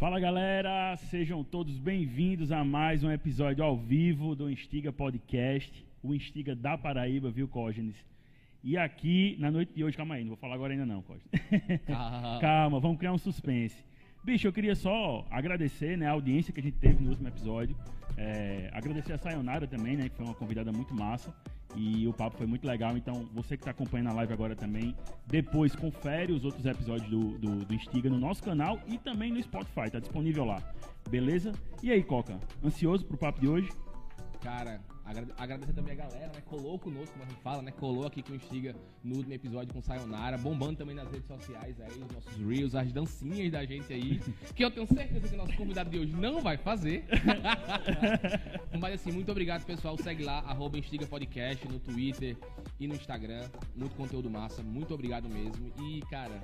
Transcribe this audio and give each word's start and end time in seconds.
Fala 0.00 0.18
galera, 0.18 0.96
sejam 0.96 1.44
todos 1.44 1.78
bem-vindos 1.78 2.50
a 2.50 2.64
mais 2.64 3.04
um 3.04 3.10
episódio 3.10 3.62
ao 3.62 3.76
vivo 3.76 4.34
do 4.34 4.50
Instiga 4.50 4.90
Podcast, 4.90 5.86
o 6.02 6.14
Instiga 6.14 6.56
da 6.56 6.78
Paraíba, 6.78 7.30
viu, 7.30 7.46
Cógenes? 7.46 7.94
E 8.64 8.78
aqui, 8.78 9.36
na 9.38 9.50
noite 9.50 9.74
de 9.74 9.84
hoje, 9.84 9.98
calma 9.98 10.14
aí, 10.14 10.22
não 10.22 10.28
vou 10.28 10.38
falar 10.38 10.54
agora 10.54 10.72
ainda 10.72 10.86
não, 10.86 11.02
Cógenes. 11.02 11.28
calma, 12.40 12.80
vamos 12.80 12.96
criar 12.96 13.12
um 13.12 13.18
suspense. 13.18 13.76
Bicho, 14.22 14.46
eu 14.46 14.52
queria 14.52 14.74
só 14.74 15.26
agradecer 15.30 15.96
né, 15.96 16.06
a 16.06 16.10
audiência 16.10 16.52
que 16.52 16.60
a 16.60 16.62
gente 16.62 16.78
teve 16.78 17.02
no 17.02 17.10
último 17.10 17.28
episódio. 17.28 17.74
É, 18.16 18.68
agradecer 18.72 19.14
a 19.14 19.18
Sayonara 19.18 19.66
também, 19.66 19.96
né? 19.96 20.08
Que 20.10 20.16
foi 20.16 20.26
uma 20.26 20.34
convidada 20.34 20.70
muito 20.70 20.94
massa. 20.94 21.34
E 21.74 22.06
o 22.06 22.12
papo 22.12 22.36
foi 22.36 22.46
muito 22.46 22.66
legal. 22.66 22.96
Então, 22.96 23.26
você 23.32 23.56
que 23.56 23.62
está 23.62 23.70
acompanhando 23.70 24.08
a 24.08 24.12
live 24.12 24.32
agora 24.32 24.54
também, 24.54 24.94
depois 25.26 25.74
confere 25.74 26.32
os 26.32 26.44
outros 26.44 26.66
episódios 26.66 27.08
do, 27.08 27.38
do, 27.38 27.64
do 27.64 27.74
Instiga 27.74 28.10
no 28.10 28.18
nosso 28.18 28.42
canal 28.42 28.78
e 28.86 28.98
também 28.98 29.32
no 29.32 29.42
Spotify. 29.42 29.90
Tá 29.90 29.98
disponível 29.98 30.44
lá. 30.44 30.62
Beleza? 31.08 31.52
E 31.82 31.90
aí, 31.90 32.02
Coca? 32.02 32.38
Ansioso 32.62 33.06
pro 33.06 33.16
papo 33.16 33.40
de 33.40 33.48
hoje? 33.48 33.70
Cara, 34.42 34.82
agradecer 35.38 35.72
também 35.72 35.92
a 35.92 35.96
galera, 35.96 36.26
né? 36.28 36.40
Colou 36.46 36.78
conosco, 36.78 37.12
como 37.12 37.24
a 37.24 37.28
gente 37.28 37.40
fala, 37.42 37.62
né? 37.62 37.70
Colou 37.72 38.06
aqui 38.06 38.22
com 38.22 38.32
o 38.32 38.36
Instiga 38.36 38.74
no 39.02 39.16
último 39.16 39.34
episódio 39.34 39.72
com 39.72 39.80
Sayonara, 39.80 40.38
bombando 40.38 40.76
também 40.76 40.94
nas 40.94 41.10
redes 41.10 41.26
sociais 41.26 41.80
aí, 41.80 41.90
os 41.90 42.12
nossos 42.12 42.36
reels, 42.36 42.74
as 42.74 42.92
dancinhas 42.92 43.52
da 43.52 43.64
gente 43.64 43.92
aí, 43.92 44.20
que 44.54 44.64
eu 44.64 44.70
tenho 44.70 44.86
certeza 44.86 45.28
que 45.28 45.34
o 45.34 45.38
nosso 45.38 45.56
convidado 45.56 45.90
de 45.90 45.98
hoje 45.98 46.12
não 46.12 46.40
vai 46.40 46.56
fazer. 46.56 47.04
Mas 48.78 48.94
assim, 48.94 49.12
muito 49.12 49.30
obrigado, 49.30 49.64
pessoal. 49.64 49.96
Segue 49.98 50.24
lá, 50.24 50.38
arroba 50.40 50.78
Instiga 50.78 51.06
Podcast 51.06 51.66
no 51.68 51.78
Twitter 51.78 52.36
e 52.78 52.86
no 52.86 52.94
Instagram. 52.94 53.48
Muito 53.76 53.94
conteúdo 53.96 54.30
massa, 54.30 54.62
muito 54.62 54.94
obrigado 54.94 55.28
mesmo. 55.28 55.72
E, 55.80 56.00
cara, 56.10 56.40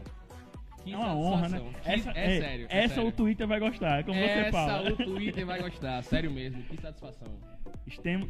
que 0.87 0.95
é 0.95 0.97
uma 0.97 1.15
honra, 1.15 1.49
né? 1.49 1.73
Essa, 1.85 2.11
é, 2.13 2.37
é, 2.37 2.41
sério. 2.41 2.67
É 2.69 2.79
essa 2.85 2.95
sério. 2.95 3.09
o 3.09 3.13
Twitter 3.13 3.47
vai 3.47 3.59
gostar, 3.59 4.05
como 4.05 4.19
essa 4.19 4.45
você 4.45 4.53
fala. 4.53 4.89
Essa 4.89 5.03
o 5.03 5.05
Twitter 5.05 5.47
vai 5.47 5.61
gostar, 5.61 6.03
sério 6.03 6.31
mesmo. 6.31 6.63
Que 6.63 6.81
satisfação. 6.81 7.39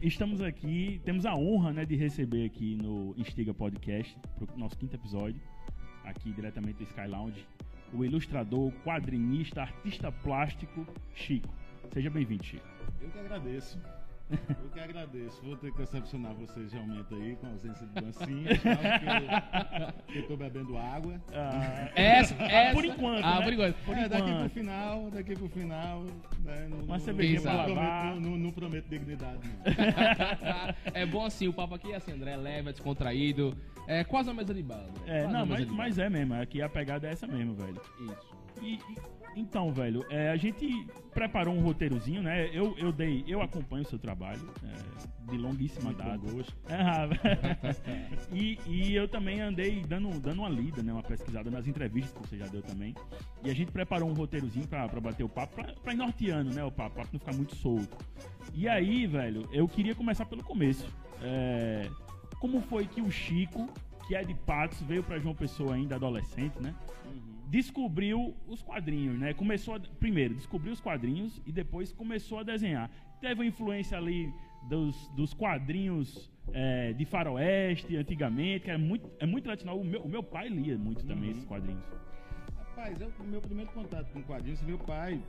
Estamos 0.03 0.41
aqui, 0.41 1.01
temos 1.05 1.25
a 1.27 1.35
honra 1.35 1.73
né, 1.73 1.85
de 1.85 1.97
receber 1.97 2.47
aqui 2.47 2.77
no 2.77 3.15
Instiga 3.17 3.53
Podcast, 3.55 4.17
pro 4.37 4.49
nosso 4.57 4.77
quinto 4.77 4.95
episódio, 4.95 5.41
aqui 6.05 6.33
diretamente 6.33 6.79
do 6.79 6.85
Sky 6.85 7.07
Lounge, 7.07 7.47
o 7.93 8.05
ilustrador, 8.05 8.73
quadrinista, 8.85 9.63
artista 9.63 10.11
plástico, 10.11 10.87
Chico. 11.15 11.55
Seja 11.93 12.11
bem-vindo, 12.11 12.45
Chico. 12.45 12.67
Eu 13.01 13.11
que 13.11 13.19
agradeço. 13.19 13.79
Eu 14.63 14.71
que 14.71 14.81
agradeço. 14.81 15.41
Vou 15.43 15.57
ter 15.57 15.73
que 15.73 15.79
decepcionar 15.79 16.35
vocês 16.35 16.73
realmente 16.73 17.15
aí 17.15 17.37
com 17.37 17.47
a 17.47 17.51
ausência 17.51 17.87
de 17.87 17.95
dancinhas, 17.95 18.63
tá? 18.63 19.93
porque 20.05 20.19
eu 20.19 20.27
tô 20.27 20.37
bebendo 20.37 20.77
água. 20.77 21.21
Ah, 21.33 21.91
essa, 21.95 22.35
essa, 22.43 22.75
por 22.75 22.85
enquanto. 22.85 23.25
Ah, 23.25 23.39
né? 23.39 23.45
por 23.45 23.53
enquanto. 23.53 23.77
Por 23.85 23.97
é, 23.97 24.09
daqui 24.09 24.35
pro 24.35 24.49
final, 24.51 25.11
daqui 25.11 25.35
pro 25.35 25.49
final. 25.49 26.05
Né? 26.45 26.69
Não, 26.69 26.79
Uma 26.85 26.99
cervejinha 26.99 27.41
pra 27.41 27.55
lavar. 27.55 28.21
Não, 28.21 28.37
não, 28.37 28.51
prometo 28.51 28.89
dignidade, 28.89 29.41
não. 29.49 29.65
é 30.93 31.07
bom 31.07 31.25
assim, 31.25 31.47
o 31.47 31.53
papo 31.53 31.75
aqui 31.75 31.93
é 31.93 31.97
assim, 31.97 32.13
André, 32.13 32.33
é 32.33 32.37
leve, 32.37 32.69
é 32.69 32.73
descontraído. 32.73 33.57
É 33.87 34.03
quase 34.03 34.29
uma 34.29 34.35
mesa 34.35 34.53
de 34.53 34.63
bala. 34.63 34.91
É, 35.07 35.27
não, 35.29 35.47
mas, 35.47 35.65
mas 35.67 35.99
é 35.99 36.11
mesmo. 36.11 36.35
Aqui 36.35 36.61
a 36.61 36.69
pegada 36.69 37.07
é 37.07 37.13
essa 37.13 37.27
mesmo, 37.27 37.55
velho. 37.55 37.81
Isso. 38.01 38.37
E, 38.61 38.75
e, 38.75 39.16
então, 39.37 39.71
velho, 39.71 40.03
é, 40.09 40.31
a 40.31 40.37
gente 40.37 40.67
preparou 41.13 41.55
um 41.55 41.61
roteirozinho, 41.61 42.23
né? 42.23 42.49
Eu, 42.53 42.75
eu 42.79 42.91
dei, 42.91 43.23
eu 43.29 43.43
acompanho 43.43 43.83
o 43.83 43.87
seu 43.87 43.99
trabalho 43.99 44.51
é, 44.65 45.31
de 45.31 45.37
longuíssima 45.37 45.93
Muito 45.93 45.99
data. 45.99 46.19
É, 46.71 48.27
e, 48.33 48.59
e 48.67 48.95
eu 48.95 49.07
também 49.07 49.43
andei 49.43 49.83
dando, 49.83 50.19
dando 50.19 50.39
uma 50.39 50.49
lida, 50.49 50.83
né? 50.83 50.91
Uma 50.91 51.03
pesquisada 51.03 51.51
nas 51.51 51.67
entrevistas 51.67 52.13
que 52.13 52.27
você 52.27 52.39
já 52.39 52.47
deu 52.47 52.63
também. 52.63 52.95
E 53.45 53.51
a 53.51 53.55
gente 53.55 53.71
preparou 53.71 54.09
um 54.09 54.15
roteirozinho 54.15 54.67
pra, 54.67 54.89
pra 54.89 55.01
bater 55.01 55.23
o 55.23 55.29
papo, 55.29 55.55
pra, 55.55 55.75
pra 55.75 55.93
ir 55.93 55.97
norteando, 55.97 56.55
né? 56.55 56.65
O 56.65 56.73
papo, 56.73 56.95
pra 56.95 57.05
não 57.05 57.21
ficar 57.21 57.35
muito 57.35 57.55
solto. 57.57 57.95
E 58.55 58.67
aí, 58.67 59.07
velho, 59.07 59.47
eu 59.53 59.69
queria 59.69 59.95
começar 59.95 60.25
pelo 60.25 60.43
começo. 60.43 60.89
É, 61.21 61.91
como 62.41 62.63
foi 62.63 62.87
que 62.87 63.03
o 63.03 63.11
Chico, 63.11 63.69
que 64.09 64.17
é 64.17 64.25
de 64.25 64.33
Patos, 64.33 64.81
veio 64.81 65.03
pra 65.03 65.19
João 65.19 65.35
Pessoa 65.35 65.75
ainda 65.75 65.97
adolescente, 65.97 66.59
né? 66.59 66.75
Uhum 67.05 67.36
descobriu 67.47 68.35
os 68.47 68.63
quadrinhos, 68.63 69.19
né? 69.19 69.33
Começou 69.33 69.75
a, 69.77 69.81
primeiro 69.81 70.35
descobriu 70.35 70.73
os 70.73 70.81
quadrinhos 70.81 71.41
e 71.47 71.53
depois 71.53 71.93
começou 71.93 72.41
a 72.41 72.43
desenhar. 72.43 72.91
Teve 73.21 73.35
uma 73.35 73.47
influência 73.47 73.97
ali 73.97 74.33
dos, 74.69 75.09
dos 75.11 75.33
quadrinhos 75.33 76.31
é, 76.53 76.93
de 76.93 77.05
faroeste 77.05 77.97
antigamente, 77.97 78.65
que 78.65 78.71
é 78.71 78.77
muito, 78.77 79.11
é 79.19 79.27
muito 79.27 79.45
tradicional. 79.45 79.79
O 79.79 79.85
meu, 79.85 80.03
o 80.03 80.09
meu 80.09 80.23
pai 80.23 80.49
lia 80.49 80.77
muito 80.77 81.05
também 81.07 81.31
uhum. 81.31 81.31
esses 81.31 81.45
quadrinhos. 81.45 81.85
Rapaz, 82.59 83.01
eu, 83.01 83.11
o 83.21 83.25
meu 83.25 83.41
primeiro 83.41 83.71
contato 83.73 84.13
com 84.13 84.23
quadrinhos, 84.23 84.61
meu 84.63 84.79
pai, 84.79 85.23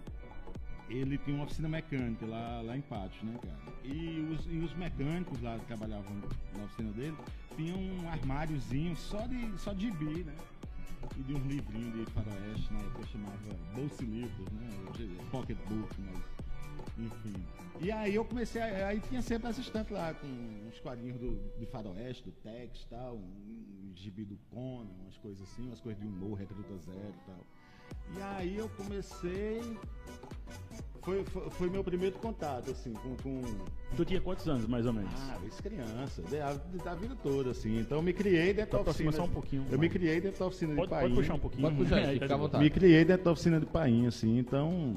ele 0.90 1.18
tinha 1.20 1.36
uma 1.36 1.46
oficina 1.46 1.70
mecânica 1.70 2.26
lá, 2.26 2.62
lá 2.62 2.78
em 2.78 2.82
Patos, 2.82 3.22
né, 3.22 3.38
cara? 3.42 3.78
E 3.84 4.28
os, 4.32 4.46
e 4.48 4.58
os 4.58 4.74
mecânicos 4.74 5.40
lá 5.42 5.58
que 5.60 5.66
trabalhavam 5.66 6.16
na 6.58 6.64
oficina 6.64 6.92
dele 6.92 7.16
tinham 7.56 7.78
um 7.78 8.10
armáriozinho 8.10 8.96
só 8.96 9.26
de, 9.28 9.58
só 9.60 9.74
de 9.74 9.88
gibi, 9.88 10.24
né? 10.24 10.34
E 11.18 11.24
de 11.24 11.34
uns 11.34 11.46
livrinhos 11.46 12.06
de 12.06 12.12
faroeste, 12.12 12.74
na 12.74 12.80
época 12.80 13.08
chamava 13.08 13.54
Bolsa 13.76 14.04
Livros, 14.04 14.52
né? 14.52 14.70
Pocketbook, 15.32 15.96
mas 16.02 16.24
enfim. 16.98 17.46
E 17.80 17.92
aí 17.92 18.16
eu 18.16 18.26
comecei, 18.26 18.62
a, 18.62 18.88
aí 18.88 19.00
tinha 19.00 19.22
sempre 19.22 19.50
essa 19.50 19.62
estante 19.62 19.94
lá 19.94 20.14
com 20.14 20.28
uns 20.28 20.80
quadrinhos 20.80 21.20
do, 21.20 21.38
de 21.58 21.66
faroeste, 21.68 22.24
do 22.24 22.32
Tex 22.32 22.86
tal, 22.86 23.16
um, 23.16 23.92
um 23.92 23.92
gibi 23.96 24.26
do 24.26 24.38
Conan, 24.52 24.90
umas 25.02 25.18
coisas 25.18 25.42
assim, 25.44 25.68
umas 25.68 25.80
coisas 25.80 26.02
de 26.02 26.08
humor, 26.08 26.38
Recruta 26.38 26.78
Zero 26.78 27.14
e 27.14 27.26
tal. 27.26 27.46
E 28.18 28.22
aí 28.22 28.58
eu 28.58 28.70
comecei. 28.70 29.62
Foi, 31.02 31.24
foi, 31.24 31.50
foi, 31.52 31.70
meu 31.70 31.84
primeiro 31.84 32.18
contato, 32.18 32.72
assim, 32.72 32.92
com, 32.94 33.16
com. 33.24 33.42
Tu 33.96 34.04
tinha 34.04 34.20
quantos 34.20 34.48
anos, 34.48 34.68
mais 34.68 34.86
ou 34.86 34.92
menos? 34.92 35.14
Ah, 35.30 35.38
isso 35.48 35.64
criança, 35.64 36.22
da, 36.24 36.54
da 36.84 36.96
vida 36.96 37.16
toda, 37.24 37.52
assim. 37.52 37.80
Então 37.80 38.00
eu 38.00 38.02
me 38.02 38.12
criei 38.12 38.54
dentro 38.54 38.84
da 38.84 38.90
oficina. 38.92 39.12
só 39.14 39.24
um 39.24 39.30
pouquinho. 39.30 39.62
Eu 39.64 39.78
mais. 39.78 39.80
me 39.80 39.90
criei 39.90 40.20
dentro 40.20 40.40
da 40.40 40.46
oficina 40.48 40.76
pode, 40.76 40.88
de 40.88 40.90
Painho. 40.90 41.10
Pode 41.10 41.22
puxar 41.22 41.34
um 41.36 41.40
pouquinho. 41.40 41.62
Pode 41.64 41.76
puxar, 41.78 42.00
é, 42.04 42.14
fica 42.14 42.34
à 42.34 42.38
vontade. 42.38 42.64
Me 42.64 42.70
criei 42.70 43.06
dentro 43.06 43.24
da 43.24 43.32
oficina 43.32 43.60
de 43.60 43.66
Painho, 43.66 44.08
assim, 44.10 44.38
então. 44.38 44.96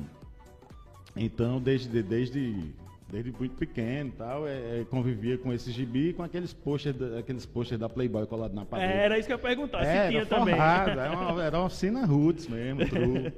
Então, 1.14 1.60
desde, 1.60 2.02
desde 2.02 2.74
desde 3.10 3.32
muito 3.32 3.56
pequeno 3.56 4.10
e 4.10 4.12
tal, 4.12 4.46
é, 4.46 4.80
é, 4.80 4.86
convivia 4.88 5.36
com 5.36 5.52
esse 5.52 5.70
gibi 5.72 6.12
com 6.12 6.22
aqueles 6.22 6.52
posters, 6.52 6.96
aqueles 7.18 7.44
posters 7.44 7.80
da 7.80 7.88
Playboy 7.88 8.26
colados 8.26 8.54
na 8.54 8.64
parede. 8.64 8.92
É, 8.92 9.04
era 9.04 9.18
isso 9.18 9.26
que 9.26 9.32
eu 9.32 9.36
ia 9.36 9.42
perguntar, 9.42 9.82
é, 9.82 10.04
se 10.04 10.10
tinha 10.10 10.26
também. 10.26 10.54
Era 10.54 11.12
uma, 11.18 11.42
era 11.42 11.58
uma 11.58 11.66
oficina 11.66 12.06
roots 12.06 12.46
mesmo, 12.46 12.86
true. 12.86 13.32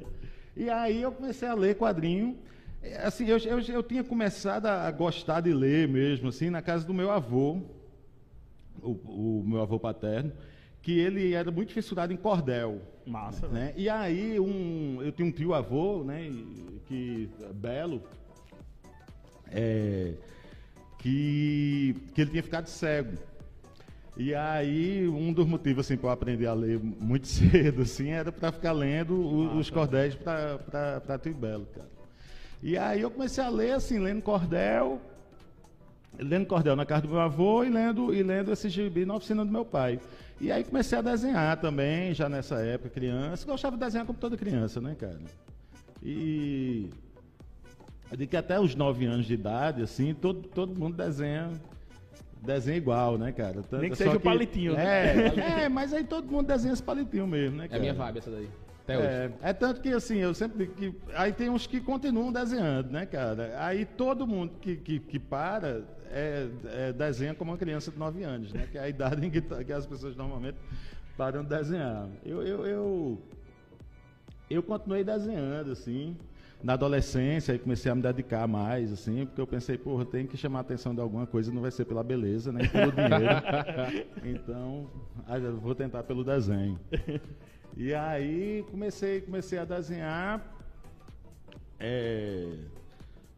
e 0.56 0.68
aí 0.68 1.02
eu 1.02 1.12
comecei 1.12 1.48
a 1.48 1.54
ler 1.54 1.76
quadrinho. 1.76 2.36
É, 2.82 3.06
assim, 3.06 3.26
eu, 3.26 3.38
eu, 3.38 3.60
eu 3.60 3.82
tinha 3.82 4.04
começado 4.04 4.66
a 4.66 4.90
gostar 4.90 5.40
de 5.40 5.52
ler 5.52 5.88
mesmo, 5.88 6.28
assim, 6.28 6.50
na 6.50 6.60
casa 6.60 6.86
do 6.86 6.92
meu 6.92 7.10
avô, 7.10 7.60
o, 8.82 8.90
o 8.90 9.44
meu 9.46 9.62
avô 9.62 9.78
paterno, 9.78 10.32
que 10.82 10.98
ele 10.98 11.32
era 11.32 11.50
muito 11.50 11.72
fissurado 11.72 12.12
em 12.12 12.16
cordel. 12.16 12.82
Massa. 13.06 13.48
Né? 13.48 13.72
E 13.76 13.88
aí 13.88 14.38
um, 14.38 15.00
eu 15.02 15.12
tinha 15.12 15.26
um 15.26 15.32
tio 15.32 15.54
avô, 15.54 16.04
né, 16.04 16.30
que 16.86 17.28
belo, 17.54 18.02
é, 19.52 20.12
que, 20.98 21.96
que 22.14 22.20
ele 22.20 22.30
tinha 22.30 22.42
ficado 22.42 22.66
cego. 22.66 23.16
E 24.16 24.34
aí, 24.34 25.08
um 25.08 25.32
dos 25.32 25.46
motivos 25.46 25.86
assim, 25.86 25.96
para 25.96 26.10
eu 26.10 26.12
aprender 26.12 26.46
a 26.46 26.52
ler 26.52 26.78
muito 26.78 27.26
cedo 27.28 27.82
assim, 27.82 28.10
era 28.10 28.30
para 28.30 28.52
ficar 28.52 28.72
lendo 28.72 29.14
o, 29.14 29.56
os 29.56 29.70
cordéis 29.70 30.14
para 30.14 31.20
Belo, 31.38 31.66
cara. 31.74 31.90
E 32.62 32.76
aí 32.76 33.00
eu 33.00 33.10
comecei 33.10 33.42
a 33.42 33.48
ler, 33.48 33.72
assim, 33.72 33.98
lendo 33.98 34.22
cordel, 34.22 35.00
lendo 36.16 36.46
cordel 36.46 36.76
na 36.76 36.86
casa 36.86 37.02
do 37.02 37.08
meu 37.08 37.20
avô 37.20 37.64
e 37.64 37.70
lendo, 37.70 38.14
e 38.14 38.22
lendo 38.22 38.52
esse 38.52 38.68
gibi 38.68 39.04
na 39.04 39.16
oficina 39.16 39.44
do 39.44 39.50
meu 39.50 39.64
pai. 39.64 39.98
E 40.40 40.52
aí 40.52 40.62
comecei 40.62 40.98
a 40.98 41.02
desenhar 41.02 41.56
também, 41.60 42.14
já 42.14 42.28
nessa 42.28 42.56
época, 42.56 42.90
criança. 42.90 43.46
Gostava 43.46 43.76
de 43.76 43.84
desenhar 43.84 44.06
como 44.06 44.18
toda 44.18 44.36
criança, 44.36 44.80
né, 44.80 44.94
cara? 44.98 45.18
E 46.02 46.90
de 48.16 48.26
que 48.26 48.36
até 48.36 48.60
os 48.60 48.74
9 48.74 49.06
anos 49.06 49.26
de 49.26 49.34
idade, 49.34 49.82
assim, 49.82 50.14
todo, 50.14 50.42
todo 50.48 50.78
mundo 50.78 50.96
desenha 50.96 51.50
desenha 52.42 52.76
igual, 52.76 53.16
né, 53.16 53.32
cara? 53.32 53.62
Tanto, 53.62 53.78
Nem 53.78 53.90
que 53.90 53.96
seja 53.96 54.16
o 54.16 54.20
palitinho. 54.20 54.74
Né? 54.74 55.28
É, 55.28 55.62
é, 55.64 55.68
mas 55.68 55.92
aí 55.92 56.04
todo 56.04 56.30
mundo 56.30 56.46
desenha 56.46 56.72
esse 56.72 56.82
palitinho 56.82 57.26
mesmo, 57.26 57.56
né, 57.56 57.68
cara? 57.68 57.76
É 57.76 57.78
a 57.78 57.80
minha 57.80 57.94
vibe 57.94 58.18
essa 58.18 58.30
daí. 58.30 58.48
Até 58.82 58.98
hoje. 58.98 59.06
É, 59.06 59.30
é 59.42 59.52
tanto 59.52 59.80
que 59.80 59.90
assim, 59.90 60.18
eu 60.18 60.34
sempre 60.34 60.66
que 60.66 60.92
aí 61.14 61.32
tem 61.32 61.48
uns 61.48 61.66
que 61.66 61.80
continuam 61.80 62.32
desenhando, 62.32 62.90
né, 62.90 63.06
cara? 63.06 63.54
Aí 63.58 63.84
todo 63.84 64.26
mundo 64.26 64.54
que, 64.60 64.76
que, 64.76 64.98
que 64.98 65.18
para 65.20 65.82
é, 66.10 66.48
é, 66.64 66.92
desenha 66.92 67.34
como 67.34 67.52
uma 67.52 67.56
criança 67.56 67.92
de 67.92 67.98
9 67.98 68.24
anos, 68.24 68.52
né? 68.52 68.66
Que 68.70 68.76
é 68.76 68.82
a 68.82 68.88
idade 68.88 69.24
em 69.24 69.30
que, 69.30 69.40
que 69.40 69.72
as 69.72 69.86
pessoas 69.86 70.16
normalmente 70.16 70.58
param 71.16 71.44
de 71.44 71.48
desenhar. 71.48 72.08
Eu, 72.26 72.42
eu, 72.42 72.66
eu, 72.66 73.22
eu 74.50 74.62
continuei 74.64 75.04
desenhando, 75.04 75.70
assim 75.70 76.16
na 76.62 76.74
adolescência, 76.74 77.52
aí 77.52 77.58
comecei 77.58 77.90
a 77.90 77.94
me 77.94 78.02
dedicar 78.02 78.46
mais, 78.46 78.92
assim, 78.92 79.26
porque 79.26 79.40
eu 79.40 79.46
pensei, 79.46 79.76
porra, 79.76 80.04
tem 80.04 80.26
que 80.26 80.36
chamar 80.36 80.60
a 80.60 80.62
atenção 80.62 80.94
de 80.94 81.00
alguma 81.00 81.26
coisa, 81.26 81.52
não 81.52 81.60
vai 81.60 81.70
ser 81.70 81.84
pela 81.84 82.04
beleza, 82.04 82.52
nem 82.52 82.68
pelo 82.68 82.92
dinheiro. 82.92 84.06
então, 84.24 84.88
vou 85.60 85.74
tentar 85.74 86.04
pelo 86.04 86.22
desenho. 86.22 86.78
E 87.76 87.92
aí 87.94 88.64
comecei, 88.70 89.20
comecei 89.22 89.58
a 89.58 89.64
desenhar. 89.64 90.40
é, 91.80 92.46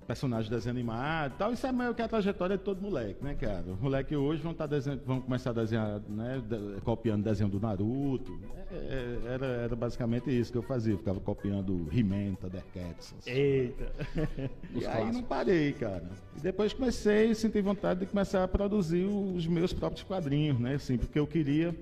personagem 0.06 0.44
de 0.50 0.54
desenho 0.56 0.74
animado 0.74 1.32
e 1.34 1.38
tal. 1.38 1.52
Isso 1.52 1.66
é 1.66 1.72
meio 1.72 1.94
que 1.94 2.02
a 2.02 2.08
trajetória 2.08 2.56
de 2.56 2.62
todo 2.62 2.80
moleque, 2.80 3.22
né, 3.24 3.34
cara? 3.34 3.64
Os 3.72 3.80
moleques 3.80 4.16
hoje 4.16 4.42
vão, 4.42 4.52
tá 4.54 4.66
desenhando, 4.66 5.02
vão 5.04 5.20
começar 5.20 5.50
a 5.50 5.52
desenhar, 5.52 6.00
né, 6.08 6.42
de, 6.46 6.80
copiando 6.82 7.22
desenho 7.24 7.48
do 7.50 7.58
Naruto. 7.60 8.38
É, 8.70 8.74
é, 8.76 9.32
era, 9.34 9.46
era 9.46 9.76
basicamente 9.76 10.30
isso 10.30 10.52
que 10.52 10.58
eu 10.58 10.62
fazia. 10.62 10.92
Eu 10.94 10.98
ficava 10.98 11.20
copiando 11.20 11.88
He-Man, 11.92 12.34
Thundercats. 12.34 13.14
assim. 13.18 13.30
Eita. 13.30 13.92
E 14.74 14.84
aí 14.86 15.10
não 15.12 15.22
parei, 15.22 15.72
cara. 15.72 16.04
E 16.36 16.40
depois 16.40 16.72
comecei 16.72 17.30
a 17.30 17.34
sentir 17.34 17.62
vontade 17.62 18.00
de 18.00 18.06
começar 18.06 18.42
a 18.42 18.48
produzir 18.48 19.04
os 19.04 19.46
meus 19.46 19.72
próprios 19.72 20.02
quadrinhos, 20.02 20.58
né? 20.58 20.74
Assim, 20.74 20.98
porque 20.98 21.18
eu 21.18 21.26
queria 21.26 21.74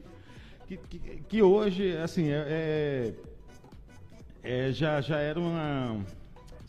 que, 0.66 0.76
que, 0.76 0.98
que 1.28 1.42
hoje, 1.42 1.96
assim, 1.96 2.28
é, 2.28 2.44
é- 2.48 3.14
é, 4.44 4.72
já, 4.72 5.00
já 5.00 5.18
era 5.18 5.38
uma, 5.38 6.00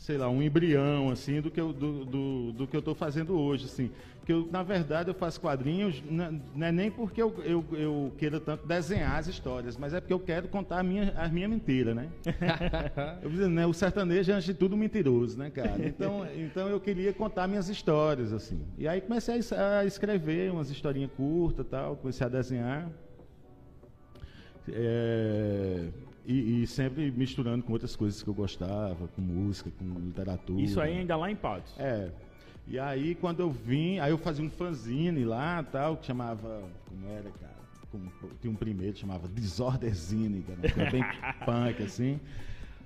sei 0.04 0.18
lá, 0.18 0.30
um 0.30 0.44
embrião, 0.44 1.10
assim, 1.10 1.40
do 1.40 1.50
que 1.50 1.62
eu, 1.62 1.72
do, 1.72 2.04
do, 2.04 2.52
do 2.52 2.68
que 2.68 2.76
eu 2.76 2.80
estou 2.80 2.94
fazendo 2.94 3.40
hoje, 3.40 3.66
assim. 3.66 3.90
Que 4.26 4.34
eu, 4.34 4.50
na 4.52 4.62
verdade, 4.62 5.10
eu 5.10 5.14
faço 5.14 5.40
quadrinhos, 5.40 6.04
não 6.10 6.68
é 6.68 6.74
nem 6.74 6.92
porque 6.92 7.22
eu, 7.22 7.34
eu, 7.46 7.66
eu 7.72 8.12
queira 8.18 8.38
tanto 8.38 8.68
desenhar 8.68 9.18
as 9.18 9.28
histórias, 9.28 9.78
mas 9.78 9.94
é 9.94 10.02
porque 10.02 10.12
eu 10.12 10.20
quero 10.20 10.50
contar 10.50 10.80
a 10.80 10.84
minha, 10.84 11.14
a 11.16 11.30
minha 11.30 11.48
mentira, 11.48 11.96
né? 11.96 12.10
Eu 13.24 13.50
né, 13.50 13.66
o 13.66 13.74
sertanejo 13.74 14.32
é 14.32 14.36
antes 14.36 14.46
de 14.46 14.54
tudo 14.54 14.76
mentiroso, 14.76 15.38
né, 15.38 15.50
cara? 15.50 15.76
Então, 15.86 16.28
então 16.36 16.68
eu 16.68 16.80
queria 16.80 17.14
contar 17.14 17.48
minhas 17.48 17.70
histórias, 17.70 18.34
assim. 18.34 18.62
E 18.78 18.88
aí 18.88 19.00
comecei 19.00 19.40
a 19.58 19.86
escrever 19.86 20.52
umas 20.52 20.70
historinhas 20.70 21.12
curtas 21.16 21.66
tal, 21.70 21.96
comecei 21.96 22.26
a 22.26 22.30
desenhar. 22.30 22.90
É, 24.68 25.88
e, 26.26 26.64
e 26.64 26.68
sempre 26.68 27.12
misturando 27.12 27.64
com 27.64 27.74
outras 27.74 27.96
coisas 27.96 28.22
que 28.22 28.30
eu 28.30 28.34
gostava, 28.34 29.08
com 29.10 29.22
música, 29.22 29.72
com 29.78 30.00
literatura. 30.00 30.62
Isso 30.62 30.80
aí 30.80 30.98
ainda 30.98 31.16
lá 31.16 31.30
em 31.30 31.36
Patos. 31.36 31.74
É. 31.78 32.10
E 32.68 32.80
aí 32.80 33.16
quando 33.16 33.42
eu 33.42 33.52
vim, 33.52 34.00
aí 34.00 34.12
eu 34.12 34.18
fazia 34.18 34.44
um 34.44 34.50
fanzine 34.50 35.26
lá, 35.26 35.64
tal, 35.64 35.98
que 35.98 36.06
chamava, 36.06 36.64
como 36.88 37.08
era, 37.08 37.30
cara? 37.32 37.54
Como, 37.92 38.12
tinha 38.42 38.52
um 38.52 38.56
primeiro 38.56 38.94
que 38.94 39.00
chamava 39.00 39.28
Desorderzine, 39.28 40.42
que 40.42 40.52
era 40.52 40.90
bem 40.90 41.04
punk 41.46 41.84
assim. 41.84 42.20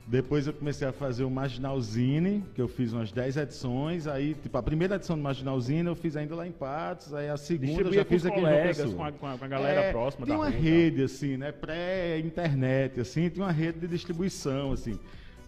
Depois 0.09 0.47
eu 0.47 0.53
comecei 0.53 0.87
a 0.87 0.93
fazer 0.93 1.25
o 1.25 1.29
Marginalzine, 1.29 2.41
que 2.55 2.61
eu 2.61 2.67
fiz 2.69 2.93
umas 2.93 3.11
10 3.11 3.35
edições. 3.35 4.07
Aí, 4.07 4.35
tipo, 4.35 4.57
a 4.57 4.63
primeira 4.63 4.95
edição 4.95 5.17
do 5.17 5.21
Marginalzine 5.21 5.85
eu 5.85 5.95
fiz 5.95 6.15
ainda 6.15 6.33
lá 6.33 6.47
em 6.47 6.51
Patos. 6.53 7.13
Aí 7.13 7.27
a 7.27 7.35
segunda 7.35 7.81
eu 7.81 7.93
já 7.93 8.05
fiz 8.05 8.25
aqui 8.25 8.37
em 8.37 8.41
colegas, 8.41 8.77
Pessoa. 8.77 8.95
com 8.95 9.03
a, 9.03 9.11
com 9.37 9.43
a- 9.43 9.47
galera 9.49 9.81
É, 9.81 9.91
próxima 9.91 10.25
Tinha 10.25 10.37
da 10.37 10.43
uma 10.43 10.49
rua 10.49 10.57
e 10.57 10.61
rede, 10.61 11.03
assim, 11.03 11.35
né? 11.35 11.51
Pré-internet, 11.51 13.01
assim, 13.01 13.27
tinha 13.29 13.45
uma 13.45 13.51
rede 13.51 13.79
de 13.79 13.87
distribuição, 13.87 14.71
assim. 14.71 14.97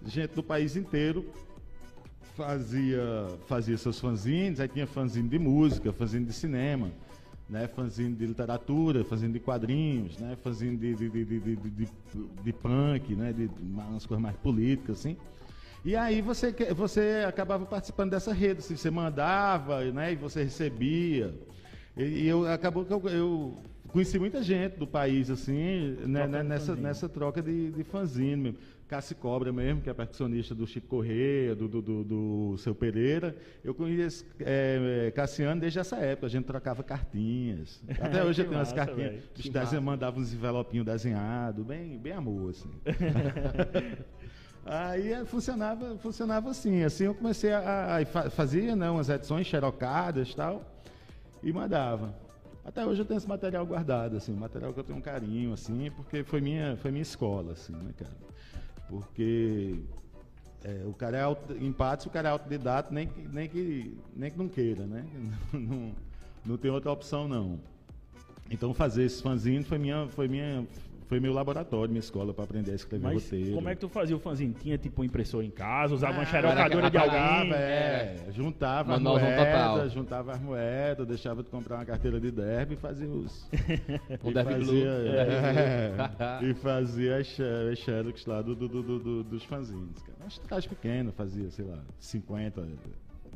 Gente 0.06 0.32
do 0.36 0.44
país 0.44 0.76
inteiro 0.76 1.26
fazia, 2.36 3.28
fazia 3.48 3.78
seus 3.78 3.98
fanzines, 4.00 4.60
aí 4.60 4.68
tinha 4.68 4.86
fanzine 4.88 5.30
de 5.30 5.40
música, 5.40 5.92
fanzine 5.94 6.26
de 6.26 6.34
cinema, 6.34 6.90
né? 7.50 7.68
Fanzine 7.68 8.16
de 8.16 8.26
literatura, 8.26 9.04
fanzine 9.04 9.34
de 9.34 9.40
quadrinhos, 9.40 10.18
né? 10.20 10.38
Fanzine 10.44 10.78
de, 10.78 10.96
de, 10.96 11.10
de, 11.10 11.26
de, 11.26 11.56
de, 11.56 11.88
de- 12.44 12.54
punk, 12.54 13.16
né? 13.16 13.34
De, 13.34 13.50
umas 13.62 14.06
coisas 14.06 14.22
mais 14.22 14.36
políticas, 14.38 15.00
assim. 15.00 15.18
E 15.84 15.96
aí 15.96 16.22
você, 16.22 16.52
você 16.76 17.24
acabava 17.28 17.66
participando 17.66 18.12
dessa 18.12 18.34
rede, 18.34 18.60
assim, 18.60 18.76
você 18.76 18.92
mandava, 18.92 19.84
né? 19.92 20.14
E 20.14 20.16
você 20.16 20.44
recebia. 20.44 21.34
E, 21.98 22.04
e 22.04 22.28
eu 22.28 22.46
acabou 22.48 22.86
que 22.86 22.94
eu, 22.94 23.02
eu 23.10 23.58
conheci 23.92 24.20
muita 24.20 24.44
gente 24.44 24.78
do 24.78 24.86
país, 24.86 25.30
assim, 25.32 25.98
né, 26.06 26.28
né, 26.28 26.44
nessa, 26.44 26.76
nessa 26.76 27.10
troca 27.10 27.42
de, 27.42 27.72
de 27.72 27.84
fanzine 27.84 28.36
mesmo. 28.36 28.58
Cassi 28.90 29.14
Cobra 29.14 29.54
mesmo, 29.54 29.82
que 29.82 29.90
é 29.90 29.94
percussionista 29.94 30.56
do 30.56 30.66
Chico 30.66 30.88
Correia, 30.88 31.56
do, 31.56 31.68
do, 31.68 31.80
do, 31.80 32.04
do 32.04 32.58
Seu 32.58 32.74
Pereira. 32.74 33.36
Eu 33.64 33.76
conheço 33.76 34.26
é, 34.40 35.06
é, 35.08 35.12
Cassiano 35.12 35.62
desde 35.62 35.78
essa 35.78 35.96
época, 35.98 36.26
a 36.26 36.30
gente 36.30 36.46
trocava 36.46 36.82
cartinhas. 36.82 37.80
Até 38.02 38.24
hoje 38.24 38.42
eu 38.42 38.46
tenho 38.46 38.58
umas 38.58 38.74
massa, 38.74 38.76
cartinhas. 38.76 39.12
velho. 39.12 39.24
Os 39.38 39.44
desenhos 39.44 39.64
massa. 39.74 39.82
mandavam 39.82 40.22
uns 40.22 40.34
envelopinhos 40.34 40.86
desenhados, 40.88 41.64
bem, 41.64 42.00
bem 42.00 42.14
amor, 42.14 42.50
assim. 42.50 42.70
Aí 44.66 45.14
eh, 45.14 45.24
funcionava, 45.26 45.96
funcionava 46.00 46.50
assim. 46.50 46.84
Assim 46.84 47.06
eu 47.06 47.14
comecei 47.14 47.52
a, 47.52 47.98
a 47.98 48.06
fa- 48.06 48.30
fazia 48.32 48.76
né, 48.76 48.90
umas 48.90 49.08
edições 49.08 49.46
xerocadas 49.46 50.30
e 50.30 50.36
tal, 50.36 50.66
e 51.44 51.54
mandava. 51.54 52.14
Até 52.66 52.86
hoje 52.86 53.02
eu 53.02 53.06
tenho 53.06 53.18
esse 53.20 53.28
material 53.28 53.66
guardado, 53.66 54.18
assim, 54.18 54.34
um 54.34 54.38
material 54.38 54.74
que 54.74 54.80
eu 54.80 54.84
tenho 54.84 54.98
um 54.98 55.02
carinho, 55.02 55.54
assim, 55.54 55.90
porque 55.96 56.24
foi 56.24 56.42
minha, 56.42 56.76
foi 56.78 56.92
minha 56.92 57.02
escola, 57.02 57.54
assim, 57.54 57.74
né, 57.74 57.92
cara? 57.98 58.12
Porque 58.90 59.76
é, 60.64 60.84
o 60.86 60.94
cara 60.94 61.18
é 61.18 61.22
auto, 61.22 61.54
em 61.54 61.70
o 61.70 62.10
cara 62.10 62.30
é 62.30 62.32
autodidata, 62.32 62.94
nem 62.94 63.08
que, 63.08 63.22
nem 63.22 63.48
que, 63.48 63.98
nem 64.16 64.32
que 64.32 64.38
não 64.38 64.50
queira, 64.50 64.86
né? 64.86 65.06
Não, 65.54 65.94
não 66.46 66.58
tem 66.58 66.72
outra 66.72 66.92
opção, 66.92 67.28
não. 67.28 67.60
Então 68.50 68.74
fazer 68.74 69.04
esse 69.04 69.22
fanzine 69.22 69.64
foi 69.64 69.78
minha, 69.78 70.08
foi 70.08 70.28
minha, 70.28 70.66
foi 71.10 71.20
meu 71.20 71.34
laboratório, 71.34 71.90
minha 71.90 72.00
escola 72.00 72.32
para 72.36 72.44
aprender 72.44 72.72
a 72.72 72.76
escrever 72.76 73.04
Mas 73.04 73.24
roteiro. 73.24 73.56
como 73.56 73.68
é 73.68 73.74
que 73.74 73.82
tu 73.82 73.90
fazia 73.90 74.16
o 74.16 74.20
fanzine? 74.20 74.54
Tinha 74.54 74.78
tipo 74.78 75.02
um 75.02 75.04
impressor 75.04 75.44
em 75.44 75.50
casa, 75.50 75.96
usava 75.96 76.14
uma 76.14 76.22
Ah, 76.22 76.26
xerocadora 76.28 76.90
de 76.92 76.98
alguém? 77.00 77.52
É, 77.54 78.26
juntava 78.30 78.94
as 78.94 79.02
Manualzão 79.02 79.28
total. 79.36 79.72
moedas, 79.74 79.92
juntava 79.92 80.32
as 80.34 80.40
moedas, 80.40 81.08
deixava 81.08 81.42
de 81.42 81.50
comprar 81.50 81.78
uma 81.78 81.86
carteira 81.86 82.20
de 82.22 82.30
derby 82.30 82.76
e 82.76 82.78
fazia 82.78 83.08
os. 83.10 83.50
Um 84.24 84.30
e 84.30 84.34
Derby 84.34 84.54
fazia, 84.54 84.90
é, 84.90 86.46
e 86.46 86.54
fazia 86.54 87.18
as 87.18 87.26
xe- 87.28 87.70
as 87.74 87.80
xerox 87.80 88.26
lá 88.28 88.42
do, 88.44 88.56
do, 88.56 88.68
do- 88.68 88.84
do- 88.84 89.00
do- 89.00 89.24
dos 89.24 89.44
fanzines. 89.44 90.00
Cara. 90.04 90.18
Mas 90.24 90.38
tiragem 90.38 90.70
pequena, 90.70 91.12
fazia, 91.12 91.50
sei 91.50 91.66
lá, 91.66 91.80
50 91.98 92.68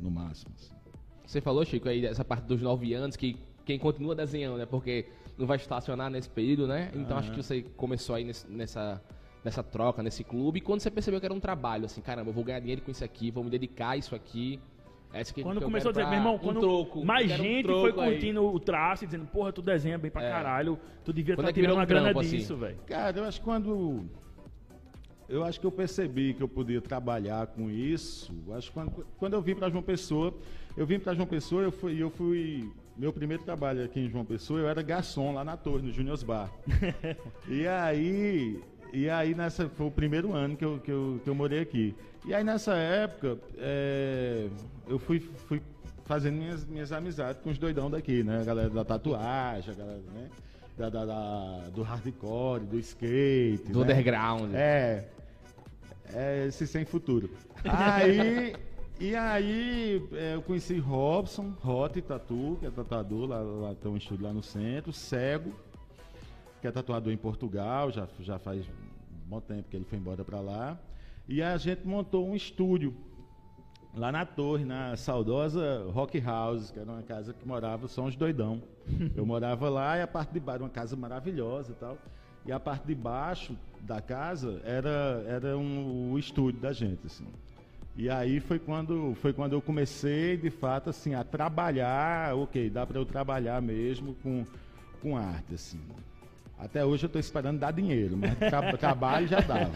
no 0.00 0.10
máximo. 0.12 0.52
assim. 0.56 0.72
Você 1.26 1.40
falou, 1.40 1.64
Chico, 1.64 1.88
aí 1.88 2.00
dessa 2.00 2.24
parte 2.24 2.44
dos 2.44 2.62
nove 2.62 2.94
anos, 2.94 3.16
que 3.16 3.36
quem 3.64 3.78
continua 3.80 4.14
desenhando, 4.14 4.58
né? 4.58 4.66
Porque 4.66 5.06
não 5.36 5.46
vai 5.46 5.56
estacionar 5.56 6.10
nesse 6.10 6.28
período, 6.30 6.66
né? 6.66 6.90
Então 6.94 7.16
acho 7.18 7.30
que 7.32 7.36
você 7.42 7.62
começou 7.76 8.14
aí 8.14 8.24
nesse- 8.24 8.48
nessa, 8.50 9.02
nessa 9.44 9.62
troca, 9.62 10.02
nesse 10.02 10.22
clube. 10.24 10.58
E 10.58 10.60
quando 10.60 10.80
você 10.80 10.90
percebeu 10.90 11.18
que 11.20 11.26
era 11.26 11.34
um 11.34 11.40
trabalho, 11.40 11.84
assim, 11.86 12.00
caramba, 12.00 12.30
eu 12.30 12.34
vou 12.34 12.44
ganhar 12.44 12.60
dinheiro 12.60 12.82
com 12.82 12.90
isso 12.90 13.04
aqui, 13.04 13.30
vou 13.30 13.42
me 13.44 13.50
dedicar 13.50 13.90
a 13.90 13.96
isso 13.96 14.14
aqui. 14.14 14.60
É 15.12 15.20
isso 15.20 15.32
que, 15.32 15.42
Quando 15.44 15.58
que 15.58 15.64
começou 15.64 15.90
a 15.90 15.92
dizer, 15.92 16.04
meu 16.06 16.14
irmão, 16.14 16.34
um 16.34 16.38
quando 16.38 16.60
troco, 16.60 17.04
mais 17.04 17.30
um 17.30 17.36
gente 17.36 17.62
troco 17.64 17.80
foi 17.80 17.90
aí. 18.04 18.10
curtindo 18.12 18.44
o 18.44 18.58
traço 18.58 19.04
e 19.04 19.06
dizendo, 19.06 19.26
porra, 19.26 19.52
tu 19.52 19.62
desenha 19.62 19.96
bem 19.96 20.10
pra 20.10 20.24
É. 20.24 20.30
caralho, 20.30 20.76
tu 21.04 21.12
devia 21.12 21.34
estar 21.34 21.48
é 21.48 21.52
que 21.52 21.60
virou 21.60 21.76
tirando 21.76 21.78
uma 21.78 21.84
um 21.84 21.86
grana 21.86 22.04
trampo, 22.06 22.20
assim? 22.20 22.36
disso, 22.38 22.56
velho. 22.56 22.78
Cara, 22.86 23.16
eu 23.18 23.24
acho 23.24 23.38
que 23.38 23.44
quando. 23.44 24.04
Eu 25.28 25.42
acho 25.42 25.58
que 25.58 25.66
eu 25.66 25.72
percebi 25.72 26.34
que 26.34 26.42
eu 26.42 26.48
podia 26.48 26.80
trabalhar 26.82 27.46
com 27.46 27.70
isso. 27.70 28.32
Acho 28.56 28.68
que 28.68 28.74
quando, 28.74 29.06
quando 29.16 29.32
eu 29.34 29.40
vim 29.40 29.54
para 29.54 29.70
João 29.70 29.82
Pessoa, 29.82 30.34
eu 30.76 30.84
vim 30.84 30.98
para 30.98 31.14
João 31.14 31.26
Pessoa, 31.26 31.62
eu 31.62 31.72
fui, 31.72 31.96
eu 32.02 32.10
fui. 32.10 32.70
Meu 32.96 33.12
primeiro 33.12 33.42
trabalho 33.42 33.84
aqui 33.84 34.00
em 34.00 34.08
João 34.08 34.24
Pessoa, 34.24 34.60
eu 34.60 34.68
era 34.68 34.80
garçom 34.82 35.32
lá 35.34 35.44
na 35.44 35.56
torre, 35.56 35.82
no 35.82 35.92
Juniors 35.92 36.22
Bar. 36.22 36.50
e 37.48 37.66
aí. 37.66 38.60
E 38.92 39.10
aí 39.10 39.34
nessa 39.34 39.68
foi 39.68 39.86
o 39.86 39.90
primeiro 39.90 40.32
ano 40.32 40.56
que 40.56 40.64
eu, 40.64 40.78
que 40.78 40.90
eu, 40.92 41.20
que 41.24 41.28
eu 41.28 41.34
morei 41.34 41.58
aqui. 41.60 41.94
E 42.24 42.32
aí 42.32 42.44
nessa 42.44 42.74
época, 42.76 43.36
é, 43.58 44.46
eu 44.86 44.98
fui, 45.00 45.18
fui 45.18 45.60
fazendo 46.04 46.36
minhas, 46.36 46.64
minhas 46.64 46.92
amizades 46.92 47.42
com 47.42 47.50
os 47.50 47.58
doidão 47.58 47.90
daqui, 47.90 48.22
né? 48.22 48.40
A 48.40 48.44
galera 48.44 48.70
da 48.70 48.84
tatuagem, 48.84 49.74
a 49.74 49.76
galera, 49.76 50.00
né? 50.14 50.30
Da, 50.78 50.88
da- 50.90 51.04
da- 51.04 51.68
do 51.74 51.82
hardcore, 51.82 52.64
do 52.64 52.78
skate. 52.78 53.64
Do 53.72 53.84
né? 53.84 53.92
underground. 53.92 54.54
É. 54.54 55.04
É 56.12 56.46
esse 56.46 56.64
sem 56.66 56.84
futuro. 56.84 57.28
Aí. 57.64 58.54
E 59.00 59.14
aí 59.16 60.08
é, 60.12 60.34
eu 60.36 60.42
conheci 60.42 60.78
Robson, 60.78 61.52
Hot 61.64 62.00
Tatu, 62.02 62.56
que 62.60 62.66
é 62.66 62.70
tatuador, 62.70 63.28
lá, 63.28 63.40
lá 63.40 63.74
tem 63.74 63.90
um 63.90 63.96
estúdio 63.96 64.24
lá 64.24 64.32
no 64.32 64.42
centro, 64.42 64.92
Cego, 64.92 65.52
que 66.60 66.68
é 66.68 66.70
tatuador 66.70 67.12
em 67.12 67.16
Portugal, 67.16 67.90
já, 67.90 68.06
já 68.20 68.38
faz 68.38 68.64
um 68.64 69.28
bom 69.28 69.40
tempo 69.40 69.68
que 69.68 69.76
ele 69.76 69.84
foi 69.84 69.98
embora 69.98 70.24
para 70.24 70.40
lá. 70.40 70.78
E 71.28 71.42
a 71.42 71.56
gente 71.56 71.84
montou 71.84 72.28
um 72.28 72.36
estúdio 72.36 72.94
lá 73.96 74.12
na 74.12 74.24
torre, 74.24 74.64
na 74.64 74.96
saudosa 74.96 75.86
Rock 75.90 76.20
House, 76.20 76.70
que 76.70 76.78
era 76.78 76.90
uma 76.90 77.02
casa 77.02 77.32
que 77.32 77.46
morava 77.46 77.88
só 77.88 78.02
uns 78.02 78.14
doidão. 78.14 78.62
Eu 79.16 79.26
morava 79.26 79.68
lá 79.68 79.98
e 79.98 80.02
a 80.02 80.06
parte 80.06 80.32
de 80.32 80.40
baixo, 80.40 80.62
uma 80.62 80.70
casa 80.70 80.94
maravilhosa 80.94 81.72
e 81.72 81.74
tal. 81.74 81.98
E 82.46 82.52
a 82.52 82.60
parte 82.60 82.86
de 82.86 82.94
baixo 82.94 83.56
da 83.80 84.00
casa 84.00 84.60
era, 84.64 85.24
era 85.26 85.58
um, 85.58 86.12
o 86.12 86.18
estúdio 86.18 86.60
da 86.60 86.72
gente, 86.72 87.06
assim. 87.06 87.26
E 87.96 88.10
aí 88.10 88.40
foi 88.40 88.58
quando, 88.58 89.14
foi 89.16 89.32
quando 89.32 89.52
eu 89.52 89.62
comecei, 89.62 90.36
de 90.36 90.50
fato, 90.50 90.90
assim, 90.90 91.14
a 91.14 91.22
trabalhar, 91.22 92.34
ok, 92.34 92.68
dá 92.68 92.84
para 92.84 92.98
eu 92.98 93.06
trabalhar 93.06 93.62
mesmo 93.62 94.14
com, 94.16 94.44
com 95.00 95.16
arte, 95.16 95.54
assim. 95.54 95.80
Até 96.58 96.84
hoje 96.84 97.04
eu 97.04 97.06
estou 97.06 97.20
esperando 97.20 97.58
dar 97.58 97.72
dinheiro, 97.72 98.16
mas 98.16 98.36
tra 98.36 98.72
trabalho 98.76 99.28
já 99.28 99.40
dava. 99.40 99.72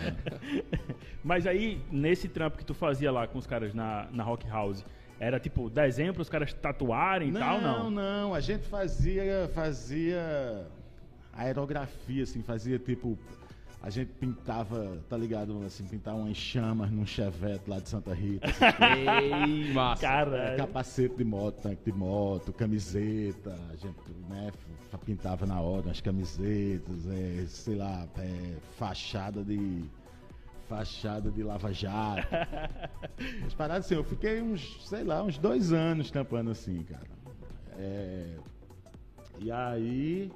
Mas 1.22 1.46
aí, 1.46 1.82
nesse 1.90 2.28
trampo 2.28 2.56
que 2.56 2.64
tu 2.64 2.72
fazia 2.72 3.10
lá 3.10 3.26
com 3.26 3.38
os 3.38 3.46
caras 3.46 3.74
na, 3.74 4.08
na 4.12 4.22
Rock 4.22 4.48
House, 4.48 4.84
era 5.18 5.38
tipo 5.40 5.68
desenho 5.68 6.14
para 6.14 6.22
os 6.22 6.28
caras 6.28 6.52
tatuarem 6.52 7.30
e 7.30 7.32
tal, 7.32 7.60
não? 7.60 7.90
não, 7.90 8.34
a 8.34 8.40
gente 8.40 8.66
fazia, 8.68 9.50
fazia 9.52 10.66
aerografia, 11.32 12.22
assim, 12.22 12.42
fazia 12.42 12.78
tipo 12.78 13.18
A 13.80 13.90
gente 13.90 14.12
pintava, 14.14 14.98
tá 15.08 15.16
ligado? 15.16 15.62
Assim, 15.64 15.84
pintar 15.84 16.14
umas 16.14 16.36
chamas 16.36 16.90
num 16.90 17.06
chevette 17.06 17.70
lá 17.70 17.78
de 17.78 17.88
Santa 17.88 18.12
Rita. 18.12 18.48
Ei, 19.08 19.72
massa. 19.72 20.02
Caralho. 20.02 20.56
capacete 20.56 21.16
de 21.16 21.24
moto, 21.24 21.62
tanque 21.62 21.90
de 21.90 21.96
moto, 21.96 22.52
camiseta, 22.52 23.56
a 23.70 23.76
gente 23.76 23.96
né, 24.28 24.50
pintava 25.04 25.46
na 25.46 25.60
hora 25.60 25.90
as 25.90 26.00
camisetas, 26.00 27.06
é, 27.06 27.46
sei 27.46 27.76
lá, 27.76 28.06
é, 28.18 28.56
fachada 28.76 29.44
de. 29.44 29.84
Fachada 30.68 31.30
de 31.30 31.42
lava-jato. 31.42 32.28
Mas 33.40 33.54
paradas 33.54 33.86
assim, 33.86 33.94
eu 33.94 34.04
fiquei 34.04 34.42
uns, 34.42 34.86
sei 34.86 35.02
lá, 35.02 35.22
uns 35.22 35.38
dois 35.38 35.72
anos 35.72 36.10
tampando 36.10 36.50
assim, 36.50 36.82
cara. 36.82 37.06
É, 37.78 38.36
e 39.38 39.50
aí. 39.50 40.30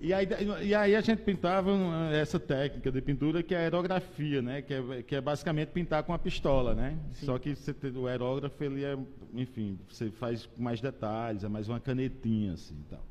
E 0.00 0.12
aí, 0.12 0.28
e 0.62 0.74
aí 0.74 0.94
a 0.94 1.00
gente 1.00 1.22
pintava 1.22 1.72
essa 2.12 2.38
técnica 2.38 2.90
de 2.92 3.02
pintura 3.02 3.42
que 3.42 3.52
é 3.52 3.58
a 3.58 3.60
aerografia, 3.62 4.40
né? 4.40 4.62
Que 4.62 4.74
é, 4.74 5.02
que 5.02 5.16
é 5.16 5.20
basicamente 5.20 5.70
pintar 5.70 6.04
com 6.04 6.12
a 6.12 6.18
pistola, 6.18 6.72
né? 6.72 6.96
Só 7.14 7.36
que 7.36 7.56
você 7.56 7.74
o 7.96 8.06
aerógrafo, 8.06 8.62
ele 8.62 8.84
é, 8.84 8.96
enfim, 9.34 9.76
você 9.88 10.08
faz 10.10 10.48
mais 10.56 10.80
detalhes, 10.80 11.42
é 11.42 11.48
mais 11.48 11.68
uma 11.68 11.80
canetinha, 11.80 12.52
assim, 12.52 12.76
tal. 12.88 13.04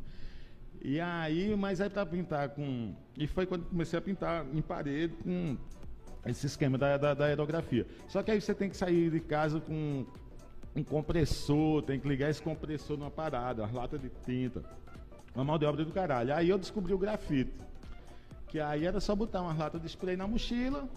E 0.82 0.98
aí, 1.01 1.53
mas 1.58 1.82
aí 1.82 1.89
para 1.89 2.06
pintar 2.06 2.50
com... 2.50 2.94
E 3.17 3.27
foi 3.27 3.46
quando 3.46 3.65
comecei 3.65 4.00
a 4.00 4.01
pintar 4.01 4.46
em 4.53 4.62
parede 4.62 5.13
com 5.22 5.58
esse 6.25 6.46
esquema 6.46 6.77
da, 6.77 6.98
da, 6.98 7.13
da 7.13 7.25
aerografia. 7.25 7.86
Só 8.08 8.24
que 8.24 8.32
aí 8.32 8.39
você 8.39 8.53
tem 8.53 8.70
que 8.70 8.77
sair 8.77 9.12
de 9.12 9.20
casa 9.20 9.60
com 9.60 10.06
um 10.74 10.84
compressor, 10.84 11.82
tem 11.82 12.00
que 12.00 12.08
ligar 12.08 12.29
esse 12.29 12.41
compressor 12.41 12.98
numa 12.98 13.12
parada, 13.12 13.63
uma 13.63 13.82
lata 13.82 13.98
de 13.98 14.10
tinta. 14.25 14.63
Uma 15.38 15.44
mão 15.44 15.60
de 15.60 15.65
obra 15.67 15.86
do 15.86 15.91
caralho. 15.91 16.34
Aí 16.34 16.50
eu 16.50 16.58
descobri 16.58 16.96
o 16.96 16.98
grafite. 16.98 17.53
Que 18.48 18.60
aí 18.60 18.86
era 18.88 19.00
só 19.00 19.13
botar 19.15 19.44
umas 19.44 19.56
latas 19.56 19.79
de 19.79 19.88
spray 19.88 20.17
na 20.17 20.25
mochila. 20.27 20.89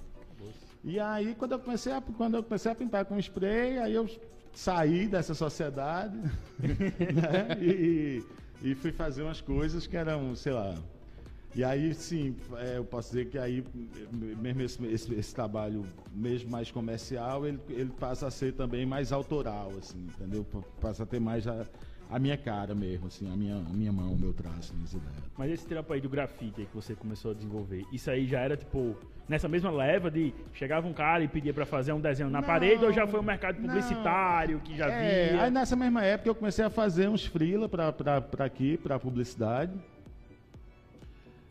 E 0.82 0.99
aí 0.99 1.35
quando 1.35 1.52
eu 1.52 1.59
comecei 1.59 1.92
a, 1.92 2.00
quando 2.00 2.38
eu 2.38 2.42
comecei 2.42 2.73
a 2.73 2.75
pintar 2.75 3.04
com 3.04 3.18
spray, 3.18 3.78
aí 3.78 3.94
eu 3.94 4.09
saí 4.54 5.06
dessa 5.06 5.35
sociedade 5.35 6.16
né? 6.59 7.59
e, 7.61 8.25
e 8.62 8.75
fui 8.75 8.90
fazer 8.92 9.23
umas 9.25 9.42
coisas 9.42 9.87
que 9.87 9.94
eram, 9.94 10.35
sei 10.35 10.52
lá. 10.52 10.75
E 11.54 11.62
aí 11.62 11.92
sim, 11.92 12.35
é, 12.56 12.78
eu 12.78 12.85
posso 12.85 13.09
dizer 13.11 13.26
que 13.28 13.37
aí, 13.37 13.62
mesmo 14.11 14.62
esse, 14.62 14.82
esse- 14.87 15.12
esse 15.14 15.35
trabalho, 15.35 15.85
mesmo 16.14 16.49
mais 16.50 16.70
comercial, 16.70 17.47
ele, 17.47 17.61
ele 17.68 17.90
passa 17.90 18.26
a 18.28 18.30
ser 18.30 18.54
também 18.54 18.87
mais 18.87 19.12
autoral, 19.12 19.70
assim, 19.78 19.99
entendeu? 20.16 20.44
Pa- 20.44 20.62
Passa 20.80 21.02
a 21.02 21.06
ter 21.06 21.20
mais 21.20 21.47
a, 21.47 21.66
a 22.11 22.19
minha 22.19 22.37
cara 22.37 22.75
mesmo, 22.75 23.07
assim, 23.07 23.33
a 23.33 23.37
minha, 23.37 23.57
a 23.57 23.73
minha 23.73 23.93
mão, 23.93 24.12
o 24.12 24.19
meu 24.19 24.33
traço, 24.33 24.75
minhas 24.75 24.93
ideias. 24.93 25.14
Mas 25.38 25.50
esse 25.52 25.64
trampo 25.67 25.93
aí 25.93 26.00
do 26.00 26.09
grafite 26.09 26.61
aí 26.61 26.67
que 26.67 26.75
você 26.75 26.95
começou 26.95 27.31
a 27.31 27.35
desenvolver, 27.35 27.85
isso 27.93 28.11
aí 28.11 28.26
já 28.26 28.40
era 28.40 28.57
tipo 28.57 28.97
nessa 29.29 29.49
mesma 29.49 29.71
leva 29.71 30.11
de 30.11 30.35
chegava 30.52 30.88
um 30.88 30.93
cara 30.93 31.23
e 31.23 31.29
pedia 31.29 31.55
pra 31.55 31.64
fazer 31.64 31.93
um 31.93 32.00
desenho 32.00 32.29
na 32.29 32.40
Não, 32.40 32.47
parede 32.49 32.85
ou 32.85 32.93
já 32.93 33.07
foi 33.07 33.21
um 33.21 33.23
mercado 33.23 33.61
não. 33.61 33.69
publicitário 33.69 34.59
que 34.61 34.76
já 34.76 34.88
É, 34.90 35.29
via? 35.31 35.43
aí 35.45 35.50
nessa 35.52 35.76
mesma 35.76 36.02
época 36.05 36.29
eu 36.29 36.35
comecei 36.35 36.64
a 36.64 36.71
fazer 36.71 37.09
uns 37.09 37.25
freela 37.25 37.69
pra, 37.69 37.93
pra 37.93 38.45
aqui, 38.45 38.76
pra 38.76 38.99
publicidade. 38.99 39.73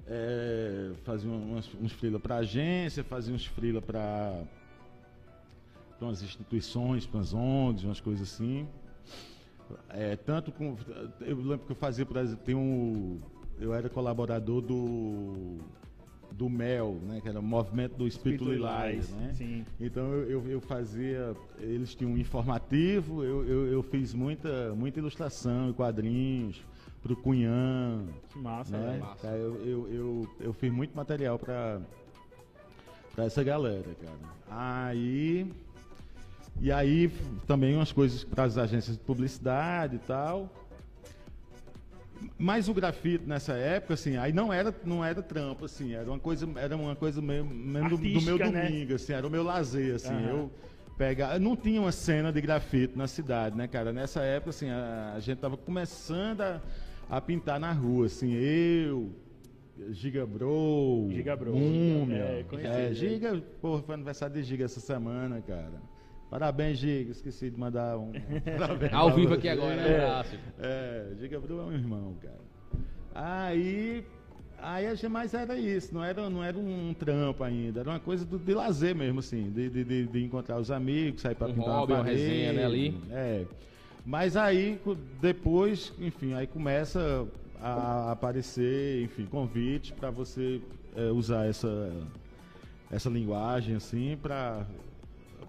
É, 0.05 0.91
fazia 1.05 1.29
uns, 1.29 1.69
uns 1.81 1.91
freela 1.93 2.19
pra 2.19 2.37
agência, 2.37 3.03
fazia 3.03 3.33
uns 3.33 3.45
freela 3.45 3.81
pra, 3.81 4.41
pra 5.97 6.07
umas 6.07 6.21
instituições, 6.23 7.05
umas 7.13 7.33
ONGs, 7.33 7.85
umas 7.85 8.01
coisas 8.01 8.27
assim. 8.33 8.67
É, 9.89 10.15
tanto 10.15 10.51
com. 10.51 10.75
Eu 11.21 11.37
lembro 11.37 11.65
que 11.65 11.71
eu 11.71 11.75
fazia, 11.75 12.05
por 12.05 12.17
exemplo, 12.17 12.43
tem 12.45 12.55
um. 12.55 13.19
Eu 13.59 13.73
era 13.73 13.89
colaborador 13.89 14.61
do. 14.61 15.57
Do 16.31 16.47
MEL, 16.47 16.99
né? 17.03 17.19
Que 17.21 17.27
era 17.27 17.39
o 17.39 17.43
Movimento 17.43 17.97
do 17.97 18.07
Espírito, 18.07 18.43
Espírito 18.43 18.63
Lilás, 18.63 19.09
né? 19.09 19.33
sim. 19.33 19.65
Então 19.79 20.13
eu, 20.13 20.47
eu, 20.47 20.61
fazia, 20.61 21.35
eles 21.57 21.93
tinham 21.95 22.13
um 22.13 22.17
informativo, 22.17 23.23
eu, 23.23 23.43
eu, 23.45 23.67
eu 23.67 23.83
fiz 23.83 24.13
muita, 24.13 24.73
muita 24.73 24.99
ilustração 24.99 25.71
e 25.71 25.73
quadrinhos 25.73 26.63
pro 27.01 27.15
Cunhã, 27.15 28.05
Que 28.29 28.39
massa, 28.39 28.77
né? 28.77 28.91
velho. 28.91 29.01
Massa. 29.01 29.27
Eu, 29.27 29.65
eu, 29.65 29.87
eu, 29.91 30.29
eu 30.39 30.53
fiz 30.53 30.71
muito 30.71 30.95
material 30.95 31.37
para 31.37 31.81
para 33.15 33.25
essa 33.25 33.43
galera, 33.43 33.95
cara. 34.01 34.17
Aí 34.49 35.51
e 36.61 36.71
aí 36.71 37.09
também 37.47 37.75
umas 37.75 37.91
coisas 37.91 38.23
para 38.23 38.43
as 38.43 38.57
agências 38.57 38.97
de 38.97 39.03
publicidade 39.03 39.95
e 39.95 39.99
tal. 39.99 40.53
Mas 42.37 42.67
o 42.67 42.73
grafite 42.73 43.25
nessa 43.25 43.53
época, 43.53 43.93
assim, 43.93 44.17
aí 44.17 44.33
não 44.33 44.51
era, 44.51 44.75
não 44.83 45.03
era 45.03 45.21
trampo, 45.21 45.65
assim, 45.65 45.93
era 45.93 46.09
uma 46.09 46.19
coisa, 46.19 46.47
era 46.57 46.75
uma 46.75 46.95
coisa 46.95 47.21
meio, 47.21 47.45
meio 47.45 47.89
do, 47.89 47.97
do 47.97 48.03
meu 48.03 48.15
Artística, 48.15 48.51
né? 48.51 48.67
domingo, 48.67 48.95
assim, 48.95 49.13
era 49.13 49.25
o 49.25 49.29
meu 49.29 49.43
lazer, 49.43 49.95
assim, 49.95 50.13
Aham. 50.13 50.29
eu 50.29 50.51
pegar, 50.97 51.39
não 51.39 51.55
tinha 51.55 51.79
uma 51.79 51.93
cena 51.93 52.31
de 52.31 52.41
grafite 52.41 52.97
na 52.97 53.07
cidade, 53.07 53.55
né, 53.55 53.69
cara? 53.69 53.93
Nessa 53.93 54.19
época, 54.21 54.49
assim, 54.49 54.69
a, 54.69 55.13
a 55.15 55.19
gente 55.21 55.37
tava 55.37 55.55
começando 55.55 56.41
a, 56.41 56.61
a 57.09 57.21
pintar 57.21 57.57
na 57.57 57.71
rua, 57.71 58.07
assim, 58.07 58.33
eu, 58.33 59.15
Giga 59.91 60.25
Bro, 60.25 61.07
Giga 61.11 61.37
Bro, 61.37 61.55
Múmia, 61.55 62.17
é, 62.17 62.45
é, 62.51 62.57
né? 62.57 62.93
Giga, 62.93 63.41
porra, 63.61 63.81
foi 63.81 63.95
aniversário 63.95 64.35
de 64.35 64.43
Giga 64.43 64.65
essa 64.65 64.81
semana, 64.81 65.41
cara. 65.41 65.81
Parabéns, 66.29 66.77
Giga, 66.77 67.11
esqueci 67.11 67.49
de 67.49 67.59
mandar 67.59 67.97
um 67.97 68.11
parabéns 68.57 68.93
Ao 68.93 69.13
vivo 69.13 69.33
aqui 69.33 69.49
agora, 69.49 69.73
É. 69.81 69.95
abraço. 70.05 70.35
É, 70.59 71.07
Giga 71.19 71.39
Bru 71.39 71.59
é 71.59 71.63
um 71.63 71.73
irmão, 71.73 72.15
cara. 72.21 72.37
Aí, 73.15 74.05
aí 74.59 74.85
a 74.85 74.93
gente 74.93 75.07
mais 75.09 75.33
era 75.33 75.57
isso, 75.57 75.93
não 75.93 76.03
era, 76.03 76.29
não 76.29 76.43
era 76.43 76.57
um 76.57 76.93
trampo 76.93 77.43
ainda, 77.43 77.79
era 77.79 77.89
uma 77.89 77.99
coisa 77.99 78.23
do- 78.25 78.37
de 78.37 78.53
lazer 78.53 78.95
mesmo, 78.95 79.19
assim, 79.19 79.49
de, 79.49 79.69
de, 79.69 79.83
de- 79.83 80.05
de 80.07 80.23
encontrar 80.23 80.59
os 80.59 80.69
amigos, 80.69 81.21
sair 81.21 81.35
pra 81.35 81.47
Um 81.47 81.53
pintar 81.53 81.69
hobby, 81.79 81.93
uma 81.93 81.99
uma 81.99 82.05
parede. 82.05 82.21
resenha, 82.21 82.53
né, 82.53 82.65
ali. 82.65 82.97
É. 83.11 83.45
Mas 84.05 84.37
aí, 84.37 84.79
depois, 85.19 85.91
enfim, 85.99 86.33
aí 86.33 86.45
começa 86.47 87.27
a 87.61 88.11
aparecer, 88.11 89.03
enfim, 89.03 89.25
convites 89.25 89.91
para 89.91 90.09
você 90.11 90.61
é, 90.95 91.09
usar 91.11 91.45
essa, 91.47 91.91
essa 92.91 93.09
linguagem, 93.09 93.75
assim, 93.75 94.17
para 94.21 94.65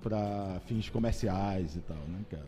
para 0.02 0.60
fins 0.66 0.88
comerciais 0.88 1.76
e 1.76 1.80
tal, 1.80 1.98
né, 2.08 2.20
cara? 2.30 2.46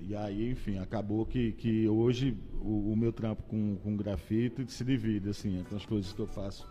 E 0.00 0.14
aí, 0.14 0.50
enfim, 0.50 0.78
acabou 0.78 1.24
que, 1.24 1.52
que 1.52 1.88
hoje 1.88 2.36
o, 2.60 2.92
o 2.92 2.96
meu 2.96 3.12
trampo 3.12 3.42
com, 3.44 3.76
com 3.76 3.96
grafite 3.96 4.70
se 4.70 4.84
divide, 4.84 5.30
assim, 5.30 5.58
entre 5.58 5.74
as 5.74 5.86
coisas 5.86 6.12
que 6.12 6.20
eu 6.20 6.26
faço 6.26 6.66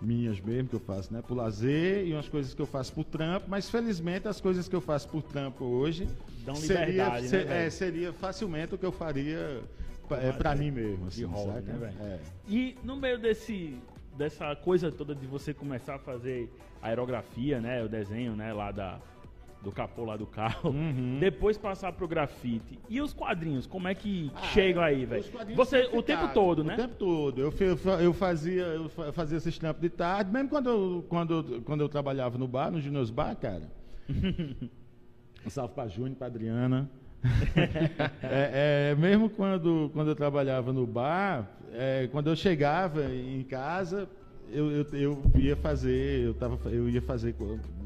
minhas 0.00 0.38
mesmo, 0.40 0.68
que 0.68 0.76
eu 0.76 0.80
faço, 0.80 1.12
né, 1.12 1.20
por 1.26 1.34
lazer, 1.34 2.06
e 2.06 2.12
umas 2.12 2.28
coisas 2.28 2.54
que 2.54 2.62
eu 2.62 2.66
faço 2.66 2.92
por 2.92 3.04
trampo, 3.04 3.46
mas 3.48 3.68
felizmente 3.68 4.28
as 4.28 4.40
coisas 4.40 4.68
que 4.68 4.76
eu 4.76 4.80
faço 4.80 5.08
por 5.08 5.22
trampo 5.22 5.64
hoje 5.64 6.06
Dão 6.44 6.54
seria, 6.54 6.84
liberdade, 7.18 7.28
né, 7.30 7.66
é, 7.66 7.70
seria 7.70 8.12
facilmente 8.12 8.74
o 8.74 8.78
que 8.78 8.86
eu 8.86 8.92
faria 8.92 9.60
pra- 10.06 10.22
é, 10.22 10.30
pra 10.32 10.54
mim 10.54 10.70
mesmo, 10.70 11.06
assim, 11.08 11.24
hobby, 11.24 11.66
saca? 11.66 11.72
né? 11.78 11.94
É. 12.00 12.20
E 12.48 12.76
no 12.84 12.94
meio 12.96 13.18
desse 13.18 13.76
dessa 14.18 14.54
coisa 14.56 14.90
toda 14.90 15.14
de 15.14 15.26
você 15.26 15.54
começar 15.54 15.94
a 15.94 15.98
fazer 15.98 16.50
a 16.82 16.88
aerografia, 16.88 17.60
né, 17.60 17.82
o 17.84 17.88
desenho, 17.88 18.34
né, 18.34 18.52
lá 18.52 18.72
da 18.72 18.98
do 19.60 19.72
capô 19.72 20.04
lá 20.04 20.16
do 20.16 20.24
carro, 20.24 20.70
Uhum. 20.70 21.18
depois 21.18 21.58
passar 21.58 21.92
pro 21.92 22.06
grafite. 22.06 22.78
E 22.88 23.00
os 23.00 23.12
quadrinhos, 23.12 23.66
como 23.66 23.88
é 23.88 23.94
que 23.94 24.30
Ah, 24.36 24.42
chegam 24.42 24.80
aí, 24.80 25.04
velho? 25.04 25.20
os 25.20 25.28
quadrinhos 25.30 25.56
Você 25.56 25.88
o 25.92 26.00
tempo 26.00 26.28
todo, 26.32 26.62
né? 26.62 26.74
O 26.74 26.76
tempo 26.76 26.94
todo. 26.94 27.40
Eu, 27.40 27.52
eu 27.58 27.76
fa- 27.76 28.00
eu 28.00 28.12
fazia, 28.12 28.62
eu 28.62 28.88
fa- 28.88 29.12
fazia 29.12 29.36
esses 29.38 29.58
trampos 29.58 29.82
de 29.82 29.88
tarde, 29.90 30.30
mesmo 30.30 30.48
quando 30.48 30.68
eu, 30.70 31.04
quando, 31.08 31.60
quando 31.64 31.80
eu 31.80 31.88
trabalhava 31.88 32.38
no 32.38 32.46
bar, 32.46 32.70
no 32.70 32.80
Juniors 32.80 33.10
Bar, 33.10 33.34
cara. 33.34 33.68
um 35.44 35.50
salve 35.50 35.74
pra 35.74 35.88
Júnior, 35.88 36.14
pra 36.16 36.28
Adriana. 36.28 36.88
é, 38.22 38.90
é, 38.92 38.94
mesmo 38.94 39.28
quando, 39.28 39.90
quando 39.92 40.08
eu 40.08 40.14
trabalhava 40.14 40.72
no 40.72 40.86
bar, 40.86 41.50
é, 41.72 42.08
quando 42.12 42.28
eu 42.28 42.36
chegava 42.36 43.04
em 43.12 43.42
casa, 43.42 44.08
eu, 44.50 44.70
eu, 44.70 44.86
eu 44.92 45.22
ia 45.36 45.56
fazer, 45.56 46.24
eu, 46.24 46.34
tava, 46.34 46.58
eu 46.70 46.88
ia 46.88 47.02
fazer 47.02 47.34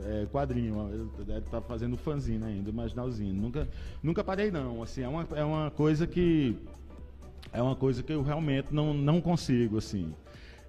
é, 0.05 0.27
quadrinho, 0.27 1.11
eu 1.27 1.39
estava 1.39 1.67
fazendo 1.67 1.97
fanzine 1.97 2.45
ainda, 2.45 2.71
marginalzinho. 2.71 3.35
Nunca, 3.35 3.69
nunca 4.03 4.23
parei 4.23 4.51
não, 4.51 4.83
assim, 4.83 5.03
é 5.03 5.09
uma, 5.09 5.27
é 5.35 5.45
uma 5.45 5.71
coisa 5.71 6.07
que 6.07 6.57
é 7.53 7.61
uma 7.61 7.77
coisa 7.77 8.03
que 8.03 8.13
eu 8.13 8.23
realmente 8.23 8.69
não, 8.71 8.95
não 8.95 9.21
consigo, 9.21 9.77
assim. 9.79 10.15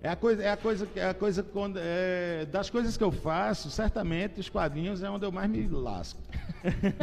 É 0.03 0.09
a 0.09 0.15
coisa, 0.17 0.43
é 0.43 0.49
a 0.51 0.57
coisa, 0.57 0.87
é 0.97 1.05
a 1.05 1.13
coisa 1.13 1.41
quando, 1.41 1.79
é, 1.81 2.45
das 2.51 2.69
coisas 2.69 2.97
que 2.97 3.03
eu 3.03 3.11
faço, 3.11 3.69
certamente 3.71 4.37
os 4.41 4.49
quadrinhos 4.49 5.01
é 5.01 5.09
onde 5.09 5.25
eu 5.25 5.31
mais 5.31 5.49
me 5.49 5.65
lasco. 5.67 6.19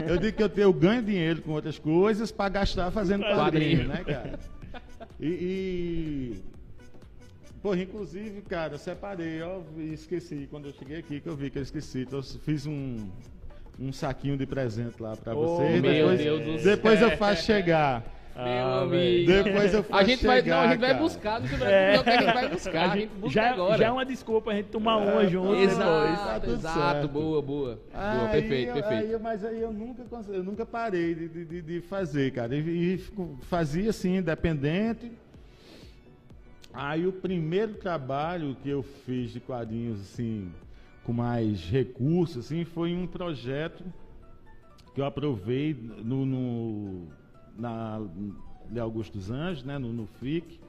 Eu 0.07 0.19
digo 0.19 0.37
que 0.37 0.42
eu, 0.42 0.50
tenho- 0.50 0.66
eu 0.66 0.73
ganho 0.73 1.02
dinheiro 1.02 1.40
com 1.40 1.52
outras 1.52 1.78
coisas 1.78 2.30
para 2.30 2.50
gastar 2.50 2.90
fazendo 2.90 3.23
quadrinho, 3.25 3.88
né, 3.88 4.04
cara? 4.04 4.38
E, 5.19 5.26
e 5.28 6.50
Pô, 7.62 7.75
inclusive, 7.75 8.40
cara, 8.42 8.75
eu 8.75 8.78
separei, 8.78 9.42
ó, 9.42 9.61
e 9.76 9.92
esqueci 9.92 10.47
quando 10.50 10.66
eu 10.69 10.73
cheguei 10.73 10.99
aqui 10.99 11.21
que 11.21 11.26
eu 11.28 11.37
vi 11.37 11.50
que 11.50 11.59
eu 11.59 11.62
esqueci. 11.62 12.00
Então 12.02 12.19
eu 12.19 12.23
fiz 12.23 12.64
um, 12.66 12.97
um 13.78 13.92
saquinho 13.92 14.35
de 14.37 14.47
presente 14.47 14.95
lá 15.02 15.14
pra 15.16 15.35
Oh, 15.35 15.57
vocês. 15.57 15.80
meu 15.83 15.92
depois 15.92 16.19
Deus 16.19 16.42
do 16.62 16.64
depois 16.64 17.00
eu 17.02 17.16
faço 17.19 17.45
chegar. 17.45 18.02
Meu 18.37 18.44
Ah, 18.44 18.82
amigo. 18.82 19.26
Depois 19.26 19.75
eu 19.75 19.80
A 19.80 19.82
faço 19.82 20.04
gente 20.06 20.26
vai, 20.26 20.37
não, 20.37 20.40
a 20.40 20.42
chegar, 20.42 20.68
gente 20.70 20.80
vai 20.80 20.90
cara. 20.90 21.02
buscar, 21.02 21.40
não 21.40 21.49
se 21.49 21.54
É. 21.54 21.58
preocupe, 21.58 21.96
não, 21.96 22.02
que 22.04 22.10
a 22.10 22.12
gente 22.22 22.34
vai 22.34 22.49
buscar, 22.49 22.90
a 22.90 22.96
gente 22.96 23.10
busca 23.20 23.30
já, 23.34 23.50
agora. 23.52 23.78
já 23.78 23.84
é 23.87 23.90
uma 23.90 24.04
desculpa 24.06 24.40
pra 24.42 24.54
gente 24.54 24.66
tomar 24.66 24.96
uma 24.96 25.22
É, 25.25 25.28
junto 25.28 25.54
Exato, 25.56 25.78
depois. 26.06 26.18
Tá 26.20 26.40
tudo 26.40 26.52
exato, 26.54 26.78
certo. 26.80 27.08
boa, 27.08 27.42
boa. 27.42 27.75
boa, 27.75 27.80
Aí 27.92 28.30
perfeito, 28.40 28.68
eu- 28.68 28.75
perfeito. 28.75 29.14
aí 29.14 29.18
mas 29.20 29.44
aí 29.44 29.60
eu 29.60 29.72
nunca, 29.72 30.04
eu 30.28 30.44
nunca 30.44 30.64
parei 30.64 31.14
de, 31.14 31.44
de- 31.44 31.62
de- 31.62 31.80
fazer, 31.82 32.30
cara. 32.32 32.54
E, 32.54 32.94
e 32.94 32.99
fazia 33.42 33.90
assim, 33.90 34.16
independente. 34.18 35.10
Aí 36.72 37.06
o 37.06 37.12
primeiro 37.12 37.75
trabalho 37.75 38.56
que 38.62 38.68
eu 38.68 38.82
fiz 38.82 39.32
de 39.32 39.40
quadrinhos, 39.40 40.00
assim, 40.00 40.52
com 41.02 41.12
mais 41.12 41.64
recursos, 41.68 42.46
assim, 42.46 42.64
foi 42.64 42.94
um 42.94 43.06
projeto 43.08 43.82
que 44.94 45.00
eu 45.00 45.04
aprovei 45.04 45.76
no, 46.04 46.25
no 46.25 47.06
na 47.60 48.00
de 48.70 48.78
Augusto 48.80 49.18
dos 49.18 49.30
Anjos, 49.30 49.64
né, 49.64 49.78
no, 49.78 49.92
no 49.92 50.06
FIC, 50.06 50.60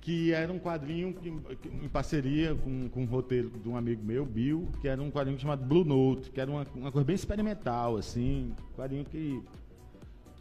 que 0.00 0.32
era 0.32 0.52
um 0.52 0.58
quadrinho 0.58 1.12
que- 1.14 1.28
em 1.28 1.88
parceria 1.88 2.54
com, 2.54 2.88
com 2.88 3.02
um 3.02 3.06
roteiro 3.06 3.50
de 3.50 3.68
um 3.68 3.76
amigo 3.76 4.02
meu, 4.04 4.24
Bill, 4.26 4.68
que 4.80 4.88
era 4.88 5.00
um 5.00 5.10
quadrinho 5.10 5.38
chamado 5.38 5.64
Blue 5.64 5.84
Note, 5.84 6.30
que 6.30 6.40
era 6.40 6.50
uma, 6.50 6.66
uma 6.74 6.90
coisa 6.90 7.04
bem 7.04 7.14
experimental, 7.14 7.96
assim, 7.96 8.52
um 8.72 8.74
quadrinho 8.76 9.04
que 9.04 9.40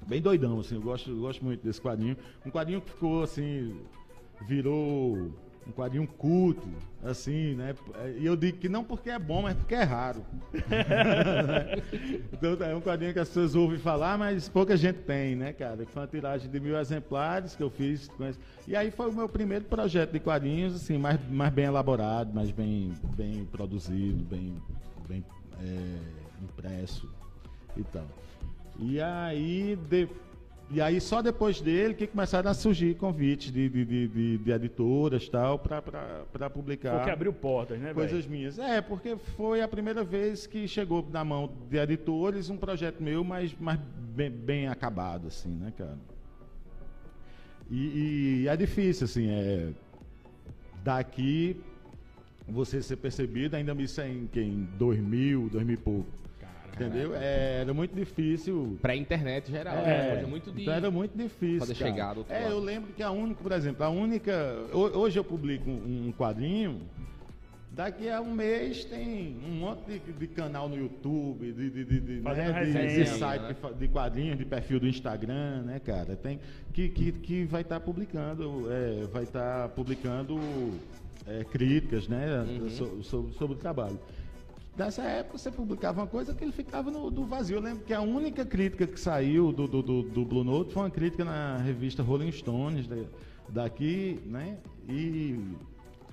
bem 0.07 0.21
doidão, 0.21 0.59
assim, 0.61 0.75
eu 0.75 0.81
gosto, 0.81 1.11
eu 1.11 1.19
gosto 1.19 1.43
muito 1.45 1.63
desse 1.63 1.79
quadrinho. 1.79 2.17
Um 2.45 2.49
quadrinho 2.49 2.81
que 2.81 2.89
ficou 2.89 3.21
assim, 3.21 3.75
virou 4.47 5.31
um 5.69 5.71
quadrinho 5.71 6.07
culto, 6.07 6.67
assim, 7.03 7.55
né? 7.55 7.75
E 8.17 8.25
eu 8.25 8.35
digo 8.35 8.57
que 8.57 8.67
não 8.67 8.83
porque 8.83 9.09
é 9.09 9.19
bom, 9.19 9.43
mas 9.43 9.55
porque 9.55 9.75
é 9.75 9.83
raro. 9.83 10.25
então 12.33 12.57
é 12.65 12.75
um 12.75 12.81
quadrinho 12.81 13.13
que 13.13 13.19
as 13.19 13.27
pessoas 13.27 13.55
ouvem 13.55 13.77
falar, 13.77 14.17
mas 14.17 14.49
pouca 14.49 14.75
gente 14.75 14.97
tem, 14.99 15.35
né, 15.35 15.53
cara? 15.53 15.85
Foi 15.85 16.01
uma 16.01 16.07
tiragem 16.07 16.49
de 16.49 16.59
mil 16.59 16.77
exemplares 16.77 17.55
que 17.55 17.63
eu 17.63 17.69
fiz. 17.69 18.09
E 18.67 18.75
aí 18.75 18.91
foi 18.91 19.09
o 19.09 19.13
meu 19.13 19.29
primeiro 19.29 19.65
projeto 19.65 20.11
de 20.11 20.19
quadrinhos, 20.19 20.75
assim, 20.75 20.97
mais, 20.97 21.19
mais 21.29 21.53
bem 21.53 21.65
elaborado, 21.65 22.33
mais 22.33 22.51
bem, 22.51 22.93
bem 23.15 23.45
produzido, 23.45 24.23
bem, 24.25 24.55
bem 25.07 25.23
é, 25.61 25.97
impresso 26.43 27.07
e 27.77 27.83
tal. 27.83 28.07
E 28.79 28.99
aí, 28.99 29.77
de- 29.89 30.07
e 30.71 30.79
aí 30.79 31.01
só 31.01 31.21
depois 31.21 31.59
dele 31.59 31.93
que 31.95 32.05
começaram 32.05 32.51
a 32.51 32.53
surgir 32.53 32.95
convites 32.95 33.51
de, 33.51 33.67
de, 33.69 33.85
de, 33.85 34.38
de- 34.38 34.51
editoras 34.51 35.23
e 35.23 35.31
tal 35.31 35.57
para 35.57 36.49
publicar 36.49 36.97
Porque 36.97 37.09
abriu 37.09 37.33
portas, 37.33 37.79
né, 37.79 37.93
coisas 37.93 38.25
velho? 38.25 38.29
minhas. 38.38 38.59
É, 38.59 38.79
porque 38.79 39.15
foi 39.35 39.61
a 39.61 39.67
primeira 39.67 40.03
vez 40.03 40.45
que 40.45 40.67
chegou 40.67 41.07
na 41.11 41.23
mão 41.25 41.51
de 41.69 41.77
editores 41.77 42.49
um 42.49 42.57
projeto 42.57 43.01
meu, 43.01 43.23
mas, 43.23 43.55
mas 43.59 43.79
bem, 44.15 44.29
bem 44.29 44.67
acabado, 44.67 45.27
assim, 45.27 45.49
né, 45.49 45.73
cara? 45.75 45.97
E, 47.69 48.41
e 48.43 48.47
é 48.47 48.55
difícil, 48.57 49.05
assim, 49.05 49.27
é 49.29 49.69
daqui 50.83 51.59
você 52.47 52.81
ser 52.81 52.97
percebido, 52.97 53.55
ainda 53.55 53.75
me 53.75 53.83
isso 53.83 54.01
em, 54.01 54.27
em 54.35 54.67
2000, 54.77 55.49
2000 55.49 55.73
e 55.73 55.77
pouco. 55.77 56.09
Entendeu? 56.73 57.15
É, 57.15 57.61
era 57.61 57.73
muito 57.73 57.95
difícil. 57.95 58.77
Pré-internet 58.81 59.51
geral, 59.51 59.75
É, 59.77 59.85
né? 59.85 60.11
Coisa 60.13 60.27
muito 60.27 60.51
de... 60.51 60.61
então 60.61 60.73
era 60.73 60.91
muito 60.91 61.17
difícil. 61.17 61.59
fazer 61.59 61.75
cara. 61.75 61.91
chegar 61.91 62.13
do 62.13 62.17
outro 62.19 62.33
É, 62.33 62.39
lado. 62.43 62.51
eu 62.51 62.59
lembro 62.59 62.93
que 62.93 63.03
a 63.03 63.11
única, 63.11 63.41
por 63.41 63.51
exemplo, 63.51 63.83
a 63.83 63.89
única. 63.89 64.33
ho- 64.73 64.97
Hoje 64.99 65.19
eu 65.19 65.23
publico 65.23 65.69
um 65.69 66.13
quadrinho. 66.17 66.81
Daqui 67.71 68.09
a 68.09 68.19
um 68.19 68.33
mês 68.33 68.83
tem 68.83 69.38
um 69.47 69.51
monte 69.51 69.85
de, 69.99 69.99
de 70.13 70.27
canal 70.27 70.67
no 70.67 70.75
YouTube, 70.75 71.51
de, 71.53 71.69
de, 71.69 71.85
de, 71.85 71.99
de, 72.01 72.21
né, 72.21 72.88
de- 72.88 73.05
site 73.07 73.41
né? 73.41 73.55
de 73.77 73.88
quadrinhos, 73.88 74.38
de 74.38 74.43
perfil 74.43 74.79
do 74.81 74.88
Instagram, 74.88 75.61
né, 75.61 75.79
cara? 75.79 76.15
Tem, 76.15 76.39
que, 76.73 76.89
que, 76.89 77.11
que 77.13 77.43
vai 77.45 77.61
estar 77.61 77.79
publicando, 77.79 78.67
é, 78.69 79.05
vai 79.13 79.23
estar 79.23 79.69
publicando 79.69 80.38
é, 81.27 81.43
críticas, 81.45 82.07
né, 82.07 82.41
Uhum. 82.41 82.69
so- 82.69 83.03
so- 83.03 83.31
sobre 83.38 83.55
o 83.55 83.59
trabalho. 83.59 83.99
Nessa 84.79 85.01
época 85.03 85.38
você 85.38 85.51
publicava 85.51 86.00
uma 86.00 86.07
coisa 86.07 86.33
que 86.33 86.41
ele 86.41 86.53
ficava 86.53 86.89
no 86.89 87.12
do 87.12 87.25
vazio. 87.25 87.57
Eu 87.57 87.62
lembro 87.62 87.83
que 87.83 87.93
a 87.93 88.00
única 88.00 88.45
crítica 88.45 88.88
que 88.88 88.98
saiu 88.98 89.51
do, 89.51 89.67
do, 89.67 89.82
do, 89.84 90.03
do 90.03 90.23
Blue 90.23 90.41
Note 90.45 90.71
foi 90.73 90.84
uma 90.84 90.89
crítica 90.89 91.25
na 91.25 91.58
revista 91.58 92.01
Rolling 92.01 92.32
Stones 92.32 92.88
da- 92.88 92.95
daqui, 93.49 94.21
né? 94.25 94.58
E, 94.88 95.38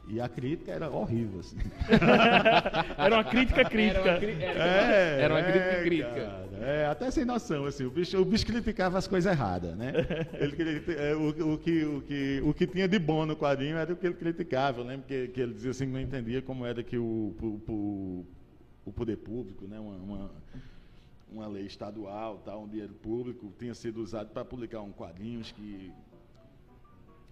e 0.08 0.20
a 0.20 0.28
crítica 0.28 0.72
era 0.72 0.90
horrível, 0.90 1.38
assim. 1.38 1.58
Era 2.98 3.14
uma 3.16 3.24
crítica 3.24 3.60
Era 3.60 3.70
crítica. 3.70 4.02
uma, 4.10 4.18
cri- 4.18 4.42
era, 4.42 4.64
É, 4.64 5.20
era 5.20 5.34
uma 5.34 5.42
crítica 5.42 5.64
é, 5.72 5.84
crítica. 5.84 6.08
cara, 6.14 6.48
é, 6.60 6.86
até 6.86 7.10
sem 7.12 7.24
noção, 7.24 7.66
assim, 7.66 7.84
o 7.84 7.90
bicho, 7.90 8.20
o 8.20 8.24
bicho 8.24 8.46
criticava 8.46 8.98
as 8.98 9.06
coisas 9.06 9.30
erradas, 9.32 9.76
né? 9.76 9.92
Ele, 10.40 10.82
é, 10.96 11.14
o, 11.14 11.54
o 11.54 11.58
que, 11.58 11.84
o, 11.84 12.00
que, 12.02 12.40
o 12.44 12.52
que 12.52 12.66
tinha 12.66 12.88
de 12.88 12.98
bom 12.98 13.24
no 13.26 13.36
quadrinho 13.36 13.76
era 13.76 13.92
o 13.92 13.96
que 13.96 14.06
ele 14.06 14.14
criticava. 14.16 14.80
Eu 14.80 14.84
lembro 14.84 15.06
que, 15.06 15.28
que 15.28 15.40
ele 15.40 15.54
dizia 15.54 15.70
assim 15.70 15.86
que 15.86 15.92
não 15.92 16.00
entendia 16.00 16.42
como 16.42 16.66
era 16.66 16.82
que 16.82 16.98
o, 16.98 17.34
o, 17.40 17.46
o, 17.72 18.26
o 18.86 18.92
poder 18.92 19.16
público, 19.18 19.66
né? 19.66 19.78
Uma, 19.78 19.96
uma, 19.96 20.30
uma 21.28 21.46
lei 21.48 21.66
estadual, 21.66 22.38
tal, 22.38 22.62
um 22.62 22.68
dinheiro 22.68 22.94
público, 22.94 23.52
tinha 23.58 23.74
sido 23.74 24.00
usado 24.00 24.30
para 24.30 24.44
publicar 24.44 24.80
um 24.80 24.92
quadrinhos 24.92 25.52
que 25.52 25.92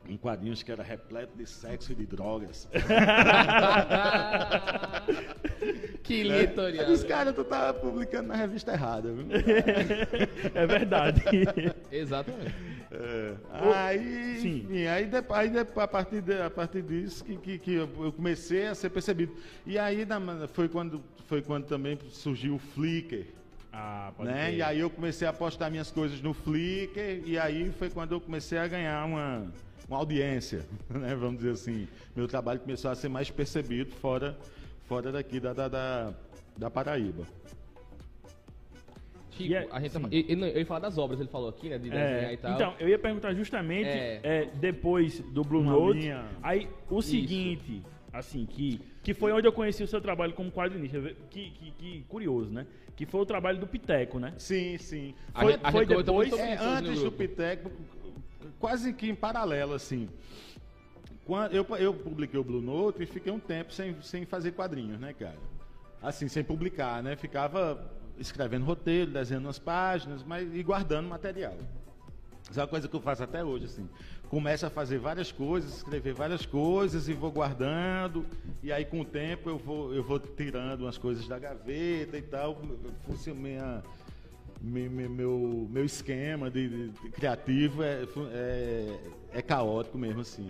um 0.07 0.19
quadrinhos 0.19 0.63
que 0.63 0.71
era 0.71 0.83
repleto 0.83 1.35
de 1.35 1.47
sexo 1.47 1.93
e 1.93 1.95
de 1.95 2.05
drogas. 2.05 2.69
que 6.03 6.25
Né? 6.25 6.41
litorial. 6.43 6.85
Eu 6.85 6.93
disse, 6.93 7.07
cara, 7.07 7.33
tu 7.33 7.43
tá 7.43 7.73
publicando 7.73 8.29
na 8.29 8.37
revista 8.37 8.73
errada, 8.73 9.11
viu? 9.13 9.27
É 10.55 10.67
verdade. 10.67 11.23
Exatamente. 11.91 12.74
É. 12.95 13.35
Aí, 13.75 14.39
Sim. 14.41 14.57
enfim, 14.59 14.87
aí, 14.87 15.07
depois, 15.07 15.41
aí 15.41 15.51
depois, 15.51 15.85
a, 15.85 15.89
partir 15.89 16.21
de- 16.21 16.41
a 16.43 16.51
partir 16.51 16.83
disso 16.83 17.25
que, 17.25 17.37
que, 17.37 17.59
que 17.59 17.75
eu 17.75 18.13
comecei 18.15 18.67
a 18.69 18.75
ser 18.75 18.91
percebido. 18.91 19.35
E 19.67 19.79
aí 19.79 20.05
na- 20.05 20.21
foi, 20.49 20.69
quando, 20.69 21.03
foi 21.27 21.43
quando 21.43 21.65
também 21.67 21.99
surgiu 22.11 22.55
o 22.55 22.59
Flickr. 22.59 23.25
Ah, 23.73 24.13
Né? 24.21 24.55
E 24.55 24.63
aí 24.63 24.79
eu 24.79 24.89
comecei 24.89 25.27
a 25.27 25.33
postar 25.33 25.69
minhas 25.71 25.91
coisas 25.91 26.21
no 26.21 26.33
Flickr 26.33 27.23
e 27.27 27.37
aí 27.37 27.73
foi 27.73 27.91
quando 27.91 28.13
eu 28.13 28.21
comecei 28.21 28.57
a 28.59 28.69
ganhar 28.69 29.05
uma, 29.05 29.47
uma 29.89 29.99
audiência, 29.99 30.65
né? 30.89 31.15
vamos 31.17 31.39
dizer 31.39 31.51
assim. 31.51 31.89
Meu 32.15 32.29
trabalho 32.29 32.61
começou 32.61 32.91
a 32.91 32.95
ser 32.95 33.09
mais 33.09 33.29
percebido 33.31 33.93
fora, 33.97 34.39
fora 34.87 35.11
daqui 35.11 35.41
da, 35.41 35.53
da, 35.53 35.67
da, 35.69 36.15
da 36.57 36.71
Paraíba. 36.71 37.25
Chico, 39.37 39.51
E 39.51 39.55
é- 39.55 39.69
a 39.71 39.81
gente 39.81 39.93
tá, 39.93 40.01
ele, 40.11 40.27
ele- 40.33 40.51
eu 40.51 40.59
ia 40.59 40.67
falar 40.67 40.81
das 40.81 40.97
obras, 40.99 41.19
ele 41.21 41.29
falou 41.29 41.49
aqui, 41.49 41.69
né? 41.69 41.79
De 41.79 41.91
desenhar 41.91 42.25
É, 42.25 42.33
e 42.33 42.37
tal. 42.37 42.53
então, 42.55 42.75
eu 42.79 42.89
ia 42.89 42.99
perguntar 42.99 43.35
justamente 43.35 43.89
É. 43.89 44.21
é, 44.23 44.45
depois 44.55 45.21
do 45.21 45.43
Blue 45.43 45.61
Uma 45.61 45.73
Note. 45.73 45.99
linha- 46.01 46.25
Aí 46.43 46.69
o 46.89 47.03
seguinte, 47.03 47.83
assim, 48.13 48.47
que, 48.47 48.81
que 49.03 49.13
foi 49.13 49.33
onde 49.33 49.47
eu 49.47 49.53
conheci 49.53 49.83
o 49.83 49.89
seu 49.89 50.01
trabalho 50.01 50.33
como 50.35 50.51
quadrinista. 50.53 51.01
Que, 51.31 51.51
que, 51.51 51.71
que 51.73 52.05
curioso, 52.09 52.51
né? 52.53 52.67
Que 52.97 53.05
foi 53.07 53.21
o 53.21 53.27
trabalho 53.27 53.59
do 53.59 53.67
Piteco, 53.67 54.19
né? 54.21 54.33
Sim, 54.39 54.79
sim. 54.79 55.15
A 55.35 55.43
Foi, 55.43 55.53
gente- 55.53 55.61
a 55.65 55.73
foi 55.73 55.87
depois. 55.87 56.33
É, 56.33 56.55
isso 56.55 56.63
no 56.65 56.71
antes 56.71 57.03
do. 57.03 57.11
Piteco, 57.13 57.71
quase 58.61 58.93
que 58.93 59.09
em 59.11 59.15
paralelo, 59.15 59.75
assim. 59.75 60.09
Quando 61.25 61.55
eu, 61.55 61.67
eu 61.79 61.95
publiquei 61.95 62.39
o 62.39 62.45
Blue 62.45 62.61
Note 62.61 63.03
e 63.03 63.07
fiquei 63.07 63.33
um 63.33 63.39
tempo 63.41 63.73
sem, 63.73 64.01
sem 64.03 64.25
fazer 64.27 64.53
quadrinhos, 64.53 65.01
né, 65.01 65.15
cara? 65.19 65.39
Assim, 66.03 66.29
sem 66.29 66.45
publicar, 66.45 67.03
né? 67.03 67.17
Ficava 67.17 67.83
escrevendo 68.19 68.65
roteiro, 68.65 69.11
desenhando 69.11 69.47
umas 69.47 69.59
páginas, 69.59 70.23
mas 70.23 70.49
e 70.55 70.63
guardando 70.63 71.09
material. 71.09 71.55
Isso 72.51 72.61
é 72.61 72.63
uma 72.63 72.69
coisa 72.69 72.87
que 72.87 72.95
eu 72.95 73.01
faço 73.01 73.23
até 73.23 73.43
hoje, 73.43 73.65
assim. 73.67 73.89
Começo 74.29 74.67
a 74.67 74.71
fazer 74.71 74.99
várias 74.99 75.31
coisas, 75.33 75.77
escrever 75.77 76.13
várias 76.15 76.45
coisas 76.45 77.09
e 77.09 77.13
vou 77.15 77.31
guardando. 77.31 78.27
E 78.63 78.73
aí, 78.73 78.85
com 78.85 79.01
o 79.01 79.05
tempo, 79.05 79.49
eu 79.49 79.59
vou, 79.59 79.95
eu 79.95 80.03
vou 80.03 80.19
tirando 80.19 80.83
umas 80.83 80.99
coisas 80.99 81.27
da 81.29 81.39
gaveta 81.39 82.17
e 82.19 82.23
tal. 82.23 82.61
Funciona 83.07 83.41
minha, 83.41 83.83
me- 84.61 84.89
me- 84.89 85.09
meu, 85.09 85.67
meu 85.71 85.85
esquema 85.85 86.51
de, 86.51 86.69
de- 86.69 86.89
de 86.91 87.09
criativo 87.11 87.83
é, 87.83 88.05
é, 88.33 88.99
é 89.35 89.43
caótico 89.43 89.97
mesmo, 89.97 90.21
assim. 90.21 90.49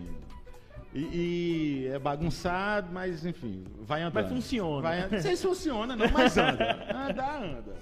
E, 0.95 1.01
e 1.01 1.87
é 1.89 1.99
bagunçado, 1.99 2.89
mas 2.93 3.27
enfim, 3.27 3.65
vai 3.81 4.03
andando. 4.03 4.15
Mas 4.23 4.29
funciona. 4.33 4.83
Vai, 4.83 5.09
sei 5.21 5.35
se 5.37 5.43
funciona, 5.47 5.97
não, 5.97 6.09
mas 6.11 6.39
anda. 6.39 6.73
Andar, 6.95 7.43
anda. 7.43 7.75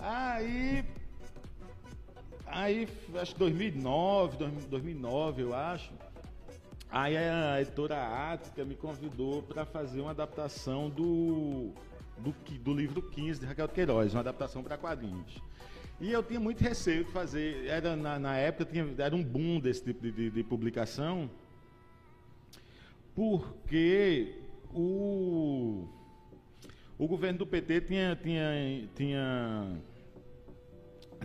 Aí. 0.00 0.84
Aí, 2.46 2.88
acho 3.20 3.34
que 3.34 3.38
2009, 3.40 4.38
2009, 4.70 5.42
eu 5.42 5.54
acho. 5.54 5.92
Aí 6.90 7.14
a 7.18 7.60
editora 7.60 7.96
Ática 8.32 8.64
me 8.64 8.74
convidou 8.74 9.42
para 9.42 9.66
fazer 9.66 10.00
uma 10.00 10.12
adaptação 10.12 10.88
do, 10.88 11.72
do, 12.16 12.34
do 12.60 12.72
livro 12.72 13.02
15 13.02 13.40
de 13.40 13.44
Raquel 13.46 13.68
Queiroz, 13.68 14.14
uma 14.14 14.20
adaptação 14.20 14.62
para 14.62 14.78
quadrinhos. 14.78 15.36
E 16.00 16.10
eu 16.10 16.22
tinha 16.22 16.40
muito 16.40 16.62
receio 16.64 17.04
de 17.04 17.10
fazer, 17.12 17.66
era, 17.66 17.94
na, 17.94 18.18
na 18.18 18.36
época 18.38 18.64
tinha, 18.64 18.88
era 18.96 19.14
um 19.14 19.22
boom 19.22 19.60
desse 19.60 19.84
tipo 19.84 20.00
de, 20.00 20.10
de- 20.10 20.30
de 20.30 20.42
publicação, 20.42 21.28
porque 23.18 24.32
o, 24.72 25.88
o 26.96 27.08
governo 27.08 27.40
do 27.40 27.46
PT 27.48 27.80
tinha, 27.80 28.14
tinha, 28.14 28.88
tinha, 28.94 29.76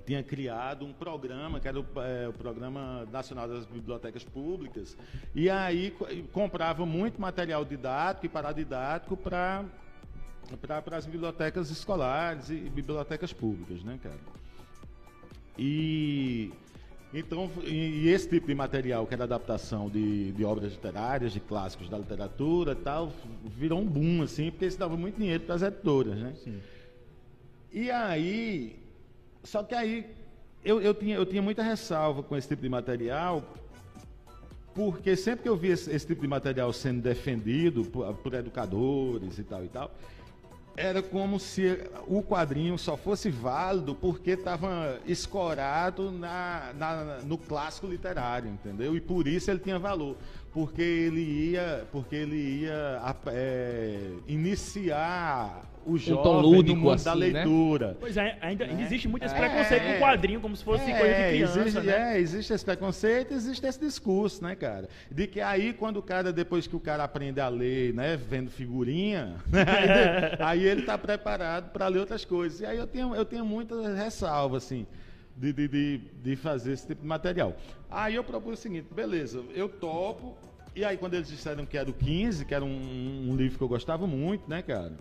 tinha 0.04 0.24
criado 0.24 0.86
um 0.86 0.92
programa, 0.92 1.60
que 1.60 1.68
era 1.68 1.80
o, 1.80 1.86
é, 1.98 2.28
o, 2.28 2.34
Programa 2.34 3.08
Nacional 3.12 3.48
das 3.48 3.68
Bibliotecas 3.68 4.24
Públicas, 4.24 4.98
e 5.36 5.52
aí 5.52 5.96
comprava 6.32 6.84
muito 6.84 7.22
material 7.22 7.64
didático 7.64 8.26
e 8.26 8.30
paradidático 8.30 9.16
para 9.16 9.64
para 10.60 10.98
as 10.98 11.06
bibliotecas 11.06 11.70
escolares 11.70 12.50
e 12.50 12.56
bibliotecas 12.56 13.32
públicas, 13.32 13.84
né, 13.84 14.00
cara? 14.02 14.20
E 15.58 16.52
então, 17.14 17.50
e, 17.64 18.06
e, 18.06 18.10
esse 18.10 18.28
tipo 18.28 18.48
de 18.48 18.56
material, 18.56 19.06
que 19.06 19.14
era 19.14 19.26
adaptação 19.26 19.88
de, 19.88 20.32
de 20.32 20.44
obras 20.44 20.72
literárias, 20.72 21.32
de 21.32 21.40
clássicos 21.40 21.88
da 21.88 21.98
literatura 21.98 22.72
e 22.72 22.76
tal, 22.76 23.14
virou 23.46 23.80
um 23.80 23.86
boom, 23.86 24.24
assim, 24.24 24.50
porque 24.50 24.66
isso 24.66 24.80
dava 24.80 24.98
muito 24.98 25.18
dinheiro 25.18 25.44
para 25.44 25.56
as 25.56 25.62
editoras, 25.62 26.18
né? 26.18 26.34
Sim. 26.44 26.60
E 27.72 27.92
aí, 27.92 28.80
só 29.44 29.62
que 29.62 29.76
aí 29.76 30.08
eu, 30.66 30.82
eu, 30.82 30.94
tinha, 30.94 31.16
eu 31.16 31.26
tinha 31.26 31.42
muita 31.42 31.62
ressalva 31.62 32.24
com 32.24 32.36
esse 32.36 32.48
tipo 32.48 32.62
de 32.64 32.70
material, 32.70 33.44
porque 34.74 35.16
sempre 35.16 35.44
que 35.44 35.50
eu 35.50 35.56
via 35.56 35.74
esse, 35.74 35.92
esse 35.92 36.08
tipo 36.08 36.22
de 36.22 36.28
material 36.28 36.74
sendo 36.74 37.02
defendido 37.02 37.84
por, 37.86 38.12
por 38.16 38.34
educadores 38.34 39.38
e 39.38 39.44
tal 39.44 39.64
e 39.64 39.68
tal, 39.68 39.92
era 40.76 41.02
como 41.04 41.40
se 41.40 41.80
o 42.08 42.22
quadrinho 42.24 42.78
só 42.78 42.98
fosse 42.98 43.30
válido 43.30 43.94
porque 43.94 44.32
estava 44.32 45.00
escorado 45.06 46.12
na, 46.12 46.74
na, 46.78 47.20
no 47.24 47.38
clássico 47.38 47.88
literário, 47.88 48.50
entendeu? 48.50 48.96
E 48.96 49.02
por 49.02 49.28
isso 49.28 49.52
ele 49.52 49.60
tinha 49.60 49.78
valor, 49.78 50.18
porque 50.52 50.82
ele 50.82 51.52
ia, 51.52 51.88
porque 51.92 52.16
ele 52.16 52.62
ia 52.62 53.02
é, 53.28 54.14
iniciar 54.28 55.73
o 55.86 55.98
jovem 55.98 56.20
um 56.20 56.24
tom 56.24 56.42
lúdico, 56.42 56.76
no 56.78 56.84
mundo 56.84 56.94
assim, 56.94 57.06
da 57.06 57.16
né? 57.16 57.26
leitura. 57.26 57.88
Né? 57.90 57.96
Pois 58.00 58.18
é, 58.18 58.38
ainda, 58.42 58.66
ainda 58.66 58.82
existe 58.82 59.08
muito 59.08 59.24
esse 59.24 59.36
é, 59.36 59.38
preconceito 59.38 59.84
é, 59.84 59.94
com 59.94 60.00
quadrinho, 60.00 60.42
como 60.42 60.56
se 60.56 60.64
fosse 60.64 60.90
é, 60.90 60.98
coisa 60.98 61.14
de 61.14 61.30
criança, 61.30 61.60
existe, 61.60 61.80
né? 61.82 62.16
É, 62.16 62.20
existe 62.20 62.54
esse 62.54 62.66
preconceito, 62.66 63.34
existe 63.34 63.66
esse 63.66 63.80
discurso, 63.80 64.44
né, 64.44 64.56
cara? 64.56 64.90
De 65.10 65.28
que 65.28 65.42
aí, 65.42 65.74
quando 65.74 65.98
o 65.98 66.02
cara, 66.02 66.32
depois 66.32 66.68
que 66.68 66.76
o 66.76 66.80
cara 66.80 67.04
aprende 67.04 67.40
a 67.40 67.50
ler, 67.50 67.94
né, 67.94 68.18
vendo 68.18 68.50
figurinha, 68.50 69.36
né, 69.48 69.66
aí, 70.40 70.60
aí, 70.62 70.66
ele 70.66 70.82
está 70.82 70.98
preparado 70.98 71.72
para 71.72 71.88
ler 71.88 72.00
outras 72.00 72.26
coisas. 72.26 72.62
E 72.62 72.66
aí 72.66 72.78
eu 72.78 72.88
tenho, 72.88 73.16
eu 73.16 73.26
tenho 73.26 73.46
muita 73.46 73.94
ressalva, 73.94 74.58
assim, 74.58 74.86
de, 75.36 75.52
de, 75.52 75.68
de, 75.68 75.98
de 76.22 76.36
fazer 76.36 76.74
esse 76.74 76.88
tipo 76.88 77.02
de 77.02 77.08
material. 77.08 77.56
Aí 77.90 78.16
eu 78.16 78.24
propus 78.24 78.60
o 78.60 78.62
seguinte, 78.62 78.88
beleza, 78.94 79.44
eu 79.54 79.70
topo, 79.70 80.36
e 80.76 80.84
aí 80.84 80.98
quando 80.98 81.14
eles 81.14 81.28
disseram 81.28 81.66
que 81.66 81.78
era 81.78 81.90
o 81.90 81.94
15, 81.94 82.46
que 82.46 82.54
era 82.54 82.66
um, 82.66 83.30
um 83.30 83.36
livro 83.36 83.58
que 83.58 83.64
eu 83.64 83.68
gostava 83.68 84.08
muito, 84.08 84.50
né, 84.50 84.62
cara? 84.62 84.94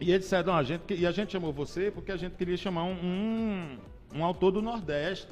E 0.00 0.10
eles 0.10 0.22
disseram, 0.22 0.54
a 0.54 0.62
gente, 0.62 0.94
e 0.94 1.06
a 1.06 1.10
gente 1.10 1.32
chamou 1.32 1.52
você 1.52 1.90
porque 1.90 2.10
a 2.10 2.16
gente 2.16 2.34
queria 2.34 2.56
chamar 2.56 2.84
um, 2.84 2.92
um, 2.92 3.78
um 4.14 4.24
autor 4.24 4.50
do 4.50 4.62
Nordeste 4.62 5.28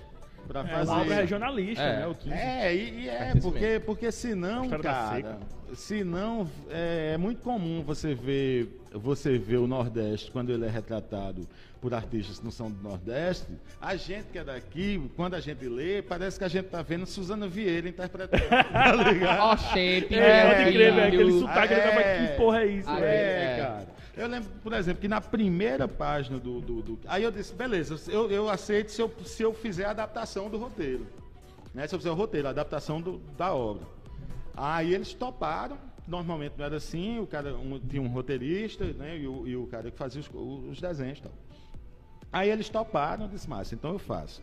para 0.46 0.60
é, 0.60 0.64
fazer. 0.64 0.90
Uma 0.90 1.00
obra 1.00 1.14
regionalista, 1.14 1.82
é. 1.82 1.96
né? 2.00 2.06
O 2.06 2.14
15. 2.14 2.34
É, 2.34 2.74
e, 2.74 3.00
e 3.00 3.08
é, 3.08 3.34
porque, 3.40 3.82
porque 3.84 4.12
senão, 4.12 4.68
cara, 4.68 5.38
senão 5.74 6.46
é, 6.70 7.12
é 7.14 7.18
muito 7.18 7.42
comum 7.42 7.82
você 7.82 8.14
ver, 8.14 8.80
você 8.92 9.38
ver 9.38 9.56
o 9.56 9.66
Nordeste 9.66 10.30
quando 10.30 10.50
ele 10.50 10.66
é 10.66 10.68
retratado 10.68 11.48
por 11.80 11.94
artistas 11.94 12.38
que 12.38 12.44
não 12.44 12.50
são 12.50 12.70
do 12.70 12.82
Nordeste, 12.82 13.46
a 13.80 13.94
gente 13.96 14.26
que 14.32 14.38
é 14.38 14.44
daqui, 14.44 15.10
quando 15.16 15.34
a 15.34 15.40
gente 15.40 15.66
lê, 15.68 16.02
parece 16.02 16.38
que 16.38 16.44
a 16.44 16.48
gente 16.48 16.66
tá 16.66 16.82
vendo 16.82 17.06
Suzana 17.06 17.46
Vieira 17.46 17.88
interpretando. 17.88 18.42
tá 18.48 18.92
ligado? 18.92 19.40
Ó, 19.40 19.52
oh, 19.52 19.56
shape, 19.56 20.14
é, 20.14 20.46
pode 20.46 20.72
crer, 20.72 20.94
velho. 20.94 21.06
Aquele 21.06 21.40
sotaque, 21.40 21.74
é, 21.74 21.80
tava, 21.80 22.02
que 22.02 22.36
porra 22.36 22.62
é 22.62 22.66
isso, 22.66 22.90
é, 22.90 23.04
é, 23.04 23.62
cara. 23.62 23.88
Eu 24.16 24.26
lembro, 24.26 24.50
por 24.62 24.72
exemplo, 24.72 25.00
que 25.00 25.06
na 25.06 25.20
primeira 25.20 25.86
página 25.86 26.38
do. 26.38 26.60
do, 26.60 26.82
do 26.82 26.98
aí 27.06 27.22
eu 27.22 27.30
disse, 27.30 27.54
beleza, 27.54 27.96
eu, 28.10 28.28
eu 28.30 28.50
aceito 28.50 28.90
se 28.90 29.00
eu, 29.00 29.12
se 29.24 29.42
eu 29.42 29.54
fizer 29.54 29.84
a 29.84 29.90
adaptação 29.90 30.50
do 30.50 30.58
roteiro. 30.58 31.06
Né? 31.72 31.86
Se 31.86 31.94
eu 31.94 32.00
fizer 32.00 32.10
o 32.10 32.14
roteiro, 32.14 32.48
a 32.48 32.50
adaptação 32.50 33.00
do, 33.00 33.18
da 33.36 33.54
obra. 33.54 33.86
Aí 34.56 34.92
eles 34.92 35.14
toparam, 35.14 35.78
normalmente 36.04 36.54
não 36.58 36.64
era 36.64 36.76
assim, 36.76 37.20
o 37.20 37.26
cara 37.28 37.54
um, 37.54 37.78
tinha 37.78 38.02
um 38.02 38.08
roteirista, 38.08 38.84
né? 38.86 39.18
E 39.18 39.28
o, 39.28 39.46
e 39.46 39.56
o 39.56 39.68
cara 39.68 39.88
que 39.88 39.96
fazia 39.96 40.20
os, 40.20 40.28
os 40.68 40.80
desenhos 40.80 41.18
e 41.18 41.22
tal. 41.22 41.32
Aí 42.32 42.50
eles 42.50 42.68
toparam, 42.68 43.24
eu 43.24 43.28
disse, 43.28 43.48
mas 43.48 43.72
então 43.72 43.92
eu 43.92 43.98
faço. 43.98 44.42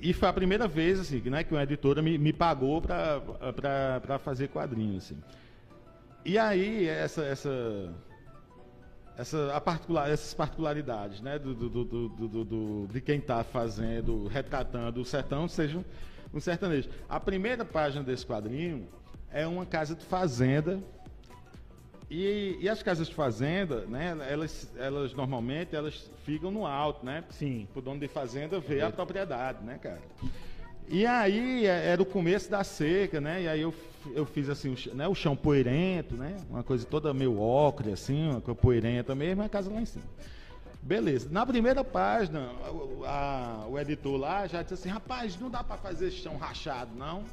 E 0.00 0.12
foi 0.12 0.28
a 0.28 0.32
primeira 0.32 0.66
vez 0.66 0.98
assim, 0.98 1.20
né, 1.30 1.44
que 1.44 1.52
uma 1.52 1.62
editora 1.62 2.02
me, 2.02 2.18
me 2.18 2.32
pagou 2.32 2.82
para 2.82 4.18
fazer 4.18 4.48
quadrinhos. 4.48 5.04
Assim. 5.04 5.22
E 6.24 6.38
aí, 6.38 6.88
essa, 6.88 7.22
essa, 7.22 7.90
essa, 9.16 9.60
particular, 9.60 10.10
essas 10.10 10.32
particularidades 10.34 11.20
né, 11.20 11.38
do, 11.38 11.54
do, 11.54 11.84
do, 11.84 12.44
do 12.44 12.86
de 12.90 13.00
quem 13.00 13.18
está 13.18 13.44
fazendo, 13.44 14.26
retratando 14.26 15.00
o 15.00 15.04
sertão, 15.04 15.46
seja 15.46 15.78
um, 15.78 15.84
um 16.32 16.40
sertanejo. 16.40 16.88
A 17.08 17.20
primeira 17.20 17.64
página 17.64 18.02
desse 18.02 18.26
quadrinho 18.26 18.88
é 19.30 19.46
uma 19.46 19.66
casa 19.66 19.94
de 19.94 20.04
fazenda. 20.04 20.82
E, 22.10 22.58
e 22.60 22.68
as 22.68 22.82
casas 22.82 23.08
de 23.08 23.14
fazenda, 23.14 23.86
né, 23.86 24.16
elas, 24.28 24.70
elas 24.76 25.14
normalmente 25.14 25.74
elas 25.74 26.10
ficam 26.24 26.50
no 26.50 26.66
alto, 26.66 27.04
né? 27.04 27.24
Sim. 27.30 27.66
O 27.74 27.80
dono 27.80 27.98
de 27.98 28.08
fazenda 28.08 28.60
vê 28.60 28.82
a 28.82 28.90
propriedade, 28.90 29.64
né, 29.64 29.78
cara? 29.80 30.02
E 30.88 31.06
aí 31.06 31.66
é, 31.66 31.88
era 31.88 32.02
o 32.02 32.06
começo 32.06 32.50
da 32.50 32.62
seca, 32.62 33.20
né? 33.20 33.42
E 33.42 33.48
aí 33.48 33.60
eu, 33.62 33.74
eu 34.14 34.26
fiz 34.26 34.50
assim, 34.50 34.74
o, 34.74 34.94
né, 34.94 35.08
o 35.08 35.14
chão 35.14 35.34
poeirento, 35.34 36.14
né? 36.14 36.36
Uma 36.50 36.62
coisa 36.62 36.84
toda 36.84 37.14
meio 37.14 37.40
ocre, 37.40 37.92
assim, 37.92 38.28
uma 38.30 38.40
coisa 38.40 38.60
poeirenta 38.60 39.14
mesmo, 39.14 39.42
a 39.42 39.48
casa 39.48 39.72
lá 39.72 39.80
em 39.80 39.86
cima. 39.86 40.04
Beleza. 40.82 41.28
Na 41.30 41.46
primeira 41.46 41.82
página, 41.82 42.50
a, 43.06 43.62
a, 43.62 43.66
o 43.66 43.78
editor 43.78 44.18
lá 44.18 44.46
já 44.46 44.60
disse 44.60 44.74
assim, 44.74 44.90
rapaz, 44.90 45.40
não 45.40 45.48
dá 45.48 45.64
para 45.64 45.78
fazer 45.78 46.10
chão 46.10 46.36
rachado, 46.36 46.94
não. 46.94 47.24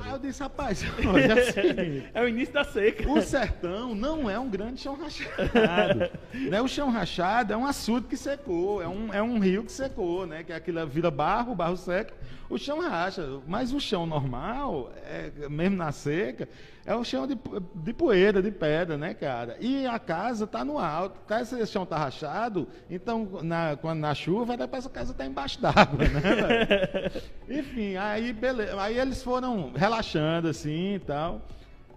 Aí 0.00 0.10
eu 0.10 0.18
disse, 0.18 0.42
rapaz, 0.42 0.84
olha 1.06 1.34
assim, 1.42 2.04
é 2.12 2.22
o 2.22 2.28
início 2.28 2.54
da 2.54 2.64
seca. 2.64 3.08
O 3.08 3.20
sertão 3.20 3.94
não 3.94 4.28
é 4.28 4.38
um 4.38 4.48
grande 4.48 4.80
chão 4.80 4.96
rachado. 4.96 6.10
né? 6.34 6.60
O 6.60 6.68
chão 6.68 6.90
rachado 6.90 7.52
é 7.52 7.56
um 7.56 7.66
açude 7.66 8.06
que 8.06 8.16
secou, 8.16 8.82
é 8.82 8.88
um, 8.88 9.12
é 9.12 9.22
um 9.22 9.38
rio 9.38 9.64
que 9.64 9.72
secou, 9.72 10.26
né? 10.26 10.42
Que 10.42 10.52
é 10.52 10.56
aquilo 10.56 10.86
vira 10.86 11.10
barro, 11.10 11.54
barro 11.54 11.76
seco, 11.76 12.12
o 12.48 12.58
chão 12.58 12.80
racha. 12.80 13.40
Mas 13.46 13.72
o 13.72 13.80
chão 13.80 14.06
normal, 14.06 14.92
é, 15.04 15.30
mesmo 15.48 15.76
na 15.76 15.92
seca, 15.92 16.48
é 16.84 16.96
um 16.96 17.04
chão 17.04 17.26
de, 17.26 17.38
de 17.74 17.92
poeira, 17.92 18.42
de 18.42 18.50
pedra, 18.50 18.96
né, 18.96 19.14
cara? 19.14 19.56
E 19.60 19.86
a 19.86 19.98
casa 19.98 20.46
tá 20.46 20.64
no 20.64 20.78
alto. 20.78 21.18
Tá, 21.26 21.40
esse 21.40 21.66
chão 21.66 21.86
tá 21.86 21.96
rachado, 21.96 22.66
então 22.90 23.40
na, 23.42 23.76
quando 23.76 24.00
na 24.00 24.14
chuva, 24.14 24.54
era 24.54 24.66
para 24.66 24.78
essa 24.78 24.90
casa 24.90 25.14
tá 25.14 25.24
embaixo 25.24 25.60
d'água, 25.60 25.98
né? 25.98 27.10
Enfim, 27.48 27.96
aí 27.96 28.32
beleza. 28.32 28.80
Aí 28.80 28.98
eles 28.98 29.22
foram 29.22 29.72
relaxando 29.74 30.48
assim 30.48 30.94
e 30.94 30.98
tal. 30.98 31.40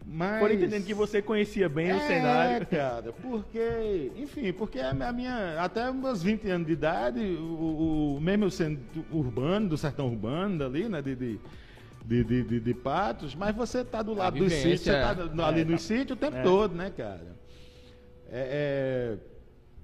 Mas... 0.07 0.39
Foram 0.39 0.53
entendendo 0.53 0.85
que 0.85 0.93
você 0.93 1.19
conhecia 1.19 1.67
bem 1.67 1.89
é, 1.89 1.95
o 1.95 1.99
cenário. 2.01 2.61
É, 2.61 2.65
cara, 2.77 3.11
porque, 3.13 4.11
enfim, 4.15 4.53
porque 4.53 4.79
a 4.79 5.11
minha, 5.11 5.59
até 5.59 5.91
meus 5.91 6.21
20 6.21 6.47
anos 6.47 6.67
de 6.67 6.73
idade, 6.73 7.19
o, 7.19 8.17
o 8.17 8.21
mesmo 8.21 8.51
sendo 8.51 8.79
urbano, 9.11 9.67
do 9.67 9.77
sertão 9.77 10.07
urbano, 10.07 10.59
dali, 10.59 10.87
né, 10.87 11.01
de, 11.01 11.15
de 11.15 11.39
de, 12.05 12.23
de, 12.23 12.43
de, 12.43 12.59
de, 12.59 12.73
patos, 12.73 13.33
mas 13.35 13.55
você 13.55 13.79
está 13.79 14.01
do 14.01 14.13
lado 14.13 14.37
do 14.37 14.49
sítio, 14.49 14.77
você 14.77 14.91
está 14.91 15.47
ali 15.47 15.61
é, 15.61 15.65
no 15.65 15.79
sítio 15.79 16.15
o 16.15 16.17
tempo 16.17 16.37
é. 16.37 16.43
todo, 16.43 16.75
né, 16.75 16.91
cara? 16.95 17.35
É, 18.29 19.17
é, 19.17 19.17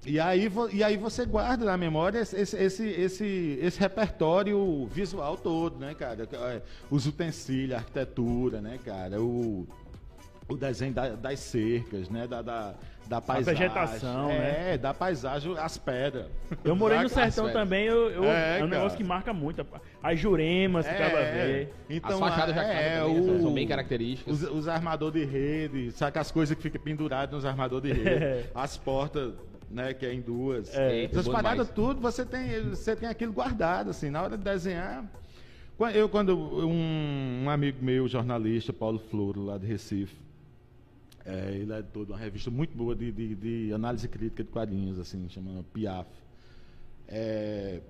e, 0.04 0.18
aí, 0.20 0.50
e 0.72 0.84
aí 0.84 0.96
você 0.96 1.24
guarda 1.24 1.64
na 1.64 1.76
memória 1.76 2.20
esse, 2.20 2.36
esse, 2.36 2.86
esse, 2.86 3.58
esse 3.60 3.80
repertório 3.80 4.86
visual 4.86 5.36
todo, 5.36 5.78
né, 5.78 5.94
cara? 5.94 6.28
É, 6.32 6.62
os 6.90 7.06
utensílios, 7.06 7.72
a 7.72 7.76
arquitetura, 7.78 8.60
né, 8.60 8.78
cara? 8.84 9.20
O, 9.20 9.66
o 10.48 10.56
desenho 10.56 10.92
da, 10.92 11.10
das 11.10 11.40
cercas, 11.40 12.08
né? 12.08 12.26
Da, 12.26 12.42
da, 12.42 12.74
da 13.12 13.20
paisagem. 13.20 13.66
A 13.66 13.68
vegetação, 13.68 14.30
é, 14.30 14.38
né? 14.38 14.72
É, 14.72 14.78
da 14.78 14.94
paisagem, 14.94 15.54
as 15.58 15.76
pedras. 15.76 16.26
Eu 16.64 16.74
morei 16.74 16.98
no 17.00 17.10
sertão 17.10 17.52
também, 17.52 17.84
eu, 17.84 18.10
eu 18.10 18.24
é, 18.24 18.60
é, 18.60 18.64
um 18.64 18.68
negócio 18.68 18.96
que 18.96 19.04
marca 19.04 19.34
muito. 19.34 19.66
As 20.02 20.18
juremas 20.18 20.86
que 20.86 20.94
é, 20.94 21.08
ver. 21.08 21.74
Então, 21.90 22.24
as 22.24 22.30
fachadas 22.30 22.54
já 22.54 22.64
é, 22.64 23.04
o, 23.04 23.40
são 23.42 23.52
bem 23.52 23.68
características. 23.68 24.42
Os, 24.42 24.50
os 24.50 24.68
armadores 24.68 25.20
de 25.20 25.30
rede, 25.30 25.90
sabe 25.92 26.18
as 26.18 26.30
coisas 26.30 26.56
que 26.56 26.62
ficam 26.62 26.80
penduradas 26.80 27.34
nos 27.34 27.44
armadores 27.44 27.92
de 27.92 27.92
rede, 28.02 28.24
é. 28.24 28.50
as 28.54 28.78
portas 28.78 29.34
né, 29.70 29.92
que 29.92 30.06
é 30.06 30.14
em 30.14 30.22
duas. 30.22 30.74
É, 30.74 31.04
Essas 31.04 31.28
paradas 31.28 31.68
tudo, 31.68 32.00
você 32.00 32.24
tem, 32.24 32.62
você 32.70 32.96
tem 32.96 33.08
aquilo 33.08 33.32
guardado, 33.32 33.90
assim, 33.90 34.08
na 34.08 34.22
hora 34.22 34.38
de 34.38 34.44
desenhar. 34.44 35.04
Eu, 35.94 36.08
quando 36.08 36.34
um, 36.34 37.44
um 37.44 37.50
amigo 37.50 37.84
meu, 37.84 38.08
jornalista, 38.08 38.72
Paulo 38.72 38.98
Floro, 38.98 39.44
lá 39.44 39.58
de 39.58 39.66
Recife, 39.66 40.14
é, 41.24 41.52
ele 41.52 41.72
é 41.72 41.78
editor 41.78 42.06
de 42.06 42.12
uma 42.12 42.18
revista 42.18 42.50
muito 42.50 42.76
boa 42.76 42.94
de, 42.94 43.12
de, 43.12 43.34
de, 43.34 43.72
análise 43.72 44.08
crítica 44.08 44.42
de 44.42 44.50
quadrinhos, 44.50 44.98
assim, 44.98 45.28
chamada 45.28 45.62
Piaf. 45.72 46.08
É, 47.08 47.80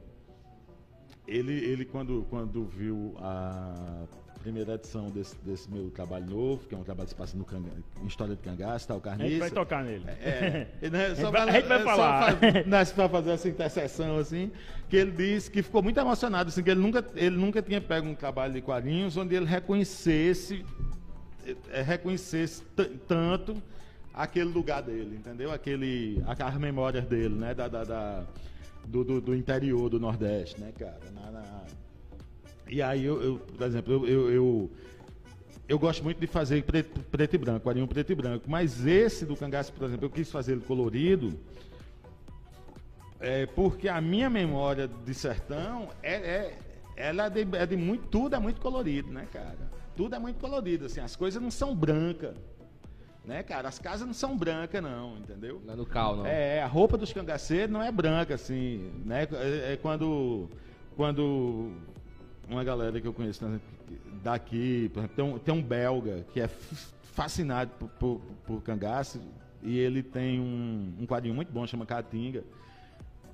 ele, 1.26 1.52
ele 1.52 1.84
quando, 1.84 2.26
quando 2.28 2.64
viu 2.64 3.14
a 3.18 4.06
primeira 4.42 4.74
edição 4.74 5.08
desse, 5.08 5.36
desse 5.44 5.70
meu 5.70 5.88
trabalho 5.90 6.26
novo, 6.26 6.66
que 6.66 6.74
é 6.74 6.78
um 6.78 6.82
trabalho 6.82 7.06
que 7.06 7.14
se 7.14 7.16
passa 7.16 7.36
no 7.36 7.44
canga, 7.44 7.70
em 8.02 8.06
história 8.06 8.34
de 8.34 8.42
cangaço, 8.42 8.88
tal, 8.88 8.98
A 8.98 9.00
carniça. 9.00 9.30
gente 9.30 9.38
vai 9.38 9.50
tocar 9.50 9.84
nele. 9.84 10.04
É, 10.08 10.66
e, 10.82 10.90
né, 10.90 11.14
só 11.14 11.30
vai- 11.30 11.48
a 11.48 11.52
gente 11.52 11.68
vai 11.68 11.80
é, 11.80 11.84
falar. 11.84 12.32
Só 12.32 12.38
faz, 12.38 12.66
né, 12.66 12.84
pra 12.94 13.08
fazer 13.08 13.30
essa 13.30 13.48
interseção, 13.48 14.18
assim, 14.18 14.50
que 14.88 14.96
ele 14.96 15.12
disse 15.12 15.50
que 15.50 15.62
ficou 15.62 15.82
muito 15.82 15.98
emocionado, 15.98 16.48
assim, 16.48 16.62
que 16.62 16.70
ele 16.70 16.80
nunca, 16.80 17.04
ele 17.14 17.36
nunca 17.36 17.62
tinha 17.62 17.80
pego 17.80 18.08
um 18.08 18.14
trabalho 18.14 18.52
de 18.52 18.60
quadrinhos 18.60 19.16
onde 19.16 19.34
ele 19.34 19.46
reconhecesse, 19.46 20.64
é, 20.64 21.01
reconhecesse 21.84 22.62
t- 22.62 22.90
tanto 23.08 23.60
aquele 24.14 24.50
lugar 24.50 24.82
dele, 24.82 25.16
entendeu? 25.16 25.50
Aquele, 25.52 26.22
aquelas 26.26 26.54
memórias 26.56 27.04
dele, 27.06 27.34
né? 27.34 27.54
Da, 27.54 27.68
da- 27.68 27.84
da- 27.84 28.24
do, 28.86 29.04
do, 29.04 29.20
do 29.20 29.34
interior 29.34 29.88
do 29.88 29.98
Nordeste, 30.00 30.60
né, 30.60 30.72
cara? 30.78 30.98
Na- 31.14 31.30
na- 31.30 31.62
E 32.68 32.82
aí, 32.82 33.04
eu, 33.04 33.22
eu, 33.22 33.38
por 33.38 33.66
exemplo, 33.66 33.92
eu, 33.92 34.06
eu, 34.08 34.30
eu, 34.30 34.70
eu 35.68 35.78
gosto 35.78 36.02
muito 36.02 36.18
de 36.20 36.26
fazer 36.26 36.62
preto, 36.64 37.00
preto 37.10 37.34
e 37.34 37.38
branco, 37.38 37.60
quadrinho 37.64 37.86
preto 37.86 38.12
e 38.12 38.14
branco. 38.14 38.44
Mas 38.50 38.84
esse 38.86 39.24
do 39.24 39.36
cangaço, 39.36 39.72
por 39.72 39.86
exemplo, 39.86 40.06
eu 40.06 40.10
quis 40.10 40.30
fazer 40.30 40.52
ele 40.52 40.62
colorido 40.62 41.38
é, 43.20 43.46
porque 43.46 43.88
a 43.88 44.00
minha 44.00 44.28
memória 44.28 44.88
de 44.88 45.14
sertão 45.14 45.88
é, 46.02 46.14
é, 46.14 46.58
ela 46.96 47.26
é 47.26 47.30
de, 47.30 47.56
é 47.56 47.66
de 47.66 47.76
muito, 47.76 48.08
tudo 48.08 48.34
é 48.34 48.38
muito 48.38 48.60
colorido, 48.60 49.12
né, 49.12 49.26
cara? 49.32 49.71
Tudo 49.96 50.14
é 50.14 50.18
muito 50.18 50.38
colorido, 50.38 50.86
assim, 50.86 51.00
as 51.00 51.14
coisas 51.14 51.42
não 51.42 51.50
são 51.50 51.74
brancas, 51.74 52.34
né, 53.24 53.42
cara? 53.42 53.68
As 53.68 53.78
casas 53.78 54.06
não 54.06 54.14
são 54.14 54.36
brancas, 54.36 54.82
não, 54.82 55.18
entendeu? 55.18 55.60
Não 55.64 55.74
é 55.74 55.76
no 55.76 55.86
cal, 55.86 56.16
não. 56.16 56.26
É, 56.26 56.62
a 56.62 56.66
roupa 56.66 56.96
dos 56.96 57.12
cangaceiros 57.12 57.70
não 57.70 57.82
é 57.82 57.92
branca, 57.92 58.34
assim, 58.34 58.90
né? 59.04 59.28
É, 59.32 59.72
é 59.72 59.76
quando, 59.76 60.48
quando 60.96 61.72
uma 62.48 62.64
galera 62.64 63.00
que 63.00 63.06
eu 63.06 63.12
conheço 63.12 63.44
daqui, 64.22 64.90
por 64.92 65.00
exemplo, 65.00 65.16
tem 65.16 65.24
um, 65.24 65.38
tem 65.38 65.54
um 65.54 65.62
belga 65.62 66.24
que 66.32 66.40
é 66.40 66.48
fascinado 66.48 67.70
por, 67.78 67.88
por, 67.90 68.20
por 68.46 68.62
cangaço 68.62 69.20
e 69.62 69.78
ele 69.78 70.02
tem 70.02 70.40
um, 70.40 70.94
um 71.00 71.06
quadrinho 71.06 71.34
muito 71.34 71.52
bom, 71.52 71.66
chama 71.66 71.86
Caatinga. 71.86 72.42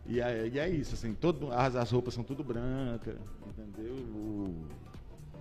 E 0.07 0.21
é, 0.21 0.49
e 0.49 0.59
é 0.59 0.69
isso, 0.69 0.95
assim, 0.95 1.15
todo, 1.15 1.53
as, 1.53 1.77
as 1.77 1.91
roupas 1.91 2.15
são 2.15 2.25
tudo 2.25 2.43
brancas, 2.43 3.15
entendeu? 3.47 3.95
O, 3.95 4.67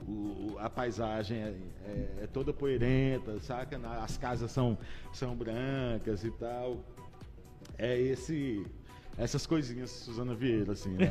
o- 0.07 0.55
a 0.59 0.69
paisagem 0.69 1.37
é, 1.41 1.53
é- 1.85 2.23
é 2.23 2.27
toda 2.27 2.53
poeirenta, 2.53 3.39
saca? 3.41 3.79
As 4.01 4.17
casas 4.17 4.51
são, 4.51 4.77
são 5.13 5.35
brancas 5.35 6.23
e 6.23 6.31
tal. 6.31 6.77
É 7.77 7.99
esse. 7.99 8.65
Essas 9.19 9.47
coisinhas, 9.47 9.89
Suzana 9.89 10.35
Vieira, 10.35 10.73
assim, 10.73 10.91
né? 10.91 11.07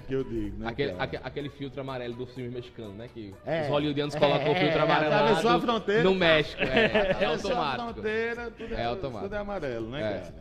Que, 0.00 0.06
que 0.06 0.12
eu 0.14 0.24
digo, 0.24 0.56
né? 0.58 0.68
Aquele, 0.68 0.92
aque- 0.98 1.20
aquele 1.22 1.50
filtro 1.50 1.82
amarelo 1.82 2.14
do 2.14 2.26
filme 2.26 2.48
mexicano, 2.50 2.94
né? 2.94 3.08
Que 3.12 3.34
É. 3.44 3.62
os 3.64 3.68
hollywoodianos 3.68 4.14
colocam 4.14 4.52
o 4.52 4.54
filtro 4.54 4.78
É, 4.78 4.80
amarelo 4.80 5.48
a 5.50 5.60
fronteira. 5.60 6.02
no 6.02 6.14
México. 6.14 6.62
É, 6.62 6.66
é 6.84 7.10
Atravessou 7.12 7.52
a 7.52 7.56
automático. 7.58 7.92
fronteira, 7.92 8.50
tudo 8.52 8.74
é, 8.74 8.80
É 8.80 8.84
automático. 8.86 9.22
tudo 9.24 9.34
é 9.34 9.38
amarelo, 9.38 9.90
né, 9.90 10.00
É. 10.00 10.18
cara? 10.20 10.34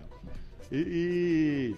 E, 0.72 0.78
e, 0.78 1.76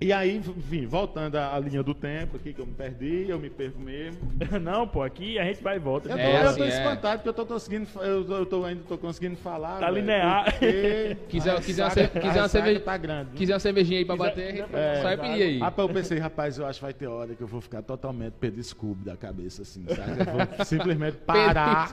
e 0.00 0.12
aí, 0.12 0.36
enfim, 0.36 0.86
voltando 0.86 1.36
à 1.36 1.58
linha 1.58 1.82
do 1.82 1.92
tempo 1.92 2.36
aqui, 2.36 2.52
que 2.52 2.60
eu 2.60 2.66
me 2.66 2.72
perdi, 2.74 3.26
eu 3.28 3.38
me 3.38 3.50
perco 3.50 3.80
mesmo. 3.80 4.20
Não, 4.62 4.86
pô, 4.86 5.02
aqui 5.02 5.38
a 5.38 5.44
gente 5.44 5.62
vai 5.62 5.76
e 5.76 5.78
volta. 5.78 6.08
Eu 6.08 6.16
tô, 6.16 6.22
É, 6.22 6.42
eu 6.42 6.48
assim, 6.48 6.58
tô 6.58 6.64
é. 6.64 6.68
espantado 6.68 7.16
porque 7.16 7.28
eu 7.28 7.32
tô 7.32 7.46
conseguindo, 7.46 7.88
eu, 8.00 8.24
tô- 8.24 8.36
eu 8.36 8.46
tô, 8.46 8.64
ainda 8.64 8.82
tô 8.88 8.96
conseguindo 8.96 9.36
falar. 9.36 9.78
Tá 9.80 9.90
linear. 9.90 10.44
porque 10.52 11.16
Quiser- 11.28 11.56
a 11.56 11.60
quiser 11.60 11.90
quiser 12.10 12.38
a 12.38 12.42
uma 12.42 12.48
cerveja- 12.48 12.80
Tá 12.80 12.96
grande. 12.96 13.30
Quiser 13.32 13.54
uma 13.54 13.58
cervejinha 13.60 13.98
aí 13.98 14.04
pra 14.04 14.16
Quiser- 14.16 14.28
bater, 14.30 14.66
É. 14.72 15.02
só 15.02 15.08
é 15.08 15.16
pedir 15.16 15.42
aí. 15.42 15.58
Rapaz, 15.58 15.88
eu 15.88 15.94
pensei, 15.94 16.18
rapaz, 16.18 16.58
eu 16.58 16.66
acho 16.66 16.78
que 16.78 16.84
vai 16.84 16.94
ter 16.94 17.06
hora 17.08 17.34
que 17.34 17.42
eu 17.42 17.46
vou 17.48 17.60
ficar 17.60 17.82
totalmente 17.82 18.34
Pedro 18.40 18.62
Scooby 18.62 19.04
da 19.04 19.16
cabeça, 19.16 19.62
assim, 19.62 19.84
sabe? 19.88 20.20
Eu 20.20 20.56
vou 20.56 20.64
simplesmente 20.64 21.16
parar. 21.18 21.92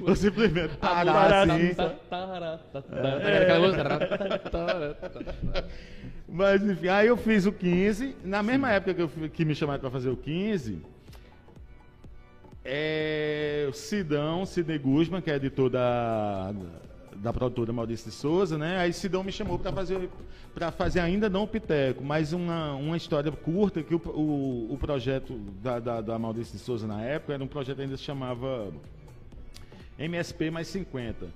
Vou 0.00 0.14
simplesmente 0.14 0.76
parar, 0.76 1.48
assim. 1.50 1.74
Tá, 1.74 1.88
tá, 2.10 2.58
tá, 2.72 2.82
tá. 2.82 5.64
Mas 6.30 6.62
enfim, 6.62 6.88
aí 6.88 7.06
eu 7.06 7.16
fiz 7.16 7.37
o 7.46 7.52
15. 7.52 8.16
Na 8.24 8.42
mesma 8.42 8.70
época 8.72 8.94
que, 8.94 9.02
eu, 9.02 9.30
que 9.30 9.44
me 9.44 9.54
chamaram 9.54 9.80
para 9.80 9.90
fazer 9.90 10.10
o 10.10 10.16
15, 10.16 10.80
é, 12.64 13.66
o 13.68 13.72
Sidão, 13.72 14.44
Sidney 14.44 14.78
Guzman, 14.78 15.22
que 15.22 15.30
é 15.30 15.36
editor 15.36 15.70
da, 15.70 16.52
da 17.16 17.32
produtora 17.32 17.72
Maurício 17.72 18.10
de 18.10 18.14
Souza, 18.14 18.58
né? 18.58 18.78
Aí 18.78 18.92
Sidão 18.92 19.24
me 19.24 19.32
chamou 19.32 19.58
para 19.58 19.72
fazer 19.72 20.08
para 20.54 20.72
fazer 20.72 21.00
ainda 21.00 21.28
não 21.28 21.44
o 21.44 21.46
Piteco, 21.46 22.02
mas 22.02 22.32
uma, 22.32 22.74
uma 22.74 22.96
história 22.96 23.30
curta 23.30 23.82
que 23.82 23.94
o, 23.94 24.02
o, 24.08 24.74
o 24.74 24.78
projeto 24.78 25.34
da, 25.62 25.78
da, 25.78 26.00
da 26.00 26.18
Maurício 26.18 26.58
de 26.58 26.58
Souza 26.58 26.86
na 26.86 27.00
época 27.02 27.34
era 27.34 27.44
um 27.44 27.46
projeto 27.46 27.76
que 27.76 27.82
ainda 27.82 27.96
se 27.96 28.02
chamava 28.02 28.72
MSP 29.96 30.50
mais 30.50 30.66
50, 30.68 31.28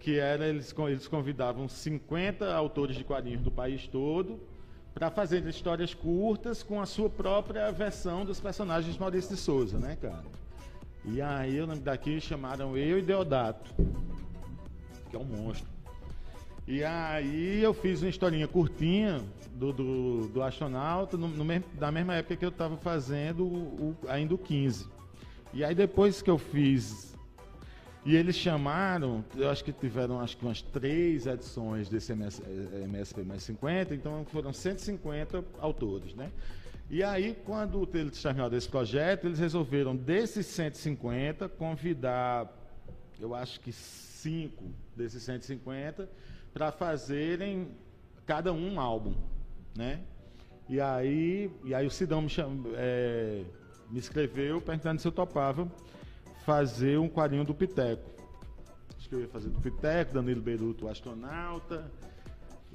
que 0.00 0.18
era 0.18 0.46
eles, 0.46 0.74
eles 0.88 1.06
convidavam 1.06 1.68
50 1.68 2.54
autores 2.54 2.96
de 2.96 3.04
quadrinhos 3.04 3.42
do 3.42 3.50
país 3.50 3.86
todo 3.86 4.40
para 4.94 5.10
fazer 5.10 5.44
histórias 5.46 5.92
curtas 5.92 6.62
com 6.62 6.80
a 6.80 6.86
sua 6.86 7.10
própria 7.10 7.70
versão 7.72 8.24
dos 8.24 8.38
personagens 8.40 8.94
de 8.94 9.00
Maurício 9.00 9.34
de 9.34 9.40
Souza, 9.40 9.78
né, 9.78 9.96
cara? 10.00 10.22
E 11.04 11.20
aí 11.20 11.56
eu 11.56 11.66
lembro 11.66 11.82
daqui 11.82 12.20
chamaram 12.20 12.76
eu 12.76 12.98
e 12.98 13.02
Deodato, 13.02 13.74
que 15.10 15.16
é 15.16 15.18
um 15.18 15.24
monstro. 15.24 15.68
E 16.66 16.82
aí 16.82 17.62
eu 17.62 17.74
fiz 17.74 18.00
uma 18.02 18.08
historinha 18.08 18.48
curtinha 18.48 19.20
do, 19.54 19.72
do, 19.72 20.28
do 20.28 20.42
astronauta 20.42 21.16
no, 21.16 21.28
no 21.28 21.44
na 21.78 21.92
mesma 21.92 22.14
época 22.14 22.36
que 22.36 22.44
eu 22.44 22.48
estava 22.48 22.76
fazendo 22.78 23.44
o, 23.44 23.96
o- 24.02 24.08
ainda 24.08 24.34
o 24.34 24.38
15. 24.38 24.86
E 25.52 25.62
aí 25.62 25.74
depois 25.74 26.22
que 26.22 26.30
eu 26.30 26.38
fiz 26.38 27.13
e 28.04 28.14
eles 28.14 28.36
chamaram, 28.36 29.24
eu 29.34 29.48
acho 29.48 29.64
que 29.64 29.72
tiveram 29.72 30.20
acho 30.20 30.36
que 30.36 30.44
umas 30.44 30.60
três 30.60 31.26
edições 31.26 31.88
desse 31.88 32.12
MS, 32.12 32.42
eh, 32.42 32.84
MSP 32.84 33.22
mais 33.22 33.42
50, 33.44 33.94
então 33.94 34.26
foram 34.26 34.52
150 34.52 35.42
autores, 35.58 36.14
né? 36.14 36.30
E 36.90 37.02
aí, 37.02 37.34
quando 37.46 37.88
eles 37.94 38.20
terminaram 38.20 38.54
esse 38.54 38.68
projeto, 38.68 39.26
eles 39.26 39.38
resolveram, 39.38 39.96
desses 39.96 40.46
150, 40.46 41.48
convidar, 41.48 42.52
eu 43.18 43.34
acho 43.34 43.58
que 43.60 43.72
cinco 43.72 44.64
desses 44.94 45.22
150, 45.22 46.06
para 46.52 46.70
fazerem 46.70 47.68
cada 48.26 48.52
um 48.52 48.74
um 48.74 48.80
álbum, 48.80 49.14
né? 49.74 50.00
E 50.68 50.78
aí, 50.78 51.50
e 51.64 51.74
aí 51.74 51.86
o 51.86 51.90
Sidão 51.90 52.20
me, 52.20 52.28
cham, 52.28 52.64
eh, 52.74 53.44
me 53.90 53.98
escreveu 53.98 54.60
perguntando 54.60 55.00
se 55.00 55.08
eu 55.08 55.12
topava 55.12 55.66
fazer 56.44 56.98
um 56.98 57.08
quadrinho 57.08 57.44
do 57.44 57.54
Piteco. 57.54 58.02
Acho 58.98 59.08
que 59.08 59.14
eu 59.14 59.20
ia 59.20 59.28
fazer 59.28 59.48
do 59.48 59.60
Piteco, 59.60 60.14
Danilo 60.14 60.40
Beruto, 60.40 60.86
o 60.86 60.88
astronauta. 60.88 61.90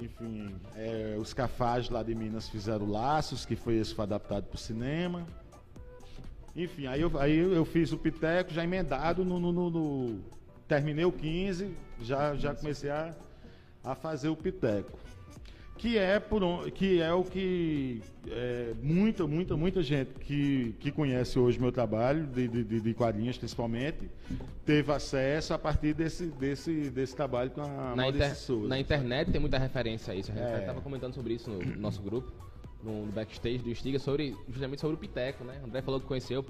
Enfim, 0.00 0.54
é, 0.76 1.16
os 1.20 1.32
Cafás 1.34 1.88
lá 1.90 2.02
de 2.02 2.14
Minas 2.14 2.48
fizeram 2.48 2.90
Laços, 2.90 3.44
que 3.44 3.54
foi 3.54 3.76
esse 3.76 3.90
que 3.90 3.96
foi 3.96 4.04
adaptado 4.04 4.44
para 4.44 4.54
o 4.56 4.58
cinema. 4.58 5.26
Enfim, 6.56 6.86
aí 6.86 7.00
eu, 7.00 7.18
aí 7.18 7.36
eu 7.38 7.64
fiz 7.64 7.92
o 7.92 7.98
Piteco 7.98 8.52
já 8.52 8.64
emendado 8.64 9.24
no, 9.24 9.38
no- 9.38 9.52
no- 9.52 9.70
no- 9.70 10.20
Terminei 10.66 11.04
o 11.04 11.10
15, 11.12 11.76
já, 12.00 12.34
já 12.36 12.54
comecei 12.54 12.90
a, 12.90 13.12
a 13.82 13.94
fazer 13.96 14.28
o 14.28 14.36
Piteco. 14.36 14.96
Que 15.80 15.96
é, 15.96 16.20
por, 16.20 16.42
que 16.72 17.00
é 17.00 17.10
o 17.10 17.24
que 17.24 18.02
é, 18.28 18.74
muita, 18.82 19.26
muita, 19.26 19.56
muita 19.56 19.82
gente 19.82 20.10
que, 20.20 20.74
que 20.78 20.92
conhece 20.92 21.38
hoje 21.38 21.58
meu 21.58 21.72
trabalho, 21.72 22.26
de, 22.26 22.46
de, 22.48 22.80
de- 22.82 22.92
quadrinhos 22.92 23.38
principalmente, 23.38 24.10
teve 24.66 24.92
acesso 24.92 25.54
a 25.54 25.58
partir 25.58 25.94
desse, 25.94 26.26
desse, 26.26 26.90
desse 26.90 27.16
trabalho 27.16 27.50
com 27.50 27.62
a 27.62 27.96
Na, 27.96 28.08
inter- 28.10 28.36
Souza. 28.36 28.68
na 28.68 28.78
internet 28.78 29.30
tem 29.32 29.40
muita 29.40 29.56
referência 29.56 30.12
a 30.12 30.14
isso. 30.16 30.30
A 30.30 30.34
gente 30.34 30.44
É. 30.52 30.58
estava 30.58 30.82
comentando 30.82 31.14
sobre 31.14 31.32
isso 31.32 31.50
no 31.50 31.76
nosso 31.80 32.02
grupo, 32.02 32.30
no, 32.84 33.06
no 33.06 33.12
backstage 33.12 33.60
do 33.60 33.74
Stiga, 33.74 33.98
sobre, 33.98 34.36
justamente 34.50 34.82
sobre 34.82 34.96
o 34.96 34.98
Piteco, 34.98 35.44
né? 35.44 35.60
O 35.62 35.66
André 35.66 35.80
falou 35.80 35.98
que 35.98 36.04
conheceu 36.06 36.44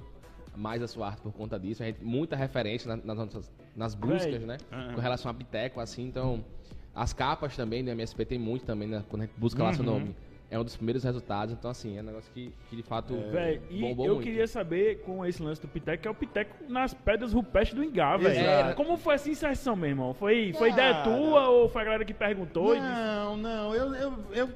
mais 0.57 0.81
a 0.83 0.89
sua 0.89 1.07
arte 1.07 1.21
por 1.21 1.31
conta 1.31 1.57
disso. 1.57 1.81
A 1.81 1.85
gente, 1.85 2.03
muita 2.03 2.35
referência 2.35 2.89
na- 2.97 3.01
nas, 3.01 3.17
nossas, 3.17 3.49
nas 3.77 3.95
buscas, 3.95 4.41
né? 4.41 4.57
Aham. 4.69 4.93
Com 4.95 4.99
relação 4.99 5.31
a 5.31 5.33
Piteco, 5.33 5.79
assim, 5.79 6.03
então... 6.05 6.43
As 6.93 7.13
capas 7.13 7.55
também, 7.55 7.83
do 7.83 7.89
MSP 7.91 8.25
tem 8.25 8.37
muito 8.39 8.65
também, 8.65 8.87
né? 8.87 9.03
Quando 9.09 9.21
a 9.23 9.25
gente 9.25 9.35
busca 9.37 9.63
lá 9.63 9.73
seu 9.73 9.85
Uhum. 9.85 9.91
nome. 9.91 10.15
É 10.49 10.59
um 10.59 10.65
dos 10.65 10.75
primeiros 10.75 11.01
resultados, 11.05 11.53
então 11.53 11.71
assim, 11.71 11.97
é 11.97 12.01
um 12.01 12.03
negócio 12.03 12.29
que, 12.33 12.51
que 12.69 12.75
de 12.75 12.83
fato 12.83 13.15
Véi, 13.31 13.61
e 13.69 13.79
bombou 13.79 14.05
eu 14.05 14.13
muito. 14.15 14.25
queria 14.25 14.45
saber 14.45 14.97
com 15.05 15.25
esse 15.25 15.41
lance 15.41 15.61
do 15.61 15.67
Piteco, 15.69 16.01
que 16.01 16.07
é 16.09 16.11
o 16.11 16.13
Piteco 16.13 16.53
nas 16.67 16.93
pedras 16.93 17.31
rupestres 17.31 17.73
do 17.79 17.85
Ingá, 17.85 18.17
velho. 18.17 18.75
Como 18.75 18.97
foi 18.97 19.13
essa 19.15 19.29
inserção, 19.29 19.77
meu 19.77 19.87
irmão? 19.87 20.13
Foi, 20.13 20.51
foi 20.51 20.71
ideia 20.71 21.03
tua 21.03 21.47
ou 21.47 21.69
foi 21.69 21.81
a 21.81 21.85
galera 21.85 22.03
que 22.03 22.13
perguntou? 22.13 22.75
e 22.75 22.79
disse- 22.81 22.91
Não, 22.91 23.37
não, 23.37 23.73
eu, 23.73 23.95
eu, 23.95 24.13
eu- 24.33 24.49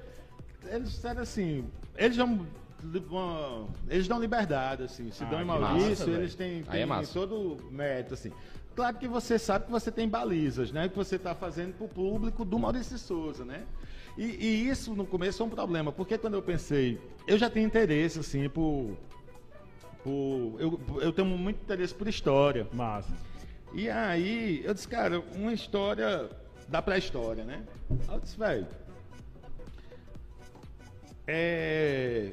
eles 0.69 0.89
disseram 0.91 1.21
assim, 1.21 1.65
eles 1.95 2.17
dão, 2.17 2.45
uma- 3.09 3.67
eles 3.89 4.05
dão 4.05 4.19
liberdade, 4.19 4.83
assim, 4.83 5.09
se 5.11 5.23
Ah, 5.23 5.27
dão 5.27 5.41
em 5.41 5.45
Maurício, 5.45 5.89
massa, 5.91 6.09
eles 6.11 6.35
têm, 6.35 6.57
Aí 6.67 6.79
é 6.79 6.81
têm 6.81 6.85
massa. 6.85 7.13
todo 7.13 7.55
mérito, 7.71 8.15
assim. 8.15 8.33
Claro 8.75 8.97
que 8.97 9.07
você 9.07 9.39
sabe 9.39 9.65
que 9.65 9.71
você 9.71 9.89
tem 9.89 10.07
balizas, 10.07 10.71
né, 10.71 10.89
que 10.89 10.95
você 10.95 11.15
está 11.15 11.33
fazendo 11.33 11.73
para 11.75 11.85
o 11.85 11.89
público 11.89 12.43
do 12.43 12.59
Maurício 12.59 12.97
Souza, 12.97 13.45
né. 13.45 13.63
E, 14.17 14.23
e 14.23 14.69
isso 14.69 14.93
no 14.93 15.05
começo 15.05 15.41
é 15.41 15.45
um 15.45 15.49
problema, 15.49 15.91
porque 15.91 16.17
quando 16.17 16.33
eu 16.33 16.41
pensei, 16.41 16.99
eu 17.27 17.37
já 17.37 17.49
tenho 17.49 17.65
interesse, 17.65 18.19
assim, 18.19 18.49
por 18.49 18.97
por 20.05 20.55
eu, 20.59 20.79
eu 21.01 21.11
tenho 21.11 21.27
muito 21.27 21.63
interesse 21.63 21.93
por 21.93 22.07
história. 22.07 22.67
Massa. 22.71 23.11
E 23.73 23.89
aí, 23.89 24.61
eu 24.63 24.71
disse, 24.71 24.87
cara, 24.87 25.19
uma 25.35 25.51
história 25.51 26.29
da 26.67 26.79
pré-história, 26.79 27.43
né? 27.43 27.63
Aí 28.07 28.15
eu 28.15 28.19
disse, 28.19 28.37
velho. 28.37 28.67
É. 31.25 32.31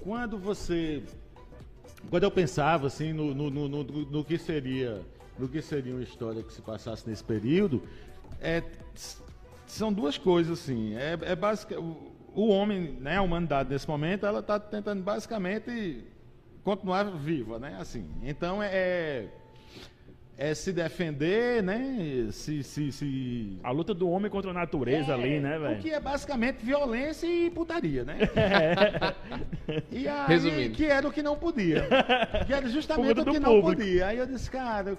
Quando 0.00 0.38
você. 0.38 1.02
Quando 2.10 2.24
eu 2.24 2.30
pensava 2.30 2.86
assim 2.86 3.12
no, 3.12 3.34
no, 3.34 3.50
no, 3.50 3.68
no, 3.68 3.84
no 3.84 4.24
que 4.24 4.38
seria. 4.38 5.02
No 5.38 5.48
que 5.48 5.62
seria 5.62 5.94
uma 5.94 6.02
história 6.02 6.42
que 6.42 6.52
se 6.52 6.60
passasse 6.60 7.08
nesse 7.08 7.24
período, 7.24 7.82
é, 8.38 8.62
são 9.66 9.90
duas 9.90 10.18
coisas 10.18 10.60
assim. 10.60 10.94
É, 10.94 11.18
é 11.22 11.34
básica, 11.34 11.80
o, 11.80 12.12
o 12.34 12.48
homem, 12.48 12.98
né, 13.00 13.16
a 13.16 13.22
humanidade 13.22 13.70
nesse 13.70 13.88
momento, 13.88 14.26
ela 14.26 14.40
está 14.40 14.60
tentando 14.60 15.02
basicamente 15.02 16.04
continuar 16.62 17.04
viva, 17.04 17.58
né? 17.58 17.76
Assim. 17.80 18.06
Então 18.22 18.62
é 18.62 18.68
é 18.72 19.28
se 20.54 20.72
defender, 20.72 21.62
né? 21.62 22.28
Se, 22.32 22.62
se, 22.62 22.90
se... 22.90 23.58
A 23.62 23.70
luta 23.70 23.92
do 23.94 24.08
homem 24.08 24.30
contra 24.30 24.50
a 24.50 24.54
natureza 24.54 25.12
é, 25.12 25.14
ali, 25.14 25.40
né, 25.40 25.58
velho? 25.58 25.78
O 25.78 25.82
que 25.82 25.90
é 25.90 26.00
basicamente 26.00 26.64
violência 26.64 27.26
e 27.26 27.50
putaria, 27.50 28.04
né? 28.04 28.18
É. 28.36 29.14
E 29.92 30.08
aí, 30.08 30.28
Resumindo. 30.28 30.74
que 30.74 30.84
era 30.86 31.06
o 31.06 31.12
que 31.12 31.22
não 31.22 31.36
podia. 31.36 31.86
Que 32.46 32.52
era 32.52 32.68
justamente 32.68 33.20
o 33.20 33.24
que 33.24 33.38
não 33.38 33.60
público. 33.60 33.82
podia. 33.82 34.06
Aí 34.08 34.18
eu 34.18 34.26
disse, 34.26 34.50
cara, 34.50 34.98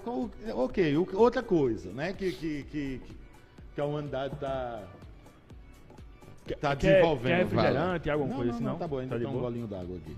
ok, 0.54 0.96
outra 1.12 1.42
coisa, 1.42 1.92
né? 1.92 2.12
Que, 2.12 2.32
que, 2.32 2.62
que, 2.64 3.00
que 3.74 3.80
a 3.80 3.84
humanidade 3.84 4.34
está 4.34 4.82
tá 6.60 6.76
Quer, 6.76 6.92
desenvolvendo. 6.94 7.26
quer 7.28 7.38
refrigerante, 7.44 8.10
alguma 8.10 8.28
não, 8.30 8.36
coisa 8.36 8.50
não, 8.52 8.56
assim, 8.56 8.64
não, 8.64 8.76
tá 8.78 8.88
bom, 8.88 8.98
ainda 8.98 9.16
de 9.18 9.24
tem 9.24 9.28
um 9.30 9.36
boa? 9.36 9.44
golinho 9.44 9.66
d'água 9.66 9.96
aqui. 9.96 10.16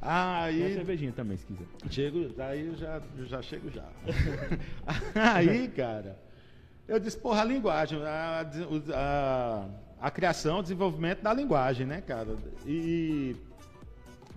Tem 0.00 0.08
Aí, 0.08 0.74
cervejinha 0.74 1.12
também, 1.12 1.36
se 1.36 1.46
quiser. 1.46 1.66
Chego, 1.90 2.28
daí 2.36 2.66
eu 2.66 2.76
já, 2.76 3.02
eu 3.18 3.26
já 3.26 3.42
chego 3.42 3.70
já. 3.70 3.84
aí, 5.34 5.68
cara, 5.68 6.18
eu 6.86 7.00
disse, 7.00 7.16
porra, 7.16 7.40
a 7.40 7.44
linguagem, 7.44 8.00
a, 8.02 8.46
a, 8.94 9.68
a 10.00 10.10
criação, 10.10 10.58
o 10.58 10.62
desenvolvimento 10.62 11.22
da 11.22 11.32
linguagem, 11.32 11.86
né, 11.86 12.00
cara? 12.00 12.36
E 12.66 13.34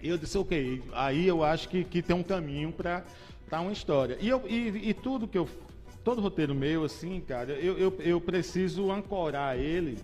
eu 0.02 0.18
disse, 0.18 0.38
ok, 0.38 0.82
aí 0.94 1.28
eu 1.28 1.44
acho 1.44 1.68
que, 1.68 1.84
que 1.84 2.02
tem 2.02 2.16
um 2.16 2.24
caminho 2.24 2.72
para 2.72 3.04
uma 3.52 3.72
história. 3.72 4.18
E, 4.22 4.30
eu, 4.30 4.44
e, 4.48 4.90
e 4.90 4.94
tudo 4.94 5.28
que 5.28 5.38
eu. 5.38 5.48
Todo 6.02 6.22
roteiro 6.22 6.56
meu, 6.56 6.86
assim, 6.86 7.20
cara, 7.20 7.52
eu, 7.52 7.78
eu, 7.78 7.94
eu 8.00 8.22
preciso 8.22 8.90
ancorar 8.90 9.60
ele 9.60 9.98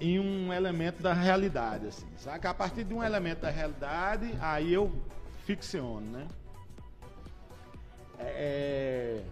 em 0.00 0.18
um 0.18 0.52
elemento 0.52 1.02
da 1.02 1.12
realidade, 1.12 1.86
assim, 1.86 2.06
saca? 2.16 2.50
A 2.50 2.54
partir 2.54 2.84
de 2.84 2.94
um 2.94 3.02
elemento 3.02 3.40
da 3.40 3.50
realidade, 3.50 4.32
aí 4.40 4.72
eu 4.72 4.92
ficciono, 5.44 6.00
né? 6.06 6.26
É... 8.18 9.22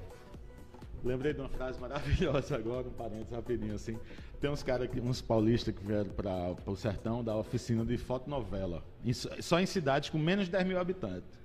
Lembrei 1.05 1.33
de 1.33 1.40
uma 1.40 1.49
frase 1.49 1.79
maravilhosa 1.81 2.57
agora, 2.57 2.88
um 2.88 2.92
parênteses 2.92 3.31
rapidinho, 3.31 3.75
assim. 3.75 3.99
Tem 4.40 4.51
uns 4.51 4.62
caras, 4.62 4.88
que- 4.90 5.01
uns 5.01 5.21
paulistas 5.23 5.75
que 5.75 5.85
vieram 5.85 6.11
para 6.11 6.55
o 6.66 6.75
sertão 6.77 7.23
da 7.23 7.37
oficina 7.37 7.85
de 7.85 7.97
fotonovela, 7.97 8.83
em- 9.05 9.12
só 9.12 9.61
em 9.61 9.66
cidades 9.66 10.11
com 10.11 10.19
menos 10.19 10.47
de 10.47 10.51
10 10.53 10.66
mil 10.66 10.79
habitantes. 10.81 11.36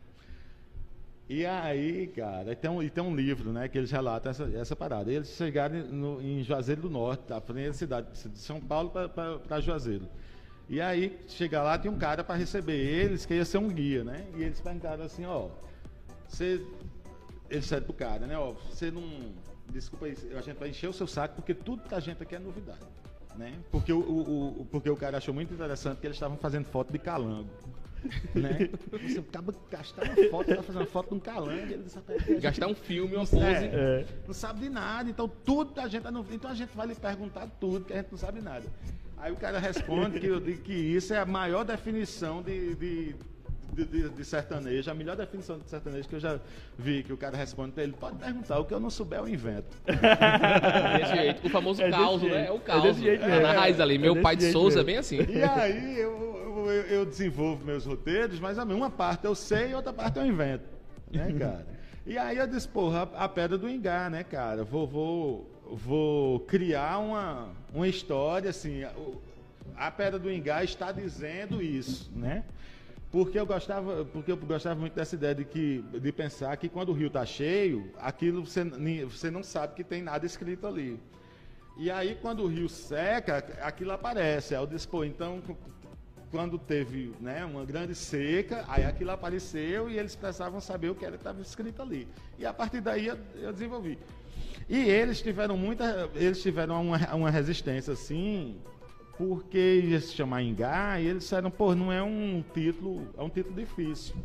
E 1.34 1.46
aí, 1.46 2.08
cara, 2.08 2.54
tem 2.58 2.70
um, 2.70 2.84
e 2.84 2.89
tem 2.89 3.02
um 3.02 3.15
livro, 3.15 3.54
né, 3.54 3.70
que 3.70 3.78
eles 3.78 3.89
relatam 3.89 4.30
essa, 4.32 4.44
essa 4.54 4.76
parada. 4.76 5.10
Eles 5.10 5.30
chegaram 5.30 5.78
no- 5.88 6.22
em 6.22 6.44
Juazeiro 6.44 6.82
do 6.82 6.89
Norte, 6.89 7.24
da 7.30 7.39
frente 7.39 7.67
da 7.86 8.04
cidade 8.04 8.08
de 8.34 8.38
São 8.39 8.60
Paulo 8.60 8.89
para 8.89 9.62
Juazeiro. 9.62 10.10
E 10.67 10.82
aí, 10.82 11.17
chega 11.30 11.63
lá, 11.63 11.78
tem 11.78 11.89
um 11.89 11.98
cara 11.98 12.22
para 12.22 12.36
receber 12.36 12.76
eles, 12.76 13.26
que 13.26 13.34
ia 13.34 13.46
ser 13.46 13.60
um 13.60 13.70
guia, 13.70 14.04
né? 14.04 14.26
E 14.36 14.44
eles 14.44 14.60
perguntaram 14.60 15.06
assim, 15.06 15.26
ó, 15.26 15.48
você... 16.28 16.62
Eles 17.50 17.63
disseram 17.63 17.84
pro 17.86 17.94
cara, 17.94 18.28
né, 18.28 18.38
ó, 18.38 18.52
você 18.70 18.91
não... 18.91 19.02
Desculpa 19.70 20.08
aí, 20.08 20.17
a 20.38 20.41
gente 20.41 20.58
vai 20.58 20.67
encher 20.67 20.89
o 20.89 20.94
seu 20.94 21.08
saco, 21.08 21.36
porque 21.36 21.54
tudo 21.54 21.82
da 21.88 22.02
gente 22.02 22.22
aqui 22.22 22.36
é 22.36 22.39
novidade, 22.39 22.80
né? 23.38 23.54
Porque 23.72 23.94
o, 23.94 24.00
o, 24.02 24.62
o- 24.63 24.65
porque 24.70 24.89
o 24.89 24.98
cara 24.98 25.15
achou 25.17 25.34
muito 25.34 25.54
interessante 25.54 26.00
que 26.02 26.08
eles 26.08 26.17
estavam 26.17 26.36
fazendo 26.38 26.65
foto 26.65 26.91
de 26.91 27.00
calango. 27.00 27.50
Né? 28.36 28.70
Você 28.92 29.20
acaba 29.20 29.54
gastar 29.70 30.04
uma 30.04 30.30
foto, 30.30 30.56
tá 30.56 30.64
fazendo 30.64 30.82
uma 30.82 30.88
foto 30.88 31.10
de 31.10 31.16
um 31.16 31.20
calango. 31.20 31.52
Ele 31.52 31.84
disse, 31.84 31.96
"Rapaz, 31.96 32.24
a 32.24 32.26
gente 32.26 32.42
Gastar 32.42 32.68
um 32.68 32.76
filme, 32.76 33.16
uma 33.16 33.26
pose. 33.26 33.44
É. 33.44 33.72
É. 34.02 34.06
não 34.26 34.34
sabe 34.34 34.62
de 34.62 34.70
nada, 34.70 35.10
então 35.10 35.28
tudo 35.28 35.80
a 35.80 35.88
gente 35.88 36.10
não, 36.10 36.26
então 36.32 36.50
a 36.50 36.56
gente 36.56 36.76
vai 36.76 36.88
lhe 36.88 36.96
perguntar 36.96 37.48
tudo 37.60 37.86
que 37.86 37.94
a 37.94 37.98
gente 37.98 38.12
não 38.12 38.18
sabe 38.18 38.42
nada. 38.42 38.66
Aí 39.18 39.32
o 39.32 39.36
cara 39.36 39.60
responde 39.60 40.20
que, 40.20 40.26
eu 40.26 40.40
digo 40.40 40.62
que 40.62 40.74
isso 40.74 41.14
é 41.14 41.20
a 41.20 41.26
maior 41.26 41.64
definição 41.64 42.42
de, 42.42 42.74
de, 42.76 43.16
de, 43.73 43.86
de- 43.86 44.10
de 44.10 44.25
sertanejo, 44.25 44.89
a 44.89 44.93
melhor 44.93 45.15
definição 45.15 45.57
de 45.60 45.69
sertanejo 45.69 46.07
que 46.10 46.15
eu 46.15 46.19
já 46.19 46.39
vi, 46.77 47.03
que 47.03 47.13
o 47.13 47.17
cara 47.17 47.38
responde 47.38 47.71
pra 47.71 47.84
ele, 47.84 47.93
pode 47.93 48.17
perguntar, 48.17 48.60
o 48.60 48.65
que 48.65 48.73
eu 48.73 48.79
não 48.79 48.89
souber 48.89 49.19
eu 49.19 49.27
invento. 49.27 49.77
Desse 49.86 51.15
jeito. 51.15 51.47
O 51.47 51.49
famoso 51.49 51.81
É 51.81 51.89
caos, 51.89 52.21
né? 52.21 52.47
É 52.47 52.51
o 52.51 52.55
É 52.55 52.60
caos. 52.60 52.84
desse 52.84 53.01
jeito 53.01 53.23
É, 53.23 53.39
na 53.39 53.53
raiz 53.53 53.79
ali. 53.79 53.95
É 53.95 53.97
Meu 53.97 54.21
pai 54.21 54.36
de 54.36 54.51
Souza 54.51 54.81
é 54.81 54.84
mesmo. 54.84 54.86
bem 54.86 54.97
assim. 54.97 55.31
E 55.31 55.43
aí 55.43 55.99
eu, 55.99 56.12
eu, 56.67 56.71
eu 56.71 57.05
desenvolvo 57.05 57.65
meus 57.65 57.86
roteiros, 57.86 58.39
mas 58.39 58.57
a 58.60 58.63
uma 58.63 58.89
parte 58.89 59.25
eu 59.25 59.36
sei 59.36 59.71
e 59.71 59.75
outra 59.75 59.91
parte 59.93 60.17
eu 60.19 60.25
invento, 60.25 60.65
né, 61.12 61.31
cara? 61.38 61.65
E 62.05 62.17
aí 62.17 62.38
eu 62.38 62.47
disse, 62.47 62.67
porra, 62.67 63.03
a, 63.15 63.29
pedra 63.29 63.57
do 63.57 63.69
Ingá, 63.69 64.10
né, 64.10 64.23
cara? 64.23 64.63
Vou, 64.63 64.88
vou, 64.88 65.51
vou 65.71 66.39
criar 66.41 66.97
uma, 66.99 67.49
uma 67.73 67.88
história, 67.88 68.49
assim, 68.49 68.84
a, 69.77 69.91
pedra 69.91 70.17
do 70.17 70.31
Ingá 70.31 70.63
está 70.63 70.91
dizendo 70.91 71.62
isso, 71.62 72.12
né? 72.15 72.43
Porque 73.12 73.38
eu 73.38 73.45
gostava, 73.45 74.06
porque 74.06 74.32
eu 74.32 74.38
gostava 74.38 74.80
muito 74.80 74.93
dessa 74.93 75.15
ideia 75.15 75.36
de 75.36 75.43
que 75.43 75.82
de 75.82 76.12
pensar 76.13 76.56
que 76.56 76.69
quando 76.69 76.89
o 76.89 76.93
rio 76.93 77.08
está 77.08 77.26
cheio, 77.26 77.91
aquilo 78.00 78.45
você, 78.45 78.63
você 79.04 79.30
não 79.30 79.43
sabe 79.43 79.76
que 79.76 79.84
tem 79.84 80.02
nada 80.02 80.26
escrito 80.26 80.65
ali. 80.65 80.97
E 81.78 81.91
aí, 81.91 82.17
quando 82.21 82.43
o 82.43 82.47
rio 82.47 82.69
seca, 82.69 83.38
aquilo 83.62 83.91
aparece. 83.91 84.56
Aí 84.56 84.62
eu 84.62 84.67
disse, 84.67 84.88
pô, 84.88 85.04
então, 85.04 85.41
quando 86.30 86.58
teve 86.58 87.13
né, 87.19 87.43
uma 87.43 87.65
grande 87.65 87.93
seca, 87.95 88.63
aí 88.67 88.86
aquilo 88.86 89.12
apareceu 89.12 89.89
e 89.89 89.97
eles 90.00 90.15
precisavam 90.15 90.62
saber 90.62 90.89
o 90.89 90.95
que 90.95 91.04
era 91.04 91.17
que 91.17 91.21
estava 91.21 91.41
escrito 91.41 91.82
ali. 91.82 92.08
E 92.39 92.45
a 92.45 92.54
partir 92.54 92.80
daí 92.80 93.08
eu, 93.08 93.17
eu 93.36 93.52
desenvolvi. 93.52 93.97
E 94.69 94.78
eles 94.78 95.21
tiveram 95.21 95.58
muita. 95.58 96.10
Eles 96.15 96.41
tiveram 96.41 96.82
uma, 96.82 97.15
uma 97.15 97.30
resistência 97.30 97.91
assim, 97.91 98.58
porque 99.21 99.84
ia 99.86 100.01
se 100.01 100.15
chamar 100.15 100.41
Ingá, 100.41 100.99
e 100.99 101.05
eles 101.05 101.21
disseram, 101.21 101.51
pô, 101.51 101.75
não 101.75 101.91
é 101.91 102.01
um 102.01 102.43
título, 102.55 103.07
é 103.15 103.21
um 103.21 103.29
título 103.29 103.53
difícil. 103.55 104.15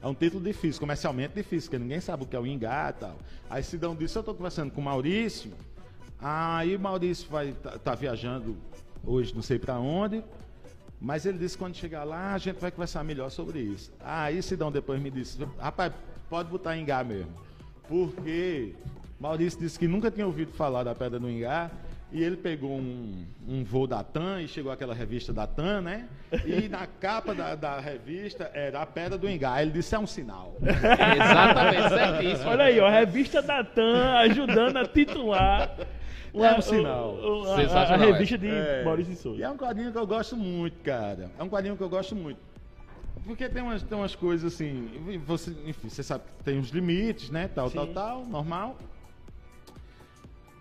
É 0.00 0.06
um 0.06 0.14
título 0.14 0.42
difícil, 0.42 0.80
comercialmente 0.80 1.34
difícil, 1.34 1.68
porque 1.68 1.82
ninguém 1.82 2.00
sabe 2.00 2.24
o 2.24 2.26
que 2.26 2.34
é 2.34 2.40
o 2.40 2.46
Ingá 2.46 2.88
e 2.88 3.00
tal. 3.00 3.18
Aí 3.50 3.62
se 3.62 3.76
dão 3.76 3.94
disso, 3.94 4.16
eu 4.16 4.20
estou 4.20 4.34
conversando 4.34 4.70
com 4.70 4.80
o 4.80 4.84
Maurício, 4.84 5.52
aí 6.18 6.74
o 6.74 6.80
Maurício 6.80 7.28
vai 7.28 7.52
tá, 7.52 7.72
tá 7.78 7.94
viajando 7.94 8.56
hoje, 9.04 9.34
não 9.34 9.42
sei 9.42 9.58
para 9.58 9.78
onde, 9.78 10.24
mas 10.98 11.26
ele 11.26 11.36
disse 11.36 11.58
quando 11.58 11.76
chegar 11.76 12.04
lá, 12.04 12.32
a 12.32 12.38
gente 12.38 12.58
vai 12.58 12.70
conversar 12.70 13.04
melhor 13.04 13.28
sobre 13.30 13.60
isso. 13.60 13.92
Aí 14.00 14.40
Sidão 14.40 14.72
depois 14.72 14.98
me 15.02 15.10
disse, 15.10 15.36
rapaz, 15.58 15.92
pode 16.30 16.48
botar 16.48 16.78
Ingá 16.78 17.04
mesmo. 17.04 17.32
Porque 17.86 18.74
Maurício 19.20 19.60
disse 19.60 19.78
que 19.78 19.86
nunca 19.86 20.10
tinha 20.10 20.26
ouvido 20.26 20.52
falar 20.52 20.82
da 20.82 20.94
Pedra 20.94 21.20
do 21.20 21.28
Ingá. 21.28 21.70
E 22.14 22.22
ele 22.22 22.36
pegou 22.36 22.70
um, 22.70 23.26
um 23.48 23.64
voo 23.64 23.88
da 23.88 24.04
TAM 24.04 24.40
e 24.40 24.46
chegou 24.46 24.70
aquela 24.70 24.94
revista 24.94 25.32
da 25.32 25.48
TAM, 25.48 25.80
né? 25.80 26.08
E 26.46 26.68
na 26.68 26.86
capa 26.86 27.34
da, 27.34 27.56
da 27.56 27.80
revista 27.80 28.48
era 28.54 28.80
a 28.82 28.86
Pedra 28.86 29.18
do 29.18 29.28
Ingá. 29.28 29.60
Ele 29.60 29.72
disse, 29.72 29.96
é 29.96 29.98
um 29.98 30.06
sinal. 30.06 30.54
Exatamente, 30.62 31.88
certíssimo. 31.88 32.50
Olha 32.50 32.64
aí, 32.66 32.78
ó, 32.78 32.86
a 32.86 32.90
revista 32.90 33.42
da 33.42 33.64
TAM 33.64 34.14
ajudando 34.18 34.76
a 34.76 34.86
titular 34.86 35.76
É 36.32 36.52
um 36.56 36.60
sinal. 36.62 37.14
o- 37.14 37.42
o- 37.42 37.52
a, 37.52 37.82
a 37.82 37.96
revista 37.96 38.38
de 38.38 38.48
É. 38.48 38.84
Maurício 38.84 39.12
E 39.12 39.16
Souza. 39.16 39.44
é 39.44 39.50
um 39.50 39.56
quadrinho 39.56 39.90
que 39.92 39.98
eu 39.98 40.06
gosto 40.06 40.36
muito, 40.36 40.76
cara. 40.84 41.30
É 41.36 41.42
um 41.42 41.48
quadrinho 41.48 41.76
que 41.76 41.82
eu 41.82 41.88
gosto 41.88 42.14
muito. 42.14 42.38
Porque 43.24 43.48
tem 43.48 43.60
umas, 43.62 43.82
tem 43.82 43.96
umas 43.98 44.14
coisas 44.14 44.52
assim. 44.54 44.88
e 45.08 45.18
Você, 45.18 45.50
enfim, 45.66 45.88
você 45.88 46.02
sabe 46.04 46.24
que 46.24 46.44
tem 46.44 46.58
os 46.60 46.70
limites, 46.70 47.28
né? 47.30 47.48
Tal, 47.48 47.68
tal, 47.70 47.86
Sim. 47.86 47.92
tal, 47.92 48.24
normal. 48.26 48.76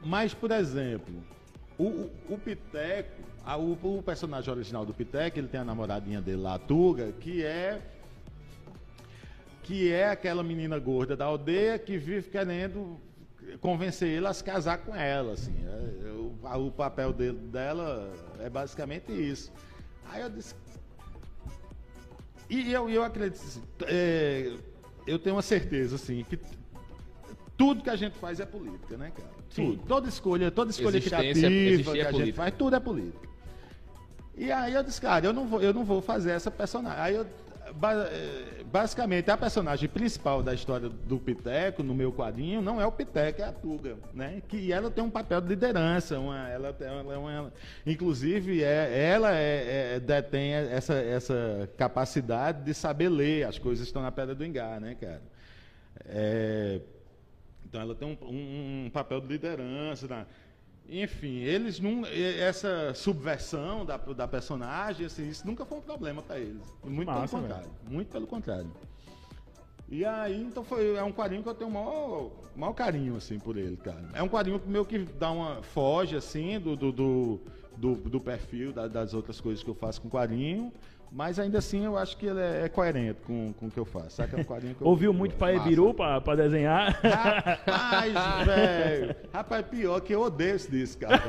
Mas, 0.03 0.33
por 0.33 0.51
exemplo, 0.51 1.13
o, 1.77 1.83
o, 1.83 2.11
o 2.29 2.37
Piteco, 2.37 3.21
a- 3.45 3.57
o, 3.57 3.73
o 3.97 4.03
personagem 4.03 4.51
original 4.53 4.85
do 4.85 4.93
Piteco, 4.93 5.37
ele 5.39 5.47
tem 5.47 5.59
a 5.59 5.65
namoradinha 5.65 6.21
dele 6.21 6.41
lá, 6.41 6.55
a 6.55 6.59
Tuga, 6.59 7.11
que 7.13 7.43
é. 7.43 7.81
Que 9.63 9.91
é 9.91 10.09
aquela 10.09 10.43
menina 10.43 10.77
gorda 10.77 11.15
da 11.15 11.25
aldeia 11.25 11.79
que 11.79 11.97
vive 11.97 12.29
querendo 12.29 12.97
convencer 13.61 14.09
ele 14.09 14.27
a 14.27 14.33
se 14.33 14.43
casar 14.43 14.79
com 14.79 14.93
ela, 14.95 15.33
assim. 15.33 15.53
É, 15.65 16.11
o, 16.11 16.35
a- 16.43 16.57
o 16.57 16.71
papel 16.71 17.13
dele, 17.13 17.37
dela 17.37 18.13
é 18.39 18.49
basicamente 18.49 19.11
isso. 19.11 19.51
Aí 20.09 20.21
eu 20.21 20.29
disse. 20.29 20.53
E 22.49 22.71
eu, 22.71 22.89
eu 22.89 23.03
acredito, 23.03 23.41
assim, 23.41 23.63
é, 23.87 24.53
eu 25.07 25.17
tenho 25.17 25.35
uma 25.35 25.41
certeza, 25.41 25.95
assim, 25.95 26.23
que 26.29 26.37
tudo 27.57 27.81
que 27.81 27.89
a 27.89 27.95
gente 27.95 28.17
faz 28.17 28.39
é 28.39 28.45
política, 28.45 28.97
né, 28.97 29.11
cara? 29.15 29.42
Tudo. 29.55 29.83
Toda 29.87 30.09
escolha, 30.09 30.51
toda 30.51 30.71
escolha 30.71 30.97
Existência- 30.97 31.21
criativa 31.49 31.91
que 31.91 31.99
é 31.99 32.07
a 32.07 32.11
gente 32.11 32.33
faz, 32.33 32.53
tudo 32.57 32.75
é 32.75 32.79
política. 32.79 33.27
E 34.35 34.51
aí 34.51 34.73
eu 34.73 34.83
disse, 34.83 34.99
cara, 34.99 35.25
eu 35.25 35.33
não 35.33 35.47
vou, 35.47 35.61
eu 35.61 35.73
não 35.73 35.83
vou 35.85 36.01
fazer 36.01 36.31
essa 36.31 36.49
personagem. 36.49 36.99
Aí 36.99 37.15
eu 37.15 37.25
é, 37.65 38.63
basicamente, 38.65 39.31
a 39.31 39.37
personagem 39.37 39.87
principal 39.87 40.43
da 40.43 40.53
história 40.53 40.89
do 40.89 41.17
Piteco, 41.17 41.81
no 41.81 41.95
meu 41.95 42.11
quadrinho, 42.11 42.61
não 42.61 42.79
é 42.79 42.85
o 42.85 42.91
Piteco, 42.91 43.41
é 43.41 43.45
a 43.45 43.51
Tuga, 43.53 43.95
né? 44.13 44.43
Que 44.47 44.71
ela 44.71 44.91
tem 44.91 45.03
um 45.03 45.09
papel 45.09 45.39
de 45.41 45.47
liderança, 45.47 46.19
uma, 46.19 46.47
ela, 46.49 46.73
tem- 46.73 46.87
ela, 46.87 47.13
é 47.13 47.17
uma- 47.17 47.53
inclusive, 47.85 48.61
é, 48.63 49.07
ela 49.13 49.33
é, 49.33 49.95
é- 49.95 49.99
detém 49.99 50.51
essa, 50.53 50.93
essa 50.93 51.69
capacidade 51.77 52.63
de 52.63 52.73
saber 52.73 53.09
ler 53.09 53.45
as 53.47 53.57
coisas 53.57 53.87
estão 53.87 54.01
na 54.01 54.11
Pedra 54.11 54.35
do 54.35 54.45
Engar, 54.45 54.79
né, 54.81 54.95
cara? 54.99 55.21
É, 56.05 56.81
então 57.73 57.81
ela 57.81 57.95
tem 57.95 58.07
um, 58.07 58.25
um- 58.27 58.85
um 58.85 58.89
papel 58.91 59.19
de 59.19 59.25
liderança. 59.27 60.07
na- 60.07 60.27
enfim, 60.87 61.37
eles 61.37 61.79
não. 61.79 62.05
Essa 62.05 62.93
subversão 62.93 63.83
da, 63.83 63.97
da 63.97 64.27
personagem, 64.27 65.07
assim, 65.07 65.27
isso 65.27 65.47
nunca 65.47 65.65
foi 65.65 65.79
um 65.79 65.81
problema 65.81 66.21
para 66.21 66.37
eles. 66.39 66.61
Muito 66.83 67.07
Massa, 67.07 67.35
pelo 67.35 67.41
contrário. 67.41 67.69
Muito 67.89 68.11
pelo 68.11 68.27
contrário. 68.27 68.71
E 69.89 70.05
aí, 70.05 70.39
então 70.43 70.63
foi, 70.63 70.95
é 70.95 71.03
um 71.03 71.11
quadrinho 71.11 71.41
que 71.41 71.49
eu 71.49 71.53
tenho 71.55 71.69
o 71.69 71.73
maior, 71.73 72.31
maior 72.55 72.73
carinho, 72.73 73.15
assim, 73.15 73.39
por 73.39 73.57
ele, 73.57 73.77
cara. 73.77 74.09
É 74.13 74.21
um 74.21 74.29
quadrinho 74.29 74.61
meu 74.67 74.85
que 74.85 74.99
dá 74.99 75.31
uma. 75.31 75.63
foge, 75.63 76.15
assim, 76.15 76.59
do, 76.59 76.75
do, 76.75 76.91
do, 76.91 77.39
do- 77.77 77.95
do 77.95 78.19
perfil 78.21 78.71
da- 78.71 78.87
das 78.87 79.13
outras 79.15 79.39
coisas 79.41 79.63
que 79.63 79.69
eu 79.69 79.75
faço 79.75 79.99
com 80.01 80.09
quadrinho. 80.09 80.71
Mas 81.15 81.37
ainda 81.37 81.59
assim 81.59 81.85
eu 81.85 81.95
acho 81.95 82.17
que 82.17 82.25
ele 82.25 82.39
é, 82.39 82.63
é 82.65 82.69
coerente 82.69 83.19
com, 83.27 83.53
com 83.53 83.67
o 83.67 83.71
que 83.71 83.79
eu 83.79 83.85
faço. 83.85 84.15
Sabe 84.15 84.29
que 84.31 84.35
é 84.35 84.39
um 84.39 84.43
quadrinho 84.43 84.73
que 84.73 84.81
eu- 84.81 84.87
Ouviu 84.87 85.13
muito 85.13 85.33
gosto. 85.33 85.39
Pai 85.41 85.59
Biru 85.59 85.93
pra, 85.93 86.19
pra 86.19 86.35
desenhar? 86.35 86.99
Rapaz, 87.03 88.13
velho. 88.47 89.15
Rapaz, 89.31 89.65
pior 89.67 89.99
que 90.01 90.13
eu 90.15 90.21
odeio 90.21 90.55
esse 90.55 90.71
disco, 90.71 91.01
cara. 91.01 91.21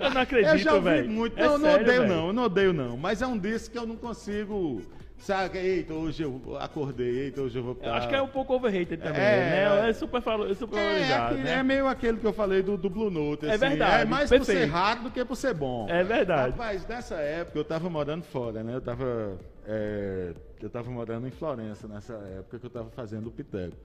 eu 0.00 0.10
não 0.10 0.20
acredito, 0.20 0.50
eu 0.52 0.58
já 0.58 0.74
ouvi 0.74 0.88
velho. 0.90 1.10
muito. 1.10 1.38
É 1.38 1.44
eu 1.46 1.58
não 1.58 1.60
sério, 1.70 1.82
odeio, 1.84 2.02
velho. 2.02 2.14
não. 2.14 2.26
Eu 2.26 2.32
não 2.32 2.42
odeio, 2.42 2.72
não. 2.72 2.96
Mas 2.96 3.22
é 3.22 3.26
um 3.26 3.38
disco 3.38 3.70
que 3.72 3.78
eu 3.78 3.86
não 3.86 3.94
consigo. 3.96 4.82
Sabe, 5.22 5.56
eita, 5.56 5.94
hoje 5.94 6.24
eu 6.24 6.42
acordei, 6.58 7.20
eita, 7.26 7.42
hoje 7.42 7.56
eu 7.56 7.62
vou. 7.62 7.78
Eu 7.80 7.92
acho 7.94 8.08
que 8.08 8.14
é 8.14 8.20
um 8.20 8.26
pouco 8.26 8.54
overrated 8.54 8.96
também, 9.00 9.20
É, 9.22 9.36
né? 9.70 9.86
é. 9.86 9.90
É 9.90 9.92
super, 9.92 10.18
é 10.18 10.54
super 10.54 10.76
É, 10.76 10.82
valorizado, 10.84 11.24
aquele- 11.34 11.42
né? 11.44 11.52
é 11.54 11.62
meio 11.62 11.86
aquele 11.86 12.18
que 12.18 12.26
eu 12.26 12.32
falei 12.32 12.60
do, 12.60 12.76
do 12.76 12.90
Blue 12.90 13.08
Note. 13.08 13.46
É 13.46 13.50
assim. 13.50 13.58
verdade, 13.68 14.02
É 14.02 14.04
mais 14.04 14.28
por 14.28 14.40
ser 14.44 14.52
perfeito. 14.52 14.72
raro 14.72 15.02
do 15.04 15.10
que 15.12 15.24
por 15.24 15.36
ser 15.36 15.54
bom. 15.54 15.86
É 15.88 16.02
verdade. 16.02 16.50
Rapaz, 16.50 16.84
nessa 16.88 17.14
época 17.14 17.56
eu 17.56 17.64
tava 17.64 17.88
morando 17.88 18.24
fora, 18.24 18.64
né? 18.64 18.74
Eu 18.74 18.80
tava. 18.80 19.38
é, 19.64 20.34
eu 20.60 20.68
tava 20.68 20.90
morando 20.90 21.28
em 21.28 21.30
Florença 21.30 21.86
nessa 21.86 22.14
época 22.14 22.58
que 22.58 22.66
eu 22.66 22.70
tava 22.70 22.90
fazendo 22.90 23.28
o 23.28 23.30
Piteco. 23.30 23.76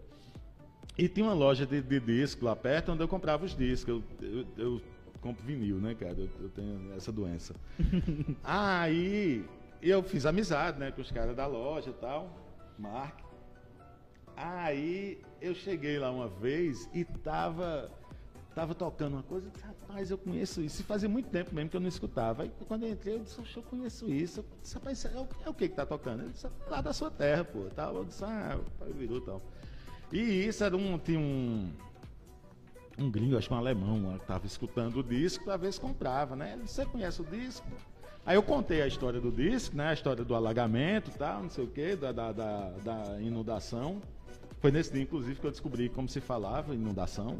E 0.97 1.07
tinha 1.07 1.27
uma 1.27 1.35
loja 1.35 1.67
de, 1.67 1.79
de 1.83 1.99
disco 1.99 2.45
lá 2.45 2.55
perto 2.55 2.91
onde 2.93 3.03
eu 3.03 3.07
comprava 3.07 3.45
os 3.45 3.55
discos. 3.55 4.01
Eu, 4.19 4.27
eu, 4.27 4.45
eu 4.57 4.81
compro 5.21 5.45
vinil, 5.45 5.75
né, 5.75 5.93
cara? 5.93 6.15
Eu, 6.17 6.29
eu 6.41 6.49
tenho 6.49 6.79
essa 6.97 7.11
doença. 7.11 7.53
Aí 8.43 9.45
eu 9.81 10.01
fiz 10.03 10.25
amizade, 10.25 10.79
né, 10.79 10.91
com 10.91 11.01
os 11.01 11.11
caras 11.11 11.35
da 11.35 11.45
loja 11.45 11.89
e 11.89 11.93
tal, 11.93 12.29
Mark. 12.77 13.19
Aí 14.35 15.19
eu 15.41 15.55
cheguei 15.55 15.97
lá 15.97 16.11
uma 16.11 16.27
vez 16.27 16.89
e 16.93 17.03
tava 17.03 17.91
tava 18.53 18.73
tocando 18.73 19.13
uma 19.13 19.23
coisa, 19.23 19.51
rapaz, 19.63 20.09
eu 20.09 20.17
conheço 20.17 20.61
isso. 20.61 20.81
E 20.81 20.83
fazia 20.83 21.07
muito 21.07 21.29
tempo 21.29 21.53
mesmo 21.53 21.69
que 21.69 21.77
eu 21.77 21.79
não 21.79 21.87
escutava. 21.87 22.41
Aí 22.41 22.51
quando 22.67 22.83
eu 22.83 22.89
entrei, 22.89 23.13
eu 23.13 23.19
disse, 23.19 23.39
"Oxe, 23.39 23.55
eu 23.55 23.61
conheço 23.61 24.11
isso. 24.11 24.39
Eu 24.39 24.45
disse, 24.63 24.73
rapaz, 24.73 25.05
é, 25.05 25.09
o, 25.09 25.27
é 25.45 25.49
o 25.49 25.53
que 25.53 25.69
que 25.69 25.75
tá 25.75 25.85
tocando? 25.85 26.23
Ele 26.23 26.31
disse, 26.31 26.47
lá 26.67 26.81
da 26.81 26.91
sua 26.91 27.11
terra, 27.11 27.43
pô. 27.43 27.65
Tal. 27.75 27.95
Eu 27.97 28.05
disse, 28.05 28.23
ah, 28.25 28.59
pai 28.79 28.91
virou 28.93 29.21
tal. 29.21 29.43
E 30.11 30.47
isso 30.47 30.63
era 30.63 30.75
um, 30.75 30.97
tinha 30.97 31.19
um, 31.19 31.71
um 32.97 33.11
gringo, 33.11 33.37
acho 33.37 33.47
que 33.47 33.53
um 33.53 33.57
alemão, 33.57 34.17
que 34.17 34.25
tava 34.25 34.47
escutando 34.47 35.01
o 35.01 35.03
disco 35.03 35.45
se 35.71 35.79
comprava, 35.79 36.35
né? 36.35 36.59
Você 36.65 36.83
conhece 36.83 37.21
o 37.21 37.25
disco? 37.25 37.67
Aí 38.27 38.35
eu 38.35 38.43
contei 38.43 38.81
a 38.81 38.87
história 38.87 39.21
do 39.21 39.31
disco, 39.31 39.77
né? 39.77 39.87
A 39.87 39.93
história 39.93 40.21
do 40.21 40.35
alagamento 40.35 41.09
e 41.09 41.13
tal, 41.13 41.43
não 41.43 41.49
sei 41.49 41.63
o 41.63 41.67
quê, 41.67 41.95
da, 41.95 42.11
da, 42.11 42.33
da, 42.33 42.71
da 42.83 43.21
inundação. 43.21 44.01
Foi 44.59 44.69
nesse 44.69 44.91
dia, 44.91 45.01
inclusive, 45.01 45.39
que 45.39 45.47
eu 45.47 45.51
descobri 45.51 45.87
como 45.87 46.09
se 46.09 46.19
falava 46.19 46.75
inundação. 46.75 47.37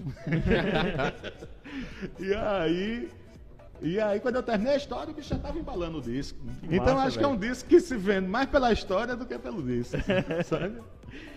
e 2.17 2.33
aí. 2.33 3.09
E 3.81 3.99
aí, 3.99 4.21
quando 4.21 4.37
eu 4.37 4.43
terminei 4.43 4.75
a 4.75 4.77
história, 4.77 5.11
o 5.11 5.13
bicho 5.13 5.27
já 5.27 5.37
tava 5.37 5.59
embalando 5.59 5.97
o 5.97 6.01
disco. 6.01 6.39
então, 6.63 6.95
massa, 6.95 7.07
acho 7.07 7.19
que 7.19 7.25
é 7.25 7.27
um 7.27 7.37
disco 7.37 7.67
que 7.67 7.81
se 7.81 7.97
vende 7.97 8.29
mais 8.29 8.47
pela 8.49 8.71
história 8.71 9.13
do 9.13 9.25
que 9.25 9.37
pelo 9.37 9.61
disco. 9.61 9.97
sabe? 10.45 10.81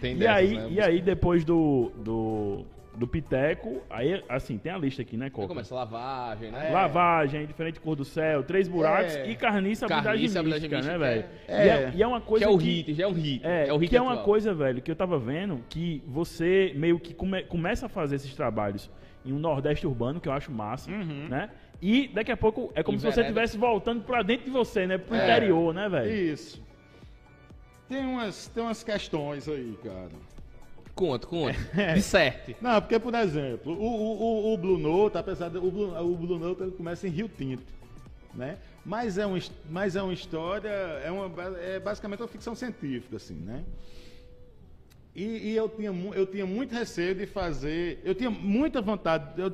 Tem 0.01 0.15
E 0.15 0.19
dessas, 0.21 0.37
aí, 0.37 0.55
né? 0.55 0.69
e 0.71 0.81
aí, 0.81 1.03
depois 1.03 1.45
do, 1.45 1.91
do, 1.97 2.65
do 3.01 3.09
Piteco, 3.09 3.81
aí, 3.89 4.23
assim, 4.29 4.59
tem 4.59 4.71
a 4.71 4.77
lista 4.77 5.01
aqui, 5.01 5.17
né, 5.17 5.25
Aí 5.25 5.31
Coca? 5.31 5.49
começa 5.49 5.75
a 5.75 5.79
lavagem, 5.79 6.51
né? 6.51 6.69
É. 6.69 6.71
Lavagem, 6.71 7.47
diferente 7.47 7.81
cor 7.81 7.97
do 7.97 8.05
céu, 8.05 8.43
três 8.43 8.69
buracos 8.69 9.17
É. 9.17 9.31
e 9.31 9.35
carniça, 9.35 9.87
habilidade 9.87 10.07
Carniça, 10.19 10.43
mística, 10.43 10.77
habilidade 10.77 10.87
né, 10.87 10.99
mística, 10.99 10.99
velho? 10.99 11.25
é. 11.49 11.67
E, 11.67 11.69
é, 11.71 11.93
e 11.97 12.03
é 12.03 12.07
uma 12.07 12.21
Que 12.21 12.27
coisa 12.27 12.45
é 12.45 12.49
o 12.49 12.59
que- 12.59 12.65
hit, 12.65 12.93
já 12.95 13.05
é 13.05 13.07
um 13.07 13.13
hit. 13.13 13.41
É, 13.47 13.69
é 13.69 13.73
o 13.73 13.79
hit 13.79 13.89
que 13.89 13.97
é 13.97 14.03
uma 14.03 14.19
coisa, 14.19 14.53
velho, 14.53 14.83
que 14.83 14.91
eu 14.91 14.95
tava 14.95 15.19
vendo 15.19 15.65
que 15.71 16.03
você 16.07 16.75
meio 16.77 17.01
que 17.01 17.15
come- 17.15 17.43
começa 17.45 17.87
a 17.87 17.89
fazer 17.89 18.17
esses 18.17 18.35
trabalhos 18.35 18.91
em 19.25 19.33
um 19.33 19.39
Nordeste 19.39 19.87
urbano, 19.87 20.21
que 20.21 20.29
eu 20.29 20.33
acho 20.33 20.53
massa, 20.53 20.91
Uhum. 20.91 21.27
né? 21.31 21.49
E 21.81 22.07
daqui 22.09 22.31
a 22.31 22.37
pouco 22.37 22.71
é 22.75 22.83
como 22.83 22.99
se 23.01 23.07
você 23.07 23.23
estivesse 23.23 23.57
voltando 23.57 24.03
pra 24.05 24.23
dentro 24.23 24.45
de 24.45 24.51
você, 24.51 24.87
né? 24.87 24.99
Pro 24.99 25.17
É. 25.17 25.23
interior, 25.25 25.73
né, 25.73 25.89
velho? 25.89 26.13
Isso. 26.33 26.63
Tem 27.89 28.05
umas, 28.05 28.47
tem 28.49 28.63
umas 28.63 28.85
questões 28.85 29.49
aí, 29.49 29.75
cara. 29.83 30.11
Conta, 31.01 31.27
conta. 31.27 31.57
É. 31.81 31.95
Disserte. 31.95 32.55
Não, 32.61 32.79
porque, 32.79 32.99
por 32.99 33.15
exemplo, 33.15 33.73
o, 33.73 33.87
o, 33.87 34.53
o- 34.53 34.59
Blue 34.59 34.77
Note, 34.77 35.17
apesar 35.17 35.49
de. 35.49 35.57
O 35.57 35.71
Blue, 35.71 35.99
o 35.99 36.15
Blue 36.15 36.39
Note 36.39 36.63
ele 36.63 36.73
começa 36.73 37.09
em 37.09 37.11
Rio 37.11 37.27
Tinto, 37.27 37.63
né? 38.35 38.59
Mas 38.85 39.17
é, 39.17 39.27
um, 39.27 39.39
mas 39.71 39.97
é 39.97 40.03
uma 40.03 40.13
história, 40.13 40.69
é, 40.69 41.11
uma, 41.11 41.31
é 41.59 41.81
basicamente 41.81 42.21
uma 42.21 42.29
ficção 42.29 42.55
científica, 42.55 43.17
assim, 43.17 43.33
né? 43.35 43.65
E, 45.17 45.25
e 45.25 45.57
eu, 45.57 45.71
tinha, 45.71 45.91
eu 46.15 46.27
tinha 46.27 46.45
muito 46.45 46.75
receio 46.75 47.15
de 47.15 47.25
fazer. 47.25 48.01
Eu 48.05 48.15
tinha 48.15 48.29
muita 48.31 48.83
vontade. 48.83 49.41
Eu, 49.41 49.53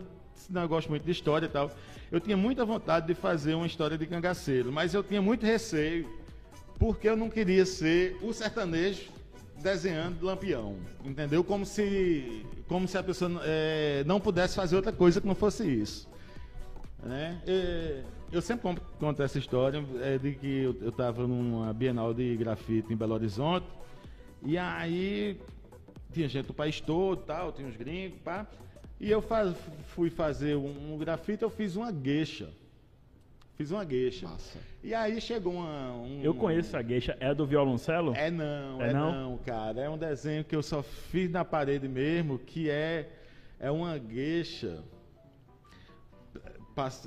não, 0.51 0.62
eu 0.62 0.68
gosto 0.68 0.88
muito 0.88 1.05
de 1.05 1.12
história 1.12 1.47
e 1.47 1.49
tal. 1.49 1.70
Eu 2.11 2.18
tinha 2.18 2.36
muita 2.36 2.64
vontade 2.64 3.07
de 3.07 3.14
fazer 3.14 3.55
uma 3.55 3.66
história 3.68 3.97
de 3.97 4.05
cangaceiro, 4.05 4.72
mas 4.72 4.94
eu 4.94 5.03
tinha 5.05 5.22
muito 5.22 5.47
receio 5.47 6.09
porque 6.76 7.09
eu 7.09 7.16
não 7.16 7.30
queria 7.30 7.64
ser 7.64 8.16
o 8.20 8.32
sertanejo 8.32 9.14
desenhando 9.66 10.24
lampião, 10.24 10.76
entendeu? 11.04 11.42
Como 11.42 11.66
se, 11.66 12.46
como 12.68 12.86
se 12.86 12.96
a 12.96 13.02
pessoa 13.02 13.40
eh, 13.44 14.04
não 14.06 14.20
pudesse 14.20 14.54
fazer 14.54 14.76
outra 14.76 14.92
coisa 14.92 15.20
que 15.20 15.26
não 15.26 15.34
fosse 15.34 15.66
isso. 15.66 16.08
Né? 17.02 17.42
Eh, 17.44 18.04
eu 18.30 18.40
sempre 18.40 18.70
conto, 19.00 19.22
essa 19.22 19.38
história 19.40 19.84
eh, 20.00 20.18
de 20.18 20.34
que 20.34 20.62
eu 20.82 20.88
estava 20.88 21.26
numa 21.26 21.72
Bienal 21.72 22.14
de 22.14 22.36
grafite 22.36 22.92
em 22.92 22.96
Belo 22.96 23.14
Horizonte 23.14 23.66
e 24.40 24.56
aí 24.56 25.40
tinha 26.12 26.28
gente 26.28 26.46
do 26.46 26.54
país 26.54 26.80
todo, 26.80 27.22
tal, 27.22 27.50
tinha 27.50 27.66
uns 27.66 27.76
gringos, 27.76 28.20
pá. 28.20 28.46
E 29.00 29.10
eu 29.10 29.20
faz, 29.20 29.52
fui 29.88 30.10
fazer 30.10 30.56
um, 30.56 30.94
um 30.94 30.96
grafite, 30.96 31.42
eu 31.42 31.50
fiz 31.50 31.74
uma 31.74 31.90
gueixa. 31.90 32.50
Fiz 33.56 33.72
uma 33.72 33.84
gueixa. 33.84 34.28
Massa. 34.28 34.58
E 34.87 34.95
aí 34.95 35.20
chegou 35.20 35.55
uma, 35.55 35.95
um... 35.97 36.22
Eu 36.22 36.32
conheço 36.32 36.68
essa 36.68 36.80
gueixa. 36.80 37.16
É 37.18 37.26
a 37.26 37.34
do 37.34 37.45
violoncelo? 37.45 38.14
É 38.14 38.30
não, 38.30 38.80
É 38.80 38.91
é, 38.91 38.93
não? 38.93 39.30
não? 39.30 39.39
cara. 39.39 39.80
É 39.80 39.91
um 39.91 39.99
desenho 39.99 40.45
que 40.45 40.55
eu 40.55 40.62
só 40.62 40.80
fiz 40.80 41.28
na 41.28 41.45
parede 41.45 41.89
mesmo, 41.89 42.39
que 42.39 42.70
é, 42.70 43.11
é 43.59 43.68
uma 43.68 43.99
gueixa 43.99 44.84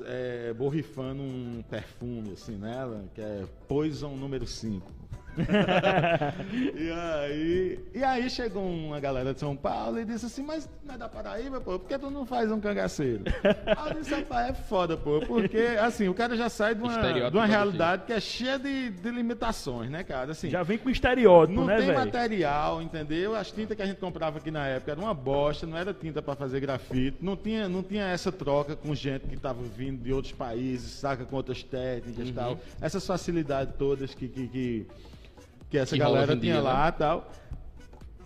é, 0.06 0.52
borrifando 0.52 1.24
um 1.24 1.64
perfume 1.70 2.34
assim 2.34 2.58
nela, 2.58 3.06
que 3.16 3.22
é 3.22 3.46
Poison 3.66 4.14
número 4.14 4.46
5. 4.46 4.99
e, 6.76 6.92
aí, 6.92 7.80
e 7.94 8.04
aí 8.04 8.30
chegou 8.30 8.64
uma 8.64 9.00
galera 9.00 9.34
de 9.34 9.40
São 9.40 9.56
Paulo 9.56 10.00
e 10.00 10.06
disse 10.06 10.26
assim, 10.26 10.44
mas 10.44 10.70
não 10.86 10.96
é 10.96 10.98
da 10.98 11.08
Paraíba, 11.10 11.60
pô, 11.62 11.80
por 11.80 11.88
que 11.88 11.98
tu 11.98 12.10
não 12.10 12.26
faz 12.26 12.52
um 12.52 12.60
cangaceiro? 12.60 13.24
Aí 13.66 13.92
eu 13.92 14.02
disse, 14.02 14.14
é 14.14 14.54
foda, 14.54 14.98
pô, 14.98 15.20
porque 15.26 15.58
assim, 15.80 16.08
o 16.08 16.14
cara 16.14 16.36
já 16.36 16.50
sai 16.50 16.76
de 16.76 16.82
uma, 16.82 17.30
de 17.30 17.38
uma 17.38 17.46
realidade 17.46 18.04
que 18.06 18.14
é 18.14 18.20
cheia 18.20 18.58
de, 18.60 18.90
de 18.90 19.10
limitações, 19.12 19.90
né, 19.90 20.04
cara? 20.04 20.32
Assim, 20.32 20.50
Já 20.50 20.64
vem 20.64 20.78
com 20.78 20.90
estereótipo, 20.90 21.60
não 21.60 21.68
né, 21.68 21.78
tem 21.78 21.88
velho? 21.88 22.00
material, 22.00 22.82
entendeu? 22.82 23.36
As 23.36 23.52
tintas 23.52 23.76
que 23.76 23.84
a 23.84 23.86
gente 23.86 24.00
comprava 24.00 24.38
aqui 24.40 24.52
na 24.52 24.66
época 24.68 24.92
era 24.92 25.00
uma 25.00 25.14
bosta, 25.14 25.66
não 25.68 25.78
era 25.78 25.94
tinta 25.94 26.22
para 26.22 26.36
fazer 26.36 26.60
grafite, 26.60 27.18
não 27.22 27.36
tinha, 27.36 27.68
não 27.70 27.84
tinha 27.84 28.06
essa 28.06 28.32
troca 28.32 28.76
com 28.76 28.94
gente 28.96 29.28
que 29.28 29.36
estava 29.36 29.62
vindo 29.62 30.02
de 30.04 30.12
outros 30.14 30.34
países, 30.34 30.92
saca 30.92 31.26
com 31.26 31.36
outras 31.36 31.64
técnicas 31.64 32.28
e 32.28 32.30
Uhum. 32.30 32.36
tal. 32.36 32.60
Essas 32.82 33.06
facilidades 33.06 33.74
todas 33.78 34.14
que, 34.14 34.28
que, 34.28 34.48
que, 34.48 34.88
que 35.70 35.78
essa 35.78 35.96
Que 35.96 36.00
galera 36.00 36.36
tinha 36.36 36.54
dia, 36.56 36.62
lá 36.62 36.90
e 36.90 36.92
tal. 36.94 37.32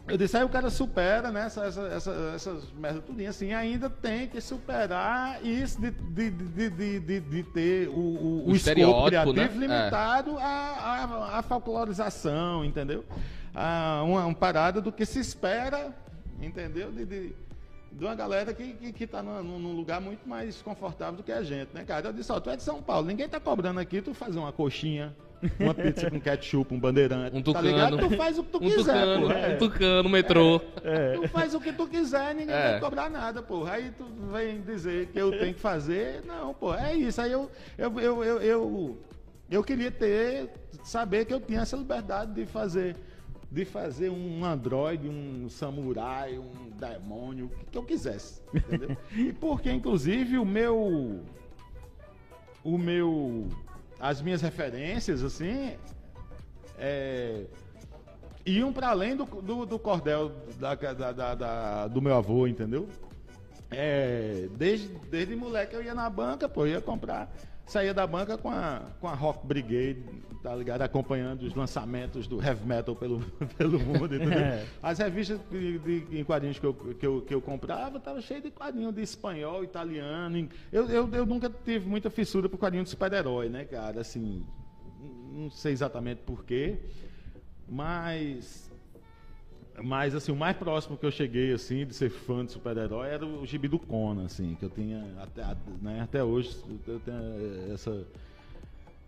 Eu 0.06 0.18
disse, 0.18 0.36
aí 0.36 0.44
o 0.44 0.50
cara 0.50 0.70
supera, 0.70 1.32
né? 1.32 1.46
Essa, 1.46 1.66
essa, 1.66 1.82
essa, 1.88 2.12
essas 2.36 2.72
merda 2.74 3.02
tudinho 3.02 3.30
assim, 3.30 3.54
ainda 3.54 3.90
tem 3.90 4.28
que 4.28 4.42
superar 4.42 5.44
isso 5.46 5.80
de, 5.80 5.92
de, 5.92 6.30
de, 6.30 6.70
de, 6.70 7.00
de, 7.00 7.20
de 7.22 7.44
ter 7.44 7.88
o, 7.88 7.94
o, 7.94 7.96
O 7.96 8.52
o 8.52 8.56
escopo 8.56 8.56
estereótipo, 8.56 9.34
criativo 9.34 9.34
né? 9.34 9.50
limitado 9.68 10.38
à, 10.40 11.38
à 11.38 11.42
folclorização, 11.42 12.66
entendeu? 12.66 13.06
A 13.56 14.04
uma, 14.06 14.26
uma 14.26 14.36
parada 14.36 14.82
do 14.82 14.92
que 14.92 15.06
se 15.06 15.20
espera, 15.20 15.94
entendeu? 16.42 16.92
De, 16.92 17.06
de, 17.06 17.34
de 17.94 18.04
uma 18.04 18.14
galera 18.16 18.54
que, 18.54 18.74
que, 18.74 18.92
que 18.92 19.08
tá 19.08 19.24
num, 19.24 19.58
num 19.58 19.74
lugar 19.74 20.02
muito 20.02 20.28
mais 20.28 20.62
confortável 20.62 21.16
do 21.16 21.24
que 21.24 21.32
a 21.32 21.44
gente, 21.44 21.70
né, 21.74 21.86
cara? 21.86 22.10
Eu 22.10 22.14
disse, 22.14 22.30
ó, 22.30 22.42
tu 22.42 22.50
é 22.50 22.58
de 22.58 22.64
São 22.64 22.82
Paulo, 22.82 23.08
ninguém 23.08 23.30
tá 23.30 23.40
cobrando 23.40 23.80
aqui 23.80 24.02
tu 24.02 24.14
fazer 24.14 24.40
uma 24.40 24.52
coxinha, 24.52 25.16
uma 25.60 25.74
pizza 25.74 26.10
com 26.10 26.20
ketchup, 26.20 26.74
um 26.74 26.80
bandeirante. 26.80 27.36
Um 27.36 27.42
Tá 27.42 27.46
tucano. 27.54 27.68
ligado? 27.68 27.98
Tu 27.98 28.10
faz 28.18 28.38
o 28.40 28.44
que 28.44 28.52
tu 28.52 28.58
Um 28.58 28.62
quiser, 28.70 28.82
tucano, 28.94 29.28
pô. 29.28 29.32
É. 29.34 29.48
um 29.54 29.58
tucano, 29.58 30.10
metrô. 30.10 30.60
Tu 30.60 31.28
faz 31.30 31.54
o 31.56 31.60
que 31.60 31.74
tu 31.74 31.88
quiser, 31.88 32.34
ninguém 32.36 32.56
É. 32.56 32.72
vai 32.72 32.80
cobrar 32.80 33.10
nada, 33.10 33.42
pô. 33.42 33.66
Aí 33.66 33.92
tu 33.98 34.06
vem 34.32 34.62
dizer 34.62 35.08
que 35.08 35.20
eu 35.20 35.32
tenho 35.38 35.54
que 35.54 35.60
fazer. 35.60 36.22
Não, 36.26 36.54
pô, 36.54 36.74
é 36.74 36.94
isso. 36.96 37.20
Aí 37.22 37.32
eu, 37.32 37.50
eu, 37.78 38.00
eu, 38.00 38.24
eu, 38.24 38.42
eu, 38.42 38.98
eu 39.50 39.64
queria 39.64 39.92
ter, 39.92 40.50
saber 40.84 41.26
que 41.26 41.34
eu 41.34 41.40
tinha 41.42 41.62
essa 41.62 41.76
liberdade 41.78 42.34
de 42.34 42.46
fazer. 42.46 42.96
De 43.52 43.66
fazer 43.66 44.10
um 44.10 44.44
androide, 44.44 45.08
um 45.08 45.48
samurai, 45.48 46.40
um 46.40 46.72
demônio, 46.76 47.52
o 47.62 47.70
que 47.70 47.78
eu 47.78 47.84
quisesse. 47.84 48.42
Entendeu? 48.52 48.98
e 49.16 49.32
porque, 49.32 49.72
inclusive, 49.72 50.40
o 50.40 50.46
meu. 50.46 51.20
O 52.64 52.78
meu. 52.80 53.48
As 54.00 54.22
minhas 54.22 54.42
referências, 54.42 55.24
assim. 55.24 55.76
É, 56.78 57.46
iam 58.46 58.74
para 58.74 58.90
além 58.90 59.16
do, 59.16 59.26
do, 59.26 59.66
do 59.66 59.80
cordel 59.80 60.32
da, 60.60 60.76
da- 60.76 61.36
da- 61.36 61.88
do 61.88 62.02
meu 62.02 62.16
avô, 62.16 62.46
entendeu? 62.48 62.90
É, 63.72 64.48
desde, 64.58 64.88
desde 65.10 65.36
moleque 65.36 65.76
eu 65.76 65.82
ia 65.84 65.96
na 65.96 66.10
banca, 66.10 66.48
pô, 66.50 66.66
ia 66.68 66.82
comprar, 66.82 67.34
saía 67.66 67.94
da 67.94 68.06
banca 68.06 68.38
com 68.38 68.50
a, 68.50 68.82
com 69.00 69.08
a 69.08 69.14
Rock 69.14 69.48
Brigade, 69.48 70.04
tá 70.44 70.54
ligado? 70.54 70.82
Acompanhando 70.82 71.44
os 71.44 71.56
lançamentos 71.56 72.28
do 72.28 72.44
heavy 72.44 72.68
metal 72.68 72.94
pelo, 72.94 73.22
pelo 73.58 73.80
mundo? 73.80 74.14
É. 74.16 74.66
As 74.82 75.00
revistas 75.00 75.40
de, 75.50 75.80
de- 75.80 76.20
em 76.20 76.24
quadrinhos 76.26 76.60
que 76.60 76.66
eu, 76.66 76.74
que 76.74 77.06
eu, 77.08 77.22
que 77.22 77.34
eu 77.34 77.42
comprava 77.42 77.98
tava 78.00 78.22
cheio 78.22 78.42
de 78.42 78.52
quadrinhos 78.52 78.94
de 78.94 79.02
espanhol, 79.02 79.64
italiano. 79.64 80.50
Eu, 80.72 80.90
eu, 80.90 81.10
eu 81.14 81.26
nunca 81.26 81.50
tive 81.50 81.88
muita 81.88 82.10
fissura 82.10 82.50
por 82.50 82.58
quadrinho 82.58 82.84
de 82.84 82.90
super-herói, 82.90 83.48
né, 83.48 83.64
cara? 83.64 84.02
Assim, 84.02 84.46
não 85.32 85.50
sei 85.50 85.72
exatamente 85.72 86.22
porquê, 86.26 86.78
mas 87.68 88.70
mas 89.82 90.14
assim, 90.14 90.32
o 90.32 90.36
mais 90.36 90.56
próximo 90.56 90.96
que 90.98 91.06
eu 91.06 91.10
cheguei 91.10 91.52
assim 91.52 91.84
de 91.86 91.96
ser 91.96 92.10
fã 92.12 92.46
de 92.46 92.52
super-herói 92.52 93.08
era 93.10 93.26
o 93.26 93.44
gibi 93.46 93.68
do 93.68 93.80
Conan, 93.80 94.26
assim, 94.26 94.56
que 94.56 94.64
eu 94.66 94.70
tinha 94.70 95.04
até, 95.20 95.42
né, 95.82 96.02
até 96.02 96.24
hoje 96.24 96.56
eu 96.88 97.00
tenho 97.00 97.74
essa 97.74 98.06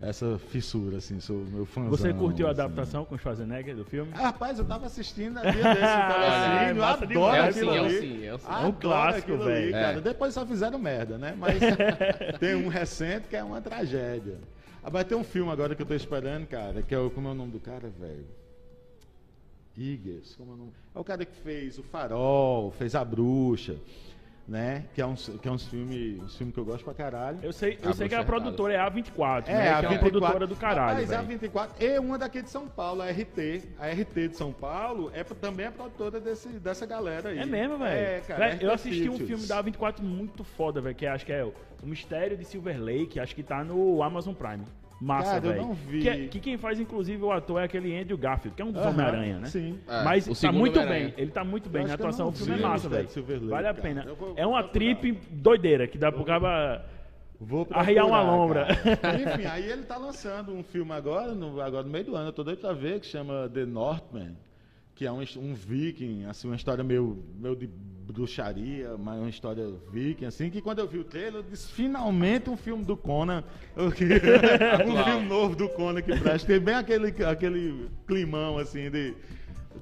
essa 0.02 0.38
fissura 0.38 0.98
assim, 0.98 1.20
sou 1.20 1.38
meu 1.46 1.66
fãzão. 1.66 1.89
Você 1.89 2.14
curtiu 2.14 2.48
a 2.48 2.52
assim. 2.52 2.62
adaptação 2.62 3.06
com 3.06 3.16
o 3.16 3.18
Schwarzenegger 3.18 3.76
do 3.76 3.86
filme? 3.86 4.12
Ah, 4.14 4.24
rapaz, 4.24 4.60
eu 4.60 4.66
tava 4.66 4.86
assistindo 4.88 5.38
a 5.39 5.43
dia 5.43 5.64
desse, 5.64 5.84
é 5.84 6.72
eu 6.72 6.76
massa 6.76 7.04
adoro 7.06 7.08
demais. 7.08 7.36
É 7.36 7.41
o 7.41 7.50
aquilo 7.50 7.74
é 7.74 7.82
o 7.82 7.86
ali. 7.86 8.00
sim, 8.00 8.26
é 8.26 8.34
o 8.34 8.38
sim. 8.38 8.46
Adoro 8.48 8.68
um 8.68 8.72
clássico, 8.74 9.38
velho. 9.38 9.72
cara. 9.72 9.98
É. 9.98 10.02
Depois 10.02 10.34
só 10.34 10.46
fizeram 10.46 10.78
merda, 10.78 11.18
né? 11.18 11.34
Mas 11.38 11.60
tem 12.39 12.56
um 12.56 12.68
recente 12.68 13.28
que 13.28 13.36
é 13.36 13.43
uma 13.43 13.62
tragédia. 13.62 14.38
Ah, 14.84 14.89
Vai 14.89 15.04
ter 15.06 15.16
um 15.16 15.24
filme 15.24 15.52
agora 15.52 15.74
que 15.74 15.82
eu 15.82 15.86
tô 15.86 15.96
esperando, 15.96 16.46
cara, 16.46 16.82
que 16.84 16.93
é 16.93 17.00
o. 17.00 17.10
Como 17.10 17.28
é 17.28 17.32
o 17.32 17.36
nome 17.36 17.52
do 17.54 17.60
cara, 17.60 17.89
velho? 18.00 18.26
Iges, 19.78 20.36
como 20.36 20.52
é 20.52 20.54
o 20.54 20.58
nome? 20.58 20.72
É 20.93 21.00
o 21.00 21.04
cara 21.04 21.26
que 21.26 21.36
fez 21.36 21.78
O 21.78 21.84
Farol, 21.84 22.72
fez 22.72 22.96
A 22.96 23.04
Bruxa, 23.04 23.76
né? 24.48 24.86
Que 24.93 25.02
é 25.02 25.06
um, 25.06 25.16
que 25.16 25.48
é 25.48 25.52
um 25.52 25.58
filme, 25.58 26.20
um 26.24 26.28
filme 26.30 26.52
que 26.54 26.60
eu 26.60 26.66
gosto 26.66 26.84
pra 26.84 26.93
caralho. 26.93 27.39
Eu 27.41 27.52
sei, 27.52 27.80
eu 27.82 27.89
Ah, 27.89 27.93
sei 27.93 28.08
que 28.08 28.16
a 28.16 28.20
é 28.20 28.24
produtora 28.24 28.74
é 28.74 28.78
a 28.78 28.88
24, 28.89 29.52
É, 29.52 29.56
né? 29.56 29.70
a 29.74 29.80
que 29.80 29.86
é 29.86 29.89
uma 29.89 29.96
24. 29.98 30.10
produtora 30.12 30.48
do 30.48 30.56
caralho, 30.56 30.89
Rapaz, 30.91 31.12
a 31.12 31.16
velho. 31.18 31.28
24 31.30 31.84
e 31.84 32.00
uma 32.00 32.18
daqui 32.18 32.41
de 32.41 32.50
São 32.50 32.68
Paulo, 32.68 33.02
a 33.02 33.10
RT. 33.10 33.64
A 33.80 33.88
RT 33.88 34.28
de 34.30 34.36
São 34.38 34.54
Paulo 34.54 35.12
é, 35.14 35.24
também 35.24 35.66
é 35.66 35.72
produtora 35.72 36.20
desse, 36.20 36.48
dessa 36.60 36.86
galera 36.86 37.30
aí. 37.30 37.39
É 37.39 37.46
mesmo, 37.46 37.78
velho. 37.78 37.98
É, 37.98 38.20
cara. 38.22 38.50
Véi, 38.50 38.58
eu 38.62 38.72
assisti 38.72 39.10
um 39.10 39.18
filme 39.18 39.48
da 39.48 39.62
24 39.62 40.04
muito 40.04 40.43
foda, 40.43 40.80
velho, 40.80 40.96
que 40.96 41.08
acho 41.08 41.26
que 41.26 41.34
é 41.34 41.43
o 41.43 41.54
Mistério 41.84 42.38
de 42.38 42.46
Silver 42.46 42.80
Lake, 42.82 43.20
acho 43.20 43.36
que 43.36 43.43
tá 43.43 43.64
no 43.64 44.02
Amazon 44.04 44.34
Prime. 44.34 44.64
Massa, 45.02 45.34
Cara, 45.34 45.46
eu 45.46 45.52
velho. 45.52 45.62
não 45.64 45.74
vi. 45.74 46.02
Que, 46.02 46.10
é- 46.10 46.28
que 46.28 46.39
quem 46.39 46.58
faz, 46.58 46.80
inclusive, 46.80 47.22
o 47.22 47.32
ator 47.32 47.62
é 47.62 47.66
aquele 47.66 47.96
Andrew 47.98 48.18
Garfield, 48.18 48.56
que 48.56 48.62
é 48.62 48.66
um 48.66 48.72
dos 48.72 48.82
Aham, 48.82 48.91
Homem-Aranha, 48.91 49.39
né? 49.39 49.46
Sim. 49.48 49.80
É, 49.88 50.04
Mas 50.04 50.28
o 50.28 50.41
tá 50.41 50.52
muito 50.52 50.80
bem, 50.82 51.14
ele 51.18 51.32
tá 51.32 51.43
muito 51.43 51.70
bem 51.70 51.86
na 51.86 51.93
atuação, 51.96 52.30
o 52.30 52.32
filme 52.32 52.54
é 52.54 52.58
massa, 52.58 52.88
velho. 52.88 53.08
Vale 53.50 53.68
a 53.68 53.74
pena. 53.74 54.06
Vou- 54.18 54.34
É 54.38 54.46
uma 54.48 54.64
trip 54.64 55.12
doideira, 55.32 55.88
que 55.88 55.98
dá 55.98 56.12
pro 56.12 56.24
caba... 56.24 56.84
Vou 57.38 57.68
Arriar 57.72 58.06
uma 58.06 58.22
lombra. 58.22 58.68
cara. 59.02 59.22
Enfim, 59.22 59.46
aí 59.46 59.70
ele 59.70 59.84
tá 59.84 59.98
lançando 59.98 60.54
um 60.54 60.64
filme 60.64 60.93
agora, 60.93 61.34
no, 61.36 61.60
agora 61.60 61.84
no 61.84 61.89
meio 61.89 62.06
do 62.06 62.16
ano, 62.16 62.30
eu 62.30 62.34
tô 62.34 62.46
doido 62.46 62.60
pra 62.62 62.72
ver, 62.72 63.02
que 63.02 63.06
chama 63.08 63.50
The 63.54 63.66
Northman, 63.66 64.38
que 64.96 65.06
é 65.06 65.12
um, 65.12 65.20
um 65.38 65.54
viking, 65.54 66.26
assim, 66.26 66.48
uma 66.48 66.56
história 66.56 66.84
meio, 66.84 67.22
meio 67.38 67.56
de 67.56 67.68
bruxaria, 67.68 68.96
mas 68.98 69.20
uma 69.20 69.30
história 69.30 69.68
viking, 69.91 70.26
assim, 70.26 70.50
que 70.50 70.62
quando 70.62 70.80
eu 70.80 70.88
vi 70.88 71.00
o 71.00 71.04
trailer, 71.04 71.36
eu 71.36 71.43
disse, 71.43 71.70
finalmente 71.72 72.50
um 72.50 72.56
filme 72.56 72.84
do 72.86 72.96
Conan, 72.96 73.43
um 73.76 73.91
filme 73.91 75.28
novo 75.28 75.56
do 75.56 75.68
Conan 75.70 76.02
que 76.02 76.18
presta, 76.18 76.48
tem 76.48 76.60
bem 76.60 76.76
aquele, 76.76 77.08
aquele 77.26 77.89
climão, 78.08 78.58
assim, 78.58 78.89
de, 78.89 79.14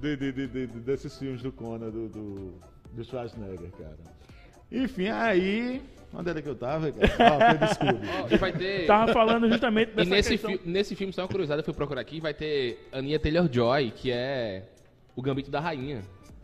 de, 0.02 0.16
de- 0.18 0.32
de- 0.32 0.48
de- 0.48 0.68
desses 0.68 1.18
filmes 1.18 1.42
do 1.44 1.52
Conan, 1.52 1.90
do, 1.90 2.10
do, 2.10 2.54
do 2.94 3.04
Schwarzenegger, 3.04 3.72
cara. 3.72 3.98
Enfim, 4.72 5.08
aí... 5.10 5.82
Onde 6.16 6.30
era 6.30 6.42
que 6.44 6.48
eu 6.50 6.54
tava, 6.56 6.92
cara? 6.92 7.12
Ah. 7.18 8.24
Ó, 8.30 8.34
e 8.34 8.38
vai 8.38 8.54
ter. 8.54 8.86
Tava 8.86 9.12
falando 9.12 9.50
justamente 9.50 9.94
E 9.94 9.96
dessa 9.96 10.10
nesse, 10.12 10.30
questão... 10.30 10.52
fi- 10.52 10.60
nesse 10.64 10.96
filme, 10.96 11.12
só 11.12 11.24
uma 11.24 11.28
curiosidade, 11.28 11.62
eu 11.62 11.66
fui 11.66 11.74
procurar 11.74 12.02
aqui, 12.02 12.22
vai 12.22 12.36
ter 12.36 12.88
Aninha 12.92 13.20
Taylor-Joy, 13.20 13.92
que 13.96 14.12
é 14.12 14.64
o 15.16 15.22
Gambito 15.22 15.50
da 15.52 15.60
Rainha. 15.60 16.02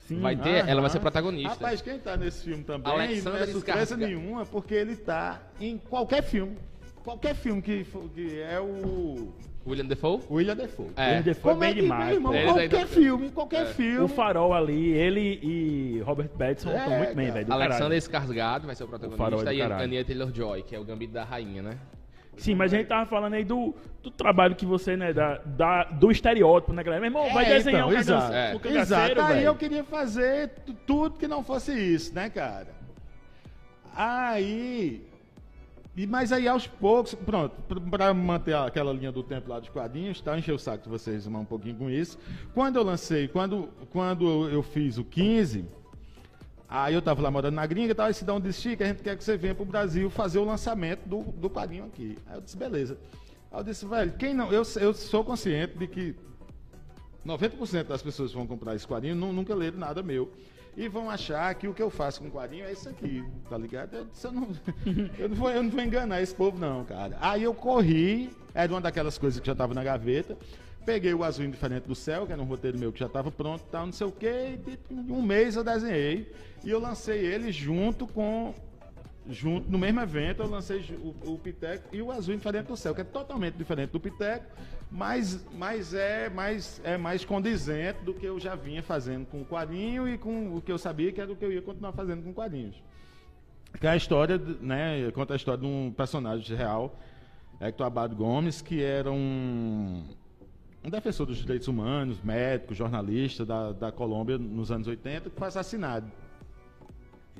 Sim. 0.08 0.22
vai 0.22 0.36
ter, 0.36 0.68
ela 0.68 0.82
vai 0.82 0.90
ser 0.90 0.98
Aham. 0.98 1.04
protagonista. 1.04 1.50
Rapaz, 1.50 1.82
quem 1.84 2.00
tá 2.00 2.18
nesse 2.18 2.44
filme 2.44 2.64
também 2.64 2.92
Alexandre 2.92 3.30
não 3.30 3.38
é 3.38 3.46
surpresa 3.46 3.96
nenhuma, 3.96 4.44
porque 4.44 4.74
ele 4.74 4.96
tá 4.96 5.40
em 5.62 5.78
qualquer 5.78 6.24
filme. 6.24 6.58
Qualquer 7.04 7.36
filme 7.36 7.62
que, 7.62 7.86
que 8.16 8.42
é 8.42 8.60
o 8.60 9.32
William 9.68 9.86
Defoe? 9.86 10.20
William 10.32 10.56
Defoe. 10.56 10.88
É. 10.98 11.20
Ele 11.20 11.34
foi 11.36 11.52
Como 11.52 11.60
bem 11.60 11.70
é 11.70 11.74
que, 11.76 11.82
demais. 11.82 12.14
irmão. 12.16 12.34
Eles 12.34 12.46
qualquer 12.46 12.62
ainda- 12.64 12.88
filme, 12.88 13.30
qualquer 13.30 13.62
É. 13.62 13.66
filme. 13.68 14.00
O 14.00 14.08
farol 14.08 14.52
ali, 14.52 14.94
ele 14.94 15.40
e 15.44 16.00
Robert 16.02 16.30
Pattinson 16.30 16.72
estão 16.76 16.92
É, 16.94 16.98
muito 16.98 17.16
bem, 17.16 17.32
velho. 17.32 17.54
Alexander. 17.54 17.98
Skarsgård 18.00 18.66
vai 18.66 18.76
ser 18.76 18.86
o 18.86 18.88
farol 18.88 19.06
é 19.06 19.10
protagonista 19.16 19.46
do 19.52 19.56
e 19.56 19.62
a 19.62 19.68
caralho. 19.68 19.84
Aninha 19.84 20.04
Taylor-Joy, 20.06 20.64
que 20.64 20.76
é 20.76 20.80
o 20.80 20.84
Gambito 20.84 21.14
da 21.14 21.24
Rainha, 21.24 21.62
né? 21.62 21.78
Sim, 22.40 22.56
mas 22.56 22.74
a 22.74 22.78
gente 22.78 22.88
tava 22.88 23.06
falando 23.06 23.34
aí 23.34 23.44
do, 23.44 23.76
do 24.02 24.10
trabalho 24.10 24.56
que 24.56 24.66
você, 24.66 24.96
né, 24.98 25.12
da, 25.14 25.38
da- 25.40 25.84
do 25.84 26.10
estereótipo, 26.12 26.74
né, 26.74 26.84
galera? 26.84 27.02
Meu 27.02 27.10
irmão, 27.10 27.34
vai 27.34 27.46
É, 27.46 27.50
desenhar 27.56 27.82
então, 27.82 27.96
um, 27.96 28.00
exato. 28.00 28.34
É. 28.34 28.56
um 28.56 28.78
Exato, 28.78 29.22
aí 29.22 29.44
eu 29.44 29.56
queria 29.56 29.84
fazer 29.84 30.50
tu- 30.66 30.74
tudo 30.88 31.18
que 31.18 31.28
não 31.28 31.44
fosse 31.44 31.74
isso, 31.74 32.14
né, 32.16 32.30
cara? 32.30 32.68
Aí. 33.96 35.06
E, 35.98 36.08
mas 36.08 36.32
aí 36.32 36.48
aos 36.48 36.66
poucos, 36.66 37.14
pronto, 37.14 37.56
pr- 37.68 37.82
pra 37.90 38.14
manter 38.14 38.56
aquela 38.56 38.94
linha 38.94 39.12
do 39.12 39.22
tempo 39.22 39.50
lá 39.50 39.60
dos 39.60 39.68
quadrinhos, 39.70 40.22
tá? 40.22 40.38
Encher 40.38 40.54
o 40.54 40.60
saco 40.60 40.84
de 40.84 40.90
vocês 40.90 41.28
um 41.28 41.44
pouquinho 41.44 41.76
com 41.76 41.90
isso. 41.90 42.18
Quando 42.54 42.78
eu 42.78 42.84
lancei, 42.84 43.28
quando, 43.28 43.68
quando 43.92 44.48
eu 44.50 44.64
fiz 44.64 44.98
o 44.98 45.04
15, 45.04 45.66
aí 46.70 46.94
eu 46.94 47.02
tava 47.02 47.22
lá 47.22 47.32
morando 47.32 47.56
na 47.56 47.66
gringa 47.66 47.92
e 47.92 47.96
tal, 47.96 48.10
esse 48.10 48.20
Sidão 48.20 48.40
disse, 48.40 48.62
Chico, 48.62 48.84
a 48.84 48.86
gente 48.86 49.02
quer 49.02 49.18
que 49.18 49.24
você 49.24 49.36
venha 49.36 49.56
pro 49.56 49.66
Brasil 49.66 50.10
fazer 50.10 50.40
o 50.40 50.46
lançamento 50.46 51.08
do, 51.08 51.24
do 51.24 51.50
quadrinho 51.50 51.86
aqui. 51.86 52.18
Aí 52.28 52.38
eu 52.38 52.42
disse, 52.42 52.56
beleza. 52.56 52.98
Aí 53.52 53.60
eu 53.60 53.64
disse, 53.64 53.86
velho, 53.86 54.14
quem 54.14 54.34
não. 54.34 54.52
Eu, 54.52 54.64
eu 54.80 54.94
sou 54.94 55.24
consciente 55.24 55.78
de 55.78 55.88
que 55.88 56.16
90% 57.26 57.84
das 57.86 58.02
pessoas 58.02 58.32
que 58.32 58.38
vão 58.38 58.48
comprar 58.48 58.76
esse 58.76 58.88
quadrinho 58.88 59.16
nu- 59.16 59.34
nunca 59.34 59.54
leram 59.54 59.78
nada 59.78 60.02
meu. 60.02 60.32
E 60.78 60.88
vão 60.88 61.10
achar 61.10 61.54
que 61.56 61.68
o 61.68 61.74
que 61.74 61.82
eu 61.82 61.90
faço 61.90 62.22
com 62.22 62.28
o 62.28 62.32
quadrinho 62.32 62.64
é 62.64 62.72
isso 62.72 62.88
aqui, 62.88 63.24
tá 63.50 63.58
ligado? 63.58 63.96
Eu, 63.96 64.06
disse, 64.06 64.26
eu 64.28 64.32
não, 64.32 64.48
eu, 65.18 65.28
não 65.30 65.36
vou, 65.36 65.50
eu 65.50 65.64
não 65.64 65.70
vou 65.70 65.82
enganar 65.82 66.22
esse 66.22 66.34
povo, 66.34 66.58
não, 66.58 66.86
cara. 66.86 67.18
Aí 67.20 67.44
eu 67.44 67.54
corri, 67.54 68.30
era 68.54 68.72
uma 68.72 68.80
daquelas 68.80 69.18
coisas 69.18 69.40
que 69.40 69.46
já 69.48 69.52
estava 69.54 69.74
na 69.74 69.84
gaveta. 69.84 70.38
Peguei 70.86 71.14
o 71.14 71.24
Azul 71.24 71.44
Indiferente 71.44 71.88
do 71.88 71.96
Céu, 71.96 72.26
que 72.26 72.32
era 72.32 72.42
um 72.42 72.46
roteiro 72.46 72.80
meu 72.80 72.92
que 72.94 73.00
já 73.00 73.08
estava 73.08 73.30
pronto, 73.30 73.64
tal, 73.70 73.88
não 73.88 73.94
sei 73.94 74.08
o 74.08 74.12
quê. 74.12 74.54
E 74.54 74.58
tipo, 74.58 74.94
um 74.94 75.22
mês 75.22 75.56
eu 75.56 75.64
desenhei. 75.64 76.32
E 76.64 76.70
eu 76.70 76.80
lancei 76.80 77.26
ele 77.26 77.52
junto 77.52 78.06
com 78.08 78.54
junto 79.30 79.70
no 79.70 79.78
mesmo 79.78 80.00
evento, 80.02 80.42
eu 80.42 80.50
lancei 80.50 80.84
o, 81.02 81.34
o 81.34 81.38
Piteco 81.38 81.96
e 81.96 82.02
o 82.02 82.12
Azul 82.12 82.34
Indiferente 82.34 82.68
do 82.68 82.76
Céu, 82.76 82.96
que 82.96 83.02
é 83.02 83.04
totalmente 83.04 83.56
diferente 83.56 83.92
do 83.92 84.00
Piteco, 84.00 84.46
mas, 84.92 85.46
mas 85.54 85.94
é, 85.94 86.30
mais, 86.30 86.82
é 86.84 86.98
mais 86.98 87.24
condizente 87.24 88.04
do 88.04 88.14
que 88.14 88.26
eu 88.26 88.40
já 88.40 88.56
vinha 88.56 88.82
fazendo 88.82 89.28
com 89.28 89.42
o 89.42 89.46
quadrinho 89.46 90.08
e 90.08 90.18
com 90.18 90.56
o 90.56 90.62
que 90.62 90.72
eu 90.72 90.78
sabia 90.78 91.12
que 91.12 91.22
era 91.22 91.32
o 91.32 91.36
que 91.36 91.46
eu 91.46 91.52
ia 91.52 91.62
continuar 91.62 91.92
fazendo 91.92 92.24
com 92.24 92.34
quadrinhos. 92.34 92.82
Que 93.80 93.86
é 93.86 93.92
a 93.92 93.96
história, 93.96 94.38
né, 94.38 95.12
conta 95.12 95.34
a 95.34 95.36
história 95.36 95.62
de 95.62 95.68
um 95.68 95.94
personagem 95.96 96.58
real, 96.58 96.98
Hector 97.62 97.86
Abad 97.86 98.16
Gomes, 98.16 98.62
que 98.64 98.82
era 98.82 99.12
um, 99.12 100.06
um 100.84 100.90
defensor 100.90 101.28
dos 101.28 101.38
direitos 101.38 101.68
humanos, 101.68 102.20
médico, 102.24 102.74
jornalista 102.74 103.46
da, 103.46 103.72
da 103.74 103.92
Colômbia 103.92 104.40
nos 104.40 104.72
anos 104.72 104.88
80, 104.88 105.30
que 105.30 105.38
foi 105.38 105.48
assassinado. 105.48 106.12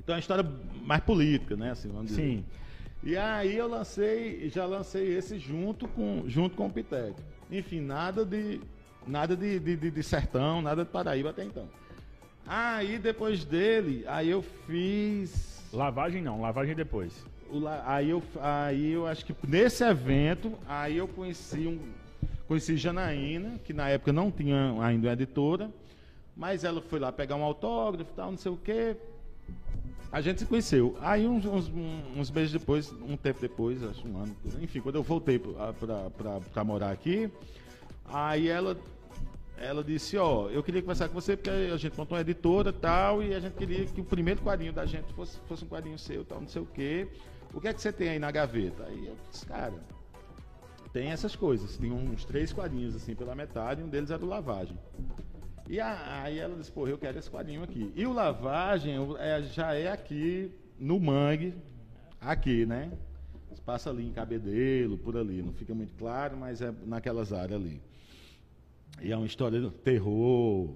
Então 0.02 0.14
é 0.14 0.16
uma 0.16 0.20
história 0.20 0.44
mais 0.84 1.02
política, 1.02 1.56
né? 1.56 1.70
Assim, 1.70 1.88
vamos 1.88 2.06
dizer. 2.06 2.22
Sim. 2.22 2.44
E 3.02 3.16
aí 3.16 3.56
eu 3.56 3.68
lancei, 3.68 4.50
já 4.50 4.66
lancei 4.66 5.16
esse 5.16 5.38
junto 5.38 5.86
com, 5.88 6.24
junto 6.26 6.56
com 6.56 6.66
o 6.66 6.70
Pitec. 6.70 7.14
Enfim, 7.50 7.80
nada 7.80 8.24
de 8.24 8.60
nada 9.06 9.34
de, 9.36 9.58
de, 9.58 9.76
de- 9.76 9.90
de 9.90 10.02
sertão, 10.02 10.60
nada 10.60 10.84
de 10.84 10.90
Paraíba 10.90 11.30
até 11.30 11.44
então. 11.44 11.66
Aí 12.46 12.98
depois 12.98 13.44
dele, 13.44 14.04
aí 14.06 14.28
eu 14.28 14.42
fiz 14.42 15.60
Lavagem 15.72 16.20
não, 16.22 16.40
lavagem 16.40 16.74
depois. 16.74 17.24
la- 17.50 17.82
aí 17.86 18.10
eu 18.10 18.22
aí 18.40 18.90
eu 18.92 19.06
acho 19.06 19.24
que 19.24 19.34
nesse 19.46 19.84
evento, 19.84 20.52
aí 20.68 20.96
eu 20.96 21.06
conheci 21.08 21.66
um 21.66 21.78
conheci 22.48 22.76
Janaína, 22.76 23.58
que 23.64 23.72
na 23.72 23.88
época 23.88 24.12
não 24.12 24.30
tinha 24.30 24.74
ainda 24.82 25.06
uma 25.06 25.12
editora, 25.12 25.70
mas 26.36 26.64
ela 26.64 26.80
foi 26.82 26.98
lá 26.98 27.12
pegar 27.12 27.36
um 27.36 27.44
autógrafo, 27.44 28.12
tal, 28.14 28.32
não 28.32 28.38
sei 28.38 28.50
o 28.52 28.56
quê. 28.56 28.96
A 30.12 30.20
gente 30.20 30.40
se 30.40 30.46
conheceu. 30.46 30.96
Aí 31.00 31.26
uns, 31.26 31.44
uns, 31.44 31.70
uns 32.16 32.30
meses 32.30 32.52
depois, 32.52 32.92
um 32.92 33.16
tempo 33.16 33.40
depois, 33.40 33.82
acho 33.82 34.06
um 34.08 34.22
ano, 34.22 34.36
enfim, 34.60 34.80
quando 34.80 34.96
eu 34.96 35.02
voltei 35.02 35.38
para 35.38 36.64
morar 36.64 36.90
aqui, 36.90 37.30
aí 38.06 38.48
ela 38.48 38.76
ela 39.56 39.84
disse, 39.84 40.16
ó, 40.16 40.48
eu 40.48 40.62
queria 40.62 40.80
conversar 40.80 41.08
com 41.08 41.14
você 41.14 41.36
porque 41.36 41.50
a 41.50 41.76
gente 41.76 41.96
montou 41.96 42.16
uma 42.16 42.22
editora 42.22 42.72
tal, 42.72 43.22
e 43.22 43.34
a 43.34 43.40
gente 43.40 43.52
queria 43.52 43.84
que 43.84 44.00
o 44.00 44.04
primeiro 44.04 44.40
quadrinho 44.40 44.72
da 44.72 44.86
gente 44.86 45.12
fosse, 45.12 45.38
fosse 45.46 45.64
um 45.64 45.68
quadrinho 45.68 45.98
seu, 45.98 46.24
tal, 46.24 46.40
não 46.40 46.48
sei 46.48 46.62
o 46.62 46.66
quê. 46.66 47.06
O 47.52 47.60
que 47.60 47.68
é 47.68 47.74
que 47.74 47.80
você 47.80 47.92
tem 47.92 48.08
aí 48.08 48.18
na 48.18 48.30
gaveta? 48.30 48.84
Aí 48.84 49.06
eu 49.06 49.16
disse, 49.30 49.44
cara, 49.44 49.74
tem 50.94 51.08
essas 51.08 51.36
coisas. 51.36 51.76
Tem 51.76 51.92
uns 51.92 52.24
três 52.24 52.54
quadrinhos 52.54 52.96
assim 52.96 53.14
pela 53.14 53.34
metade, 53.34 53.82
e 53.82 53.84
um 53.84 53.88
deles 53.88 54.10
era 54.10 54.24
o 54.24 54.28
Lavagem. 54.28 54.78
E 55.70 55.78
a, 55.78 56.22
aí 56.24 56.36
ela 56.40 56.56
disse, 56.56 56.72
pô, 56.72 56.88
eu 56.88 56.98
quero 56.98 57.16
esse 57.16 57.30
quadrinho 57.30 57.62
aqui. 57.62 57.92
E 57.94 58.04
o 58.04 58.12
Lavagem 58.12 58.96
é, 59.20 59.40
já 59.42 59.72
é 59.72 59.86
aqui 59.86 60.50
no 60.76 60.98
Mangue, 60.98 61.54
aqui, 62.20 62.66
né? 62.66 62.90
Passa 63.64 63.88
ali 63.88 64.04
em 64.04 64.10
Cabedelo, 64.10 64.98
por 64.98 65.16
ali. 65.16 65.40
Não 65.40 65.52
fica 65.52 65.72
muito 65.72 65.94
claro, 65.94 66.36
mas 66.36 66.60
é 66.60 66.74
naquelas 66.84 67.32
áreas 67.32 67.60
ali. 67.60 67.80
E 69.00 69.12
é 69.12 69.16
uma 69.16 69.26
história 69.26 69.60
do 69.60 69.70
terror 69.70 70.74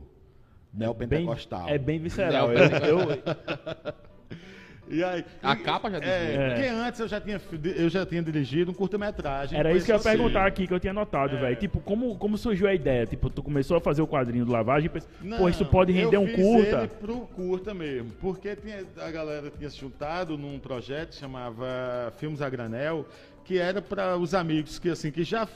neopentecostal. 0.73 1.69
É 1.69 1.77
bem 1.77 1.99
visceral. 1.99 2.53
eu, 2.53 2.61
eu, 2.61 3.09
aí, 4.91 5.25
a 5.43 5.57
capa 5.57 5.91
já 5.91 5.99
dizia. 5.99 6.15
É, 6.15 6.49
porque 6.51 6.69
antes 6.69 7.01
eu 7.01 7.09
já 7.09 7.21
tinha, 7.21 7.41
eu 7.77 7.89
já 7.89 8.05
tinha 8.05 8.23
dirigido 8.23 8.71
um 8.71 8.75
curta-metragem. 8.75 9.59
Era 9.59 9.73
isso 9.73 9.87
que 9.87 9.93
eu 9.93 9.97
ia 9.97 10.03
perguntar 10.03 10.47
aqui, 10.47 10.67
que 10.67 10.75
eu 10.75 10.81
tinha 10.81 10.93
notado, 10.93 11.37
é. 11.37 11.41
velho. 11.41 11.57
Tipo, 11.57 11.81
como, 11.81 12.17
como 12.17 12.37
surgiu 12.37 12.69
a 12.69 12.75
ideia? 12.75 13.07
Tipo, 13.07 13.31
tu 13.31 13.43
começou 13.43 13.77
a 13.77 13.81
fazer 13.81 14.03
o 14.03 14.07
quadrinho 14.07 14.45
do 14.45 14.53
Lavagem 14.53 14.87
e 14.87 14.89
pensou, 14.89 15.09
pô, 15.39 15.49
isso 15.49 15.65
pode 15.65 15.93
render 15.93 16.19
um 16.19 16.27
curta? 16.27 16.79
Ele 16.79 16.89
pro 16.89 17.21
curta 17.21 17.73
mesmo. 17.73 18.11
Porque 18.21 18.55
tinha, 18.57 18.85
a 18.99 19.11
galera 19.11 19.51
tinha 19.51 19.71
se 19.71 19.79
juntado 19.79 20.37
num 20.37 20.59
projeto 20.59 21.11
que 21.11 21.17
chamava 21.17 22.13
Filmes 22.19 22.43
a 22.43 22.49
Granel, 22.49 23.07
que 23.45 23.59
era 23.59 23.81
para 23.81 24.17
os 24.17 24.35
amigos 24.35 24.79
que, 24.79 24.91
assim, 24.91 25.11
que 25.11 25.25
já, 25.25 25.49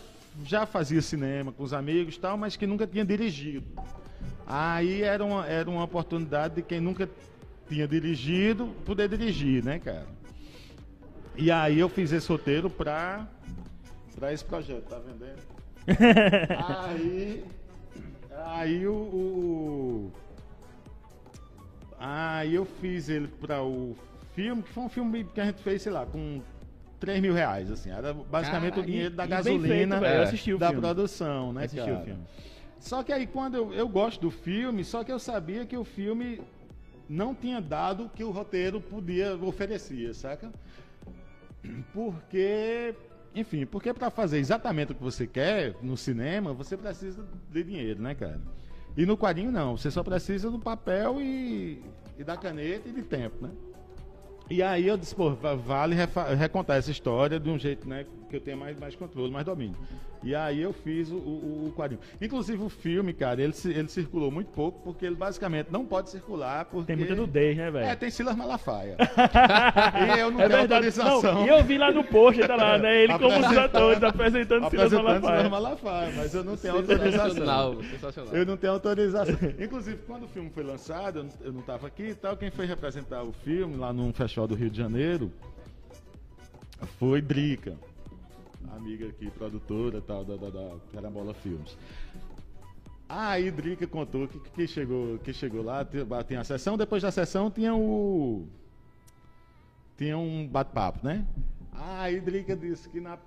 já 0.44 0.66
fazia 0.66 1.02
cinema 1.02 1.52
com 1.52 1.62
os 1.62 1.72
amigos 1.72 2.16
e 2.16 2.20
tal, 2.20 2.36
mas 2.36 2.56
que 2.56 2.66
nunca 2.66 2.86
tinha 2.86 3.04
dirigido. 3.04 3.66
Aí 4.46 5.02
era 5.02 5.24
uma, 5.24 5.46
era 5.46 5.68
uma 5.68 5.84
oportunidade 5.84 6.56
de 6.56 6.62
quem 6.62 6.80
nunca 6.80 7.08
tinha 7.68 7.86
dirigido, 7.86 8.68
poder 8.84 9.08
dirigir, 9.08 9.64
né, 9.64 9.78
cara? 9.78 10.06
E 11.36 11.50
aí 11.50 11.78
eu 11.78 11.88
fiz 11.88 12.12
esse 12.12 12.28
roteiro 12.28 12.68
pra, 12.68 13.28
pra 14.14 14.32
esse 14.32 14.44
projeto, 14.44 14.84
tá 14.88 14.98
vendendo? 14.98 15.40
aí. 16.88 17.44
Aí 18.44 18.86
o, 18.86 18.92
o, 18.92 20.12
Aí 21.98 22.54
eu 22.54 22.64
fiz 22.64 23.08
ele 23.08 23.26
para 23.26 23.62
o 23.62 23.96
filme, 24.34 24.62
que 24.62 24.70
foi 24.70 24.84
um 24.84 24.88
filme 24.88 25.24
que 25.24 25.40
a 25.40 25.46
gente 25.46 25.60
fez, 25.62 25.82
sei 25.82 25.90
lá, 25.90 26.06
com 26.06 26.40
3 27.00 27.20
mil 27.20 27.34
reais, 27.34 27.70
assim. 27.70 27.90
Era 27.90 28.14
basicamente 28.14 28.74
Cara, 28.74 28.82
o 28.82 28.86
dinheiro 28.86 29.14
e, 29.14 29.16
da 29.16 29.26
gasolina 29.26 29.98
feito, 30.00 30.58
da 30.58 30.68
filme. 30.68 30.80
produção, 30.80 31.52
né, 31.52 31.66
cara? 31.66 31.98
O 31.98 32.04
filme. 32.04 32.22
Só 32.78 33.02
que 33.02 33.12
aí 33.12 33.26
quando 33.26 33.56
eu, 33.56 33.74
eu 33.74 33.88
gosto 33.88 34.20
do 34.20 34.30
filme, 34.30 34.84
só 34.84 35.02
que 35.02 35.10
eu 35.10 35.18
sabia 35.18 35.66
que 35.66 35.76
o 35.76 35.84
filme 35.84 36.40
não 37.08 37.34
tinha 37.34 37.60
dado 37.60 38.04
o 38.04 38.08
que 38.08 38.22
o 38.22 38.30
roteiro 38.30 38.80
podia 38.80 39.34
oferecer, 39.36 40.14
saca? 40.14 40.52
Porque, 41.92 42.94
enfim, 43.34 43.64
porque 43.66 43.92
para 43.94 44.10
fazer 44.10 44.38
exatamente 44.38 44.92
o 44.92 44.94
que 44.94 45.02
você 45.02 45.26
quer 45.26 45.74
no 45.82 45.96
cinema, 45.96 46.52
você 46.52 46.76
precisa 46.76 47.26
de 47.50 47.62
dinheiro, 47.62 48.02
né, 48.02 48.14
cara? 48.14 48.40
E 48.96 49.06
no 49.06 49.16
quadrinho 49.16 49.50
não, 49.50 49.76
você 49.76 49.90
só 49.90 50.02
precisa 50.02 50.50
do 50.50 50.58
papel 50.58 51.20
e, 51.20 51.82
e 52.18 52.24
da 52.24 52.36
caneta 52.36 52.88
e 52.88 52.92
de 52.92 53.02
tempo, 53.02 53.46
né? 53.46 53.50
E 54.50 54.62
aí 54.62 54.86
eu 54.88 54.96
disse, 54.96 55.14
pô, 55.14 55.34
vale 55.34 55.94
recontar 56.38 56.78
essa 56.78 56.90
história 56.90 57.38
de 57.38 57.50
um 57.50 57.58
jeito, 57.58 57.88
né, 57.88 58.06
que 58.28 58.36
eu 58.36 58.40
tenha 58.40 58.56
mais, 58.56 58.78
mais 58.78 58.94
controle, 58.94 59.30
mais 59.30 59.44
domínio. 59.44 59.76
E 60.22 60.34
aí 60.34 60.60
eu 60.60 60.72
fiz 60.72 61.10
o, 61.10 61.16
o, 61.16 61.66
o, 61.68 61.72
quadrinho. 61.76 62.00
Inclusive 62.20 62.62
o 62.62 62.68
filme, 62.68 63.12
cara, 63.12 63.40
ele, 63.40 63.54
ele 63.66 63.88
circulou 63.88 64.30
muito 64.30 64.50
pouco, 64.50 64.80
porque 64.82 65.06
ele 65.06 65.14
basicamente 65.14 65.68
não 65.70 65.84
pode 65.84 66.10
circular. 66.10 66.64
Porque... 66.64 66.86
Tem 66.86 66.96
muita 66.96 67.14
nudez, 67.14 67.56
né, 67.56 67.70
velho? 67.70 67.86
É, 67.86 67.94
tem 67.94 68.10
Silas 68.10 68.36
Malafaia. 68.36 68.96
e 70.16 70.18
eu 70.18 70.30
não 70.30 70.40
é 70.40 70.48
tenho 70.48 70.58
verdade. 70.58 70.74
autorização. 70.74 71.46
e 71.46 71.48
eu 71.48 71.62
vi 71.62 71.78
lá 71.78 71.92
no 71.92 72.04
post, 72.04 72.46
tá 72.46 72.56
lá, 72.56 72.78
né? 72.78 73.04
Ele 73.04 73.18
como 73.18 73.48
dos 73.48 73.56
atores 73.56 74.02
apresentando, 74.02 74.70
Silas 74.70 74.92
Malafaia. 74.92 75.36
Silas 75.36 75.50
Malafaia, 75.50 76.12
mas 76.16 76.34
eu 76.34 76.44
não 76.44 76.56
tenho 76.56 76.76
autorização. 76.76 77.82
Sensacional. 77.82 78.34
Eu 78.34 78.46
não 78.46 78.56
tenho 78.56 78.72
autorização. 78.72 79.36
Inclusive, 79.58 79.98
quando 80.06 80.24
o 80.24 80.28
filme 80.28 80.50
foi 80.50 80.64
lançado, 80.64 81.28
eu 81.40 81.52
não 81.52 81.60
estava 81.60 81.86
aqui 81.86 82.08
e 82.08 82.14
tal, 82.14 82.36
quem 82.36 82.50
foi 82.50 82.66
representar 82.66 83.22
o 83.22 83.32
filme 83.32 83.76
lá 83.76 83.92
num 83.92 84.12
festival 84.12 84.48
do 84.48 84.54
Rio 84.54 84.70
de 84.70 84.76
Janeiro 84.76 85.30
foi 86.98 87.20
Drica 87.20 87.76
amiga 88.70 89.08
aqui, 89.08 89.30
produtora 89.30 90.00
tal, 90.00 90.24
da, 90.24 90.36
da, 90.36 90.50
da 90.50 90.76
Carambola 90.92 91.34
Filmes. 91.34 91.76
A 93.08 93.40
Idrica 93.40 93.86
contou 93.86 94.28
que, 94.28 94.38
que, 94.38 94.66
chegou, 94.66 95.18
que 95.18 95.32
chegou 95.32 95.62
lá, 95.62 95.86
tinha 96.26 96.40
a 96.40 96.44
sessão, 96.44 96.76
depois 96.76 97.02
da 97.02 97.10
sessão 97.10 97.50
tinha 97.50 97.74
o. 97.74 98.46
Tinha 99.96 100.16
um 100.18 100.46
bate-papo, 100.46 101.04
né? 101.04 101.26
A 101.72 102.10
Idrica 102.10 102.54
disse 102.54 102.88
que 102.88 103.00
na. 103.00 103.18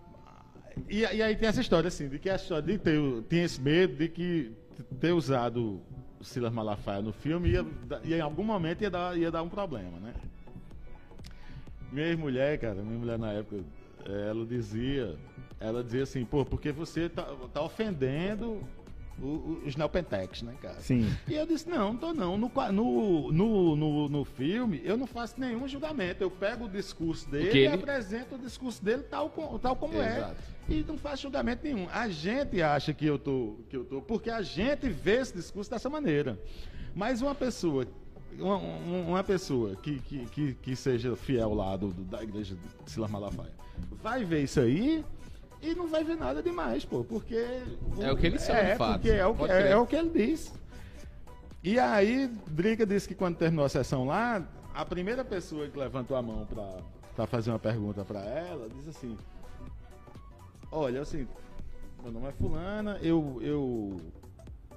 E, 0.87 0.99
e, 0.99 1.21
aí 1.21 1.35
tem 1.35 1.49
essa 1.49 1.61
história, 1.61 1.87
assim, 1.87 2.07
de 2.07 2.19
que 2.19 2.29
a 2.29 2.35
história 2.35 2.63
de 2.63 2.77
ter. 2.77 2.99
Tinha 3.27 3.43
esse 3.43 3.59
medo 3.59 3.95
de 3.95 4.07
que 4.07 4.51
ter 4.99 5.13
usado 5.13 5.81
Silas 6.21 6.53
Malafaia 6.53 7.01
no 7.01 7.11
filme 7.11 7.49
ia, 7.49 7.65
ia, 8.03 8.17
em 8.17 8.21
algum 8.21 8.43
momento 8.43 8.81
ia 8.81 8.89
dar, 8.89 9.17
ia 9.17 9.31
dar 9.31 9.41
um 9.41 9.49
problema, 9.49 9.99
né? 9.99 10.13
Minha 11.91 12.15
mulher, 12.15 12.57
cara, 12.59 12.81
minha 12.81 12.99
mulher 12.99 13.19
na 13.19 13.33
época, 13.33 13.63
ela 14.05 14.45
dizia 14.45 15.17
ela 15.61 15.83
dizia 15.83 16.03
assim, 16.03 16.25
pô, 16.25 16.43
porque 16.43 16.71
você 16.71 17.07
tá, 17.07 17.23
tá 17.53 17.61
ofendendo 17.61 18.61
os 19.63 19.75
neopentex, 19.75 20.41
né, 20.41 20.55
cara? 20.59 20.79
Sim. 20.79 21.15
E 21.27 21.35
eu 21.35 21.45
disse, 21.45 21.69
não, 21.69 21.93
não 21.93 21.97
tô 21.97 22.13
não. 22.13 22.37
No, 22.37 22.49
no, 22.49 23.31
no, 23.31 23.75
no, 23.75 24.09
no 24.09 24.25
filme, 24.25 24.81
eu 24.83 24.97
não 24.97 25.05
faço 25.05 25.39
nenhum 25.39 25.67
julgamento. 25.67 26.23
Eu 26.23 26.31
pego 26.31 26.65
o 26.65 26.69
discurso 26.69 27.29
dele 27.29 27.49
ele... 27.49 27.59
e 27.59 27.67
apresento 27.67 28.33
o 28.33 28.39
discurso 28.39 28.83
dele 28.83 29.03
tal, 29.03 29.29
tal 29.61 29.75
como 29.75 30.01
é. 30.01 30.17
Exato. 30.17 30.41
é. 30.67 30.73
E 30.73 30.83
não 30.83 30.97
faço 30.97 31.21
julgamento 31.21 31.63
nenhum. 31.63 31.87
A 31.91 32.09
gente 32.09 32.59
acha 32.61 32.93
que 32.93 33.05
eu 33.05 33.19
tô, 33.19 33.57
que 33.69 33.77
eu 33.77 33.85
tô, 33.85 34.01
porque 34.01 34.31
a 34.31 34.41
gente 34.41 34.89
vê 34.89 35.17
esse 35.17 35.33
discurso 35.33 35.69
dessa 35.69 35.89
maneira. 35.89 36.39
Mas 36.95 37.21
uma 37.21 37.35
pessoa 37.35 37.85
uma, 38.39 38.55
uma, 38.55 39.23
pessoa 39.23 39.75
que, 39.75 39.99
que, 39.99 40.25
que, 40.25 40.53
que, 40.55 40.75
seja 40.75 41.15
fiel 41.15 41.53
lá 41.53 41.75
do, 41.75 41.89
do, 41.89 42.03
da 42.03 42.23
igreja 42.23 42.55
de 42.55 42.91
Silas 42.91 43.11
Malafaia 43.11 43.60
vai 44.01 44.23
ver 44.23 44.43
isso 44.43 44.59
aí 44.59 45.03
e 45.61 45.75
não 45.75 45.87
vai 45.87 46.03
ver 46.03 46.17
nada 46.17 46.41
demais, 46.41 46.83
pô, 46.83 47.03
porque. 47.03 47.35
O, 47.95 48.01
é 48.01 48.11
o 48.11 48.17
que 48.17 48.27
ele 48.27 48.39
sabe, 48.39 48.59
é, 48.59 48.75
fato. 48.75 49.07
É 49.07 49.27
o, 49.27 49.45
é, 49.45 49.71
é, 49.71 49.77
o 49.77 49.85
que 49.85 49.95
ele 49.95 50.09
diz. 50.09 50.51
E 51.63 51.77
aí, 51.77 52.27
Drica 52.47 52.85
disse 52.85 53.07
que 53.07 53.13
quando 53.13 53.37
terminou 53.37 53.65
a 53.65 53.69
sessão 53.69 54.05
lá, 54.05 54.43
a 54.73 54.83
primeira 54.83 55.23
pessoa 55.23 55.67
que 55.67 55.77
levantou 55.77 56.17
a 56.17 56.21
mão 56.21 56.45
pra, 56.47 56.77
pra 57.15 57.27
fazer 57.27 57.51
uma 57.51 57.59
pergunta 57.59 58.03
pra 58.03 58.21
ela, 58.21 58.67
disse 58.69 58.89
assim: 58.89 59.17
Olha, 60.71 61.01
assim, 61.01 61.27
meu 62.01 62.11
nome 62.11 62.29
é 62.29 62.31
Fulana, 62.31 62.97
eu, 63.03 63.37
eu 63.41 64.01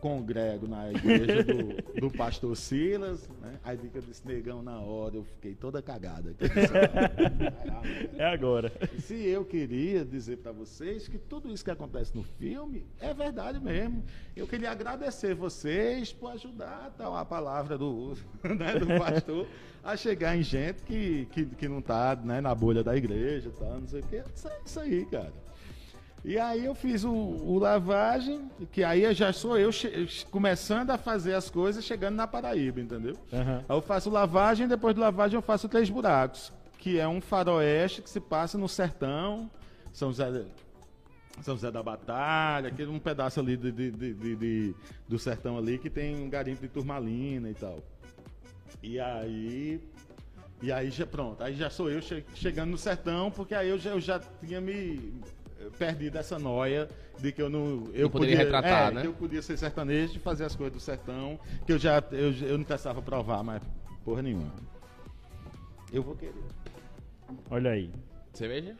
congrego 0.05 0.68
na 0.68 0.90
igreja 0.90 1.42
do, 1.42 1.98
do 1.98 2.11
pastor 2.11 2.55
Silas, 2.55 3.26
né? 3.40 3.59
Aí 3.64 3.78
fica 3.78 4.02
desse 4.02 4.26
negão 4.28 4.62
na 4.62 4.78
hora, 4.78 5.16
eu 5.16 5.24
fiquei 5.24 5.55
toda 5.55 5.80
cagada. 5.80 6.36
é 8.18 8.26
agora. 8.26 8.70
Se 8.98 9.14
eu 9.14 9.46
queria 9.46 10.05
dizer 10.05 10.36
para 10.36 10.52
vocês 10.52 11.09
que 11.09 11.16
tudo 11.16 11.50
isso 11.50 11.64
que 11.64 11.70
acontece 11.70 12.14
no 12.14 12.22
filme 12.22 12.84
é 13.00 13.14
verdade 13.14 13.59
mesmo. 13.59 14.05
Eu 14.36 14.46
queria 14.46 14.72
agradecer 14.72 15.34
vocês 15.34 16.12
por 16.12 16.32
ajudar 16.32 16.94
tal, 16.98 17.16
a 17.16 17.24
palavra 17.24 17.78
do, 17.78 18.12
né, 18.44 18.78
do 18.78 18.86
pastor 18.98 19.48
a 19.82 19.96
chegar 19.96 20.36
em 20.36 20.42
gente 20.42 20.82
que, 20.82 21.26
que, 21.32 21.46
que 21.46 21.66
não 21.66 21.78
está 21.78 22.14
né, 22.14 22.42
na 22.42 22.55
bolha 22.55 22.84
da 22.84 22.94
igreja, 22.94 23.50
tá, 23.59 23.64
não 23.80 23.88
sei 23.88 24.00
o 24.00 24.07
quê. 24.07 24.22
Isso, 24.34 24.48
isso 24.66 24.80
aí, 24.80 25.07
cara. 25.07 25.43
E 26.24 26.38
aí 26.38 26.64
eu 26.64 26.74
fiz 26.74 27.04
o, 27.04 27.12
o 27.12 27.58
lavagem, 27.58 28.50
que 28.72 28.82
aí 28.82 29.12
já 29.12 29.30
sou 29.30 29.58
eu 29.58 29.68
começando 30.30 30.88
a 30.88 30.96
fazer 30.96 31.34
as 31.34 31.50
coisas 31.50 31.84
chegando 31.84 32.14
na 32.14 32.26
Paraíba, 32.26 32.80
entendeu? 32.80 33.14
Uhum. 33.30 33.58
Aí 33.58 33.76
eu 33.76 33.82
faço 33.82 34.08
lavagem, 34.08 34.66
depois 34.66 34.94
do 34.94 35.02
lavagem 35.02 35.36
eu 35.36 35.42
faço 35.42 35.68
Três 35.68 35.90
Buracos, 35.90 36.50
que 36.78 36.98
é 36.98 37.06
um 37.06 37.20
faroeste 37.20 38.00
que 38.00 38.08
se 38.08 38.20
passa 38.20 38.56
no 38.56 38.66
sertão, 38.66 39.50
São 39.92 40.10
José, 40.10 40.46
São 41.42 41.56
José 41.56 41.70
da 41.70 41.82
Batalha, 41.82 42.68
aquele 42.68 42.90
um 42.90 42.98
pedaço 42.98 43.38
ali 43.38 43.58
de, 43.58 43.70
de, 43.70 43.90
de, 43.90 44.74
do 45.06 45.18
sertão 45.18 45.58
ali 45.58 45.76
que 45.76 45.90
tem 45.90 46.16
um 46.16 46.30
garimpo 46.30 46.62
de 46.62 46.68
turmalina 46.68 47.50
e 47.50 47.54
tal. 47.54 47.80
E 48.82 48.98
aí 48.98 49.78
e 50.62 50.72
aí 50.72 50.90
já 50.90 51.06
pronto, 51.06 51.44
aí 51.44 51.54
já 51.54 51.68
sou 51.68 51.90
eu 51.90 52.00
che 52.00 52.24
chegando 52.34 52.70
no 52.70 52.78
sertão, 52.78 53.30
porque 53.30 53.54
aí 53.54 53.68
eu 53.68 53.78
já, 53.78 53.90
eu 53.90 54.00
já 54.00 54.18
tinha 54.18 54.62
me 54.62 55.12
perdi 55.70 56.10
dessa 56.10 56.38
noia 56.38 56.88
de 57.18 57.32
que 57.32 57.40
eu 57.40 57.48
não. 57.48 57.88
Eu 57.92 58.10
poderia 58.10 58.36
podia, 58.36 58.38
retratar, 58.38 58.90
é, 58.90 58.94
né? 58.94 59.00
Que 59.02 59.06
eu 59.06 59.12
podia 59.12 59.42
ser 59.42 59.56
sertanejo 59.56 60.16
e 60.16 60.18
fazer 60.18 60.44
as 60.44 60.54
coisas 60.54 60.72
do 60.72 60.80
sertão, 60.80 61.38
que 61.66 61.72
eu 61.72 61.78
já. 61.78 62.02
Eu, 62.12 62.32
eu 62.46 62.58
não 62.58 62.64
precisava 62.64 63.00
provar, 63.02 63.42
mas 63.42 63.62
porra 64.04 64.22
nenhuma. 64.22 64.52
Eu 65.92 66.02
vou 66.02 66.14
querer. 66.16 66.34
Olha 67.50 67.70
aí. 67.70 67.90
Cerveja? 68.32 68.74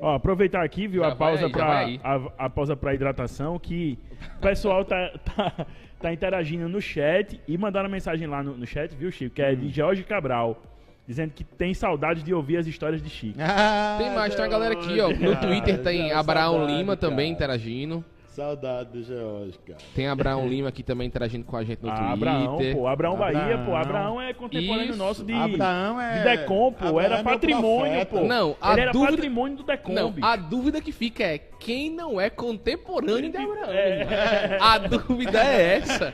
Ó, 0.00 0.14
aproveitar 0.14 0.64
aqui, 0.64 0.88
viu, 0.88 1.02
Já 1.02 1.08
a 1.08 1.16
pausa 1.16 1.50
para 1.50 1.86
a, 2.02 2.46
a 2.46 2.50
pausa 2.50 2.74
para 2.74 2.94
hidratação, 2.94 3.58
que 3.58 3.98
o 4.38 4.40
pessoal 4.40 4.82
tá, 4.82 5.12
tá, 5.36 5.66
tá 6.00 6.12
interagindo 6.12 6.66
no 6.70 6.80
chat 6.80 7.38
e 7.46 7.58
mandaram 7.58 7.90
mensagem 7.90 8.26
lá 8.26 8.42
no, 8.42 8.56
no 8.56 8.66
chat, 8.66 8.94
viu, 8.94 9.10
Chico? 9.10 9.34
Que 9.34 9.42
é 9.42 9.52
Hum. 9.52 9.56
de 9.56 9.68
Jorge 9.68 10.02
Cabral, 10.04 10.62
dizendo 11.06 11.32
que 11.34 11.44
tem 11.44 11.74
saudade 11.74 12.22
de 12.22 12.32
ouvir 12.32 12.56
as 12.56 12.66
histórias 12.66 13.02
de 13.02 13.10
Chico. 13.10 13.38
Ah, 13.40 13.96
Tem 13.98 14.10
mais, 14.14 14.34
tem 14.34 14.44
uma 14.44 14.50
galera 14.50 14.74
aqui, 14.74 15.00
ó. 15.00 15.08
No 15.08 15.36
Twitter 15.36 15.82
tem 15.82 16.12
Abraão 16.12 16.66
Lima 16.66 16.96
também 16.96 17.30
interagindo. 17.32 18.04
Saudade 18.28 18.90
do 18.90 19.00
George, 19.04 19.56
cara. 19.64 19.78
Tem 19.94 20.08
Abraão 20.08 20.48
Lima 20.48 20.68
aqui 20.70 20.82
também 20.82 21.06
interagindo 21.06 21.44
com 21.44 21.56
a 21.56 21.62
gente 21.62 21.80
no 21.84 21.88
Ah, 21.88 21.94
Twitter. 21.94 22.12
Abraão, 22.12 22.58
pô, 22.72 22.86
Abraão 22.88 23.16
Bahia, 23.16 23.58
pô, 23.64 23.76
Abraão 23.76 24.20
é 24.20 24.32
contemporâneo 24.34 24.90
Isso. 24.90 24.98
nosso 24.98 25.24
de, 25.24 25.32
Abraão 25.32 26.00
é. 26.00 26.18
de 26.18 26.24
Decom, 26.24 26.72
pô, 26.72 26.84
Abraão 26.88 27.00
era 27.00 27.18
é 27.18 27.22
patrimônio, 27.22 28.06
pô. 28.06 28.20
Não, 28.22 28.56
a 28.60 28.72
Ele 28.72 28.80
era 28.80 28.90
dúvida- 28.92 29.12
patrimônio 29.12 29.56
do 29.58 29.62
Decom, 29.62 29.92
Não, 29.92 30.10
bicho. 30.10 30.26
a 30.26 30.34
dúvida 30.34 30.80
que 30.80 30.90
fica 30.90 31.22
é 31.22 31.38
quem 31.38 31.90
não 31.90 32.20
é 32.20 32.28
contemporâneo 32.28 33.30
de 33.30 33.36
Abraão. 33.36 33.70
É. 33.70 34.58
A 34.60 34.78
dúvida 34.78 35.38
é 35.40 35.76
essa. 35.76 36.12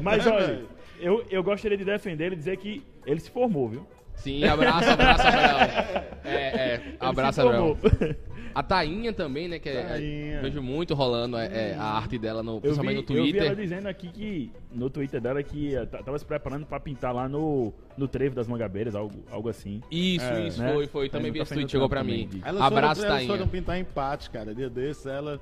Mas 0.00 0.26
olha, 0.26 0.62
eu, 0.98 1.22
eu 1.30 1.42
gostaria 1.42 1.76
de 1.76 1.84
defender 1.84 2.24
ele 2.26 2.34
e 2.34 2.38
dizer 2.38 2.56
que 2.56 2.82
ele 3.04 3.20
se 3.20 3.30
formou, 3.30 3.68
viu? 3.68 3.86
Sim, 4.18 4.44
abraço, 4.44 4.90
abraço, 4.90 5.26
Abraão. 5.26 6.08
É, 6.24 6.74
é, 6.74 6.82
abraço, 7.00 7.40
Abraão. 7.40 7.76
A 8.54 8.62
Tainha 8.62 9.12
também, 9.12 9.46
né? 9.48 9.58
Que 9.58 9.68
é- 9.68 9.82
Tainha. 9.84 10.40
vejo 10.42 10.60
muito 10.60 10.92
rolando 10.94 11.36
é, 11.38 11.70
é, 11.70 11.74
a 11.74 11.84
arte 11.84 12.18
dela, 12.18 12.42
no, 12.42 12.52
Eu 12.52 12.56
vi, 12.56 12.60
principalmente 12.62 13.12
no 13.12 13.18
eu 13.18 13.24
vi 13.24 13.30
ela 13.38 13.46
Twitter. 13.46 13.56
dizendo 13.64 13.86
aqui 13.86 14.08
que 14.08 14.52
no 14.72 14.90
Twitter 14.90 15.20
dela 15.20 15.42
que 15.42 15.74
tava 16.04 16.18
se 16.18 16.24
preparando 16.24 16.66
pra 16.66 16.80
pintar 16.80 17.14
lá 17.14 17.28
no, 17.28 17.72
no 17.96 18.08
trevo 18.08 18.34
das 18.34 18.48
Mangabeiras, 18.48 18.94
algo, 18.96 19.22
algo 19.30 19.48
assim. 19.48 19.80
Isso, 19.90 20.24
É, 20.24 20.48
isso, 20.48 20.60
né? 20.60 20.72
foi, 20.72 20.86
foi. 20.88 21.08
Também 21.08 21.28
Tá 21.30 21.32
vi 21.34 21.38
indo 21.38 21.42
esse 21.44 21.54
tweet, 21.54 21.70
chegou 21.70 21.88
pra 21.88 22.02
mim. 22.02 22.26
também, 22.26 22.42
Elas 22.44 22.62
Abraço, 22.62 22.94
foram, 23.00 23.08
elas 23.14 23.20
Tainha. 23.22 23.36
foram 23.38 23.48
pintar 23.48 23.78
empate, 23.78 24.30
cara. 24.30 24.54
Dia 24.54 24.68
desse, 24.68 25.08
ela, 25.08 25.40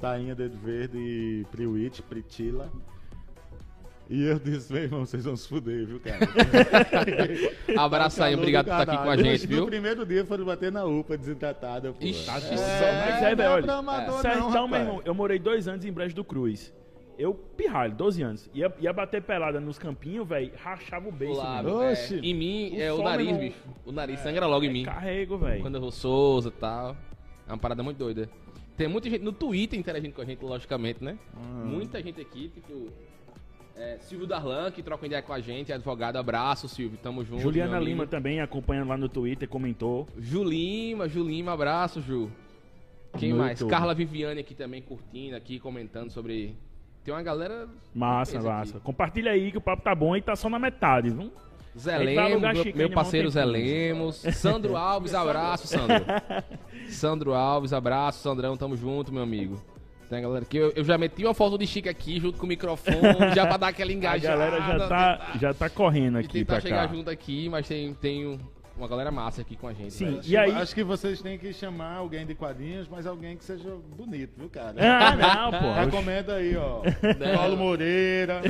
Tainha, 0.00 0.34
Dedo 0.34 0.58
Verde 0.58 0.98
e 0.98 1.46
Priwit, 1.50 2.02
Pritila. 2.02 2.70
E 4.14 4.24
eu 4.24 4.38
disse, 4.38 4.70
meu 4.70 4.82
irmão, 4.82 5.06
vocês 5.06 5.24
vão 5.24 5.34
se 5.34 5.48
fuder, 5.48 5.86
viu, 5.86 5.98
cara? 5.98 6.18
Abraço. 7.78 8.18
Calor 8.18 8.38
Obrigado 8.38 8.66
do 8.66 8.70
por 8.72 8.80
estar 8.80 8.92
aqui 8.92 9.02
com 9.02 9.10
a 9.10 9.16
gente, 9.16 9.42
No 9.46 9.56
viu? 9.56 9.66
primeiro 9.66 10.04
dia 10.04 10.24
foram 10.26 10.44
bater 10.44 10.70
na 10.70 10.84
UPA 10.84 11.16
desintetada, 11.16 11.92
pô. 11.92 12.04
Ixi, 12.04 12.26
Tá 12.26 12.36
É, 12.36 12.40
só, 12.40 12.50
mas 12.50 13.22
é, 13.22 13.34
velho, 13.34 13.50
olha. 13.50 13.66
é 13.70 13.74
amador, 13.74 14.20
Sertão, 14.20 14.40
não, 14.40 14.50
meu 14.50 14.62
rapaz. 14.64 14.82
irmão, 14.86 15.02
eu 15.04 15.14
morei 15.14 15.38
dois 15.38 15.66
anos 15.66 15.84
em 15.84 15.90
Brejo 15.92 16.14
do 16.14 16.22
Cruz. 16.24 16.74
Eu, 17.18 17.34
pirralho, 17.34 17.94
12 17.94 18.22
anos. 18.22 18.50
Ia, 18.54 18.72
ia 18.80 18.92
bater 18.92 19.22
pelada 19.22 19.60
nos 19.60 19.78
campinhos, 19.78 20.26
velho, 20.28 20.50
rachava 20.62 21.08
o 21.08 21.12
beijo. 21.12 21.40
Meu. 21.62 21.82
é, 21.82 21.94
em 22.22 22.34
mim 22.34 22.72
O 22.76 22.80
é 22.80 22.92
o 22.92 23.02
nariz, 23.02 23.26
meu 23.28 23.36
irmão. 23.36 23.48
bicho. 23.48 23.58
O 23.86 23.92
nariz 23.92 24.20
sangra 24.20 24.46
logo 24.46 24.64
em 24.64 24.72
mim. 24.72 24.82
Carrego, 24.84 25.38
velho. 25.38 25.62
Quando 25.62 25.74
eu 25.76 25.80
vou 25.80 25.90
Souza 25.90 26.48
e 26.48 26.52
tal. 26.52 26.96
É 27.46 27.52
uma 27.52 27.58
parada 27.58 27.82
muito 27.82 27.98
doida. 27.98 28.28
Tem 28.76 28.88
muita 28.88 29.08
gente 29.10 29.22
no 29.22 29.32
Twitter 29.32 29.78
interagindo 29.78 30.14
com 30.14 30.22
a 30.22 30.24
gente, 30.24 30.42
logicamente, 30.44 31.04
né? 31.04 31.18
Ah. 31.34 31.38
Muita 31.64 32.02
gente 32.02 32.20
aqui, 32.20 32.48
tipo. 32.48 32.88
É, 33.82 33.98
Silvio 33.98 34.26
Darlan, 34.28 34.70
que 34.70 34.82
troca 34.82 35.06
ideia 35.06 35.20
com 35.20 35.32
a 35.32 35.40
gente, 35.40 35.72
é 35.72 35.74
advogado. 35.74 36.16
Abraço, 36.16 36.68
Silvio. 36.68 36.98
Tamo 37.02 37.24
junto. 37.24 37.42
Juliana. 37.42 37.80
Lima 37.80 38.06
também 38.06 38.40
acompanhando 38.40 38.88
lá 38.88 38.96
no 38.96 39.08
Twitter, 39.08 39.48
comentou. 39.48 40.06
Ju 40.16 40.44
Lima, 40.44 41.08
Ju 41.08 41.24
Lima, 41.24 41.52
abraço, 41.52 42.00
Ju. 42.00 42.30
Quem 43.18 43.32
No 43.32 43.38
mais? 43.38 43.62
Carla 43.64 43.92
Viviane 43.92 44.40
aqui 44.40 44.54
também 44.54 44.80
curtindo, 44.80 45.36
aqui 45.36 45.58
comentando 45.58 46.10
sobre. 46.10 46.54
Tem 47.04 47.12
uma 47.12 47.22
galera. 47.22 47.68
Massa, 47.92 48.40
massa. 48.40 48.76
aqui. 48.76 48.86
Compartilha 48.86 49.32
aí 49.32 49.50
que 49.50 49.58
o 49.58 49.60
papo 49.60 49.82
tá 49.82 49.94
bom 49.94 50.16
e 50.16 50.22
tá 50.22 50.36
só 50.36 50.48
na 50.48 50.58
metade, 50.58 51.10
viu? 51.10 51.32
Zé 51.76 51.98
Lemos, 51.98 52.40
meu, 52.40 52.74
meu 52.76 52.90
parceiro 52.90 53.28
Zé. 53.30 53.44
Lemos. 53.44 54.16
Sandro 54.34 54.76
Alves, 54.78 55.14
abraço, 55.14 55.66
Sandro. 55.66 56.04
Sandro 56.88 57.34
Alves, 57.34 57.72
abraço, 57.72 58.22
Sandrão, 58.22 58.56
tamo 58.56 58.76
junto, 58.76 59.12
meu 59.12 59.22
amigo. 59.22 59.60
A 60.16 60.20
galera 60.20 60.44
aqui. 60.44 60.56
Eu, 60.56 60.72
eu 60.76 60.84
já 60.84 60.96
meti 60.98 61.24
uma 61.24 61.34
foto 61.34 61.56
de 61.58 61.66
Chico 61.66 61.88
aqui 61.88 62.18
junto 62.20 62.38
com 62.38 62.44
o 62.44 62.48
microfone, 62.48 62.96
já 63.34 63.46
pra 63.46 63.56
dar 63.56 63.68
aquela 63.68 63.90
A 63.92 63.94
engajada. 63.94 64.36
galera 64.36 64.78
já 64.78 64.88
tá, 64.88 65.32
já 65.40 65.54
tá 65.54 65.70
correndo 65.70 66.18
aqui 66.18 66.28
tentar 66.28 66.54
pra 66.54 66.60
chegar 66.60 66.88
cá. 66.88 66.94
junto 66.94 67.08
aqui, 67.10 67.48
mas 67.48 67.66
tem, 67.68 67.94
tem 67.94 68.38
uma 68.76 68.88
galera 68.88 69.10
massa 69.10 69.42
aqui 69.42 69.54
com 69.54 69.68
a 69.68 69.72
gente. 69.72 69.92
Sim. 69.92 70.06
velho. 70.06 70.18
Acho, 70.20 70.30
E 70.30 70.36
aí- 70.36 70.50
acho 70.52 70.74
que 70.74 70.82
vocês 70.82 71.20
têm 71.20 71.38
que 71.38 71.52
chamar 71.52 71.96
alguém 71.96 72.24
de 72.26 72.34
quadrinhos, 72.34 72.88
mas 72.88 73.06
alguém 73.06 73.36
que 73.36 73.44
seja 73.44 73.70
bonito, 73.96 74.32
viu, 74.36 74.48
cara? 74.48 74.74
Ah, 74.78 75.14
não, 75.16 75.50
pô. 75.60 75.72
Recomenda 75.84 76.34
aí, 76.36 76.56
ó. 76.56 76.82
Não. 77.18 77.36
Paulo 77.36 77.56
Moreira. 77.56 78.40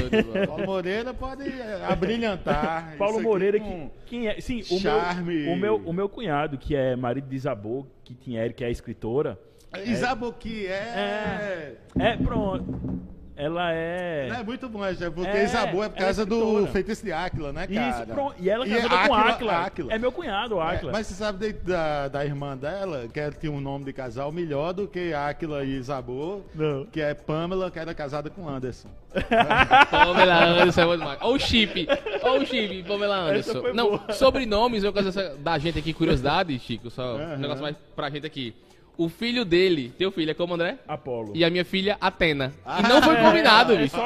Paulo 0.46 0.66
Moreira 0.66 1.12
pode 1.14 1.42
é, 1.48 1.84
abrilhantar. 1.88 2.96
Paulo 2.96 3.20
Moreira, 3.20 3.58
com- 3.58 3.90
que, 4.04 4.06
quem 4.06 4.28
é? 4.28 4.40
Sim, 4.40 4.60
o 4.70 4.78
charme. 4.78 5.34
meu, 5.44 5.52
o, 5.52 5.56
meu, 5.56 5.76
o 5.86 5.92
meu 5.92 6.08
cunhado, 6.08 6.56
que 6.56 6.74
é 6.74 6.94
marido 6.96 7.28
de 7.28 7.36
Isabô, 7.36 7.84
que 8.04 8.14
tinha 8.14 8.48
que 8.52 8.64
é 8.64 8.70
escritora. 8.70 9.38
Isaboqui 9.84 10.66
é... 10.66 11.74
É, 11.98 12.16
pronto. 12.16 13.02
Ela 13.34 13.72
é. 13.72 14.28
Não, 14.28 14.36
é 14.36 14.42
muito 14.44 14.68
bom, 14.68 14.84
é 14.84 14.92
porque 15.10 15.26
É, 15.30 15.44
Isabu 15.44 15.82
é 15.82 15.88
por 15.88 15.96
ela 15.96 16.02
é 16.02 16.04
causa 16.04 16.26
do 16.26 16.34
escritora. 16.36 16.66
feitiço 16.70 17.04
de 17.04 17.12
Áquila, 17.12 17.50
né, 17.52 17.66
cara? 17.66 17.88
Isso, 17.90 18.06
pronto. 18.06 18.34
E 18.38 18.48
ela 18.50 18.66
E 18.66 18.70
casada 18.70 18.88
com 18.88 18.94
Áquila- 19.14 19.30
Áquila. 19.32 19.52
Áquila. 19.66 19.92
É 19.94 19.98
meu 19.98 20.12
cunhado, 20.12 20.56
o 20.56 20.62
É, 20.62 20.74
Áquila. 20.76 20.92
mas 20.92 21.06
você 21.06 21.14
sabe 21.14 21.46
de- 21.52 21.52
da, 21.64 22.08
da 22.08 22.24
irmã 22.26 22.56
dela, 22.56 23.08
que 23.12 23.18
ela 23.18 23.32
tinha 23.32 23.50
um 23.50 23.60
nome 23.60 23.86
de 23.86 23.92
casal 23.94 24.30
melhor 24.30 24.74
do 24.74 24.86
que 24.86 25.14
Áquila 25.14 25.64
e 25.64 25.78
Isabu, 25.78 26.44
Não. 26.54 26.84
que 26.84 27.00
é 27.00 27.14
Pamela, 27.14 27.70
que 27.70 27.78
era 27.78 27.94
casada 27.94 28.28
com 28.28 28.46
Anderson. 28.46 28.88
Pamela 29.90 30.44
Anderson 30.44 30.80
é 30.82 30.86
muito 30.86 30.98
demais. 31.00 31.18
Ou 31.22 31.34
o 31.34 31.38
chip. 31.38 31.88
Ou 32.22 32.40
o 32.40 32.46
chip, 32.46 32.82
Pamela 32.84 33.16
Anderson. 33.16 33.60
foi 33.62 33.72
Não, 33.72 33.96
boa. 33.98 34.12
sobrenomes, 34.12 34.84
eu 34.84 34.92
coisa 34.92 35.36
da 35.38 35.58
gente 35.58 35.78
aqui, 35.78 35.92
curiosidade, 35.94 36.56
Chico, 36.58 36.90
só 36.90 37.16
Aham. 37.16 37.34
um 37.34 37.38
negócio 37.38 37.62
mais 37.62 37.76
pra 37.96 38.10
gente 38.10 38.26
aqui. 38.26 38.54
O 38.97 39.09
filho 39.09 39.45
dele, 39.45 39.93
teu 39.97 40.12
filho 40.12 40.30
é 40.30 40.34
como 40.34 40.55
André? 40.55 40.78
Apolo. 40.86 41.32
E 41.34 41.45
a 41.45 41.51
minha 41.51 41.64
filha, 41.64 41.97
Atena. 42.01 42.53
E 42.78 42.82
não 42.82 43.03
foi 43.03 43.16
combinado, 43.16 43.76
bicho. 43.76 43.97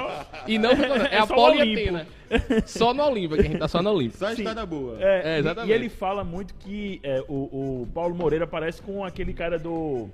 E 0.46 0.58
não 0.58 0.76
foi 0.76 0.86
combinado. 0.88 1.14
É, 1.14 1.18
É 1.18 1.26
só 1.26 1.32
Apolo 1.34 1.64
e. 1.64 1.72
Atena. 1.72 2.06
Só 2.66 2.94
no 2.94 3.04
Olimpo, 3.04 3.34
que 3.36 3.40
a 3.40 3.44
gente 3.44 3.58
tá 3.58 3.68
só 3.68 3.82
no 3.82 3.90
Olimpo. 3.90 4.16
Só 4.16 4.30
história 4.32 4.64
boa. 4.66 4.96
É, 5.00 5.34
É, 5.34 5.36
e- 5.36 5.38
exatamente. 5.40 5.70
E 5.70 5.74
ele 5.74 5.88
fala 5.88 6.24
muito 6.24 6.54
que 6.54 6.98
é, 7.02 7.22
o, 7.28 7.34
o 7.82 7.88
Paulo 7.94 8.14
Moreira 8.14 8.46
parece 8.46 8.80
com 8.82 9.04
aquele 9.04 9.32
cara 9.32 9.58
do 9.58 10.08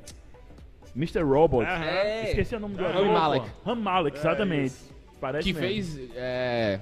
Mr. 0.97 1.23
Robot. 1.23 1.65
É. 1.67 2.25
Esqueci 2.29 2.55
o 2.57 2.61
nome 2.61 2.75
do 2.75 2.85
ator, 2.85 3.07
Malek. 3.07 3.47
pô. 3.65 3.71
Rami 3.71 3.83
Malek, 3.83 4.19
exatamente. 4.19 4.75
Parece 5.21 5.53
Que 5.53 5.59
mesmo. 5.59 5.69
fez 5.97 6.11
é, 6.17 6.81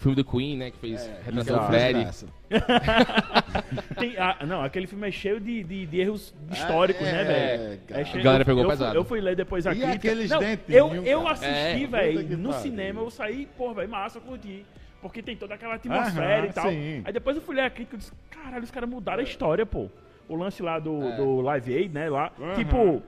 filme 0.00 0.16
do 0.16 0.24
Queen, 0.24 0.56
né? 0.56 0.70
Que 0.70 0.78
fez 0.78 1.06
Retração 1.24 1.56
do 1.56 1.62
exato. 1.62 1.66
Freddy. 1.70 2.10
Tem- 3.98 4.16
ah, 4.18 4.38
não, 4.46 4.62
aquele 4.62 4.86
filme 4.86 5.06
é 5.08 5.10
cheio 5.10 5.38
de, 5.40 5.62
de, 5.62 5.86
de 5.86 6.00
erros 6.00 6.34
históricos, 6.50 7.06
É, 7.06 7.12
né, 7.12 7.24
velho? 7.24 7.80
cara. 7.86 8.04
cheio- 8.04 8.20
A 8.20 8.24
galera 8.24 8.44
pegou 8.44 8.62
eu, 8.62 8.68
fui- 8.68 8.76
pesado. 8.78 8.96
Eu 8.96 9.04
fui 9.04 9.20
ler 9.20 9.36
depois 9.36 9.66
a 9.66 9.72
E 9.72 9.76
crítica. 9.76 9.94
aqueles 9.94 10.30
não, 10.30 10.40
eu, 10.68 11.04
eu 11.04 11.28
assisti, 11.28 11.84
É. 11.84 11.86
Velho, 11.86 12.38
no 12.38 12.52
cinema, 12.54 13.00
eu 13.00 13.10
saí, 13.10 13.46
pô, 13.56 13.72
velho, 13.72 13.88
massa, 13.88 14.20
curti. 14.20 14.64
Porque 15.00 15.22
tem 15.22 15.34
toda 15.36 15.54
aquela 15.54 15.74
atmosfera 15.76 16.38
Aham, 16.40 16.46
e 16.46 16.52
tal. 16.52 16.68
sim. 16.70 17.02
Aí 17.04 17.12
depois 17.12 17.34
eu 17.36 17.42
fui 17.42 17.54
ler 17.54 17.62
a 17.62 17.70
crítica 17.70 17.96
e 17.96 17.98
disse, 17.98 18.12
caralho, 18.30 18.62
os 18.64 18.70
caras 18.70 18.88
mudaram 18.88 19.20
a 19.20 19.22
história, 19.24 19.64
pô. 19.64 19.88
O 20.28 20.36
lance 20.36 20.62
lá 20.62 20.78
do, 20.78 21.02
É. 21.02 21.16
do 21.16 21.40
Live 21.40 21.74
Aid, 21.74 21.94
né, 21.94 22.08
lá. 22.10 22.30
Aham. 22.38 22.54
Tipo, 22.54 23.02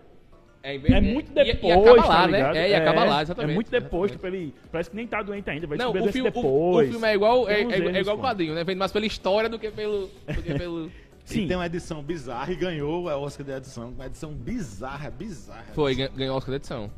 É, 0.65 0.77
é 0.77 1.01
muito 1.01 1.31
e- 1.33 1.35
depois, 1.35 1.63
E, 1.65 1.73
acaba 1.73 2.03
tá 2.03 2.09
lá, 2.09 2.27
ligado? 2.27 2.55
né? 2.55 2.61
É, 2.67 2.71
e 2.71 2.75
acaba 2.75 3.05
lá, 3.05 3.23
exatamente. 3.23 3.51
É 3.51 3.55
muito 3.55 3.71
depois, 3.71 4.13
Exatamente. 4.13 4.43
tipo, 4.47 4.55
ele 4.61 4.69
parece 4.71 4.91
que 4.91 4.97
nem 4.97 5.07
tá 5.09 5.21
doente 5.23 5.51
ainda, 5.51 5.67
vai 5.67 5.77
Não, 5.77 5.87
descobrir 5.93 6.09
o 6.09 6.13
filme, 6.13 6.29
o- 6.29 6.33
depois. 6.33 6.89
o, 6.89 6.93
filme 6.93 7.09
é 7.09 7.15
igual, 7.15 7.49
é, 7.49 7.55
é- 7.55 7.63
é 7.63 7.79
erros, 7.79 7.97
igual 7.99 8.17
pô. 8.17 8.23
quadrinho, 8.23 8.55
né? 8.55 8.63
Vem 8.63 8.77
mais 8.77 8.93
pela 8.93 9.05
história 9.07 9.49
do 9.49 9.59
que 9.59 9.71
pelo. 9.73 10.09
Do 10.27 10.43
que 10.43 10.55
pelo... 10.55 10.91
Sim. 11.25 11.45
E 11.45 11.49
tem 11.49 11.57
uma 11.57 11.67
edição 11.67 12.03
bizarra 12.03 12.53
e 12.53 12.57
ganhou 12.57 13.09
a 13.09 13.17
Oscar 13.17 13.45
de 13.47 13.53
edição. 13.53 13.91
Uma 13.91 14.07
edição 14.07 14.33
bizarra, 14.33 15.11
bizarra. 15.11 15.67
Foi, 15.75 15.95
gan- 15.95 16.11
ganhou 16.15 16.35
o 16.35 16.37
Oscar 16.39 16.51
da 16.51 16.57
edição. 16.57 16.91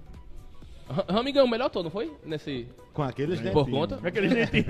Ra- 0.89 1.05
Rami 1.09 1.33
ganhou 1.33 1.47
o 1.47 1.51
melhor 1.51 1.67
ator, 1.67 1.83
não 1.83 1.91
foi? 1.91 2.11
Nesse... 2.25 2.67
Com 2.93 3.03
aqueles 3.03 3.41
Por 3.41 3.45
dentinhos. 3.65 3.71
conta? 3.71 4.01
Aquele 4.07 4.29
dentinho. 4.29 4.65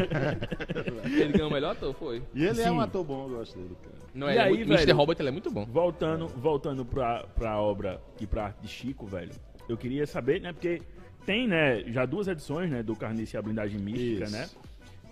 Ele 1.05 1.33
ganhou 1.33 1.51
o 1.51 1.53
melhor 1.53 1.73
ator, 1.73 1.95
foi. 1.95 2.23
E 2.35 2.45
ele 2.45 2.61
é 2.61 2.65
Sim. 2.65 2.71
um 2.71 2.81
ator 2.81 3.05
bom, 3.05 3.25
eu 3.29 3.37
gosto 3.39 3.57
dele, 3.59 3.77
cara. 3.83 4.04
Não, 4.15 4.31
E 4.31 4.37
é 4.37 4.43
aí, 4.43 4.49
muito, 4.51 4.69
Mr. 4.71 4.87
velho? 4.87 4.97
Robert 4.97 5.17
ele 5.19 5.29
é 5.29 5.33
muito 5.33 5.51
bom. 5.51 5.65
Voltando, 5.67 6.29
voltando 6.29 6.85
pra, 6.85 7.25
pra 7.35 7.59
obra 7.61 8.01
e 8.21 8.27
pra 8.27 8.45
arte 8.47 8.61
de 8.63 8.69
Chico, 8.69 9.07
velho, 9.07 9.33
eu 9.69 9.77
queria 9.77 10.07
saber, 10.07 10.41
né, 10.41 10.53
porque 10.53 10.81
tem, 11.27 11.49
né, 11.49 11.83
já 11.89 12.07
duas 12.07 12.29
edições, 12.29 12.71
né, 12.71 12.83
do 12.83 12.95
Carnice 12.95 13.35
e 13.35 13.39
a 13.39 13.43
Blindagem 13.43 13.79
Mística, 13.81 14.25
Isso. 14.25 14.33
né? 14.33 14.49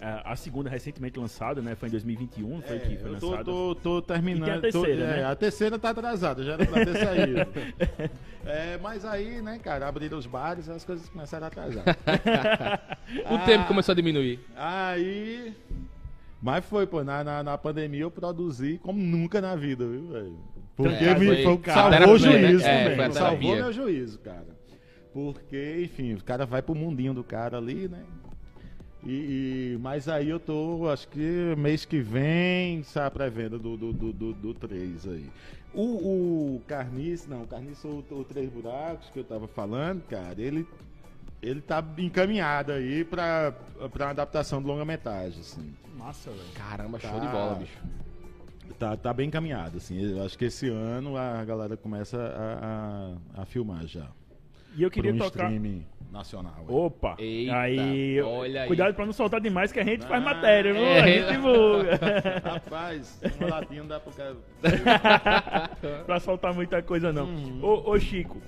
É, 0.05 0.20
A 0.24 0.34
segunda 0.34 0.68
recentemente 0.68 1.16
lançada, 1.18 1.62
né, 1.62 1.76
foi 1.76 1.88
em 1.88 1.92
2021, 1.92 2.61
foi 2.62 2.78
que 2.80 2.96
foi 2.96 3.11
É, 3.11 3.14
eu 3.14 3.18
tô, 3.20 3.26
lançada. 3.30 3.44
tô, 3.44 3.74
tô 3.76 4.03
terminando. 4.03 4.48
E 4.48 4.50
tem 4.50 4.59
a 4.59 4.61
terceira, 4.61 4.96
tô- 5.07 5.12
é, 5.12 5.16
né? 5.16 5.24
A 5.24 5.34
terceira 5.36 5.78
tá 5.78 5.90
atrasada, 5.90 6.42
já 6.44 6.53
era 6.55 6.66
pra 6.66 6.84
ter 6.84 6.96
saído. 6.96 7.46
É, 8.44 8.76
mas 8.82 9.05
aí, 9.05 9.40
né, 9.40 9.61
cara, 9.62 9.86
abriram 9.86 10.18
os 10.18 10.26
bares 10.26 10.68
as 10.68 10.84
coisas 10.84 11.09
começaram 11.09 11.44
a 11.44 11.48
atrasar. 11.48 11.84
O 13.30 13.34
Ah. 13.36 13.44
tempo 13.46 13.66
começou 13.68 13.92
a 13.92 13.94
diminuir. 13.96 14.40
Aí. 14.57 15.55
Mas 16.43 16.64
foi, 16.64 16.86
pô, 16.86 17.05
na, 17.05 17.22
na, 17.22 17.43
na 17.43 17.57
pandemia 17.57 18.01
eu 18.03 18.11
produzi 18.11 18.78
como 18.82 18.99
nunca 19.01 19.40
na 19.40 19.55
vida, 19.55 19.86
viu, 19.86 20.09
velho? 20.09 20.38
Porque 20.76 21.05
É, 21.05 21.16
me, 21.18 21.26
foi- 21.26 21.43
foi 21.45 21.53
o 21.53 21.59
que 21.59 21.70
a 21.70 21.74
salvou 21.74 22.14
o 22.14 22.18
juízo 22.18 22.64
né? 22.64 22.84
É, 22.84 22.90
também. 22.90 23.07
a 23.07 23.12
salvou 23.12 23.55
meu 23.57 23.72
juízo, 23.72 24.18
cara. 24.18 24.49
Porque, 25.12 25.82
enfim, 25.84 26.14
o 26.14 26.24
cara 26.24 26.45
vai 26.45 26.61
pro 26.62 26.74
mundinho 26.74 27.14
do 27.14 27.22
cara 27.22 27.59
ali, 27.59 27.86
né? 27.86 28.03
E, 29.05 29.74
e- 29.74 29.78
mas 29.80 30.09
aí 30.09 30.28
eu 30.30 30.40
tô, 30.40 30.88
acho 30.88 31.07
que 31.09 31.55
mês 31.59 31.84
que 31.84 32.01
vem 32.01 32.82
sai 32.82 33.07
a 33.07 33.11
pré-venda 33.11 33.59
do, 33.59 33.76
do, 33.76 33.93
do, 33.93 34.12
do, 34.12 34.32
do 34.32 34.55
3 34.55 35.07
aí. 35.09 35.26
O, 35.74 36.57
o 36.57 36.62
Carnice, 36.66 37.28
não, 37.28 37.43
o 37.43 37.47
Carnice, 37.47 37.86
o, 37.86 38.05
o 38.11 38.24
Três 38.24 38.49
Buracos 38.51 39.11
que 39.11 39.18
eu 39.20 39.24
tava 39.24 39.47
falando, 39.49 40.03
cara, 40.03 40.34
ele, 40.40 40.66
ele 41.43 41.61
tá 41.61 41.84
encaminhado 41.99 42.72
aí 42.72 43.05
pra, 43.05 43.53
pra 43.93 44.11
adaptação 44.11 44.61
de 44.62 44.68
longa-metragem, 44.68 45.40
assim. 45.40 45.74
Massa, 45.97 46.30
velho. 46.30 46.43
Caramba, 46.55 46.99
show 47.01 47.11
Tá. 47.11 47.18
de 47.18 47.26
bola, 47.28 47.55
bicho. 47.57 47.78
Tá, 48.78 48.97
tá 48.97 49.12
bem 49.12 49.28
encaminhado, 49.28 49.76
assim. 49.76 50.01
Eu 50.01 50.24
acho 50.24 50.36
que 50.38 50.47
esse 50.47 50.68
ano 50.68 51.16
a 51.16 51.45
galera 51.45 51.76
começa 51.76 52.16
a, 52.18 53.36
a, 53.38 53.43
a 53.43 53.45
filmar 53.45 53.86
já. 53.86 54.07
E 54.74 54.82
eu 54.82 54.90
queria 54.90 55.12
um 55.12 55.18
tocar. 55.18 55.45
streaming 55.45 55.84
nacional. 56.11 56.64
Opa! 56.66 57.14
Eita, 57.18 57.55
aí, 57.59 58.20
olha 58.22 58.62
aí. 58.62 58.66
cuidado 58.66 58.95
pra 58.95 59.05
não 59.05 59.12
soltar 59.12 59.40
demais, 59.40 59.70
que 59.70 59.78
a 59.78 59.84
gente 59.84 60.07
faz 60.07 60.22
Ah, 60.22 60.24
matéria, 60.24 60.72
viu? 60.72 60.82
é. 60.82 61.01
A 61.01 61.07
gente 61.07 61.32
divulga. 61.32 62.01
Rapaz, 62.43 63.20
uma 63.38 63.49
latinha 63.51 63.80
não 63.82 63.88
dá 63.88 64.01
pro 64.01 64.12
cara. 64.12 64.36
pra 66.07 66.20
soltar 66.20 66.55
muita 66.55 66.82
coisa, 66.82 67.12
não. 67.12 67.26
Uhum. 67.26 67.61
Ô, 67.62 67.90
ô, 67.90 67.99
Chico, 67.99 68.40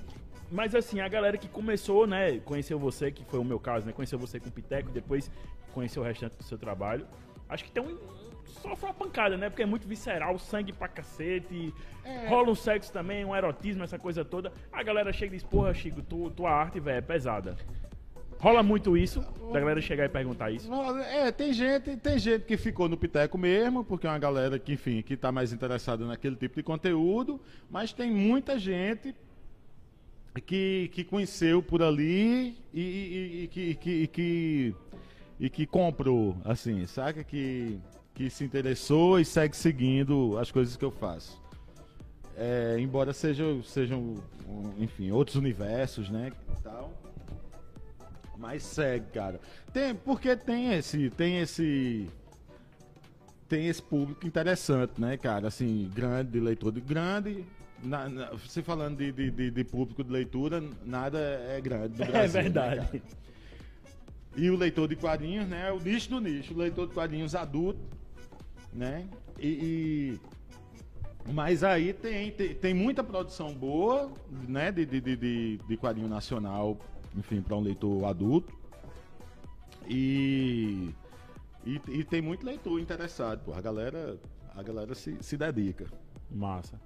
mas 0.55 0.75
assim, 0.75 1.01
a 1.01 1.09
galera 1.09 1.37
que 1.37 1.49
começou, 1.49 2.07
né, 2.07 2.39
conheceu 2.39 2.79
você, 2.79 3.11
que 3.11 3.25
foi 3.25 3.41
o 3.41 3.45
meu 3.45 3.59
caso, 3.59 3.85
né, 3.85 3.93
conheceu 3.93 4.19
você 4.19 4.39
com 4.39 4.49
o 4.49 4.53
Piteco, 4.53 4.91
depois 4.91 5.31
conheceu 5.73 6.03
o 6.03 6.07
restante 6.07 6.37
do 6.37 6.45
seu 6.45 6.57
trabalho, 6.57 7.07
acho 7.49 7.65
que 7.65 7.73
tem 7.73 7.83
um... 7.83 7.99
Sofre 8.63 8.87
uma 8.87 8.95
pancada, 8.95 9.37
né? 9.37 9.51
Porque 9.51 9.63
é 9.63 9.67
muito 9.67 9.87
visceral, 9.87 10.39
sangue 10.39 10.73
pra 10.73 10.87
cacete. 10.87 11.75
É. 12.05 12.29
Rola 12.29 12.51
um 12.51 12.55
sexo 12.55 12.93
também, 12.93 13.25
um 13.25 13.35
erotismo, 13.35 13.83
essa 13.83 13.99
coisa 13.99 14.25
toda. 14.25 14.53
A 14.73 14.83
galera 14.83 15.13
chega 15.13 15.35
e 15.35 15.39
diz, 15.39 15.43
porra, 15.47 15.75
Chico, 15.75 16.01
tu, 16.01 16.31
tua 16.31 16.51
arte, 16.51 16.79
velho, 16.79 16.99
é 16.99 17.01
pesada. 17.01 17.57
Rola 18.39 18.63
muito 18.63 18.97
isso, 18.97 19.21
da 19.53 19.59
galera 19.59 19.81
chegar 19.81 20.05
e 20.05 20.09
perguntar 20.09 20.51
isso. 20.51 20.71
É, 21.13 21.33
tem 21.33 21.53
gente, 21.53 21.97
tem 21.97 22.19
gente 22.19 22.45
que 22.45 22.57
ficou 22.57 22.89
no 22.89 22.97
Piteco 22.97 23.37
mesmo, 23.37 23.85
porque 23.85 24.07
é 24.07 24.11
uma 24.11 24.19
galera 24.19 24.59
que, 24.59 24.75
enfim, 24.75 25.03
que 25.03 25.17
tá 25.17 25.33
mais 25.33 25.53
interessada 25.53 26.07
naquele 26.07 26.37
tipo 26.37 26.57
de 26.57 26.63
conteúdo, 26.63 27.41
mas 27.71 27.93
tem 27.93 28.11
muita 28.11 28.59
gente 28.59 29.15
que, 30.41 30.91
que 30.93 31.05
conheceu 31.05 31.63
por 31.63 31.83
ali 31.83 32.57
e, 32.73 32.81
e- 32.81 33.43
e 33.45 33.49
que, 33.49 33.75
que, 33.75 34.07
que, 34.09 34.75
e 35.39 35.51
que 35.51 35.67
comprou, 35.67 36.37
assim, 36.45 36.87
saca? 36.87 37.23
Que, 37.23 37.79
que 38.15 38.29
se 38.31 38.45
interessou 38.45 39.19
e 39.21 39.25
segue 39.25 39.57
seguindo 39.57 40.37
as 40.39 40.51
coisas 40.51 40.77
que 40.77 40.85
eu 40.85 40.91
faço. 40.91 41.41
É, 42.37 42.77
embora 42.81 43.13
sejam, 43.13 43.63
sejam, 43.63 44.17
enfim, 44.79 45.11
outros 45.13 45.37
universos, 45.37 46.11
né? 46.11 46.33
Tal. 46.63 46.93
Mas 48.37 48.63
segue, 48.65 49.07
cara. 49.13 49.41
Tem, 49.73 49.95
porque 49.95 50.37
tem 50.37 50.75
esse, 50.75 51.11
tem 51.11 51.39
esse, 51.39 52.09
tem 53.49 53.69
esse 53.69 53.81
público 53.81 54.27
interessante, 54.27 55.01
né, 55.01 55.17
cara? 55.17 55.47
Assim, 55.47 55.89
grande, 55.95 56.33
de 56.33 56.41
leitor 56.41 56.73
de 56.73 56.81
grande. 56.81 57.45
Na, 57.83 58.09
na- 58.09 58.31
você 58.31 58.63
falando 58.63 58.97
de, 58.97 59.13
de, 59.13 59.31
de- 59.31 59.51
de 59.51 59.65
público 59.65 60.03
de 60.03 60.11
leitura, 60.11 60.63
nada 60.85 61.19
é 61.19 61.61
grande 61.61 61.99
no 61.99 62.07
Brasil. 62.07 62.17
É 62.21 62.23
né, 62.23 62.29
verdade. 62.29 62.87
cara? 62.87 63.03
E 64.37 64.51
o 64.51 64.57
leitor 64.57 64.89
de 64.89 64.97
quadrinhos, 64.97 65.47
né? 65.49 65.71
O 65.71 65.79
nicho 65.79 66.11
do 66.11 66.21
nicho, 66.21 66.55
o 66.55 66.57
leitor 66.57 66.89
de 66.89 66.95
quadrinhos 66.95 67.35
adulto, 67.35 67.81
né? 68.73 69.07
E, 69.39 69.49
e- 69.49 70.21
mas 71.33 71.63
aí 71.65 71.93
tem, 71.93 72.31
tem, 72.33 72.55
tem 72.55 72.75
muita 72.75 73.03
produção 73.05 73.53
boa, 73.53 74.11
né? 74.49 74.73
De, 74.73 74.85
de, 74.87 75.01
de, 75.01 75.17
de, 75.17 75.59
de 75.69 75.77
quadrinho 75.77 76.09
nacional, 76.09 76.79
enfim, 77.17 77.41
para 77.43 77.57
um 77.57 77.61
leitor 77.61 78.05
adulto. 78.07 78.53
E, 79.87 80.91
e, 81.65 81.81
e 81.89 82.05
tem 82.05 82.23
muito 82.23 82.45
leitor 82.45 82.81
interessado, 82.81 83.45
pô. 83.45 83.53
A 83.53 83.61
galera, 83.61 84.19
a 84.55 84.63
galera 84.63 84.95
se, 84.95 85.17
se 85.23 85.37
dedica. 85.37 85.87
Massa. 86.31 86.81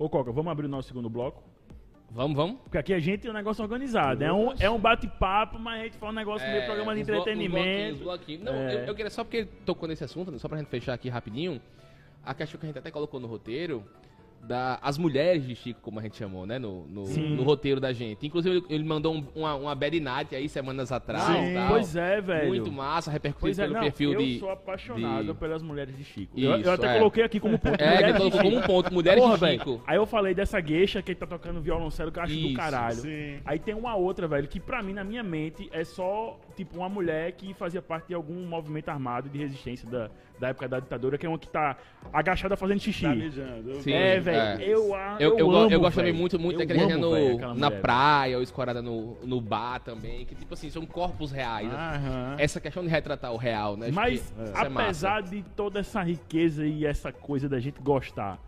Ô, 0.00 0.08
Coca, 0.08 0.32
vamos 0.32 0.50
abrir 0.50 0.64
o 0.64 0.68
nosso 0.70 0.88
segundo 0.88 1.10
bloco? 1.10 1.42
Vamos, 2.10 2.34
vamos? 2.34 2.58
Porque 2.62 2.78
aqui 2.78 2.94
a 2.94 2.98
gente 2.98 3.20
tem 3.20 3.30
um 3.30 3.34
negócio 3.34 3.62
organizado. 3.62 4.24
É 4.24 4.32
um, 4.32 4.52
é 4.58 4.70
um 4.70 4.78
bate-papo, 4.78 5.58
mas 5.58 5.78
a 5.80 5.84
gente 5.84 5.98
fala 5.98 6.10
um 6.12 6.14
negócio 6.14 6.48
meio 6.48 6.64
programa 6.64 6.94
de 6.94 7.02
os 7.02 7.06
blo- 7.06 7.16
os 7.16 7.20
entretenimento. 7.20 7.98
bloquinhos, 7.98 7.98
bloquinhos. 8.00 8.42
Não, 8.44 8.52
É. 8.54 8.74
eu, 8.76 8.78
eu 8.86 8.94
queria 8.94 9.10
só 9.10 9.22
porque 9.22 9.36
ele 9.36 9.50
tocou 9.66 9.86
nesse 9.86 10.02
assunto, 10.02 10.32
né, 10.32 10.38
só 10.38 10.48
pra 10.48 10.56
gente 10.56 10.68
fechar 10.68 10.94
aqui 10.94 11.10
rapidinho. 11.10 11.60
A 12.24 12.32
questão 12.32 12.58
que 12.58 12.64
a 12.64 12.68
gente 12.68 12.78
até 12.78 12.90
colocou 12.90 13.20
no 13.20 13.26
roteiro, 13.28 13.84
da, 14.42 14.78
as 14.82 14.96
mulheres 14.98 15.46
de 15.46 15.54
Chico, 15.54 15.80
como 15.80 15.98
a 16.00 16.02
gente 16.02 16.16
chamou, 16.16 16.46
né? 16.46 16.58
No, 16.58 16.86
no, 16.86 17.04
no 17.06 17.42
roteiro 17.42 17.80
da 17.80 17.92
gente. 17.92 18.26
Inclusive, 18.26 18.64
ele, 18.68 18.84
mandou 18.84 19.14
um- 19.14 19.26
uma, 19.34 19.54
uma 19.54 19.74
bad 19.74 19.98
night 20.00 20.34
aí 20.34 20.48
semanas 20.48 20.90
atrás. 20.90 21.24
Sim. 21.24 21.54
tal. 21.54 21.68
Pois 21.68 21.94
é, 21.96 22.20
velho. 22.20 22.48
Muito 22.48 22.72
massa, 22.72 23.10
repercutiu 23.10 23.40
Pois 23.46 23.58
é, 23.58 23.62
pelo 23.62 23.74
não, 23.74 23.80
perfil 23.82 24.12
eu 24.14 24.18
de. 24.18 24.38
sou 24.38 24.50
apaixonado 24.50 25.26
de- 25.26 25.34
pelas 25.34 25.62
mulheres 25.62 25.96
de 25.96 26.04
Chico. 26.04 26.38
Isso, 26.38 26.46
eu, 26.46 26.58
eu 26.60 26.72
até 26.72 26.94
é. 26.94 26.98
coloquei 26.98 27.22
aqui 27.22 27.38
como 27.38 27.58
ponto. 27.58 27.80
É, 27.80 27.84
ele 27.84 28.12
mulheres 28.12 28.12
de 28.14 28.18
colocou 28.18 28.40
Chico. 28.40 28.50
como 28.50 28.56
um 28.58 28.66
ponto, 28.66 28.94
mulheres 28.94 29.22
Porra, 29.22 29.38
de. 29.38 29.52
Chico. 29.58 29.82
Aí 29.86 29.96
eu 29.96 30.06
falei 30.06 30.34
dessa 30.34 30.60
gueixa 30.60 31.02
que 31.02 31.12
ele 31.12 31.18
tá 31.20 31.26
tocando 31.26 31.60
violoncelo 31.60 32.10
que 32.10 32.18
eu 32.18 32.22
acho 32.22 32.32
do 32.34 32.38
Isso, 32.40 32.56
caralho. 32.56 32.96
sim. 32.96 33.38
Aí 33.44 33.58
tem 33.58 33.74
uma 33.74 33.94
outra, 33.94 34.26
velho, 34.26 34.48
que 34.48 34.58
pra 34.58 34.82
mim, 34.82 34.92
na 34.92 35.04
minha 35.04 35.22
mente, 35.22 35.68
é 35.72 35.84
só, 35.84 36.38
tipo, 36.56 36.78
uma 36.78 36.88
mulher 36.88 37.32
que 37.32 37.52
fazia 37.54 37.80
parte 37.82 38.08
de 38.08 38.14
algum 38.14 38.46
movimento 38.46 38.88
armado 38.88 39.28
de 39.28 39.38
resistência 39.38 39.88
da, 39.88 40.10
da 40.40 40.48
época 40.48 40.66
da 40.66 40.80
ditadura, 40.80 41.18
que 41.18 41.26
é 41.26 41.28
uma 41.28 41.38
que 41.38 41.46
tá 41.48 41.76
agachada 42.12 42.56
fazendo 42.56 42.80
xixi. 42.80 43.02
Tá 43.02 43.14
mijando. 43.14 43.70
eu 43.70 43.80
Sim. 43.82 43.92
É, 43.92 44.18
velho, 44.18 44.62
é. 44.62 44.64
eu, 44.66 44.94
a- 44.94 45.16
Eu, 45.20 45.38
eu, 45.38 45.46
go- 45.46 45.56
amo, 45.56 45.70
eu 45.70 45.80
gosto 45.80 46.00
muito, 46.14 46.38
muito 46.38 46.60
Eu 46.60 46.66
daquele 46.66 46.92
amo, 46.92 46.98
no, 47.10 47.34
aquela 47.36 47.54
na 47.54 47.70
praia 47.70 48.36
ou 48.38 48.42
escorada 48.42 48.80
no, 48.80 49.16
no 49.24 49.40
bar 49.40 49.80
também, 49.80 50.24
que 50.24 50.34
tipo 50.34 50.54
assim, 50.54 50.70
são 50.70 50.84
corpos 50.86 51.30
reais. 51.30 51.68
né? 51.68 51.74
Aham. 51.74 52.36
Essa 52.38 52.58
questão 52.60 52.82
de 52.82 52.88
retratar 52.88 53.32
o 53.32 53.36
real, 53.36 53.76
né? 53.76 53.90
Mas, 53.92 54.32
é 54.38 54.52
apesar 54.60 55.22
de 55.22 55.42
toda 55.54 55.78
essa 55.80 56.02
riqueza 56.02 56.66
e 56.66 56.86
essa 56.86 57.12
coisa 57.12 57.48
da 57.48 57.60
gente 57.60 57.80
gostar, 57.80 58.38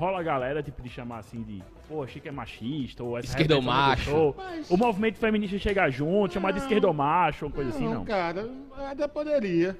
rola 0.00 0.20
a 0.20 0.22
galera, 0.22 0.62
tipo, 0.62 0.80
de 0.80 0.88
chamar 0.88 1.18
assim 1.18 1.42
de, 1.42 1.62
pô, 1.86 2.06
Chico 2.06 2.26
é 2.26 2.30
machista, 2.30 3.04
ou 3.04 3.18
essa 3.18 3.28
Esquerdomacho. 3.28 4.10
não. 4.10 4.34
Mas- 4.34 4.70
O 4.70 4.76
movimento 4.78 5.18
feminista 5.18 5.58
chega 5.58 5.90
junto, 5.90 6.32
chamar 6.32 6.52
de 6.52 6.58
Não. 6.58 6.64
esquerdomacho, 6.64 7.44
uma 7.44 7.52
coisa 7.52 7.68
assim, 7.68 7.86
não. 7.86 8.02
cara, 8.06 8.48
até 8.90 9.06
poderia. 9.06 9.76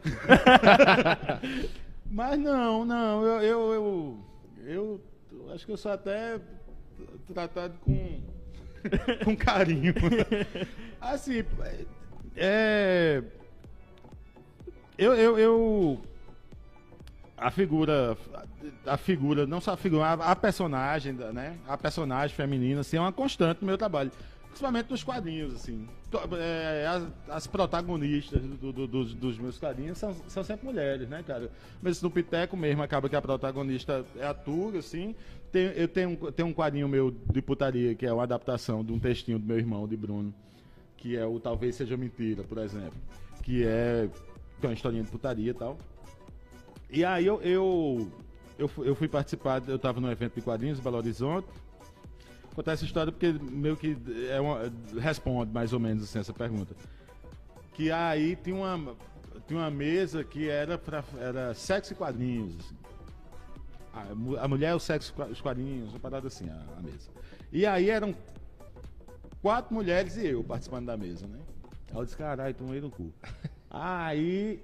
Mas 2.13 2.39
não, 2.39 2.85
não, 2.85 3.25
eu, 3.25 3.41
eu, 3.43 4.19
eu, 4.67 5.01
eu 5.39 5.53
acho 5.55 5.65
que 5.65 5.73
eu 5.73 5.77
sou 5.79 5.91
até 5.93 6.39
tratado 7.33 7.79
com, 7.81 8.21
com 9.25 9.35
carinho. 9.37 9.95
Assim, 11.01 11.43
é. 12.37 13.23
Eu, 14.99 15.15
eu, 15.15 15.39
eu. 15.39 16.01
A 17.41 17.51
figura. 17.51 18.17
A 18.87 18.97
figura, 18.97 19.47
não 19.47 19.61
só 19.61 19.73
a 19.73 19.77
figura, 19.77 20.05
a, 20.05 20.13
a 20.33 20.37
personagem, 20.37 21.13
né? 21.15 21.57
A 21.67 21.77
personagem 21.79 22.37
feminina, 22.37 22.81
assim, 22.81 22.97
é 22.97 23.01
uma 23.01 23.13
constante 23.13 23.63
no 23.63 23.67
meu 23.67 23.79
trabalho. 23.79 24.11
Principalmente 24.49 24.91
nos 24.91 25.03
quadrinhos, 25.05 25.55
assim. 25.55 25.89
É, 26.39 26.87
as, 26.89 27.07
as 27.37 27.47
protagonistas 27.47 28.43
do- 28.43 28.73
do- 28.73 28.87
dos, 28.87 29.15
dos 29.15 29.39
meus 29.39 29.57
quadrinhos 29.59 29.97
são, 29.97 30.13
são 30.27 30.43
sempre 30.43 30.67
mulheres, 30.67 31.09
né, 31.09 31.23
cara? 31.25 31.51
Mas 31.81 32.03
no 32.03 32.11
Piteco 32.11 32.57
mesmo 32.57 32.83
acaba 32.83 33.09
que 33.09 33.15
a 33.15 33.23
protagonista 33.23 34.05
é 34.17 34.27
a 34.27 34.35
Tuga, 34.35 34.81
assim. 34.81 35.15
Tem, 35.53 35.67
eu 35.77 35.87
tenho, 35.89 36.17
tenho 36.33 36.49
um 36.49 36.53
quadrinho 36.53 36.89
meu 36.89 37.11
de 37.33 37.41
putaria, 37.41 37.95
que 37.95 38.05
é 38.05 38.13
uma 38.13 38.25
adaptação 38.25 38.85
de 38.85 38.93
um 38.93 38.99
textinho 38.99 39.39
do 39.39 39.47
meu 39.47 39.57
irmão, 39.57 39.87
de 39.87 39.97
Bruno, 39.97 40.35
que 40.97 41.17
é 41.17 41.25
o 41.25 41.39
Talvez 41.39 41.77
Seja 41.77 41.97
Mentira, 41.97 42.43
por 42.43 42.59
exemplo. 42.59 42.99
Que 43.45 43.65
é, 43.65 44.09
que 44.61 44.67
é 44.67 44.69
uma 44.69 44.75
historinha 44.75 45.05
de 45.05 45.11
putaria 45.11 45.51
e 45.53 45.55
tal. 45.55 45.79
E 46.93 47.05
aí 47.05 47.25
eu, 47.25 47.41
eu, 47.43 48.13
eu, 48.59 48.69
fui, 48.69 48.89
eu 48.89 48.95
fui 48.95 49.09
participar, 49.09 49.63
eu 49.69 49.77
estava 49.77 50.01
num 50.01 50.11
evento 50.11 50.35
de 50.35 50.43
quadrinhos 50.43 50.79
em 50.79 50.83
Belo 50.83 50.97
Horizonte. 50.97 51.49
Contar 52.55 52.73
essa 52.73 52.85
história 52.85 53.13
porque 53.13 53.33
meio 53.33 53.77
que 53.77 53.97
é 54.29 54.41
uma, 54.41 54.73
responde 54.99 55.53
mais 55.53 55.73
ou 55.73 55.79
menos 55.79 56.03
assim, 56.03 56.19
essa 56.19 56.33
pergunta. 56.33 56.75
Que 57.75 57.93
aí 57.93 58.35
tinha 58.35 58.57
uma, 58.57 58.97
tinha 59.47 59.61
uma 59.61 59.71
mesa 59.71 60.25
que 60.25 60.49
era, 60.49 60.77
pra, 60.77 61.05
era 61.19 61.55
sexo 61.55 61.93
e 61.93 61.97
quadrinhos. 61.97 62.57
assim. 62.59 62.77
A, 63.93 64.45
a 64.45 64.49
mulher, 64.49 64.75
o 64.75 64.81
sexo 64.81 65.15
e 65.29 65.33
os 65.33 65.41
quadrinhos, 65.41 65.91
uma 65.91 66.01
parada 66.01 66.27
assim, 66.27 66.49
a, 66.49 66.79
a 66.79 66.83
mesa. 66.83 67.09
E 67.53 67.65
aí 67.65 67.89
eram 67.89 68.15
quatro 69.41 69.73
mulheres 69.73 70.17
e 70.17 70.27
eu 70.27 70.43
participando 70.43 70.87
da 70.87 70.97
mesa, 70.97 71.27
né? 71.27 71.39
Aí 71.93 71.97
eu 71.97 72.05
disse, 72.05 72.17
caralho, 72.17 72.55
tomei 72.55 72.81
no 72.81 72.91
cu. 72.91 73.13
Aí 73.71 74.61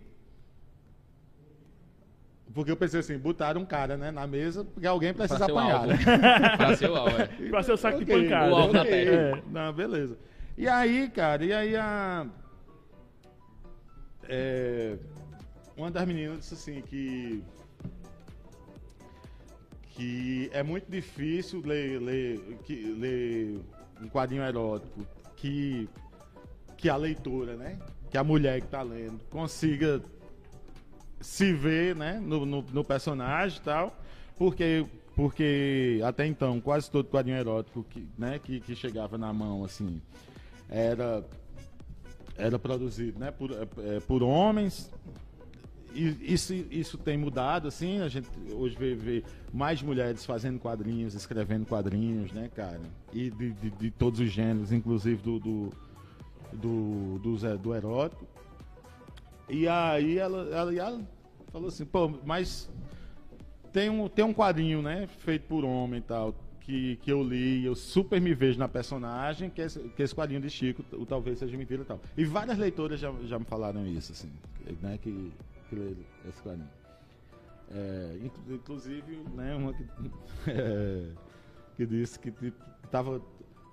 porque 2.56 2.70
eu 2.70 2.76
pensei 2.76 3.00
assim, 3.00 3.18
botaram 3.18 3.60
um 3.60 3.66
cara 3.66 3.98
né, 3.98 4.10
na 4.10 4.26
mesa, 4.26 4.64
porque 4.64 4.86
alguém 4.86 5.12
precisa 5.12 5.44
Pra 5.44 5.60
apanhar. 5.60 5.86
Né? 5.86 5.98
pra 6.56 6.74
ser 6.74 6.88
o 6.88 6.96
alvo, 6.96 7.20
é. 7.20 7.26
Pra 7.50 7.62
ser 7.62 7.72
o 7.72 7.76
saco 7.76 7.98
de 7.98 8.04
Ok, 8.04 8.22
pancada. 8.22 8.50
O 8.50 8.56
alvo 8.56 8.72
da 8.72 8.82
terra. 8.82 9.12
É. 9.12 9.42
Não, 9.50 9.72
beleza. 9.74 10.16
E 10.56 10.66
aí, 10.66 11.10
cara, 11.10 11.44
e 11.44 11.52
aí 11.52 11.76
a. 11.76 12.26
é, 14.26 14.96
uma 15.76 15.90
das 15.90 16.06
meninas 16.06 16.38
disse 16.38 16.54
assim 16.54 16.80
que. 16.80 17.44
que 19.90 20.48
é 20.50 20.62
muito 20.62 20.90
difícil 20.90 21.60
ler, 21.62 22.00
ler, 22.00 22.40
que, 22.64 22.74
ler 22.98 23.60
um 24.00 24.08
quadrinho 24.08 24.42
erótico 24.42 25.06
que, 25.36 25.90
que 26.78 26.88
a 26.88 26.96
leitora, 26.96 27.54
né? 27.54 27.78
Que 28.10 28.16
a 28.16 28.24
mulher 28.24 28.60
que 28.60 28.66
está 28.66 28.80
lendo 28.80 29.20
consiga 29.28 30.00
se 31.20 31.52
ver 31.52 31.94
né, 31.96 32.20
no, 32.22 32.44
no, 32.44 32.62
no 32.62 32.84
personagem 32.84 33.58
e 33.58 33.62
tal, 33.62 33.98
porque, 34.36 34.86
porque 35.14 36.00
até 36.04 36.26
então 36.26 36.60
quase 36.60 36.90
todo 36.90 37.08
quadrinho 37.08 37.38
erótico 37.38 37.84
que, 37.84 38.06
né, 38.18 38.38
que, 38.38 38.60
que 38.60 38.74
chegava 38.74 39.16
na 39.16 39.32
mão 39.32 39.64
assim 39.64 40.00
era, 40.68 41.24
era 42.36 42.58
produzido 42.58 43.18
né, 43.18 43.30
por, 43.30 43.50
é, 43.52 44.00
por 44.00 44.22
homens, 44.22 44.90
isso, 45.96 46.52
isso 46.70 46.98
tem 46.98 47.16
mudado, 47.16 47.68
assim, 47.68 48.00
a 48.00 48.08
gente 48.08 48.28
hoje 48.52 48.76
vê, 48.76 48.94
vê, 48.94 49.24
mais 49.52 49.80
mulheres 49.80 50.26
fazendo 50.26 50.58
quadrinhos, 50.58 51.14
escrevendo 51.14 51.64
quadrinhos, 51.66 52.32
né, 52.32 52.50
cara? 52.54 52.80
E 53.14 53.30
de, 53.30 53.52
de, 53.52 53.70
de 53.70 53.90
todos 53.90 54.20
os 54.20 54.30
gêneros, 54.30 54.72
inclusive 54.72 55.22
do, 55.22 55.38
do, 55.38 55.72
do, 56.52 57.18
do, 57.18 57.58
do 57.58 57.74
erótico. 57.74 58.26
E 59.48 59.68
aí 59.68 60.18
ela, 60.18 60.48
ela, 60.54 60.74
ela, 60.74 61.00
falou 61.52 61.68
assim, 61.68 61.84
pô, 61.84 62.12
mas 62.24 62.68
tem 63.72 63.88
um, 63.88 64.08
tem 64.08 64.24
um 64.24 64.34
quadrinho, 64.34 64.82
né, 64.82 65.06
feito 65.06 65.46
por 65.46 65.64
homem 65.64 66.00
e 66.00 66.02
tal, 66.02 66.34
que, 66.60 66.96
que 66.96 67.12
eu 67.12 67.22
li, 67.22 67.64
eu 67.64 67.74
super 67.74 68.20
me 68.20 68.34
vejo 68.34 68.58
na 68.58 68.68
personagem, 68.68 69.48
que, 69.48 69.62
é 69.62 69.66
esse, 69.66 69.78
que 69.80 70.02
esse 70.02 70.14
quadrinho 70.14 70.40
de 70.40 70.50
Chico, 70.50 70.84
o 70.92 71.06
Talvez 71.06 71.38
Seja 71.38 71.56
Mentira 71.56 71.82
e 71.82 71.84
tal. 71.84 72.00
E 72.16 72.24
várias 72.24 72.58
leitoras 72.58 72.98
já, 72.98 73.12
já 73.24 73.38
me 73.38 73.44
falaram 73.44 73.86
isso, 73.86 74.12
assim, 74.12 74.30
né, 74.82 74.98
que 75.00 75.30
que 75.68 75.76
lê 75.76 75.96
esse 76.28 76.42
quadrinho. 76.42 76.68
É, 77.70 78.18
inclusive, 78.48 79.18
né, 79.34 79.54
uma 79.56 79.72
que, 79.72 79.84
é, 80.48 81.08
que 81.76 81.86
disse 81.86 82.18
que 82.18 82.30
tipo, 82.30 82.64
tava, 82.90 83.20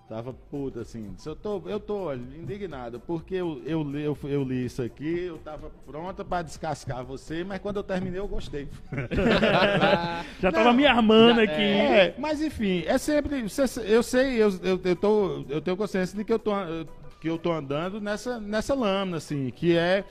tava 0.08 0.34
puta 0.34 0.82
assim. 0.82 1.16
Eu 1.26 1.36
tô, 1.36 1.62
eu 1.66 1.80
tô 1.80 2.14
indignado, 2.14 3.00
porque 3.00 3.36
eu, 3.36 3.62
eu, 3.66 3.84
li, 3.84 4.04
eu, 4.04 4.18
eu 4.24 4.44
li 4.44 4.66
isso 4.66 4.82
aqui, 4.82 5.22
eu 5.22 5.38
tava 5.38 5.72
pronta 5.86 6.24
para 6.24 6.44
descascar 6.44 7.04
você, 7.04 7.44
mas 7.44 7.60
quando 7.60 7.78
eu 7.78 7.84
terminei 7.84 8.20
eu 8.20 8.28
gostei. 8.28 8.68
já 10.42 10.52
tava 10.52 10.66
Não, 10.66 10.74
me 10.74 10.86
armando 10.86 11.38
já, 11.38 11.44
aqui. 11.44 11.62
É, 11.62 12.16
mas 12.18 12.42
enfim, 12.42 12.84
é 12.86 12.98
sempre. 12.98 13.46
Eu 13.86 14.04
sei, 14.04 14.42
eu, 14.42 14.50
eu, 14.62 14.82
eu, 14.84 14.96
tô, 14.96 15.46
eu 15.50 15.62
tenho 15.62 15.78
consciência 15.78 16.18
de 16.18 16.24
que 16.24 16.34
eu 16.34 16.40
tô, 16.40 16.52
que 17.22 17.30
eu 17.30 17.38
tô 17.38 17.52
andando 17.52 18.02
nessa, 18.02 18.40
nessa 18.40 18.74
lâmina, 18.74 19.18
assim, 19.18 19.50
que 19.52 19.76
é 19.78 20.04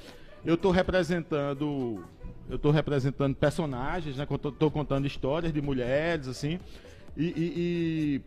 eu 0.45 0.55
estou 0.55 0.73
representando 0.73 2.03
eu 2.49 2.57
estou 2.57 2.73
representando 2.73 3.35
personagens, 3.35 4.17
né? 4.17 4.27
Estou 4.29 4.71
contando 4.71 5.07
histórias 5.07 5.53
de 5.53 5.63
mulheres, 5.63 6.27
assim, 6.27 6.59
e 7.17 8.21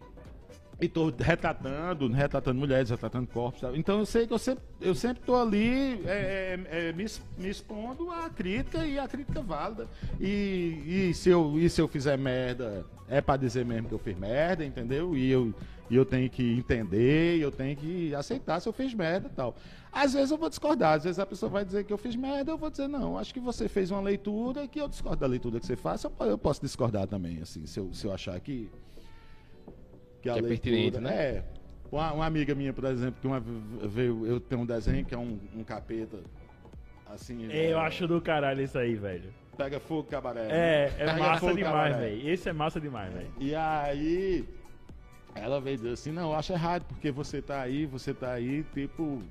estou 0.80 1.14
retratando, 1.18 2.08
retratando 2.10 2.60
mulheres, 2.60 2.90
retratando 2.90 3.28
corpos. 3.28 3.62
Então 3.76 4.00
eu 4.00 4.06
sei 4.06 4.28
que 4.28 4.34
eu 4.34 4.40
sempre 4.40 4.64
eu 4.82 4.94
sempre 4.94 5.20
estou 5.22 5.42
ali 5.42 6.02
é, 6.06 6.60
é, 6.70 6.90
é, 6.90 6.94
me, 6.94 7.06
me, 7.38 7.50
expondo 7.50 8.12
à 8.12 8.30
crítica 8.30 8.86
e 8.86 9.00
a 9.00 9.08
crítica 9.08 9.42
válida. 9.42 9.88
E, 10.20 11.10
e, 11.10 11.14
se 11.14 11.30
eu, 11.30 11.60
e 11.60 11.70
se 11.70 11.82
eu 11.82 11.88
fizer 11.88 12.18
merda, 12.18 12.86
é 13.08 13.22
para 13.22 13.38
dizer 13.38 13.66
mesmo 13.66 13.88
que 13.88 13.94
eu 13.94 14.00
fiz 14.00 14.18
merda, 14.18 14.66
entendeu? 14.66 15.16
E 15.16 15.32
eu, 15.32 15.54
e 15.90 15.96
eu 15.96 16.06
tenho 16.06 16.30
que 16.30 16.58
entender, 16.58 17.40
eu 17.40 17.52
tenho 17.52 17.76
que 17.76 18.14
aceitar 18.14 18.60
se 18.60 18.68
eu 18.68 18.74
fiz 18.74 18.94
merda 18.94 19.28
e 19.32 19.36
tal. 19.36 19.56
Às 19.92 20.14
vezes 20.14 20.32
eu 20.32 20.38
vou 20.38 20.50
discordar, 20.50 20.96
às 20.96 21.06
vezes 21.06 21.20
a 21.20 21.26
pessoa 21.26 21.50
vai 21.50 21.64
dizer 21.64 21.86
que 21.86 21.94
eu 21.94 21.98
fiz 21.98 22.16
merda, 22.16 22.52
eu 22.52 22.58
vou 22.58 22.70
dizer, 22.70 22.88
não, 22.88 23.18
acho 23.18 23.34
que 23.34 23.40
você 23.40 23.70
fez 23.70 23.92
uma 23.92 24.02
leitura 24.02 24.68
que 24.68 24.80
eu 24.80 24.90
discordo 24.90 25.22
da 25.22 25.28
leitura 25.28 25.60
que 25.60 25.66
você 25.66 25.76
faz, 25.76 26.04
eu 26.04 26.38
posso 26.38 26.62
discordar 26.62 27.08
também, 27.08 27.42
assim, 27.42 27.66
se 27.66 27.80
eu, 27.80 27.94
se 27.94 28.06
eu 28.06 28.12
achar 28.12 28.38
que. 28.40 28.70
Que, 30.26 30.30
a 30.30 30.34
que 30.34 30.40
é 30.40 30.72
leitura, 30.72 31.02
né? 31.02 31.14
É. 31.14 31.44
Uma, 31.92 32.14
uma, 32.14 32.26
amiga 32.26 32.56
minha, 32.56 32.74
por 32.74 32.86
exemplo, 32.86 33.16
que 33.22 33.28
uma 33.28 33.40
veio, 33.40 34.26
eu 34.26 34.40
tenho 34.40 34.62
um 34.62 34.66
desenho 34.66 35.06
que 35.06 35.14
é 35.14 35.18
um, 35.18 35.40
um 35.56 35.64
capeta. 35.64 36.18
Assim. 37.08 37.48
É, 37.52 37.72
eu 37.72 37.80
acho 37.80 38.08
do 38.08 38.20
caralho 38.20 38.62
isso 38.62 38.78
aí, 38.78 38.96
velho. 38.96 39.32
Pega 39.56 39.80
fogo, 39.80 40.04
cabaré. 40.10 40.48
É, 40.50 40.94
né? 40.98 41.12
é 41.12 41.20
massa 41.20 41.54
demais, 41.54 41.96
velho. 41.96 42.30
Esse 42.30 42.50
é 42.50 42.54
massa 42.54 42.82
demais, 42.82 43.14
velho. 43.14 43.32
E 43.40 43.56
aí. 43.56 44.46
Ela 45.36 45.60
veio 45.60 45.78
dizer 45.78 45.92
assim, 45.92 46.12
não, 46.12 46.32
eu 46.32 46.36
acho 46.36 46.54
errado, 46.54 46.86
porque 46.88 47.12
você 47.12 47.42
tá 47.42 47.62
aí, 47.62 47.86
você 47.86 48.14
tá 48.14 48.32
aí, 48.32 48.64
tipo, 48.74 49.22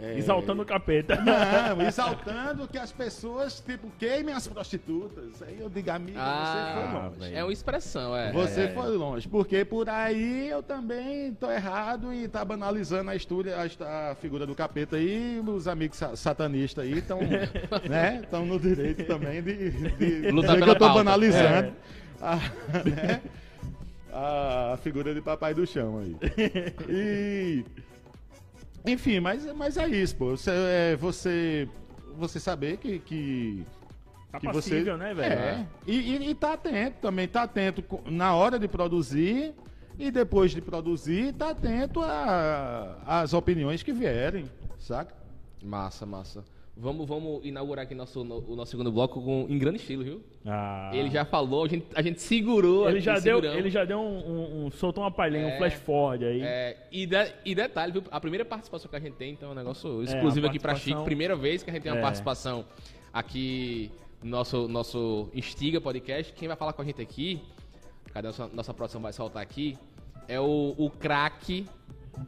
é... 0.00 0.16
Exaltando 0.16 0.62
o 0.62 0.64
capeta. 0.64 1.16
Não, 1.16 1.82
exaltando 1.82 2.68
que 2.68 2.78
as 2.78 2.92
pessoas, 2.92 3.60
tipo, 3.60 3.90
queimem 3.98 4.32
as 4.32 4.46
prostitutas. 4.46 5.42
Aí 5.42 5.58
eu 5.60 5.68
digo, 5.68 5.90
amigo, 5.90 6.18
ah, 6.20 6.76
você 6.76 7.18
foi 7.18 7.26
longe. 7.26 7.34
É 7.34 7.42
uma 7.42 7.52
expressão, 7.52 8.16
é. 8.16 8.32
Você 8.32 8.62
é, 8.62 8.68
foi 8.68 8.96
longe. 8.96 9.28
Porque 9.28 9.64
por 9.64 9.88
aí 9.88 10.48
eu 10.48 10.62
também 10.62 11.34
tô 11.34 11.50
errado 11.50 12.14
e 12.14 12.28
tá 12.28 12.44
banalizando 12.44 13.10
a 13.10 13.16
história, 13.16 13.56
a, 13.56 14.10
a 14.10 14.14
figura 14.14 14.46
do 14.46 14.54
capeta 14.54 14.96
aí. 14.96 15.42
Os 15.44 15.66
amigos 15.66 15.98
satanistas 16.14 16.84
aí 16.84 16.98
estão 16.98 17.18
né, 17.88 18.22
tão 18.30 18.46
no 18.46 18.60
direito 18.60 19.04
também 19.04 19.42
de, 19.42 19.70
de 19.70 20.30
Lutar 20.30 20.54
dizer 20.54 20.64
que 20.64 20.70
eu 20.70 20.74
tô 20.74 20.84
pauta. 20.86 20.94
banalizando. 20.94 21.68
É. 21.68 21.72
A, 22.20 22.36
né, 22.84 23.20
a 24.12 24.78
figura 24.80 25.12
de 25.12 25.20
papai 25.20 25.54
do 25.54 25.66
chão 25.66 25.98
aí. 25.98 26.16
E 26.88 27.64
enfim, 28.86 29.20
mas, 29.20 29.44
mas 29.54 29.76
é 29.76 29.86
isso, 29.88 30.16
pô. 30.16 30.30
Você, 30.30 30.50
é, 30.50 30.96
você, 30.96 31.68
você 32.16 32.40
saber 32.40 32.76
que. 32.78 32.98
que 33.00 33.66
Tá 34.30 34.38
que 34.38 34.46
passível, 34.46 34.98
você, 34.98 35.04
né, 35.04 35.14
velho? 35.14 35.32
É. 35.32 35.66
E, 35.86 35.94
e, 35.96 36.30
e 36.30 36.34
tá 36.34 36.52
atento 36.52 36.98
também, 37.00 37.26
tá 37.26 37.44
atento 37.44 37.82
na 38.04 38.34
hora 38.34 38.58
de 38.58 38.68
produzir 38.68 39.54
e 39.98 40.10
depois 40.10 40.50
de 40.50 40.60
produzir, 40.60 41.32
tá 41.32 41.50
atento 41.50 42.00
às 43.06 43.32
opiniões 43.32 43.82
que 43.82 43.90
vierem, 43.90 44.44
saca? 44.78 45.14
Massa, 45.62 46.04
massa. 46.04 46.44
Vamos, 46.80 47.08
vamos 47.08 47.44
inaugurar 47.44 47.84
aqui 47.84 47.94
nosso, 47.94 48.22
no, 48.22 48.38
o 48.38 48.54
nosso 48.54 48.70
segundo 48.70 48.92
bloco 48.92 49.20
com, 49.20 49.46
em 49.48 49.58
grande 49.58 49.78
estilo, 49.78 50.04
viu? 50.04 50.22
Ah. 50.46 50.92
Ele 50.94 51.10
já 51.10 51.24
falou, 51.24 51.64
a 51.64 51.68
gente, 51.68 51.86
a 51.92 52.00
gente 52.00 52.20
segurou. 52.20 52.88
Ele 52.88 53.00
já 53.00 53.18
deu, 53.18 53.42
ele 53.44 53.68
já 53.68 53.84
deu 53.84 53.98
um, 53.98 54.18
um, 54.18 54.66
um 54.66 54.70
soltou 54.70 55.02
uma 55.02 55.10
palhinha, 55.10 55.42
é, 55.42 55.54
um 55.54 55.58
flash 55.58 55.74
forward 55.74 56.24
aí. 56.24 56.40
É, 56.40 56.86
e, 56.92 57.04
de, 57.04 57.32
e 57.44 57.52
detalhe, 57.52 57.90
viu? 57.90 58.04
A 58.12 58.20
primeira 58.20 58.44
participação 58.44 58.88
que 58.88 58.94
a 58.94 59.00
gente 59.00 59.14
tem, 59.14 59.32
então, 59.32 59.48
é 59.48 59.52
um 59.52 59.54
negócio 59.56 60.02
é, 60.02 60.04
exclusivo 60.04 60.46
é, 60.46 60.48
aqui 60.50 60.60
pra 60.60 60.76
Chico. 60.76 61.02
Primeira 61.02 61.34
vez 61.34 61.64
que 61.64 61.70
a 61.70 61.72
gente 61.72 61.82
tem 61.82 61.90
uma 61.90 61.98
é. 61.98 62.02
participação 62.02 62.64
aqui 63.12 63.90
no 64.22 64.30
nosso, 64.30 64.68
nosso 64.68 65.28
Instiga 65.34 65.80
Podcast. 65.80 66.32
Quem 66.32 66.46
vai 66.46 66.56
falar 66.56 66.72
com 66.74 66.82
a 66.82 66.84
gente 66.84 67.02
aqui, 67.02 67.40
cadê 68.12 68.28
a 68.28 68.30
nossa, 68.30 68.48
nossa 68.54 68.72
produção 68.72 69.00
vai 69.00 69.12
soltar 69.12 69.42
aqui, 69.42 69.76
é 70.28 70.38
o, 70.38 70.76
o 70.78 70.88
craque, 70.90 71.66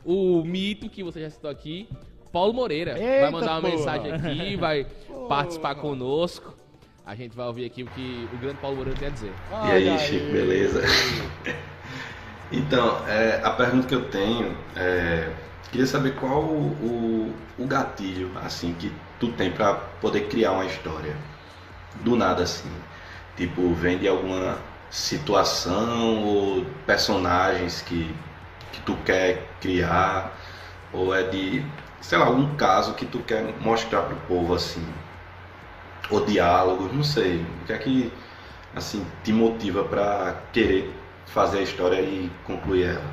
o 0.05 0.43
mito 0.43 0.91
que 0.91 1.05
você 1.05 1.21
já 1.21 1.31
citou 1.31 1.49
aqui, 1.49 1.89
Paulo 2.33 2.53
Moreira. 2.53 2.93
Eita, 2.99 3.23
vai 3.23 3.31
mandar 3.31 3.53
uma 3.53 3.61
porra. 3.61 3.73
mensagem 3.75 4.13
aqui, 4.13 4.57
vai 4.57 4.85
porra. 4.85 5.29
participar 5.29 5.75
conosco. 5.77 6.55
A 7.05 7.15
gente 7.15 7.35
vai 7.37 7.47
ouvir 7.47 7.65
aqui 7.65 7.83
o 7.83 7.87
que 7.87 8.29
o 8.33 8.37
grande 8.39 8.59
Paulo 8.59 8.77
Moreira 8.77 8.99
tem 8.99 9.09
a 9.09 9.11
dizer. 9.11 9.33
E 9.51 9.71
aí, 9.71 9.99
Chico, 9.99 10.33
beleza? 10.33 10.83
então, 12.53 13.05
é, 13.09 13.41
a 13.43 13.51
pergunta 13.51 13.87
que 13.87 13.95
eu 13.95 14.09
tenho 14.09 14.57
é. 14.77 15.29
Queria 15.71 15.87
saber 15.87 16.17
qual 16.17 16.43
o, 16.43 16.73
o, 16.83 17.35
o 17.63 17.67
gatilho, 17.67 18.33
assim, 18.45 18.75
que 18.75 18.93
tu 19.21 19.31
tem 19.33 19.53
para 19.53 19.75
poder 20.01 20.27
criar 20.27 20.53
uma 20.53 20.65
história. 20.65 21.17
Do 22.03 22.17
nada, 22.17 22.43
assim. 22.43 22.71
Tipo, 23.37 23.73
vem 23.75 23.97
de 23.97 24.09
alguma 24.09 24.59
situação 24.91 26.25
ou 26.25 26.67
personagens 26.87 27.83
que, 27.83 28.13
que 28.73 28.81
tu 28.83 28.97
quer 29.05 29.47
criar, 29.61 30.37
ou 30.93 31.15
é 31.15 31.23
de 31.23 31.65
sei 32.01 32.19
lá, 32.19 32.27
algum 32.27 32.55
caso 32.57 32.95
que 32.95 33.07
tu 33.07 33.19
quer 33.21 33.55
mostrar 33.61 34.03
pro 34.03 34.17
povo 34.27 34.55
assim, 34.55 34.85
ou 36.11 36.25
diálogos, 36.25 36.93
não 36.93 37.05
sei, 37.05 37.45
o 37.63 37.67
que 37.67 37.73
é 37.73 37.79
que 37.79 38.13
assim 38.75 39.05
te 39.23 39.33
motiva 39.33 39.85
para 39.85 40.35
querer 40.53 40.93
fazer 41.27 41.59
a 41.59 41.63
história 41.63 42.01
e 42.01 42.31
concluir 42.45 42.85
ela. 42.87 43.05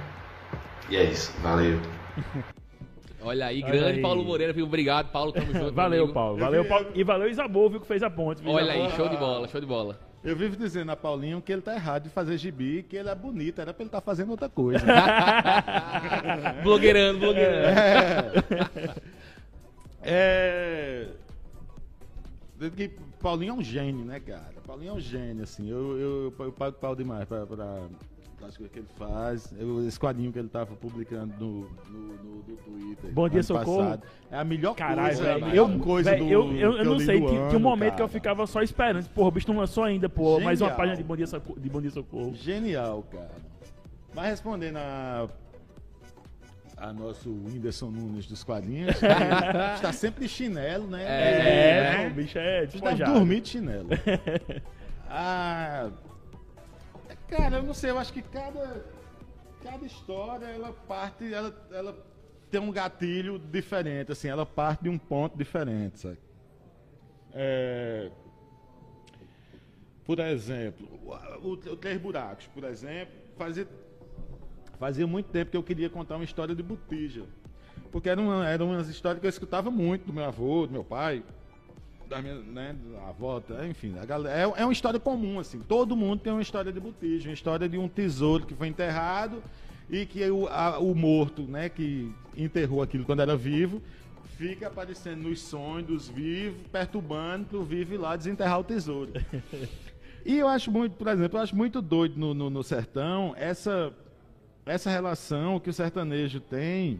E 0.89 0.95
é 0.95 1.03
isso, 1.03 1.31
valeu. 1.41 1.79
Olha 3.21 3.47
aí, 3.47 3.61
Olha 3.61 3.71
grande 3.73 3.95
aí. 3.97 4.01
Paulo 4.01 4.23
Moreira, 4.23 4.53
viu? 4.53 4.65
Obrigado, 4.65 5.11
Paulo, 5.11 5.31
tamo 5.31 5.51
junto. 5.53 5.73
valeu, 5.73 6.03
amigo. 6.03 6.13
Paulo. 6.13 6.37
Valeu, 6.37 6.65
Paulo. 6.65 6.87
E 6.95 7.03
valeu 7.03 7.29
Isabô, 7.29 7.69
viu, 7.69 7.81
que 7.81 7.87
fez 7.87 8.01
a 8.01 8.09
ponte. 8.09 8.41
Viu? 8.41 8.51
Olha 8.51 8.71
aí, 8.71 8.89
show 8.95 9.09
de 9.09 9.17
bola, 9.17 9.47
show 9.47 9.59
de 9.59 9.67
bola. 9.67 10.06
Eu 10.23 10.35
vivo 10.35 10.55
dizendo 10.57 10.91
a 10.91 10.95
Paulinho 10.95 11.41
que 11.41 11.51
ele 11.53 11.61
tá 11.61 11.73
errado 11.73 12.03
de 12.03 12.09
fazer 12.09 12.37
gibi, 12.37 12.83
que 12.83 12.95
ele 12.95 13.09
é 13.09 13.15
bonito, 13.15 13.61
era 13.61 13.73
pra 13.73 13.83
ele 13.83 13.87
estar 13.87 14.01
tá 14.01 14.05
fazendo 14.05 14.31
outra 14.31 14.49
coisa. 14.49 14.85
blogueirando, 16.63 17.19
blogueirando. 17.19 17.79
É. 20.03 21.07
é... 22.61 22.69
Que 22.75 22.89
Paulinho 23.21 23.51
é 23.51 23.53
um 23.53 23.63
gênio, 23.63 24.03
né, 24.03 24.19
cara? 24.19 24.55
Paulinho 24.65 24.89
é 24.89 24.93
um 24.93 24.99
gênio, 24.99 25.43
assim. 25.43 25.69
Eu, 25.69 25.97
eu, 25.97 26.33
eu 26.39 26.51
pago 26.51 26.75
pau 26.77 26.95
demais 26.95 27.25
pra, 27.25 27.45
pra, 27.45 27.87
das 28.39 28.55
coisas 28.55 28.71
que 28.71 28.79
ele 28.79 28.87
faz. 28.95 29.51
Eu, 29.57 29.87
esse 29.87 29.99
quadrinho 29.99 30.31
que 30.31 30.39
ele 30.39 30.47
tava 30.47 30.75
publicando 30.75 31.33
no, 31.39 31.61
no, 31.89 31.99
no, 32.23 32.35
no 32.47 32.55
Twitter. 32.57 33.11
Bom 33.11 33.27
dia, 33.27 33.41
socorro. 33.43 33.77
passado. 33.83 34.03
É 34.31 34.37
a 34.37 34.43
melhor 34.43 34.75
Caralho, 34.75 35.15
coisa. 35.17 35.33
a 35.33 35.39
Eu, 35.39 35.67
melhor 35.67 35.79
coisa 35.79 36.11
velho, 36.11 36.25
do, 36.25 36.31
eu, 36.31 36.41
eu, 36.55 36.73
que 36.73 36.79
eu 36.79 36.85
não 36.85 36.99
sei, 36.99 37.19
tinha, 37.19 37.41
um 37.57 37.59
momento 37.59 37.95
que 37.95 38.01
eu 38.01 38.07
cara. 38.07 38.19
ficava 38.19 38.47
só 38.47 38.61
esperando. 38.61 39.07
Porra, 39.09 39.27
o 39.27 39.31
bicho 39.31 39.47
não 39.51 39.57
lançou 39.59 39.83
ainda, 39.83 40.07
pô. 40.07 40.39
Mais 40.39 40.61
uma 40.61 40.71
página 40.71 40.95
de 40.97 41.03
Bom 41.03 41.15
Dia 41.15 41.27
Socorro. 41.27 41.59
De 41.59 41.69
Bom 41.69 41.81
Dia 41.81 41.91
Socorro. 41.91 42.33
Genial, 42.35 43.03
cara. 43.11 43.31
Mas 44.13 44.29
respondendo 44.29 44.77
a, 44.77 45.27
a 46.77 46.93
nosso 46.93 47.29
Whindersson 47.29 47.89
Nunes 47.91 48.25
dos 48.27 48.43
quadrinhos, 48.43 48.95
está 49.75 49.91
sempre 49.91 50.23
de 50.25 50.29
chinelo, 50.29 50.87
né? 50.87 51.03
É, 51.03 51.81
né? 51.97 52.03
pô, 52.05 52.11
o 52.11 52.13
bicho 52.15 52.37
é 52.37 52.63
Está 52.63 52.71
despojado. 52.91 53.13
dormindo 53.13 53.41
de 53.43 53.49
chinelo. 53.49 53.89
ah, 55.09 55.89
cara, 57.27 57.57
eu 57.57 57.63
não 57.63 57.73
sei, 57.73 57.91
eu 57.91 57.99
acho 57.99 58.13
que 58.13 58.21
cada, 58.21 58.85
cada 59.63 59.85
história, 59.85 60.45
ela 60.45 60.71
parte, 60.71 61.33
ela, 61.33 61.53
ela 61.71 62.05
tem 62.49 62.59
um 62.61 62.71
gatilho 62.71 63.37
diferente, 63.37 64.11
assim, 64.11 64.27
ela 64.27 64.45
parte 64.45 64.83
de 64.83 64.89
um 64.89 64.97
ponto 64.97 65.37
diferente, 65.37 65.99
sabe? 65.99 66.17
É, 67.33 68.09
por 70.07 70.19
exemplo, 70.19 70.87
o, 71.03 71.49
o, 71.49 71.51
o 71.51 71.75
Três 71.75 71.99
Buracos, 71.99 72.47
por 72.47 72.63
exemplo, 72.63 73.13
fazia, 73.37 73.67
fazia 74.79 75.05
muito 75.05 75.29
tempo 75.29 75.51
que 75.51 75.57
eu 75.57 75.63
queria 75.63 75.89
contar 75.89 76.15
uma 76.15 76.23
história 76.23 76.55
de 76.55 76.63
botija. 76.63 77.25
Porque 77.91 78.09
eram 78.09 78.23
uma, 78.23 78.47
era 78.47 78.63
umas 78.63 78.87
histórias 78.87 79.19
que 79.19 79.25
eu 79.25 79.29
escutava 79.29 79.69
muito 79.69 80.05
do 80.05 80.13
meu 80.13 80.23
avô, 80.23 80.65
do 80.65 80.71
meu 80.71 80.83
pai, 80.83 81.23
da 82.09 82.21
minha 82.21 82.35
né, 82.35 82.75
avó, 83.07 83.39
tá, 83.39 83.65
enfim. 83.67 83.95
A 83.99 84.05
galera, 84.05 84.37
é, 84.57 84.61
é 84.61 84.65
uma 84.65 84.73
história 84.73 84.99
comum, 84.99 85.39
assim. 85.39 85.59
Todo 85.59 85.95
mundo 85.95 86.19
tem 86.21 86.31
uma 86.33 86.41
história 86.41 86.71
de 86.71 86.79
botija, 86.79 87.29
uma 87.29 87.33
história 87.33 87.67
de 87.67 87.77
um 87.77 87.87
tesouro 87.87 88.45
que 88.45 88.53
foi 88.55 88.67
enterrado 88.67 89.41
e 89.89 90.05
que 90.05 90.23
o, 90.29 90.47
a- 90.47 90.79
o 90.79 90.93
morto, 90.95 91.43
né, 91.43 91.69
que 91.69 92.11
enterrou 92.35 92.81
aquilo 92.81 93.03
quando 93.05 93.21
era 93.21 93.35
vivo, 93.35 93.81
fica 94.37 94.67
aparecendo 94.67 95.23
nos 95.23 95.39
sonhos 95.41 95.87
dos 95.87 96.07
vivos, 96.09 96.59
perturbando 96.71 97.45
pro 97.45 97.63
vivo 97.63 97.93
ir 97.93 97.97
lá 97.97 98.15
desenterrar 98.15 98.59
o 98.59 98.63
tesouro. 98.63 99.11
E 100.25 100.37
eu 100.39 100.47
acho 100.49 100.69
muito, 100.69 100.93
por 100.97 101.07
exemplo, 101.07 101.37
eu 101.39 101.41
acho 101.43 101.55
muito 101.55 101.81
doido 101.81 102.19
no, 102.19 102.33
no, 102.33 102.49
no 102.49 102.61
sertão 102.61 103.33
essa, 103.37 103.93
essa 104.65 104.89
relação 104.89 105.57
que 105.57 105.69
o 105.69 105.73
sertanejo 105.73 106.41
tem 106.41 106.99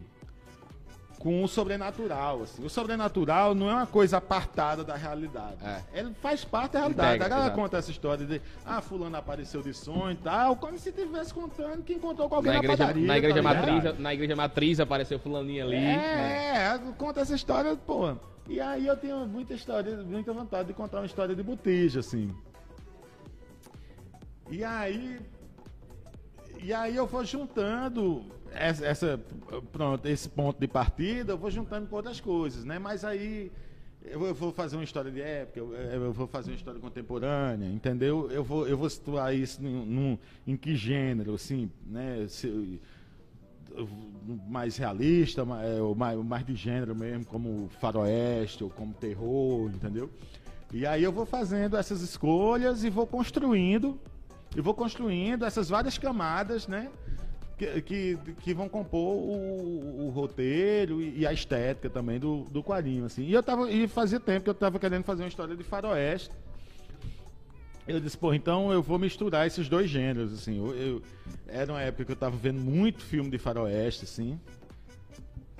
com 1.18 1.42
o 1.42 1.48
sobrenatural. 1.48 2.42
Assim. 2.42 2.64
O 2.64 2.70
sobrenatural 2.70 3.54
não 3.54 3.68
é 3.68 3.74
uma 3.74 3.86
coisa 3.86 4.18
apartada 4.18 4.84
da 4.84 4.94
realidade. 4.94 5.56
É. 5.64 5.82
Ele 6.00 6.14
faz 6.22 6.44
parte 6.44 6.72
da 6.72 6.80
realidade. 6.80 7.08
Integra, 7.08 7.26
a 7.26 7.28
galera 7.28 7.46
exato. 7.48 7.60
conta 7.60 7.76
essa 7.78 7.90
história 7.90 8.24
de 8.24 8.40
ah, 8.64 8.80
fulano 8.80 9.16
apareceu 9.16 9.62
de 9.62 9.74
sonho 9.74 10.12
e 10.12 10.16
tal, 10.16 10.56
como 10.56 10.78
se 10.78 10.90
estivesse 10.90 11.34
contando 11.34 11.82
que 11.82 11.94
encontrou 11.94 12.28
alguém 12.32 12.52
Na 12.52 12.58
igreja, 12.58 12.76
padaria. 12.76 13.06
na, 13.06 13.18
igreja 13.18 13.36
tá 13.36 13.42
matriz, 13.42 13.98
na 13.98 14.14
igreja 14.14 14.36
matriz 14.36 14.80
apareceu 14.80 15.18
fulaninho 15.18 15.64
ali. 15.64 15.76
É, 15.76 16.74
é, 16.74 16.80
conta 16.96 17.20
essa 17.20 17.34
história, 17.34 17.74
pô. 17.76 18.14
E 18.48 18.60
aí 18.60 18.86
eu 18.86 18.96
tenho 18.96 19.26
muita 19.26 19.54
história, 19.54 19.96
muita 19.98 20.32
vontade 20.32 20.68
de 20.68 20.74
contar 20.74 21.00
uma 21.00 21.06
história 21.06 21.34
de 21.34 21.42
botija, 21.42 22.00
assim. 22.00 22.34
E 24.50 24.64
aí. 24.64 25.20
E 26.60 26.72
aí 26.72 26.96
eu 26.96 27.06
vou 27.06 27.24
juntando 27.24 28.24
essa, 28.52 28.86
essa- 28.86 29.20
pronto, 29.72 30.06
esse 30.06 30.28
ponto 30.28 30.58
de 30.60 30.68
partida, 30.68 31.32
eu 31.32 31.38
vou 31.38 31.50
juntando 31.50 31.86
com 31.86 31.96
outras 31.96 32.20
coisas, 32.20 32.64
né? 32.64 32.78
Mas 32.78 33.04
aí 33.04 33.50
eu 34.04 34.34
vou 34.34 34.52
fazer 34.52 34.76
uma 34.76 34.84
história 34.84 35.10
de 35.10 35.20
época, 35.20 35.58
eu, 35.60 36.12
vou 36.12 36.26
fazer 36.26 36.50
uma 36.50 36.56
história 36.56 36.80
contemporânea, 36.80 37.66
entendeu? 37.68 38.30
Eu 38.30 38.42
vou, 38.44 38.66
eu 38.66 38.76
vou 38.76 38.88
situar 38.88 39.34
isso 39.34 39.62
num, 39.62 39.84
num- 39.84 40.18
em 40.46 40.56
que 40.56 40.74
gênero, 40.76 41.34
assim, 41.34 41.70
né? 41.86 42.26
Se- 42.28 42.80
mais 44.48 44.76
realista, 44.76 45.42
é, 45.42 45.94
mais, 45.96 46.18
mais 46.24 46.44
de 46.46 46.54
gênero 46.54 46.94
mesmo, 46.96 47.24
como 47.26 47.68
faroeste 47.80 48.64
ou 48.64 48.70
como 48.70 48.92
terror, 48.94 49.70
entendeu? 49.70 50.10
E 50.72 50.86
aí 50.86 51.02
eu 51.02 51.12
vou 51.12 51.24
fazendo 51.26 51.76
essas 51.76 52.00
escolhas 52.02 52.82
e 52.84 52.90
vou 52.90 53.06
construindo, 53.06 53.98
e 54.56 54.60
vou 54.60 54.74
construindo 54.74 55.44
essas 55.44 55.68
várias 55.68 55.96
camadas, 55.98 56.66
né? 56.66 56.90
Que, 57.58 57.82
que, 57.82 58.18
que 58.40 58.54
vão 58.54 58.68
compor 58.68 59.16
o, 59.16 60.06
o 60.06 60.10
roteiro 60.10 61.02
e, 61.02 61.18
e 61.20 61.26
a 61.26 61.32
estética 61.32 61.90
também 61.90 62.20
do, 62.20 62.44
do 62.44 62.62
quadrinho, 62.62 63.04
assim. 63.04 63.24
E 63.24 63.32
eu 63.32 63.42
tava, 63.42 63.68
e 63.70 63.88
fazia 63.88 64.20
tempo 64.20 64.44
que 64.44 64.50
eu 64.50 64.54
tava 64.54 64.78
querendo 64.78 65.02
fazer 65.02 65.22
uma 65.24 65.28
história 65.28 65.56
de 65.56 65.64
faroeste. 65.64 66.30
Eu 67.86 67.98
disse, 67.98 68.16
pô, 68.16 68.32
então 68.32 68.70
eu 68.70 68.80
vou 68.82 68.98
misturar 68.98 69.46
esses 69.46 69.68
dois 69.68 69.90
gêneros, 69.90 70.32
assim. 70.32 70.58
Eu, 70.58 70.74
eu- 70.74 71.02
era 71.48 71.72
uma 71.72 71.82
época 71.82 72.04
que 72.04 72.12
eu 72.12 72.16
tava 72.16 72.36
vendo 72.36 72.60
muito 72.60 73.02
filme 73.02 73.28
de 73.30 73.38
faroeste, 73.38 74.04
assim. 74.04 74.38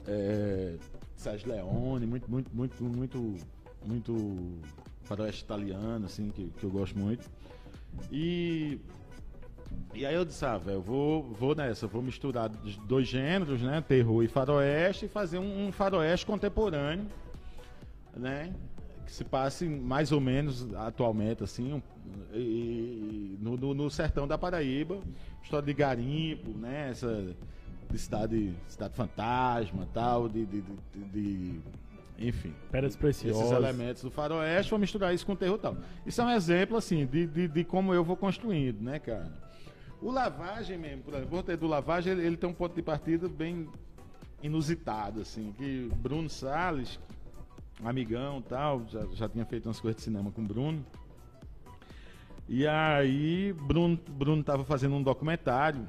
É, 0.07 0.74
Sérgio 1.16 1.49
Leone, 1.51 2.07
muito, 2.07 2.30
muito, 2.30 2.55
muito, 2.55 2.84
muito, 2.84 3.34
muito 3.84 4.59
faroeste 5.03 5.42
italiano, 5.42 6.07
assim, 6.07 6.30
que, 6.30 6.49
que 6.59 6.64
eu 6.64 6.70
gosto 6.70 6.96
muito. 6.99 7.28
E, 8.12 8.78
e 9.95 10.07
aí 10.07 10.14
eu 10.14 10.25
disse, 10.25 10.45
ah, 10.45 10.57
velho, 10.59 10.77
eu 10.79 10.83
vou, 10.83 11.23
vou 11.23 11.55
nessa, 11.55 11.87
vou 11.87 12.03
misturar 12.03 12.49
dois 12.87 13.07
gêneros, 13.09 13.61
né? 13.62 13.81
Terror 13.81 14.23
e 14.23 14.29
faroeste, 14.29 15.07
e 15.07 15.09
fazer 15.09 15.39
um, 15.39 15.66
um 15.69 15.73
faroeste 15.73 16.25
contemporâneo, 16.27 17.07
né? 18.16 18.53
Que 19.07 19.12
se 19.12 19.25
passe 19.25 19.64
mais 19.66 20.12
ou 20.12 20.21
menos 20.21 20.66
atualmente, 20.75 21.43
assim, 21.43 21.73
um- 21.73 21.83
e- 22.35 23.37
no, 23.41 23.57
no- 23.57 23.75
no 23.75 23.91
sertão 23.91 24.27
da 24.29 24.37
Paraíba, 24.39 24.99
história 25.43 25.66
de 25.66 25.75
garimpo, 25.75 26.51
né? 26.57 26.89
Essa 26.91 27.35
de 27.91 27.99
cidade, 27.99 28.55
cidade 28.69 28.95
fantasma, 28.95 29.89
tal, 29.95 30.29
de, 30.29 30.45
de, 30.45 30.61
de- 30.61 31.05
de- 31.12 31.61
enfim 32.19 32.53
Pedras 32.71 32.91
esses 32.93 32.97
preciosas. 33.01 33.51
elementos 33.53 34.03
do 34.03 34.11
faroeste, 34.11 34.71
vou 34.71 34.79
misturar 34.79 35.14
isso 35.14 35.25
com 35.25 35.33
o 35.33 35.37
terror 35.37 35.57
tal. 35.57 35.77
Isso 36.05 36.21
é 36.21 36.25
um 36.25 36.31
exemplo, 36.31 36.77
assim, 36.77 37.07
de, 37.07 37.27
de, 37.27 37.49
de 37.49 37.64
como 37.64 37.95
eu 37.95 38.05
vou 38.05 38.16
construindo, 38.16 38.81
né, 38.83 38.99
cara? 38.99 39.33
O 40.01 40.11
Lavagem 40.11 40.78
mesmo, 40.78 41.03
por 41.03 41.14
exemplo, 41.14 41.57
do 41.57 41.66
Lavagem, 41.66 42.12
ele, 42.12 42.26
ele 42.26 42.36
tem 42.36 42.49
um 42.49 42.55
ponto 42.55 42.74
de 42.74 42.82
partida 42.82 43.28
bem 43.28 43.68
inusitado, 44.42 45.20
assim, 45.20 45.53
que 45.59 45.90
Bruno 45.96 46.28
Salles, 46.30 47.01
amigão 47.84 48.38
e 48.38 48.42
tal, 48.42 48.86
já, 48.88 49.05
já 49.12 49.28
tinha 49.28 49.44
feito 49.44 49.66
umas 49.66 49.80
coisas 49.80 49.96
de 49.96 50.03
cinema 50.03 50.30
com 50.30 50.42
o 50.42 50.44
Bruno. 50.44 50.84
E 52.49 52.66
aí, 52.66 53.53
Bruno, 53.53 53.99
Bruno 54.09 54.42
tava 54.44 54.64
fazendo 54.64 54.94
um 54.94 55.03
documentário 55.03 55.86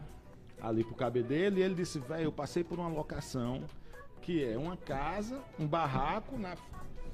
ali 0.62 0.84
pro 0.84 0.96
KB 0.96 1.24
dele, 1.24 1.62
e 1.62 1.64
ele 1.64 1.76
disse, 1.76 2.00
velho, 2.00 2.24
eu 2.24 2.32
passei 2.32 2.64
por 2.64 2.80
uma 2.80 2.90
locação 2.90 3.64
que 4.22 4.44
é 4.44 4.58
uma 4.58 4.76
casa, 4.76 5.40
um 5.58 5.66
barraco, 5.68 6.38
na 6.38 6.58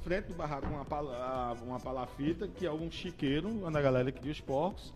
frente 0.02 0.28
do 0.28 0.34
barraco 0.34 0.68
uma, 0.68 0.86
pala- 0.86 1.56
uma 1.62 1.80
palafita, 1.80 2.48
que 2.48 2.66
é 2.66 2.72
um 2.72 2.90
chiqueiro, 2.90 3.66
onde 3.66 3.78
a 3.78 3.82
galera 3.82 4.12
cria 4.12 4.32
os 4.32 4.42
porcos. 4.42 4.94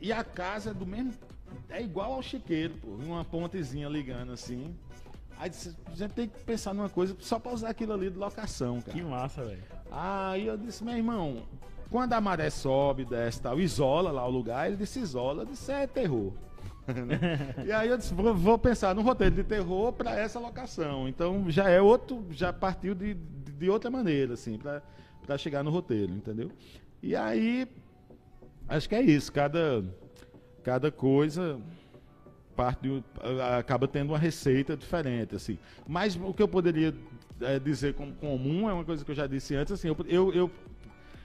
E 0.00 0.12
a 0.12 0.22
casa 0.22 0.70
é 0.70 0.74
do 0.74 0.86
mesmo. 0.86 1.14
É 1.68 1.82
igual 1.82 2.12
ao 2.12 2.22
chiqueiro, 2.22 2.74
pô. 2.74 2.88
Uma 2.88 3.24
pontezinha 3.24 3.88
ligando 3.88 4.32
assim. 4.32 4.74
Aí 5.38 5.50
disse, 5.50 5.76
a 5.86 5.94
gente 5.94 6.12
tem 6.12 6.28
que 6.28 6.44
pensar 6.44 6.72
numa 6.72 6.88
coisa 6.88 7.16
só 7.18 7.38
pra 7.38 7.52
usar 7.52 7.70
aquilo 7.70 7.92
ali 7.92 8.10
de 8.10 8.16
locação, 8.16 8.80
cara. 8.80 8.96
Que 8.96 9.02
massa, 9.02 9.44
velho. 9.44 9.62
Aí 9.90 10.46
eu 10.46 10.56
disse, 10.56 10.84
meu 10.84 10.96
irmão, 10.96 11.42
quando 11.90 12.12
a 12.12 12.20
maré 12.20 12.50
sobe, 12.50 13.04
desce 13.04 13.38
e 13.38 13.42
tal, 13.42 13.60
isola 13.60 14.10
lá 14.10 14.26
o 14.26 14.30
lugar, 14.30 14.66
ele 14.66 14.76
disse 14.76 15.00
isola, 15.00 15.42
eu 15.42 15.46
disse, 15.46 15.70
é 15.72 15.86
terror. 15.86 16.32
Né? 16.86 17.54
e 17.66 17.72
aí 17.72 17.88
eu 17.88 17.96
disse, 17.96 18.14
vou, 18.14 18.34
vou 18.34 18.58
pensar 18.58 18.94
no 18.94 19.02
roteiro 19.02 19.34
de 19.34 19.44
terror 19.44 19.92
para 19.92 20.18
essa 20.18 20.38
locação. 20.38 21.08
Então 21.08 21.50
já 21.50 21.68
é 21.68 21.80
outro, 21.80 22.24
já 22.30 22.52
partiu 22.52 22.94
de, 22.94 23.14
de, 23.14 23.52
de 23.52 23.70
outra 23.70 23.90
maneira, 23.90 24.34
assim, 24.34 24.58
para 24.58 25.38
chegar 25.38 25.62
no 25.62 25.70
roteiro, 25.70 26.12
entendeu? 26.12 26.50
E 27.02 27.14
aí, 27.14 27.68
acho 28.68 28.88
que 28.88 28.94
é 28.94 29.02
isso, 29.02 29.32
cada, 29.32 29.84
cada 30.62 30.90
coisa 30.90 31.60
parte 32.56 32.82
de- 32.82 33.04
acaba 33.58 33.88
tendo 33.88 34.10
uma 34.10 34.18
receita 34.18 34.76
diferente, 34.76 35.34
assim. 35.34 35.58
Mas 35.86 36.16
o 36.16 36.32
que 36.32 36.42
eu 36.42 36.48
poderia 36.48 36.94
eh, 37.40 37.58
dizer 37.58 37.94
como 37.94 38.12
comum 38.14 38.68
é 38.68 38.72
uma 38.72 38.84
coisa 38.84 39.04
que 39.04 39.10
eu 39.10 39.14
já 39.14 39.26
disse 39.26 39.54
antes, 39.54 39.72
assim, 39.72 39.88
eu, 39.88 39.96
eu, 40.06 40.32
eu, 40.32 40.50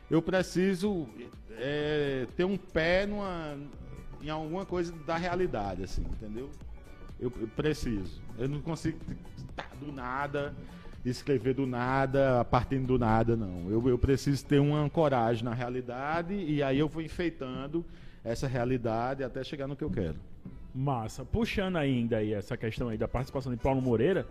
eu 0.09 0.21
preciso 0.21 1.07
eh, 1.51 2.25
ter 2.35 2.45
um 2.45 2.57
pé 2.57 3.05
numa, 3.05 3.57
em 4.21 4.29
alguma 4.29 4.65
coisa 4.65 4.91
da 5.05 5.17
realidade, 5.17 5.83
assim, 5.83 6.01
entendeu? 6.01 6.49
Eu, 7.19 7.31
eu 7.39 7.47
preciso. 7.49 8.21
Eu 8.37 8.47
não 8.49 8.61
consigo 8.61 8.97
tá, 9.55 9.65
do 9.79 9.91
nada 9.91 10.55
escrever 11.09 11.53
do 11.53 11.65
nada, 11.65 12.43
partindo 12.45 12.87
do 12.87 12.99
nada, 12.99 13.35
não. 13.35 13.69
Eu, 13.69 13.87
eu 13.87 13.97
preciso 13.97 14.45
ter 14.45 14.59
uma 14.59 14.79
ancoragem 14.79 15.43
na 15.43 15.53
realidade 15.53 16.33
e 16.33 16.61
aí 16.63 16.79
eu 16.79 16.87
vou 16.87 17.01
enfeitando 17.01 17.85
essa 18.23 18.47
realidade 18.47 19.23
até 19.23 19.43
chegar 19.43 19.67
no 19.67 19.75
que 19.75 19.83
eu 19.83 19.89
quero. 19.89 20.15
Massa. 20.73 21.25
Puxando 21.25 21.77
ainda 21.77 22.17
aí 22.17 22.33
essa 22.33 22.55
questão 22.55 22.89
aí 22.89 22.97
da 22.97 23.07
participação 23.07 23.51
de 23.51 23.57
Paulo 23.57 23.81
Moreira, 23.81 24.27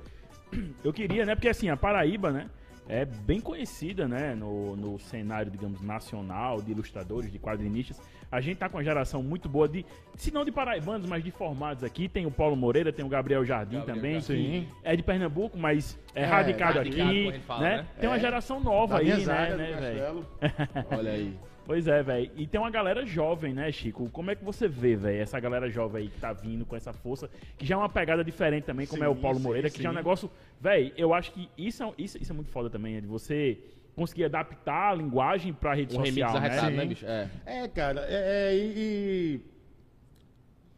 eu 0.85 0.93
queria, 0.93 1.27
né? 1.27 1.35
Porque 1.35 1.49
assim, 1.49 1.69
a 1.69 1.77
Paraíba, 1.77 2.31
né? 2.31 2.49
É 2.89 3.05
bem 3.05 3.39
conhecida, 3.41 4.09
né, 4.09 4.35
no, 4.35 4.75
no 4.75 4.99
cenário, 4.99 5.51
digamos, 5.51 5.81
nacional, 5.83 6.63
de 6.63 6.71
ilustradores, 6.73 7.31
de 7.31 7.39
quadrinistas. 7.39 8.01
A 8.31 8.41
gente 8.41 8.59
tá 8.59 8.69
com 8.69 8.77
uma 8.77 8.85
geração 8.85 9.23
muito 9.23 9.49
boa 9.49 9.69
de, 9.69 9.85
se 10.15 10.31
não 10.31 10.45
de 10.45 10.53
paraibanos, 10.53 11.07
mas 11.09 11.23
de 11.25 11.31
formados 11.31 11.83
aqui. 11.85 12.09
Tem 12.09 12.27
o 12.27 12.31
Paulo 12.31 12.57
Moreira, 12.57 12.93
tem 12.93 13.05
o 13.05 13.09
Gabriel 13.09 13.45
Jardim 13.45 13.77
Gabriel 13.79 13.97
também, 13.97 14.21
Jardim. 14.21 14.67
que 14.67 14.69
é 14.85 14.97
de 14.97 15.03
Pernambuco, 15.03 15.57
mas 15.59 15.99
é, 16.15 16.23
É, 16.23 16.27
radicado, 16.27 16.79
radicado, 16.79 17.09
aqui, 17.11 17.39
fala, 17.47 17.61
né? 17.63 17.77
né? 17.79 17.87
Tem 18.01 18.09
uma 18.09 18.17
É. 18.17 18.21
geração 18.21 18.61
nova 18.61 18.95
Da 18.95 19.01
aí, 19.01 19.25
né, 19.25 19.57
né, 19.57 19.73
velho? 19.81 20.27
Castelo. 20.41 20.87
Olha 20.91 21.11
aí. 21.13 21.39
Pois 21.69 21.87
é, 21.87 22.03
velho. 22.03 22.31
E 22.35 22.47
tem 22.47 22.59
uma 22.59 22.71
galera 22.71 23.05
jovem, 23.05 23.53
né, 23.53 23.71
Chico? 23.71 24.09
Como 24.09 24.31
é 24.31 24.35
que 24.35 24.43
você 24.43 24.67
vê, 24.67 24.97
velho, 24.97 25.21
essa 25.21 25.39
galera 25.39 25.69
jovem 25.69 26.05
aí 26.05 26.09
que 26.09 26.19
tá 26.19 26.33
vindo 26.33 26.65
com 26.65 26.75
essa 26.75 26.95
força, 26.95 27.29
que 27.59 27.67
já 27.67 27.75
é 27.75 27.79
uma 27.79 27.91
pegada 27.91 28.25
diferente 28.25 28.65
também, 28.65 28.87
como 28.87 29.01
Sim, 29.01 29.05
é 29.05 29.09
o 29.11 29.15
Paulo 29.15 29.37
sim, 29.37 29.43
Moreira, 29.45 29.69
que 29.69 29.77
sim. 29.77 29.83
já 29.83 29.91
é 29.91 29.93
um 29.93 29.95
negócio. 29.95 30.31
Velho, 30.59 30.91
eu 30.97 31.13
acho 31.13 31.31
que 31.31 31.47
isso 31.59 31.83
é, 31.83 31.93
isso, 31.99 32.17
isso 32.17 32.33
é 32.33 32.35
muito 32.35 32.51
foda 32.51 32.71
também, 32.71 32.97
é 32.97 33.03
de 33.03 33.07
você 33.07 33.59
conseguir 33.95 34.25
adaptar 34.25 34.93
a 34.93 34.95
linguagem 34.95 35.53
pra 35.53 35.75
rede 35.75 35.95
Um 35.95 36.01
remix 36.01 36.33
social, 36.33 36.41
né? 36.41 36.71
né, 36.71 36.83
Sim. 36.83 36.89
bicho? 36.89 37.05
É. 37.07 37.29
É, 37.45 37.69
cara, 37.69 38.01
é, 38.09 38.51
é, 38.51 38.57
e, 38.57 38.73
e 38.79 39.41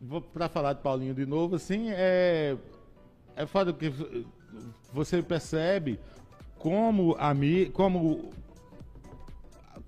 vou 0.00 0.20
para 0.20 0.48
falar 0.48 0.72
de 0.72 0.80
Paulinho 0.80 1.14
de 1.14 1.24
novo, 1.24 1.54
assim, 1.54 1.88
é 1.90 2.56
é 3.36 3.46
foda 3.46 3.72
que 3.72 3.92
você 4.92 5.22
percebe 5.22 6.00
como 6.58 7.14
a 7.16 7.32
mi, 7.32 7.66
como 7.66 8.32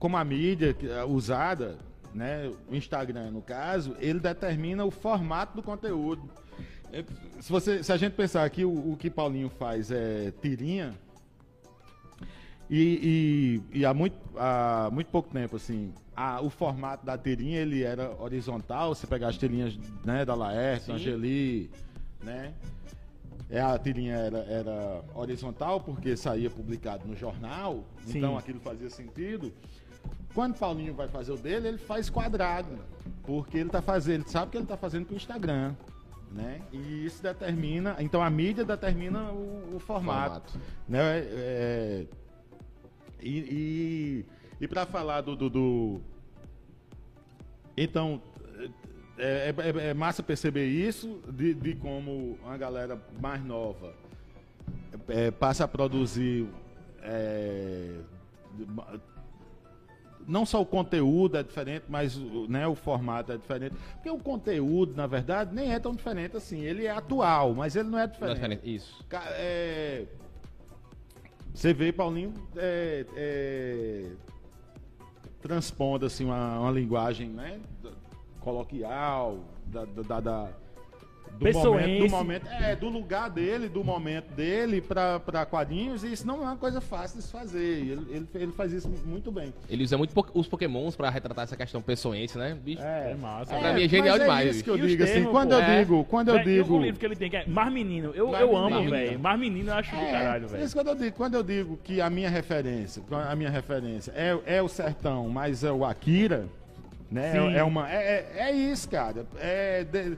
como 0.03 0.17
a 0.17 0.25
mídia 0.25 0.77
é 0.83 1.05
usada, 1.05 1.79
né, 2.13 2.51
o 2.69 2.75
Instagram 2.75 3.31
no 3.31 3.41
caso, 3.41 3.95
ele 4.01 4.19
determina 4.19 4.85
o 4.85 4.91
formato 4.91 5.55
do 5.55 5.63
conteúdo. 5.63 6.29
É, 6.93 7.05
Se, 7.41 7.53
você, 7.53 7.85
se 7.85 7.93
a 7.93 7.97
gente 7.97 8.15
pensar 8.15 8.51
que 8.51 8.65
o, 8.65 8.93
o 8.93 8.97
que 8.97 9.09
Paulinho 9.09 9.49
faz 9.49 9.93
é 9.93 10.33
tirinha, 10.43 10.93
e, 12.69 13.61
e- 13.73 13.79
e 13.79 13.85
há, 13.87 13.95
muito, 13.95 14.17
há 14.37 14.89
muito 14.93 15.07
pouco 15.07 15.31
tempo, 15.33 15.55
assim, 15.55 15.93
a- 16.17 16.41
o 16.41 16.51
formato 16.51 17.07
da 17.07 17.17
tirinha 17.17 17.61
ele 17.61 17.85
era 17.85 18.11
horizontal, 18.21 18.97
você 18.97 19.07
pegar 19.07 19.29
as 19.29 19.39
tirinhas 19.39 19.79
né, 20.05 20.25
da 20.25 20.35
Laerte, 20.35 20.87
Sim. 20.87 20.93
Angeli, 20.95 21.71
né? 22.21 22.53
É, 23.49 23.61
a 23.61 23.79
tirinha 23.79 24.15
era, 24.17 24.39
era 24.39 25.03
horizontal 25.15 25.81
porque 25.81 26.17
saía 26.17 26.51
publicado 26.51 27.07
no 27.07 27.15
jornal, 27.15 27.85
Sim. 28.05 28.19
então 28.19 28.37
aquilo 28.37 28.59
fazia 28.59 28.91
sentido. 28.91 29.53
Quando 30.35 30.57
Paulinho 30.59 30.95
vai 30.95 31.09
fazer 31.09 31.33
o 31.33 31.37
dele, 31.37 31.69
ele 31.69 31.79
faz 31.79 32.09
quadrado, 32.09 32.79
porque 33.25 33.59
ele 33.59 33.69
tá 33.71 33.83
fazendo, 33.83 34.23
ele 34.23 34.29
sabe 34.31 34.51
que 34.51 34.57
ele 34.57 34.65
está 34.65 34.77
fazendo 34.77 35.05
para 35.07 35.13
o 35.15 35.17
Instagram, 35.17 35.75
né? 36.31 36.63
E 36.73 37.05
isso 37.05 37.23
determina, 37.23 37.97
então 38.01 38.23
a 38.23 38.31
mídia 38.31 38.65
determina 38.65 39.31
o, 39.31 39.77
o 39.77 39.79
formato, 39.79 40.51
Formato. 40.53 40.59
né? 40.89 41.19
É, 41.19 42.07
e 43.21 43.39
e, 43.39 44.27
e 44.61 44.67
para 44.69 44.87
falar 44.87 45.21
do, 45.21 45.37
do, 45.37 45.51
do- 45.51 46.01
então 47.77 48.21
é, 49.19 49.55
é- 49.57 49.89
é 49.91 49.95
massa 49.95 50.23
perceber 50.23 50.67
isso 50.67 51.21
de, 51.31 51.53
de 51.55 51.75
como 51.75 52.39
uma 52.43 52.57
galera 52.57 52.99
mais 53.21 53.45
nova 53.45 53.95
é, 55.09 55.31
passa 55.31 55.65
a 55.65 55.69
produzir 55.69 56.49
é, 57.03 57.97
não 60.27 60.45
só 60.47 60.61
o 60.61 60.67
conteúdo 60.67 61.37
é 61.37 61.43
diferente, 61.43 61.85
mas 61.89 62.17
o- 62.17 62.47
né, 62.49 62.67
o 62.67 62.75
formato 62.75 63.33
é 63.33 63.37
diferente. 63.37 63.75
Porque 63.95 64.11
o 64.11 64.19
conteúdo, 64.19 64.95
na 64.97 65.07
verdade, 65.07 65.55
nem 65.55 65.73
é 65.73 65.79
tão 65.79 65.93
diferente 65.95 66.37
assim. 66.37 66.61
Ele 66.61 66.87
é 66.87 66.91
atual, 66.91 67.55
mas 67.55 67.75
ele 67.77 67.89
não 67.89 67.99
é 67.99 68.07
Não 68.07 68.09
é 68.09 68.13
diferente. 68.13 68.35
diferente. 68.37 68.75
Isso. 68.75 69.05
É, 69.13 70.05
Você 71.55 71.75
vê 71.75 71.93
Paulinho 71.93 72.33
é, 72.57 73.05
é, 73.15 74.11
transpondo 75.43 76.07
assim, 76.07 76.25
uma, 76.25 76.59
uma 76.61 76.71
linguagem 76.71 77.29
né, 77.29 77.61
coloquial, 78.41 79.39
da- 79.67 79.85
da- 79.85 80.21
da- 80.21 80.49
do, 81.33 81.45
Pessoense. 81.45 81.67
momento, 81.89 82.05
do 82.05 82.11
momento, 82.11 82.47
é, 82.49 82.77
do 82.77 82.89
lugar 82.89 83.29
dele, 83.31 83.69
do 83.69 83.83
momento 83.83 84.33
dele 84.35 84.81
para 84.81 85.45
quadrinhos, 85.47 86.05
e 86.05 86.13
isso 86.13 86.27
não 86.27 86.37
é 86.37 86.43
uma 86.43 86.57
coisa 86.57 86.81
fácil 86.81 87.17
de 87.19 87.25
se 87.25 87.33
fazer. 87.33 87.59
Ele, 87.59 88.07
ele, 88.11 88.29
ele 88.35 88.53
faz 88.53 88.73
isso 88.73 88.89
muito 89.05 89.33
bem. 89.33 89.53
Ele 89.69 89.83
usa 89.83 89.99
muito 89.99 90.15
po- 90.15 90.27
os 90.35 90.47
pokémons 90.47 90.95
pra 90.95 91.11
retratar 91.11 91.45
essa 91.45 91.57
questão 91.57 91.83
pessoense, 91.83 92.39
né? 92.39 92.57
Bicho, 92.63 92.83
É 92.83 93.15
massa. 93.15 93.57
Pra 93.57 93.73
mim 93.73 93.83
é 93.85 93.89
genial 93.89 94.15
mas 94.17 94.21
demais, 94.23 94.47
É 94.47 94.51
isso 94.51 94.65
que 94.65 94.71
eu 94.71 94.77
E 94.79 94.87
digo 94.87 95.03
assim, 95.03 95.13
termos, 95.15 95.31
quando 95.33 95.49
pô, 95.51 95.55
eu 95.57 95.63
é. 95.63 95.79
digo, 95.81 96.05
quando 96.05 96.29
eu 96.29 96.39
digo, 96.45 96.75
o 96.77 96.83
livro 96.83 97.01
que 97.01 97.07
ele 97.07 97.17
tem, 97.17 97.29
que 97.31 97.37
é 97.37 97.47
Mar 97.47 97.71
Menino. 97.71 98.13
Eu, 98.15 98.29
Mar 98.31 98.41
eu 98.41 98.57
amo, 98.57 98.91
velho. 98.91 99.19
Mar 99.19 99.37
Menino 99.39 99.71
eu 99.71 99.75
acho 99.75 99.91
do 99.91 100.01
caralho, 100.07 100.45
É, 100.45 100.49
velho. 100.49 100.65
isso 100.65 100.77
quando 100.77 100.89
eu 100.89 100.95
digo, 100.95 101.17
quando 101.17 101.35
eu 101.35 101.43
digo 101.43 101.77
que 101.83 102.01
a 102.01 102.09
minha 102.09 102.31
referência, 102.31 103.03
a 103.29 103.35
minha 103.35 103.51
referência 103.51 104.13
é, 104.15 104.39
é 104.47 104.63
o 104.63 104.69
sertão, 104.69 105.29
mas 105.29 105.65
é 105.65 105.73
o 105.73 105.85
Akira, 105.85 106.47
né? 107.11 107.33
Sim. 107.33 107.55
É, 107.55 107.59
é 107.59 107.65
uma, 107.65 107.91
é, 107.93 107.97
é- 108.37 108.49
é 108.49 108.53
isso, 108.53 108.89
cara. 108.89 109.27
É 109.41 109.85
de- 109.85 110.17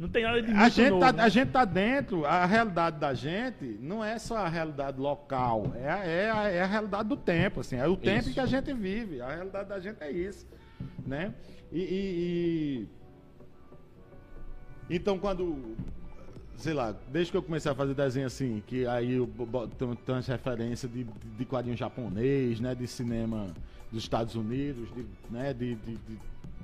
Não 0.00 0.08
tem 0.08 0.22
nada 0.24 0.40
de 0.40 0.50
a 0.50 0.68
gente 0.70 0.88
novo, 0.88 1.00
tá, 1.00 1.12
né? 1.12 1.22
a 1.22 1.28
gente 1.28 1.50
tá 1.50 1.62
dentro, 1.66 2.24
a 2.24 2.46
realidade 2.46 2.98
da 2.98 3.12
gente 3.12 3.76
não 3.82 4.02
é 4.02 4.18
só 4.18 4.38
a 4.38 4.48
realidade 4.48 4.98
local, 4.98 5.70
é, 5.76 5.90
a- 5.90 6.04
é, 6.06 6.30
a, 6.30 6.48
é 6.48 6.62
a 6.62 6.66
realidade 6.66 7.06
do 7.06 7.18
tempo, 7.18 7.60
assim, 7.60 7.76
é 7.76 7.86
o 7.86 7.98
tempo 7.98 8.20
Isso. 8.24 8.32
que 8.32 8.40
a 8.40 8.46
gente 8.46 8.72
vive. 8.72 9.20
A 9.20 9.28
realidade 9.28 9.68
da 9.68 9.78
gente 9.78 10.02
é 10.02 10.10
isso, 10.10 10.46
né? 11.06 11.34
E, 11.70 11.78
e- 11.80 12.88
e- 14.88 14.96
então 14.96 15.18
quando 15.18 15.76
sei 16.56 16.72
lá, 16.72 16.94
desde 17.12 17.30
que 17.32 17.36
eu 17.36 17.42
comecei 17.42 17.70
a 17.70 17.74
fazer 17.74 17.92
desenho 17.94 18.26
assim, 18.26 18.62
que 18.66 18.86
aí 18.86 19.12
eu 19.12 19.28
tenho 19.78 19.94
tantas 19.96 20.26
referências 20.28 20.90
de, 20.90 21.04
de, 21.04 21.28
de 21.36 21.44
quadrinho 21.44 21.76
japonês, 21.76 22.58
né, 22.58 22.74
de 22.74 22.86
cinema 22.86 23.48
dos 23.92 24.02
Estados 24.02 24.34
Unidos, 24.34 24.88
de, 24.94 25.04
né, 25.30 25.52
de, 25.52 25.74
de, 25.74 25.96
de, 25.96 26.18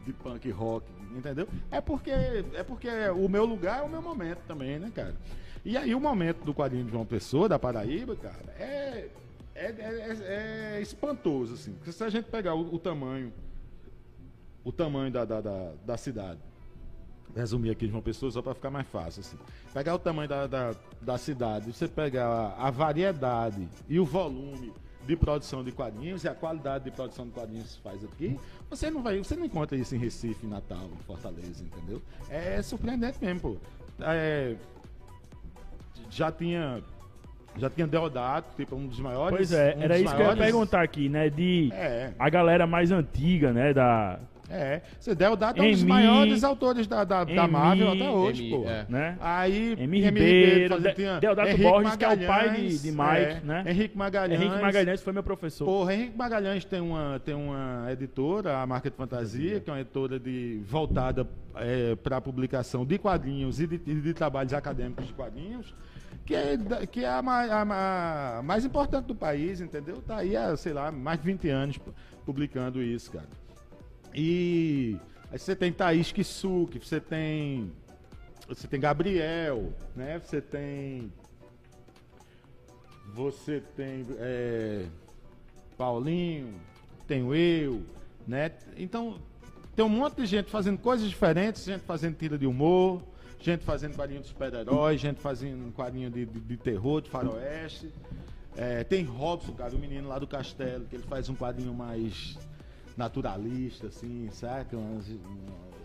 de 0.07 0.13
punk 0.15 0.51
rock, 0.51 0.87
entendeu? 1.17 1.49
É 1.71 1.81
porque 1.81 2.11
é 2.11 2.63
porque 2.63 2.89
o 3.11 3.29
meu 3.29 3.45
lugar 3.45 3.81
é 3.81 3.83
o 3.83 3.89
meu 3.89 4.03
momento 4.03 4.39
também, 4.47 4.79
né, 4.79 4.91
cara? 4.95 5.15
E 5.65 5.77
aí 5.77 5.95
o 5.95 6.01
momento 6.01 6.45
do 6.45 6.55
quadrinho 6.55 6.85
de 6.85 6.93
João 6.93 7.05
Pessoa, 7.05 7.49
da 7.49 7.59
Paraíba, 7.59 8.15
cara, 8.17 8.55
é 8.59 9.09
é, 9.55 9.67
é, 9.67 9.73
é- 9.73 10.77
é 10.77 10.81
espantoso, 10.83 11.55
assim. 11.55 11.73
Porque 11.73 11.91
se 11.91 12.05
a 12.05 12.09
gente 12.11 12.27
pegar 12.31 12.55
o, 12.55 12.75
o 12.75 12.79
tamanho 12.79 13.33
o 14.65 14.73
tamanho 14.73 15.11
da, 15.13 15.25
da, 15.25 15.41
da, 15.41 15.73
da 15.87 15.97
cidade 15.97 16.41
resumir 17.35 17.71
aqui 17.71 17.87
de 17.87 17.93
uma 17.93 18.03
pessoa 18.03 18.31
só 18.33 18.41
para 18.41 18.55
ficar 18.55 18.71
mais 18.71 18.87
fácil. 18.89 19.21
Assim. 19.21 19.37
Pegar 19.73 19.95
o 19.95 19.99
tamanho 19.99 20.29
da, 20.29 20.47
da, 20.47 20.75
da 21.03 21.19
cidade, 21.19 21.73
você 21.73 21.87
pegar 21.87 22.55
a 22.59 22.71
variedade 22.71 23.69
e 23.89 24.01
o 24.01 24.05
volume 24.05 24.73
de 25.07 25.17
produção 25.17 25.63
de 25.63 25.71
quadrinhos 25.73 26.25
e 26.25 26.29
a 26.29 26.35
qualidade 26.35 26.85
de 26.85 26.91
produção 26.91 27.27
de 27.27 27.33
quadrinhos 27.33 27.67
que 27.69 27.73
se 27.75 27.81
faz 27.81 28.03
aqui, 28.05 28.39
você 28.69 28.91
não 28.91 29.03
vai, 29.03 29.19
você 29.19 29.37
não 29.37 29.45
encontra 29.45 29.77
isso 29.77 29.95
em 29.95 29.99
Recife, 29.99 30.47
Natal, 30.47 30.87
em 30.93 31.03
Fortaleza, 31.05 31.63
entendeu? 31.65 32.03
É 32.29 32.61
surpreendente 32.63 33.19
mesmo, 33.23 33.41
pô. 33.41 33.57
É, 34.01 34.57
já 36.11 36.31
tinha 36.31 36.83
já 37.59 37.71
tinha 37.71 37.87
Deodato, 37.87 38.55
tipo 38.55 38.77
um 38.77 38.87
dos 38.87 39.01
maiores. 39.01 39.35
Pois 39.35 39.51
é, 39.53 39.75
um 39.79 39.83
era 39.83 39.99
isso 39.99 40.15
que 40.15 40.21
eu 40.21 40.27
ia 40.27 40.27
maiores- 40.35 40.45
perguntar 40.45 40.83
aqui, 40.83 41.09
né? 41.09 41.31
De 41.31 41.71
É. 41.73 42.13
a 42.19 42.29
galera 42.29 42.67
mais 42.67 42.91
antiga, 42.91 43.51
né? 43.53 43.73
Da. 43.73 44.19
É, 44.49 44.81
você 45.01 45.13
Deodato 45.15 45.61
é 45.61 45.65
um 45.65 45.71
dos 45.73 45.83
maiores 45.89 46.45
autores 46.45 46.87
da, 46.87 47.03
da, 47.03 47.25
da 47.25 47.49
Marvel 47.49 47.91
até 47.91 48.09
hoje, 48.11 48.49
pô. 48.51 48.65
é. 48.69 48.87
Né? 48.89 49.17
Aí, 49.21 49.73
M. 49.79 50.01
Ribeiro, 50.01 50.81
De- 50.81 51.21
Deodato 51.21 51.49
Borges, 51.59 51.97
que 51.97 52.05
é 52.05 52.09
o 52.09 52.27
pai 52.27 52.51
de- 52.51 52.79
de 52.79 52.91
Mike, 52.93 53.45
né? 53.45 53.65
Henrique 53.67 53.99
Magalhães. 53.99 54.41
Henrique 54.41 54.61
Magalhães 54.63 55.03
foi 55.03 55.13
meu 55.13 55.23
professor. 55.25 55.65
Porra, 55.65 55.95
Henrique 55.95 56.17
Magalhães 56.17 56.65
tem 56.65 56.81
uma, 56.81 57.21
tem 57.25 57.35
uma 57.35 57.87
editora, 57.91 58.59
a 58.59 58.67
Marca 58.67 58.89
de 58.89 58.97
Fantasia, 58.97 59.59
que 59.59 59.69
é 59.69 59.73
uma 59.73 59.81
editora 59.81 60.19
de, 60.21 60.61
voltada 60.65 61.27
para 62.05 62.19
a 62.19 62.21
publicação 62.21 62.85
de 62.87 62.99
quadrinhos 62.99 63.61
e 63.61 63.67
de, 63.67 63.81
e 63.87 63.95
de 64.01 64.15
trabalhos 64.15 64.53
acadêmicos 64.53 65.07
de 65.09 65.13
quadrinhos, 65.13 65.75
que 66.25 66.35
é, 66.35 66.57
que 66.91 67.05
é 67.05 67.09
a, 67.09 67.19
a 67.19 67.65
ma- 67.65 68.43
mais 68.45 68.65
importante 68.65 69.07
do 69.07 69.15
país, 69.15 69.61
entendeu? 69.61 69.97
Tá 70.03 70.19
aí 70.19 70.37
há, 70.37 70.57
sei 70.57 70.73
lá, 70.73 70.93
mais 70.93 71.19
de 71.19 71.25
20 71.27 71.49
anos 71.49 71.79
pu- 71.79 71.93
publicando 72.25 72.81
isso, 72.83 73.11
cara. 73.11 73.27
E 74.15 74.99
aí 75.31 75.39
você 75.39 75.55
tem 75.55 75.73
Thaís 75.73 76.13
Kisuke, 76.13 76.79
você 76.79 77.01
tem. 77.01 77.73
Você 78.49 78.69
tem 78.69 78.81
Gabriel, 78.81 79.73
né? 79.95 80.19
Você 80.19 80.41
tem. 80.41 81.13
Você 83.15 83.63
tem 83.77 84.05
é, 84.19 84.85
Paulinho, 85.77 86.55
tenho 87.07 87.35
eu, 87.35 87.83
né? 88.27 88.53
Então, 88.77 89.19
tem 89.75 89.85
um 89.85 89.89
monte 89.89 90.17
de 90.17 90.27
gente 90.27 90.51
fazendo 90.51 90.79
coisas 90.79 91.09
diferentes, 91.09 91.65
gente 91.65 91.83
fazendo 91.83 92.17
tira 92.17 92.37
de 92.37 92.47
humor, 92.47 93.03
gente 93.41 93.65
fazendo 93.65 93.95
quadrinho 93.95 94.23
de 94.23 94.29
super-heróis, 94.29 95.01
gente 95.01 95.21
fazendo 95.21 95.73
quadrinho 95.73 96.11
de, 96.11 96.27
de, 96.27 96.41
de 96.41 96.57
terror, 96.57 97.01
de 97.01 97.11
faroeste. 97.11 97.93
É, 98.57 98.83
tem 98.85 99.05
Robson, 99.05 99.53
cara, 99.53 99.75
o 99.75 99.79
menino 99.79 100.09
lá 100.09 100.19
do 100.19 100.27
Castelo, 100.27 100.87
que 100.87 100.97
ele 100.97 101.05
faz 101.05 101.29
um 101.29 101.35
quadrinho 101.35 101.75
mais 101.75 102.39
naturalista, 102.97 103.89
assim, 103.89 104.29
saca? 104.33 104.77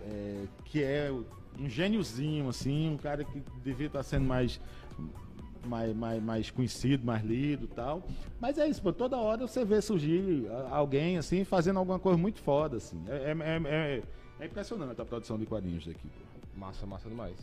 É, 0.06 0.46
que 0.66 0.82
é 0.84 1.12
um 1.60 1.70
gêniozinho, 1.70 2.48
assim, 2.50 2.90
um 2.90 2.98
cara 2.98 3.24
que 3.24 3.42
devia 3.64 3.88
estar 3.88 4.04
sendo 4.04 4.26
mais 4.26 4.60
mais, 5.64 5.96
mais, 5.96 6.24
mais 6.24 6.50
conhecido, 6.50 7.06
mais 7.06 7.24
lido 7.24 7.68
tal. 7.68 8.02
Mas 8.40 8.58
é 8.58 8.68
isso, 8.68 8.82
pô, 8.82 8.92
toda 8.92 9.16
hora 9.18 9.46
você 9.48 9.64
vê 9.64 9.80
surgir 9.80 10.48
alguém 10.72 11.20
assim 11.20 11.44
fazendo 11.44 11.78
alguma 11.78 12.00
coisa 12.00 12.18
muito 12.18 12.40
foda, 12.42 12.78
assim. 12.78 13.00
É, 13.08 13.32
é, 13.32 13.62
é- 13.98 14.04
é 14.40 14.46
impressionante 14.48 15.00
a 15.00 15.06
produção 15.06 15.38
de 15.38 15.46
quadrinhos 15.46 15.86
daqui, 15.86 16.08
pô. 16.08 16.60
Massa, 16.60 16.86
massa 16.88 17.08
demais. 17.08 17.36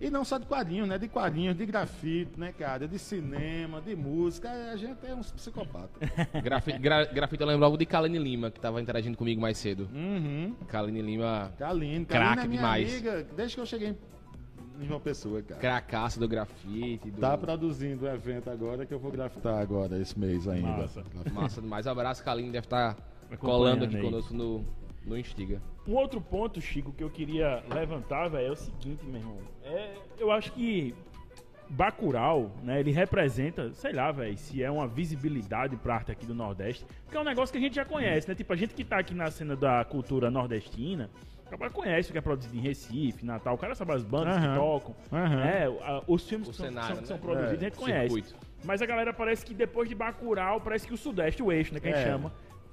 E 0.00 0.10
não 0.10 0.24
só 0.24 0.38
de 0.38 0.46
quadrinhos, 0.46 0.88
né? 0.88 0.96
De 0.96 1.08
quadrinhos, 1.08 1.56
de 1.56 1.66
grafite, 1.66 2.38
né, 2.38 2.52
cara? 2.56 2.86
De 2.86 2.98
cinema, 2.98 3.80
de 3.80 3.96
música. 3.96 4.48
A 4.72 4.76
gente 4.76 5.04
é 5.04 5.12
uns 5.14 5.32
psicopatas. 5.32 5.90
Grafite, 6.42 6.78
gra, 6.78 7.04
grafite 7.04 7.40
eu 7.40 7.46
lembro 7.48 7.64
logo 7.64 7.76
de 7.76 7.84
Kaline 7.84 8.18
Lima, 8.18 8.48
que 8.50 8.60
tava 8.60 8.80
interagindo 8.80 9.16
comigo 9.18 9.40
mais 9.40 9.58
cedo. 9.58 9.88
uhum. 9.92 10.54
Kaline 10.68 11.02
Lima, 11.02 11.52
Kaline. 11.58 12.04
Craque 12.04 12.44
é 12.44 12.46
demais. 12.46 12.92
amiga 12.92 13.26
desde 13.36 13.56
que 13.56 13.60
eu 13.60 13.66
cheguei 13.66 13.96
em 14.80 14.86
João 14.86 15.00
Pessoa, 15.00 15.42
cara. 15.42 15.60
cracaço 15.60 16.20
do 16.20 16.28
grafite. 16.28 17.10
Do... 17.10 17.20
Tá 17.20 17.36
produzindo 17.36 18.04
o 18.04 18.08
evento 18.08 18.48
agora 18.50 18.86
que 18.86 18.94
eu 18.94 19.00
vou 19.00 19.10
grafitar 19.10 19.58
agora 19.60 19.98
esse 19.98 20.16
mês 20.16 20.46
ainda. 20.46 20.68
Massa. 20.68 21.02
Massa 21.32 21.60
demais. 21.60 21.86
Abraço, 21.88 22.22
Kaline 22.22 22.52
deve 22.52 22.66
estar 22.66 22.90
Acompanhando 23.30 23.40
colando 23.40 23.84
aqui 23.86 23.96
aí. 23.96 24.02
conosco 24.02 24.32
no, 24.32 24.64
no 25.08 25.16
Instiga. 25.18 25.60
Um 25.86 25.94
outro 25.94 26.20
ponto, 26.20 26.60
Chico, 26.60 26.92
que 26.92 27.02
eu 27.02 27.10
queria 27.10 27.62
levantar, 27.72 28.28
velho, 28.28 28.48
é 28.48 28.50
o 28.50 28.56
seguinte, 28.56 29.04
meu 29.06 29.20
irmão. 29.20 29.38
É, 29.64 29.94
eu 30.18 30.30
acho 30.30 30.52
que 30.52 30.94
Bacurau, 31.70 32.50
né, 32.62 32.80
ele 32.80 32.90
representa, 32.90 33.72
sei 33.74 33.92
lá, 33.92 34.10
velho, 34.12 34.36
se 34.38 34.62
é 34.62 34.70
uma 34.70 34.86
visibilidade 34.86 35.76
pra 35.76 35.96
arte 35.96 36.10
aqui 36.12 36.24
do 36.24 36.34
Nordeste, 36.34 36.84
porque 37.04 37.16
é 37.16 37.20
um 37.20 37.24
negócio 37.24 37.52
que 37.52 37.58
a 37.58 37.60
gente 37.60 37.74
já 37.76 37.84
conhece, 37.84 38.28
né? 38.28 38.34
Tipo, 38.34 38.52
a 38.52 38.56
gente 38.56 38.74
que 38.74 38.84
tá 38.84 38.98
aqui 38.98 39.14
na 39.14 39.30
cena 39.30 39.54
da 39.54 39.84
cultura 39.84 40.30
nordestina, 40.30 41.10
acaba 41.46 41.68
conhece 41.70 42.08
o 42.08 42.12
que 42.12 42.18
é 42.18 42.22
produzido 42.22 42.56
em 42.56 42.60
Recife, 42.60 43.24
Natal, 43.24 43.54
o 43.54 43.58
cara 43.58 43.74
sabe 43.74 43.92
as 43.92 44.02
bandas 44.02 44.38
que 44.38 44.46
Aham. 44.46 44.54
tocam, 44.54 44.96
Aham. 45.12 45.36
né? 45.36 45.64
Os 46.06 46.26
filmes 46.28 46.48
O 46.48 46.50
que 46.52 46.56
são, 46.56 46.66
cenário, 46.66 46.88
são- 46.94 47.02
que 47.02 47.08
são 47.08 47.16
né? 47.16 47.22
produzidos, 47.22 47.62
É, 47.62 47.66
a 47.66 47.68
gente 47.68 47.78
conhece. 47.78 48.14
circuito. 48.14 48.48
Mas 48.64 48.82
a 48.82 48.86
galera 48.86 49.12
parece 49.12 49.44
que 49.44 49.54
depois 49.54 49.88
de 49.88 49.94
Bacurau, 49.94 50.60
parece 50.60 50.86
que 50.86 50.94
o 50.94 50.96
Sudeste, 50.96 51.42
o 51.42 51.52
eixo, 51.52 51.72
né, 51.74 51.80
que 51.80 51.88
a 51.88 51.92
gente 51.92 52.00
É. 52.00 52.10
chama, 52.10 52.32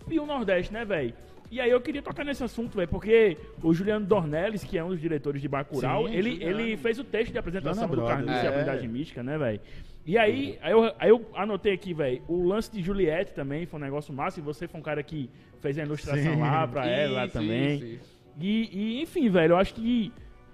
e 0.09 0.19
o 0.19 0.25
Nordeste, 0.25 0.71
né, 0.73 0.85
velho? 0.85 1.13
E 1.51 1.61
aí 1.61 1.69
eu 1.69 1.79
queria 1.79 2.01
tocar 2.01 2.25
nesse 2.25 2.43
assunto, 2.43 2.75
velho, 2.75 2.87
porque 2.87 3.37
o 3.61 3.73
Juliano 3.73 4.05
Dornelles, 4.05 4.63
que 4.63 4.77
é 4.77 4.83
um 4.83 4.89
dos 4.89 4.99
diretores 4.99 5.41
de 5.41 5.47
Bacurau, 5.47 6.07
Sim, 6.07 6.13
ele, 6.15 6.31
Juliano. 6.31 6.59
ele 6.61 6.77
fez 6.77 6.97
o 6.99 7.03
texto 7.03 7.31
de 7.31 7.37
apresentação 7.37 7.87
Juliano 7.87 7.95
do 7.95 8.01
Brother, 8.01 8.25
Carniça 8.25 8.43
e 8.43 8.47
a. 8.47 8.49
Habilidade 8.49 8.87
Mística, 8.87 9.23
né, 9.23 9.37
velho? 9.37 9.61
E 10.05 10.17
aí, 10.17 10.57
aí, 10.61 10.71
eu, 10.71 10.83
aí 10.99 11.09
eu 11.09 11.25
anotei 11.35 11.73
aqui, 11.73 11.93
velho, 11.93 12.21
o 12.27 12.47
lance 12.47 12.71
de 12.71 12.81
Juliette 12.81 13.33
também 13.33 13.65
foi 13.65 13.79
um 13.79 13.83
negócio 13.83 14.13
massa, 14.13 14.39
e 14.39 14.43
você 14.43 14.67
foi 14.67 14.79
um 14.79 14.83
cara 14.83 15.01
que 15.03 15.29
fez 15.61 15.77
a 15.77 15.83
ilustração 15.83 16.33
Sim. 16.33 16.41
lá 16.41 16.67
pra 16.67 16.87
ela 16.87 17.25
Isso, 17.25 17.33
também. 17.33 17.75
isso, 17.75 17.85
isso. 17.85 18.15
E, 18.39 18.69
e, 18.71 19.01
enfim, 19.01 19.29
velho, 19.29 19.53
eu 19.53 19.57
acho 19.57 19.73
que 19.75 20.11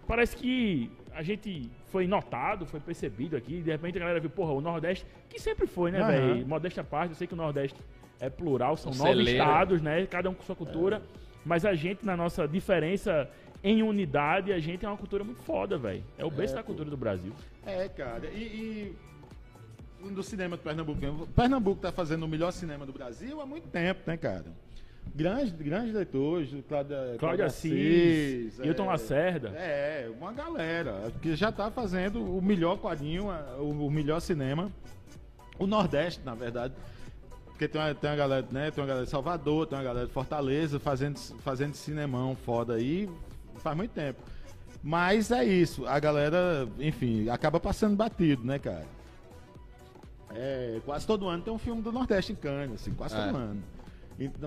parece 0.07 0.35
que 0.35 0.91
a 1.13 1.23
gente 1.23 1.69
foi 1.87 2.07
notado, 2.07 2.65
foi 2.65 2.79
percebido 2.79 3.35
aqui, 3.35 3.61
de 3.61 3.71
repente 3.71 3.97
a 3.97 4.01
galera 4.01 4.19
viu, 4.19 4.29
porra, 4.29 4.51
o 4.53 4.61
Nordeste, 4.61 5.05
que 5.29 5.39
sempre 5.39 5.67
foi, 5.67 5.91
né, 5.91 5.99
Aham. 5.99 6.11
velho? 6.11 6.47
Modéstia 6.47 6.81
à 6.81 6.83
parte, 6.83 7.11
eu 7.11 7.15
sei 7.15 7.27
que 7.27 7.33
o 7.33 7.37
Nordeste 7.37 7.77
é 8.21 8.29
plural, 8.29 8.77
são 8.77 8.93
nove 8.93 9.23
estados, 9.23 9.81
né? 9.81 10.05
Cada 10.05 10.29
um 10.29 10.33
com 10.33 10.43
sua 10.43 10.55
cultura, 10.55 11.01
mas 11.43 11.65
a 11.65 11.73
gente, 11.73 12.05
na 12.05 12.15
nossa 12.15 12.47
diferença 12.47 13.27
em 13.63 13.81
unidade, 13.81 14.53
a 14.53 14.59
gente 14.59 14.85
é 14.85 14.87
uma 14.87 14.95
cultura 14.97 15.23
muito 15.23 15.41
foda, 15.41 15.77
velho. 15.77 16.03
É 16.17 16.23
o 16.23 16.29
berço 16.29 16.53
É, 16.53 16.57
da 16.57 16.63
cultura 16.63 16.89
do 16.89 16.95
Brasil. 16.95 17.33
É, 17.65 17.89
cara. 17.89 18.27
E, 18.27 18.95
e 20.03 20.09
do 20.11 20.21
cinema 20.23 20.55
do 20.55 20.63
Pernambuco. 20.63 21.27
Pernambuco 21.35 21.81
tá 21.81 21.91
fazendo 21.91 22.23
o 22.23 22.27
melhor 22.27 22.51
cinema 22.51 22.85
do 22.85 22.93
Brasil 22.93 23.41
há 23.41 23.45
muito 23.45 23.67
tempo, 23.67 24.01
né, 24.05 24.17
cara? 24.17 24.45
Grandes, 25.15 25.51
grandes 25.53 25.91
diretores, 25.91 26.49
Cláudio, 26.69 26.95
Cláudio 27.19 27.45
Assis, 27.45 28.59
Hilton 28.59 28.85
Lacerda. 28.85 29.49
É, 29.49 30.09
uma 30.19 30.31
galera 30.31 31.11
que 31.21 31.35
já 31.35 31.51
tá 31.51 31.71
fazendo 31.71 32.23
o 32.23 32.41
melhor 32.41 32.77
quadrinho, 32.77 33.25
o 33.59 33.89
melhor 33.89 34.19
cinema. 34.21 34.71
O 35.57 35.65
Nordeste, 35.67 36.21
na 36.23 36.33
verdade. 36.35 36.73
Porque 37.61 37.67
tem 37.73 37.79
uma, 37.79 37.93
tem 37.93 38.09
uma 38.09 38.15
galera, 38.15 38.47
né? 38.49 38.71
Tem 38.71 38.81
uma 38.81 38.87
galera 38.87 39.05
de 39.05 39.11
Salvador, 39.11 39.67
tem 39.67 39.77
uma 39.77 39.83
galera 39.83 40.07
de 40.07 40.11
Fortaleza 40.11 40.79
fazendo, 40.79 41.19
fazendo 41.43 41.75
cinemão 41.75 42.35
foda 42.35 42.73
aí 42.73 43.07
faz 43.57 43.77
muito 43.77 43.91
tempo. 43.91 44.19
Mas 44.81 45.29
é 45.29 45.45
isso, 45.45 45.85
a 45.85 45.99
galera, 45.99 46.67
enfim, 46.79 47.29
acaba 47.29 47.59
passando 47.59 47.95
batido, 47.95 48.43
né, 48.43 48.57
cara? 48.57 48.87
É, 50.33 50.81
quase 50.83 51.05
todo 51.05 51.27
ano 51.27 51.43
tem 51.43 51.53
um 51.53 51.59
filme 51.59 51.83
do 51.83 51.91
Nordeste 51.91 52.31
em 52.31 52.35
Cannes, 52.35 52.81
assim, 52.81 52.95
quase 52.95 53.13
É. 53.15 53.25
todo 53.27 53.37
ano. 53.37 53.61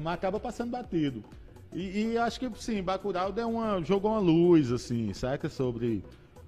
Mas 0.02 0.14
acaba 0.14 0.40
passando 0.40 0.72
batido. 0.72 1.22
E, 1.72 2.14
e 2.14 2.18
acho 2.18 2.40
que, 2.40 2.50
sim, 2.60 2.82
Bacurau 2.82 3.30
deu 3.30 3.48
uma, 3.48 3.80
jogou 3.84 4.10
uma 4.10 4.18
luz, 4.18 4.72
assim, 4.72 5.12
saca? 5.12 5.48
Sobre, 5.48 6.04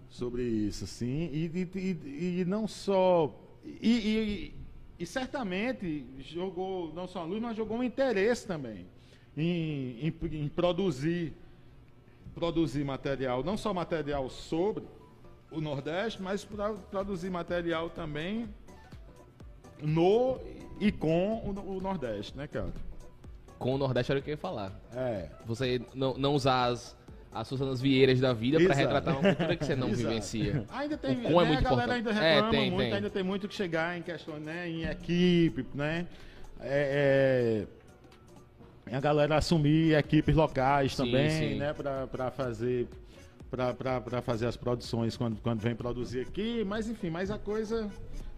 sobre 0.08 0.42
isso, 0.42 0.82
assim. 0.82 1.30
E, 1.32 1.44
e, 1.54 1.78
e- 1.78 2.40
e 2.40 2.44
não 2.44 2.66
só... 2.66 3.32
E, 3.64 4.52
e- 4.98 5.06
certamente 5.06 6.06
jogou, 6.18 6.92
não 6.94 7.06
só 7.06 7.20
uma 7.20 7.26
luz, 7.26 7.42
mas 7.42 7.56
jogou 7.56 7.78
um 7.78 7.82
interesse 7.82 8.46
também 8.46 8.86
em, 9.36 10.08
em, 10.08 10.14
em 10.44 10.48
produzir 10.48 11.32
produzir 12.34 12.84
material, 12.84 13.42
não 13.42 13.56
só 13.56 13.72
material 13.72 14.28
sobre 14.28 14.84
o 15.50 15.58
Nordeste, 15.58 16.20
mas 16.20 16.44
para 16.44 16.74
produzir 16.74 17.30
material 17.30 17.88
também 17.88 18.46
no 19.80 20.38
e 20.78 20.92
com 20.92 21.38
o, 21.38 21.76
o 21.76 21.80
Nordeste, 21.80 22.36
né, 22.36 22.46
cara? 22.46 22.72
Com 23.58 23.74
o 23.74 23.78
Nordeste 23.78 24.12
era 24.12 24.20
o 24.20 24.22
que 24.22 24.30
eu 24.30 24.34
ia 24.34 24.38
falar. 24.38 24.78
É. 24.92 25.30
Você 25.46 25.80
não, 25.94 26.12
não 26.18 26.34
usar 26.34 26.66
as, 26.66 26.94
as 27.32 27.48
Susanas 27.48 27.80
Vieiras 27.80 28.20
da 28.20 28.32
vida 28.32 28.60
Exato. 28.60 28.78
retratar 28.78 29.14
uma 29.18 29.22
cultura 29.34 29.56
que 29.56 29.64
você 29.64 29.76
não 29.76 29.88
vivencia. 29.92 30.64
Ainda 30.70 30.96
tem, 30.96 31.18
O 31.18 31.22
com 31.22 31.40
é 31.40 31.44
né, 31.44 31.50
muito 31.52 31.66
a 31.66 31.70
galera 31.70 31.98
importante. 31.98 32.18
ainda 32.18 32.26
É, 32.26 32.34
reclama 32.34 32.50
tem, 32.50 32.70
muito, 32.70 32.84
tem. 32.86 32.94
ainda 32.94 33.10
tem 33.10 33.22
muito 33.22 33.48
que 33.48 33.54
chegar 33.54 33.98
em 33.98 34.02
questões, 34.02 34.42
né, 34.42 34.68
em 34.68 34.84
equipe, 34.84 35.66
né? 35.74 36.06
É, 36.60 37.66
é, 38.90 38.96
a 38.96 39.00
galera 39.00 39.36
assumir 39.36 39.94
equipes 39.94 40.34
locais 40.34 40.94
Sim, 40.94 41.04
também, 41.04 41.30
sim. 41.30 41.54
né, 41.56 41.74
para 41.74 42.30
fazer 42.30 42.88
para 43.50 44.22
fazer 44.22 44.46
as 44.46 44.56
produções 44.56 45.16
quando, 45.16 45.40
quando 45.40 45.60
vem 45.60 45.74
produzir 45.74 46.20
aqui, 46.20 46.64
mas 46.64 46.88
enfim, 46.88 47.10
mas 47.10 47.30
a 47.30 47.38
coisa 47.38 47.88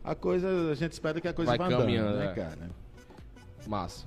a 0.05 0.15
coisa 0.15 0.71
a 0.71 0.75
gente 0.75 0.93
espera 0.93 1.21
que 1.21 1.29
a 1.29 1.33
coisa 1.33 1.51
Vai 1.51 1.59
vá 1.59 1.67
andando, 1.67 1.81
caminhando, 1.81 2.17
né, 2.19 2.27
é. 2.27 2.35
cara? 2.35 2.71
Massa. 3.67 4.07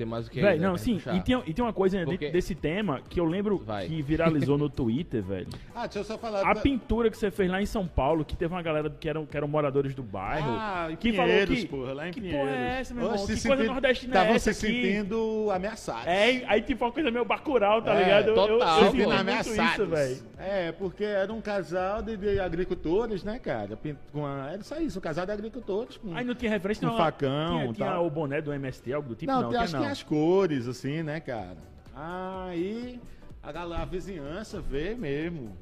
Tem 0.00 0.06
mais 0.06 0.26
o 0.26 0.30
que 0.30 0.40
né, 0.40 0.56
não, 0.56 0.70
pra 0.70 0.78
sim, 0.78 0.94
puxar? 0.94 1.14
e 1.14 1.20
tem, 1.20 1.42
e 1.46 1.52
tem 1.52 1.62
uma 1.62 1.74
coisa 1.74 1.98
Porque- 1.98 2.16
dentro 2.16 2.32
desse 2.32 2.54
tema 2.54 3.02
que 3.06 3.20
eu 3.20 3.24
lembro 3.26 3.58
Vai. 3.58 3.86
que 3.86 4.00
viralizou 4.00 4.56
no 4.56 4.70
Twitter, 4.70 5.22
velho. 5.22 5.48
Ah, 5.74 5.82
deixa 5.86 5.98
eu 6.00 6.04
só 6.04 6.16
falar 6.18 6.40
A 6.46 6.54
da- 6.54 6.60
pintura 6.60 7.10
que 7.10 7.16
você 7.18 7.30
fez 7.30 7.50
lá 7.50 7.60
em 7.60 7.66
São 7.66 7.86
Paulo, 7.86 8.24
que 8.24 8.34
teve 8.36 8.52
uma 8.52 8.62
galera 8.62 8.88
que 8.90 9.08
eram, 9.08 9.24
que 9.26 9.36
eram 9.36 9.46
moradores 9.48 9.94
do 9.94 10.02
bairro. 10.02 10.50
Ah, 10.50 10.88
em 10.90 10.96
que 10.96 11.12
falou 11.12 11.46
que- 11.46 11.66
porra, 11.66 11.92
lá 11.92 12.08
em 12.08 12.12
que 12.12 12.20
Pinheiros. 12.20 12.40
porra 12.48 12.56
é 12.56 12.80
essa, 12.80 12.94
meu 12.94 13.02
irmão? 13.04 13.14
Oxe, 13.16 13.26
Que 13.32 13.38
se 13.38 13.46
coisa 13.48 13.62
sentindo- 13.62 13.72
nordestina 13.74 14.12
é 14.12 14.16
Estavam 14.16 14.34
essa 14.36 14.52
se 14.54 14.66
aqui? 14.66 14.82
sentindo 14.82 15.50
ameaçados. 15.50 16.06
É, 16.06 16.44
aí 16.46 16.62
tipo 16.62 16.84
uma 16.84 16.92
coisa 16.92 17.10
meio 17.10 17.24
bacural, 17.24 17.82
tá 17.82 17.94
É, 17.94 18.02
ligado? 18.02 18.28
Eu- 18.28 18.36
eu- 18.36 18.48
total, 18.58 18.78
eu, 18.78 18.84
senti 18.90 18.96
muito 19.04 19.12
ameaçados. 19.20 19.72
isso, 19.72 19.86
velho. 19.86 20.16
É, 20.38 20.72
porque 20.72 21.04
era 21.04 21.32
um 21.32 21.40
casal 21.40 22.02
de, 22.02 22.16
de 22.16 22.40
agricultores, 22.40 23.22
né, 23.24 23.38
cara? 23.38 23.78
Com 24.12 24.26
a, 24.26 24.50
era 24.52 24.62
só 24.62 24.78
isso, 24.78 24.98
um 24.98 25.02
casal 25.02 25.26
de 25.26 25.32
agricultores. 25.32 25.96
Com... 25.98 26.14
Aí 26.16 26.24
não 26.24 26.34
tinha 26.34 26.50
referência, 26.50 26.86
não. 26.88 26.96
facão, 26.96 27.60
Tinha, 27.60 27.72
tinha 27.72 28.00
o 28.00 28.10
boné 28.10 28.40
do 28.40 28.52
MST, 28.52 28.92
algo 28.92 29.08
do 29.10 29.14
tipo? 29.14 29.30
não, 29.30 29.50
Não, 29.50 29.60
acho 29.60 29.76
que 29.76 29.84
as 29.90 30.02
cores, 30.02 30.66
assim, 30.68 31.02
né, 31.02 31.20
cara? 31.20 31.58
Aí 31.94 33.00
a 33.42 33.50
galera, 33.52 33.82
a 33.82 33.86
vizinhança 33.86 34.60
vê 34.60 34.94
mesmo. 34.94 35.56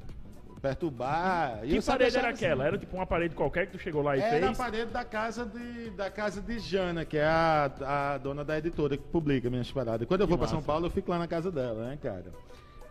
Perturbar. 0.61 1.61
E 1.63 1.79
Que 1.79 1.81
parede 1.85 2.17
era 2.17 2.29
assim. 2.31 2.45
aquela? 2.45 2.65
Era 2.65 2.77
tipo 2.77 2.93
uma 2.95 3.05
parede 3.05 3.33
qualquer 3.33 3.67
que 3.67 3.71
tu 3.73 3.79
chegou 3.79 4.01
lá 4.01 4.17
e 4.17 4.19
Era 4.19 4.37
a 4.37 4.47
fez? 4.47 4.57
parede 4.57 4.91
da 4.91 5.05
casa 5.05 5.45
de, 5.45 5.89
da 5.91 6.09
casa 6.11 6.41
de 6.41 6.59
Jana, 6.59 7.05
que 7.05 7.17
é 7.17 7.23
a, 7.23 7.71
a 8.13 8.17
dona 8.17 8.43
da 8.43 8.57
editora 8.57 8.97
que 8.97 9.03
publica 9.03 9.49
minhas 9.49 9.71
paradas. 9.71 10.05
Quando 10.05 10.19
eu 10.21 10.27
Que 10.27 10.31
vou 10.31 10.37
pra 10.37 10.47
São. 10.49 10.61
Paulo, 10.61 10.87
eu 10.87 10.91
fico 10.91 11.09
lá 11.11 11.17
na 11.17 11.27
casa 11.27 11.49
dela, 11.49 11.87
né, 11.87 11.97
cara? 12.01 12.25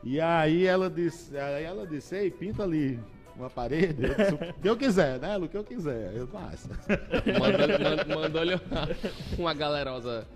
E 0.02 0.18
aí 0.18 0.64
ela 0.64 0.88
disse, 0.88 1.36
aí 1.36 1.64
ela 1.64 1.86
disse, 1.86 2.16
ei, 2.16 2.30
pinta 2.30 2.62
ali 2.62 2.98
uma 3.36 3.50
parede, 3.50 4.02
eu 4.02 4.14
disse, 4.14 4.34
o 4.34 4.54
que 4.62 4.68
eu 4.70 4.76
quiser, 4.76 5.18
né? 5.18 5.36
O 5.36 5.46
que 5.46 5.56
eu 5.56 5.62
quiser. 5.64 6.12
Eu 6.14 6.26
faço. 6.26 6.70
Mandou-lhe 7.38 7.78
mand- 7.84 8.08
Mandou-lhe 8.22 8.54
uma, 8.54 8.88
uma 9.38 9.54
galerosa 9.54 10.26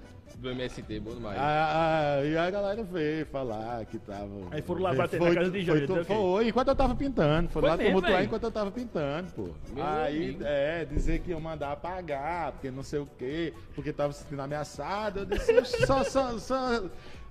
do 0.43 0.51
MST, 0.51 1.01
bom 1.01 1.15
demais. 1.15 1.39
Ah, 1.39 2.19
ah, 2.19 2.25
e 2.25 2.37
a 2.37 2.51
galera 2.51 2.83
veio 2.83 3.25
falar 3.27 3.85
que 3.87 3.99
tava. 3.99 4.29
Aí 4.51 4.61
foram 4.61 4.83
lá 4.83 4.95
bater 4.95 5.21
na 5.21 5.33
casa 5.35 5.51
de 5.51 5.63
Jana, 5.63 5.87
Foi, 5.87 5.99
quê? 5.99 6.05
foi, 6.05 6.49
enquanto 6.49 6.69
eu 6.69 6.75
tava 6.77 6.95
pintando. 6.95 7.49
Foi, 7.49 7.63
Foi 7.63 7.71
lá 7.71 7.79
tumultuar 7.79 8.25
enquanto 8.25 8.43
eu 8.43 8.51
tava 8.51 8.71
pintando, 8.71 9.33
pô. 9.33 9.49
Meu 9.73 9.85
Aí, 9.87 10.25
amigo. 10.25 10.45
é, 10.45 10.85
dizer 10.85 11.21
que 11.21 11.31
iam 11.31 11.41
mandar 11.41 11.73
apagar, 11.73 12.53
porque 12.53 12.71
não 12.71 12.83
sei 12.83 12.99
o 12.99 13.09
quê, 13.19 13.55
porque 13.75 13.93
tava 13.93 14.13
se 14.13 14.25
sentindo 14.25 14.43
ameaçado. 14.43 15.21
Eu 15.21 15.27
disse, 15.27 15.87
só, 15.87 16.03
só, 16.03 16.37
só, 16.39 16.83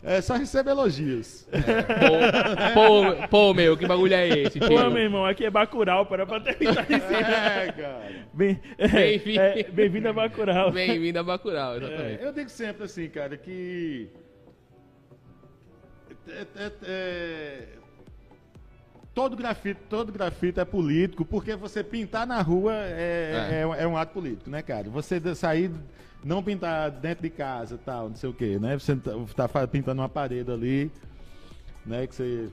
é, 0.03 0.19
só 0.21 0.35
recebo 0.35 0.69
elogios. 0.69 1.45
Pô, 1.51 2.73
pô, 2.73 3.27
pô, 3.27 3.53
meu, 3.53 3.77
que 3.77 3.85
bagulho 3.85 4.13
é 4.13 4.27
esse, 4.27 4.59
Pô, 4.59 4.67
tio? 4.67 4.89
meu 4.91 4.97
irmão, 5.03 5.25
aqui 5.25 5.45
é 5.45 5.49
Bacurau, 5.49 6.05
para 6.05 6.25
pra 6.25 6.39
terminar 6.39 6.85
esse... 6.89 7.13
É, 7.13 7.71
cara. 7.71 8.25
Bem- 8.33 8.59
Bem-vindo. 8.91 9.39
é, 9.39 9.63
Bem-vindo 9.63 10.09
a 10.09 10.13
Bacurau. 10.13 10.71
Bem-vindo 10.71 11.19
a 11.19 11.23
Bacurau, 11.23 11.77
exatamente. 11.77 12.21
É, 12.23 12.27
eu 12.27 12.33
digo 12.33 12.49
sempre 12.49 12.83
assim, 12.85 13.07
cara, 13.09 13.37
que. 13.37 14.09
é- 16.27 16.45
é- 16.63 16.71
é- 16.83 17.67
todo 19.13 19.35
grafite, 19.35 19.79
todo 19.89 20.11
grafite 20.11 20.59
é 20.59 20.65
político, 20.65 21.23
porque 21.25 21.55
você 21.55 21.83
pintar 21.83 22.25
na 22.25 22.41
rua 22.41 22.73
é, 22.73 23.51
é. 23.51 23.79
é, 23.79 23.83
é 23.83 23.87
um 23.87 23.97
ato 23.97 24.13
político, 24.13 24.49
né, 24.49 24.61
cara? 24.61 24.89
Você 24.89 25.19
sair, 25.35 25.69
não 26.23 26.43
pintar 26.43 26.91
dentro 26.91 27.23
de 27.23 27.29
casa 27.29 27.79
tal, 27.83 28.09
não 28.09 28.15
sei 28.15 28.29
o 28.29 28.33
quê, 28.33 28.59
né? 28.59 28.77
Você 28.77 28.95
tá, 28.95 29.47
tá 29.47 29.67
pintando 29.67 30.01
uma 30.01 30.09
parede 30.09 30.51
ali, 30.51 30.91
né? 31.85 32.05
Que 32.07 32.15
você 32.15 32.49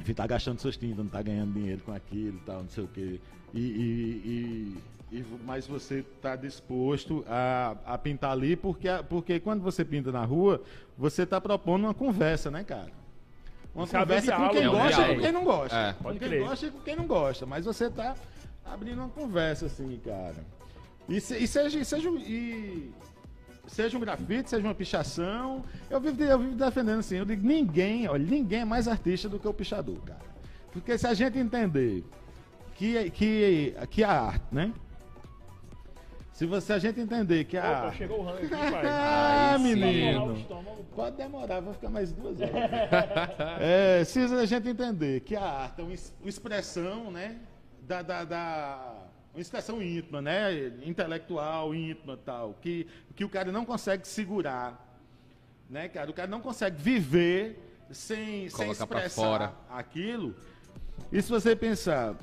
enfim, 0.00 0.14
tá 0.14 0.26
gastando 0.26 0.58
suas 0.58 0.76
tintas, 0.76 0.98
não 0.98 1.08
tá 1.08 1.20
ganhando 1.20 1.52
dinheiro 1.52 1.82
com 1.84 1.92
aquilo 1.92 2.38
e 2.38 2.40
tal, 2.40 2.62
não 2.62 2.68
sei 2.68 2.84
o 2.84 2.88
quê. 2.88 3.20
E, 3.52 3.60
e, 3.60 4.78
e, 5.12 5.18
e 5.18 5.24
mas 5.44 5.66
você 5.66 5.98
está 5.98 6.36
disposto 6.36 7.24
a, 7.28 7.76
a 7.84 7.98
pintar 7.98 8.32
ali, 8.32 8.56
porque, 8.56 8.88
porque 9.08 9.38
quando 9.38 9.60
você 9.62 9.84
pinta 9.84 10.10
na 10.10 10.24
rua, 10.24 10.62
você 10.96 11.22
está 11.22 11.40
propondo 11.40 11.84
uma 11.84 11.94
conversa, 11.94 12.50
né, 12.50 12.64
cara? 12.64 12.90
Uma 13.74 13.84
abre 13.84 13.98
conversa 14.00 14.36
com 14.36 14.48
quem 14.48 14.68
gosta 14.68 15.02
e 15.02 15.14
com 15.14 15.20
quem 15.20 15.32
não 15.32 15.44
gosta. 15.44 15.76
É, 15.76 15.92
com 15.92 16.02
pode 16.02 16.18
quem 16.18 16.28
crer. 16.28 16.44
gosta 16.44 16.66
e 16.66 16.70
com 16.70 16.80
quem 16.80 16.96
não 16.96 17.06
gosta. 17.06 17.46
Mas 17.46 17.64
você 17.66 17.90
tá 17.90 18.16
abrindo 18.64 18.98
uma 18.98 19.08
conversa, 19.10 19.66
assim, 19.66 20.00
cara. 20.04 20.44
E, 21.10 21.20
se- 21.20 21.36
e 21.36 21.46
seja, 21.46 21.84
seja, 21.84 22.08
um- 22.08 22.16
e 22.18 22.90
seja 23.66 23.96
um 23.96 24.00
grafite, 24.00 24.48
seja 24.48 24.62
uma 24.66 24.74
pichação. 24.74 25.64
Eu 25.90 26.00
vivo, 26.00 26.22
eu 26.22 26.38
vivo 26.38 26.54
defendendo 26.54 27.00
assim. 27.00 27.16
Eu 27.16 27.24
digo, 27.24 27.46
ninguém, 27.46 28.08
olha, 28.08 28.24
ninguém 28.24 28.60
é 28.60 28.64
mais 28.64 28.86
artista 28.88 29.28
do 29.28 29.38
que 29.38 29.46
o 29.48 29.52
pichador, 29.52 29.98
cara. 30.06 30.20
Porque 30.72 30.96
se 30.96 31.06
a 31.06 31.12
gente 31.14 31.36
entender 31.38 32.04
que, 32.76 33.10
que, 33.10 33.74
que 33.90 34.04
a 34.04 34.12
arte, 34.22 34.44
né? 34.52 34.72
Se 36.32 36.46
você, 36.46 36.72
a 36.72 36.78
gente 36.78 36.98
entender 36.98 37.44
que 37.44 37.58
a 37.58 37.82
Opa, 37.88 37.92
chegou 37.92 38.24
o 38.24 38.28
aqui, 38.30 38.46
pai. 38.48 38.82
Ah, 38.86 39.58
menino. 39.60 40.34
Pode 40.96 41.16
demorar, 41.16 41.60
vai 41.60 41.74
ficar 41.74 41.90
mais 41.90 42.12
duas 42.12 42.40
horas. 42.40 42.54
é, 43.60 44.04
se 44.04 44.20
a 44.20 44.46
gente 44.46 44.68
entender 44.68 45.20
que 45.20 45.36
a 45.36 45.42
arte 45.44 45.80
é 45.80 45.84
uma 45.84 45.92
expressão, 46.24 47.10
né? 47.10 47.36
Da, 47.82 48.00
da, 48.00 48.24
da- 48.24 49.09
uma 49.34 49.40
expressão 49.40 49.80
íntima, 49.82 50.20
né? 50.20 50.72
Intelectual, 50.84 51.74
íntima 51.74 52.16
tal. 52.16 52.54
Que, 52.60 52.86
que 53.14 53.24
o 53.24 53.28
cara 53.28 53.52
não 53.52 53.64
consegue 53.64 54.06
segurar. 54.06 54.86
Né, 55.68 55.88
cara? 55.88 56.10
O 56.10 56.14
cara 56.14 56.28
não 56.28 56.40
consegue 56.40 56.76
viver 56.82 57.58
sem, 57.92 58.48
sem 58.48 58.70
expressar 58.70 59.22
fora. 59.22 59.52
aquilo. 59.70 60.34
E 61.12 61.22
se 61.22 61.30
você 61.30 61.54
pensar 61.54 62.16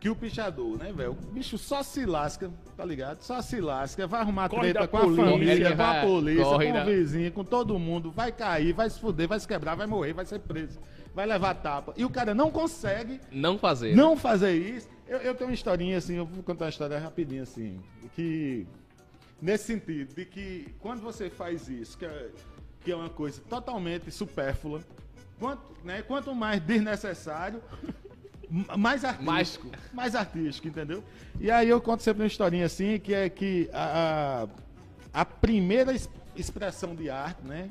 que 0.00 0.08
o 0.08 0.16
pichador, 0.16 0.78
né, 0.78 0.90
velho? 0.92 1.12
O 1.12 1.14
bicho 1.14 1.58
só 1.58 1.82
se 1.82 2.06
lasca, 2.06 2.50
tá 2.76 2.84
ligado? 2.84 3.20
Só 3.22 3.42
se 3.42 3.60
lasca, 3.60 4.06
vai 4.06 4.20
arrumar 4.22 4.48
Corre 4.48 4.72
treta 4.72 4.88
com 4.88 4.96
a 4.96 5.00
polícia. 5.00 5.24
família, 5.24 5.76
com 5.76 5.82
a 5.82 5.86
Corre 5.86 6.00
polícia, 6.06 6.44
com 6.44 6.72
da- 6.72 6.82
o 6.82 6.86
vizinho, 6.86 7.32
com 7.32 7.44
todo 7.44 7.78
mundo, 7.78 8.10
vai 8.10 8.32
cair, 8.32 8.72
vai 8.72 8.88
se 8.88 8.98
fuder, 8.98 9.28
vai 9.28 9.38
se 9.40 9.46
quebrar, 9.48 9.74
vai 9.74 9.86
morrer, 9.86 10.12
vai 10.14 10.24
ser 10.24 10.38
preso, 10.40 10.78
vai 11.14 11.26
levar 11.26 11.54
tapa. 11.54 11.92
E 11.96 12.04
o 12.04 12.10
cara 12.10 12.34
não 12.34 12.50
consegue 12.50 13.20
Não 13.30 13.58
fazer. 13.58 13.94
não 13.94 14.16
fazer 14.16 14.54
isso. 14.56 14.88
Eu, 15.08 15.18
eu 15.18 15.34
tenho 15.34 15.50
uma 15.50 15.54
historinha 15.54 15.98
assim, 15.98 16.14
eu 16.16 16.26
vou 16.26 16.42
contar 16.42 16.64
uma 16.64 16.68
história 16.70 16.98
rapidinho 16.98 17.42
assim, 17.42 17.80
que 18.14 18.66
nesse 19.40 19.64
sentido 19.64 20.14
de 20.14 20.24
que 20.24 20.74
quando 20.80 21.00
você 21.00 21.30
faz 21.30 21.68
isso, 21.68 21.96
que 21.96 22.04
é, 22.04 22.30
que 22.82 22.90
é 22.92 22.96
uma 22.96 23.08
coisa 23.10 23.40
totalmente 23.48 24.10
supérflua, 24.10 24.80
quanto, 25.38 25.62
né, 25.84 26.02
quanto 26.02 26.34
mais 26.34 26.60
desnecessário, 26.60 27.62
mais 28.76 29.04
artístico, 29.04 29.66
Mais- 29.68 29.92
mais 29.92 30.14
artístico, 30.14 30.68
entendeu? 30.68 31.02
E 31.40 31.50
aí 31.50 31.68
eu 31.68 31.80
conto 31.80 32.02
sempre 32.02 32.22
uma 32.22 32.28
historinha 32.28 32.66
assim, 32.66 32.98
que 32.98 33.12
é 33.14 33.28
que 33.28 33.68
a, 33.72 34.44
a 34.44 34.66
a 35.20 35.24
primeira 35.24 35.92
es- 35.94 36.10
expressão 36.36 36.94
de 36.94 37.08
arte, 37.08 37.42
né? 37.46 37.70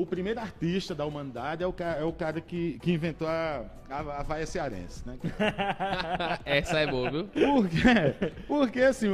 O 0.00 0.06
primeiro 0.06 0.40
artista 0.40 0.94
da 0.94 1.04
humanidade 1.04 1.62
é 1.62 1.66
o, 1.66 1.72
ca- 1.72 1.96
é 2.00 2.04
o 2.04 2.12
cara 2.12 2.40
que, 2.40 2.78
que 2.80 2.90
inventou 2.92 3.28
a, 3.28 3.64
a, 3.90 3.98
a 3.98 4.22
vaia 4.22 4.46
cearense, 4.46 5.02
né? 5.06 5.18
Essa 6.44 6.78
é 6.80 6.86
boa, 6.86 7.10
viu? 7.10 7.24
Por 7.26 7.68
quê? 7.68 8.32
Porque 8.48 8.80
assim, 8.80 9.08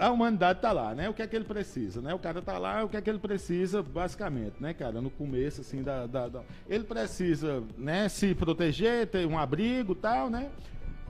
a 0.00 0.10
humanidade 0.10 0.60
tá 0.60 0.72
lá, 0.72 0.94
né? 0.94 1.08
O 1.08 1.14
que 1.14 1.22
é 1.22 1.26
que 1.26 1.36
ele 1.36 1.44
precisa, 1.44 2.00
né? 2.00 2.12
O 2.12 2.18
cara 2.18 2.42
tá 2.42 2.58
lá, 2.58 2.82
o 2.84 2.88
que 2.88 2.96
é 2.96 3.00
que 3.00 3.08
ele 3.08 3.18
precisa, 3.20 3.82
basicamente, 3.82 4.54
né, 4.60 4.74
cara? 4.74 5.00
No 5.00 5.10
começo, 5.10 5.60
assim, 5.60 5.82
da. 5.82 6.06
da- 6.06 6.28
da- 6.28 6.42
Ele 6.68 6.84
precisa, 6.84 7.62
né, 7.78 8.08
se 8.08 8.34
proteger, 8.34 9.06
ter 9.06 9.26
um 9.26 9.38
abrigo 9.38 9.92
e 9.92 9.96
tal, 9.96 10.28
né? 10.28 10.48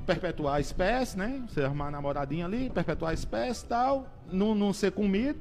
Perpetuar 0.05 0.57
a 0.57 0.61
espécie, 0.61 1.19
né? 1.19 1.43
Você 1.49 1.63
arrumar 1.63 1.87
uma 1.87 1.91
namoradinha 1.93 2.45
ali, 2.45 2.69
perpetuar 2.71 3.13
a 3.13 3.15
espécie 3.15 3.65
e 3.65 3.69
tal, 3.69 4.07
não, 4.31 4.55
não 4.55 4.73
ser 4.73 4.93
comido, 4.93 5.41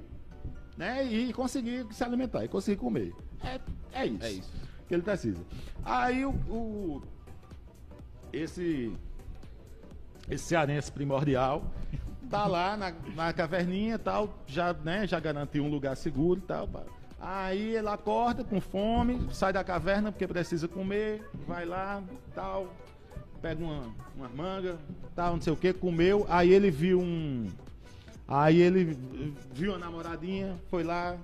né? 0.78 1.04
E 1.06 1.32
conseguir 1.34 1.86
se 1.92 2.04
alimentar, 2.04 2.44
e 2.46 2.48
conseguir 2.48 2.78
comer. 2.78 3.14
É, 3.44 3.60
é 3.94 4.06
isso. 4.06 4.24
É 4.26 4.32
isso. 4.32 4.52
Que 4.88 4.94
ele 4.94 5.04
precisa. 5.04 5.42
Aí 5.84 6.26
o- 6.26 6.30
o 6.50 7.02
esse 8.34 8.92
esse 10.30 10.46
cearense 10.46 10.92
primordial 10.92 11.64
tá 12.30 12.48
lá 12.48 12.76
na, 12.76 12.92
na 13.16 13.32
caverninha 13.32 13.96
e 13.96 14.00
tal, 14.00 14.34
já, 14.48 14.74
né, 14.74 15.06
já 15.06 15.20
garantiu 15.20 15.64
um 15.64 15.70
lugar 15.70 15.96
seguro 15.96 16.40
e 16.40 16.44
tal. 16.44 16.68
Aí 17.20 17.76
ele 17.76 17.88
acorda 17.88 18.44
com 18.44 18.60
fome, 18.60 19.28
sai 19.32 19.54
da 19.54 19.64
caverna 19.64 20.12
porque 20.12 20.28
precisa 20.28 20.68
comer, 20.68 21.24
vai 21.48 21.66
lá, 21.66 22.04
tal, 22.34 22.74
pega 23.42 23.64
uma, 23.64 23.84
uma 24.16 24.28
manga, 24.30 24.78
tal, 25.16 25.34
não 25.36 25.42
sei 25.42 25.54
o 25.54 25.56
que, 25.56 25.72
comeu, 25.74 26.26
aí 26.30 26.52
ele 26.52 26.72
viu 26.72 27.00
um. 27.00 27.48
Aí 28.28 28.60
ele 28.60 28.98
viu 29.54 29.76
a 29.76 29.78
namoradinha, 29.78 30.58
foi 30.70 30.84
lá, 30.84 31.16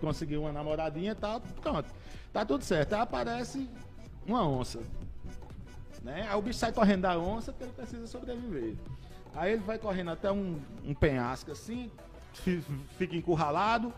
conseguiu 0.00 0.42
uma 0.42 0.52
namoradinha 0.52 1.12
e 1.12 1.14
tal, 1.14 1.40
pronto. 1.60 1.88
Tá 2.32 2.44
tudo 2.44 2.64
certo. 2.64 2.94
Aí 2.94 3.00
aparece 3.00 3.68
uma 4.26 4.46
onça. 4.48 4.80
Né? 6.02 6.26
Aí 6.28 6.38
o 6.38 6.42
bicho 6.42 6.58
sai 6.58 6.72
correndo 6.72 7.02
da 7.02 7.18
onça 7.18 7.52
porque 7.52 7.64
ele 7.64 7.72
precisa 7.72 8.06
sobreviver. 8.06 8.74
Aí 9.34 9.52
ele 9.52 9.62
vai 9.62 9.78
correndo 9.78 10.10
até 10.10 10.32
um, 10.32 10.58
um 10.84 10.94
penhasco 10.94 11.50
assim, 11.52 11.90
fi- 12.32 12.62
fica 12.96 13.14
encurralado. 13.16 13.92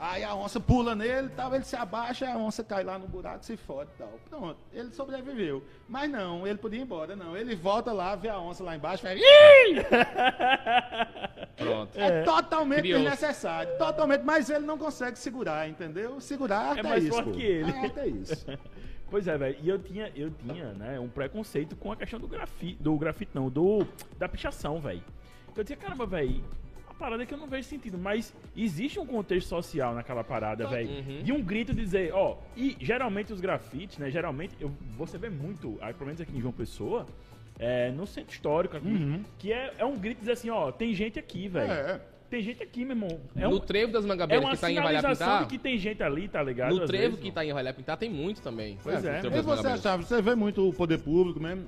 Aí 0.00 0.22
a 0.22 0.32
onça 0.34 0.60
pula 0.60 0.94
nele 0.94 1.26
e 1.26 1.30
tal, 1.30 1.52
ele 1.54 1.64
se 1.64 1.74
abaixa, 1.74 2.28
a 2.30 2.36
onça 2.36 2.62
cai 2.62 2.84
lá 2.84 2.98
no 2.98 3.08
buraco 3.08 3.42
e 3.42 3.46
se 3.46 3.56
fode 3.56 3.90
e 3.94 3.98
tal. 3.98 4.12
Pronto, 4.30 4.56
ele 4.72 4.92
sobreviveu. 4.92 5.62
Mas 5.88 6.08
não, 6.08 6.46
ele 6.46 6.56
podia 6.56 6.78
ir 6.78 6.82
embora, 6.82 7.16
não. 7.16 7.36
Ele 7.36 7.56
volta 7.56 7.92
lá, 7.92 8.14
vê 8.14 8.28
a 8.28 8.38
onça 8.38 8.62
lá 8.62 8.76
embaixo, 8.76 9.02
faz. 9.02 9.18
"Ih!" 9.20 9.74
Pronto. 11.56 11.98
É, 11.98 12.22
totalmente 12.22 12.82
Criou. 12.82 13.00
desnecessário. 13.00 13.76
Totalmente, 13.76 14.22
mas 14.22 14.48
ele 14.48 14.64
não 14.64 14.78
consegue 14.78 15.18
segurar, 15.18 15.68
entendeu? 15.68 16.20
Segurar 16.20 16.76
É 16.76 16.80
é, 16.80 16.82
mais 16.84 17.02
isso. 17.04 17.12
forte 17.14 17.30
pô. 17.30 17.36
que 17.36 17.42
ele. 17.42 17.72
É 17.96 18.06
isso. 18.06 18.46
Pois 19.10 19.26
é, 19.26 19.38
velho. 19.38 19.56
E 19.62 19.66
eu 19.70 19.78
tinha, 19.78 20.12
eu 20.14 20.30
tinha, 20.30 20.74
né, 20.74 21.00
um 21.00 21.08
preconceito 21.08 21.74
com 21.74 21.90
a 21.90 21.96
questão 21.96 22.20
do 22.20 22.28
grafite, 22.28 22.76
do 22.82 22.94
grafite 22.98 23.30
não, 23.32 23.48
do 23.48 23.86
da 24.18 24.28
pichação, 24.28 24.78
velho. 24.78 25.02
Eu 25.56 25.64
dizia, 25.64 25.78
caramba, 25.78 26.04
velho, 26.04 26.44
parada 26.98 27.22
é 27.22 27.26
que 27.26 27.32
eu 27.32 27.38
não 27.38 27.46
vejo 27.46 27.68
sentido, 27.68 27.96
mas 27.96 28.34
existe 28.56 28.98
um 28.98 29.06
contexto 29.06 29.48
social 29.48 29.94
naquela 29.94 30.24
parada, 30.24 30.66
velho. 30.66 30.90
Uhum. 30.90 31.22
De 31.22 31.32
um 31.32 31.42
grito 31.42 31.72
dizer, 31.72 32.12
ó, 32.12 32.36
e 32.56 32.76
geralmente 32.80 33.32
os 33.32 33.40
grafites, 33.40 33.98
né, 33.98 34.10
geralmente 34.10 34.54
eu, 34.60 34.70
você 34.96 35.16
vê 35.16 35.30
muito, 35.30 35.78
pelo 35.94 36.06
menos 36.06 36.20
aqui 36.20 36.36
em 36.36 36.40
João 36.40 36.52
Pessoa, 36.52 37.06
é, 37.58 37.90
no 37.90 38.06
centro 38.06 38.32
histórico 38.32 38.76
aqui, 38.76 38.88
Uhum. 38.88 39.24
que 39.38 39.52
é, 39.52 39.74
é 39.78 39.84
um 39.84 39.96
grito 39.96 40.20
dizer 40.20 40.32
assim, 40.32 40.50
ó, 40.50 40.70
tem 40.70 40.94
gente 40.94 41.18
aqui, 41.18 41.48
velho. 41.48 41.72
É. 41.72 42.00
Tem 42.30 42.42
gente 42.42 42.62
aqui, 42.62 42.84
meu 42.84 42.94
irmão. 42.94 43.20
É, 43.34 43.48
no 43.48 43.56
um, 43.56 43.58
trevo 43.58 43.90
das 43.90 44.04
é 44.04 44.08
mangabeiras 44.08 44.44
uma 44.44 44.54
que 44.54 44.60
tá 44.60 44.70
em 44.70 44.74
Valhar 44.74 45.00
sinalização 45.00 45.26
Pintar, 45.26 45.42
de 45.46 45.48
que 45.48 45.58
tem 45.58 45.78
gente 45.78 46.02
ali, 46.02 46.28
tá 46.28 46.42
ligado? 46.42 46.74
no 46.74 46.86
trevo 46.86 47.02
vezes, 47.02 47.20
que 47.20 47.28
não. 47.28 47.34
tá 47.34 47.44
em 47.44 47.52
Valhar 47.54 47.74
Pintar 47.74 47.96
tem 47.96 48.10
muito 48.10 48.42
também. 48.42 48.78
Pois 48.82 49.02
é. 49.02 49.14
no 49.14 49.20
trevo 49.20 49.36
E 49.36 49.42
das 49.42 49.46
você 49.46 49.66
achava, 49.66 50.02
você 50.02 50.20
vê 50.20 50.34
muito 50.34 50.68
o 50.68 50.72
poder 50.72 50.98
público 50.98 51.40
mesmo. 51.40 51.66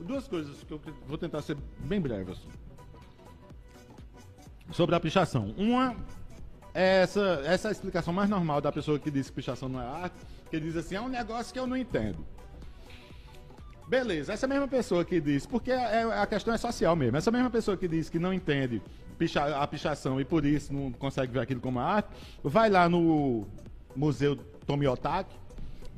Duas 0.00 0.28
coisas 0.28 0.62
que 0.62 0.72
eu 0.72 0.80
vou 1.04 1.18
tentar 1.18 1.42
ser 1.42 1.56
bem 1.80 2.00
breve 2.00 2.30
assim. 2.30 2.48
Sobre 4.72 4.94
a 4.94 5.00
pichação. 5.00 5.54
Uma 5.56 5.96
é 6.74 7.02
essa, 7.02 7.42
essa 7.44 7.68
é 7.68 7.70
a 7.70 7.72
explicação 7.72 8.12
mais 8.12 8.28
normal 8.28 8.60
da 8.60 8.70
pessoa 8.70 8.98
que 8.98 9.10
diz 9.10 9.28
que 9.28 9.36
pichação 9.36 9.68
não 9.68 9.80
é 9.80 9.86
arte, 9.86 10.14
que 10.50 10.60
diz 10.60 10.76
assim, 10.76 10.94
é 10.94 11.00
um 11.00 11.08
negócio 11.08 11.52
que 11.52 11.58
eu 11.58 11.66
não 11.66 11.76
entendo. 11.76 12.24
Beleza, 13.88 14.34
essa 14.34 14.46
mesma 14.46 14.68
pessoa 14.68 15.02
que 15.04 15.18
diz, 15.20 15.46
porque 15.46 15.70
é- 15.72 16.02
a 16.02 16.26
questão 16.26 16.52
é 16.52 16.58
social 16.58 16.94
mesmo, 16.94 17.16
essa 17.16 17.30
mesma 17.30 17.48
pessoa 17.48 17.74
que 17.76 17.88
diz 17.88 18.10
que 18.10 18.18
não 18.18 18.34
entende 18.34 18.82
picha- 19.18 19.56
a 19.60 19.66
pichação 19.66 20.20
e 20.20 20.24
por 20.26 20.44
isso 20.44 20.72
não 20.72 20.92
consegue 20.92 21.32
ver 21.32 21.40
aquilo 21.40 21.60
como 21.60 21.80
arte, 21.80 22.08
vai 22.44 22.68
lá 22.68 22.86
no 22.88 23.46
Museu 23.96 24.36
Tomiotaki, 24.66 25.34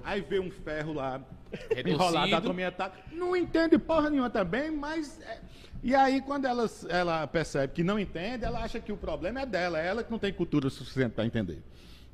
aí 0.05 0.21
vê 0.21 0.39
um 0.39 0.51
ferro 0.53 0.93
lá 0.93 1.21
Retorcido. 1.53 1.89
enrolado 1.89 2.31
da 2.31 2.41
Tomiotaki, 2.41 3.15
não 3.15 3.35
entende 3.37 3.79
porra 3.79 4.09
nenhuma 4.11 4.31
também, 4.31 4.71
mas... 4.71 5.21
é- 5.23 5.39
E 5.83 5.95
aí 5.95 6.21
quando 6.21 6.45
ela, 6.45 6.69
ela 6.89 7.27
percebe 7.27 7.73
que 7.73 7.83
não 7.83 7.99
entende, 7.99 8.45
ela 8.45 8.61
acha 8.63 8.79
que 8.81 8.93
o 8.93 8.97
problema 8.97 9.41
é 9.41 9.47
dela, 9.47 9.81
é 9.81 9.87
ela 9.87 10.05
que 10.05 10.11
não 10.11 10.19
tem 10.19 10.33
cultura 10.33 10.69
suficiente 10.71 11.13
para 11.13 11.25
entender. 11.25 11.63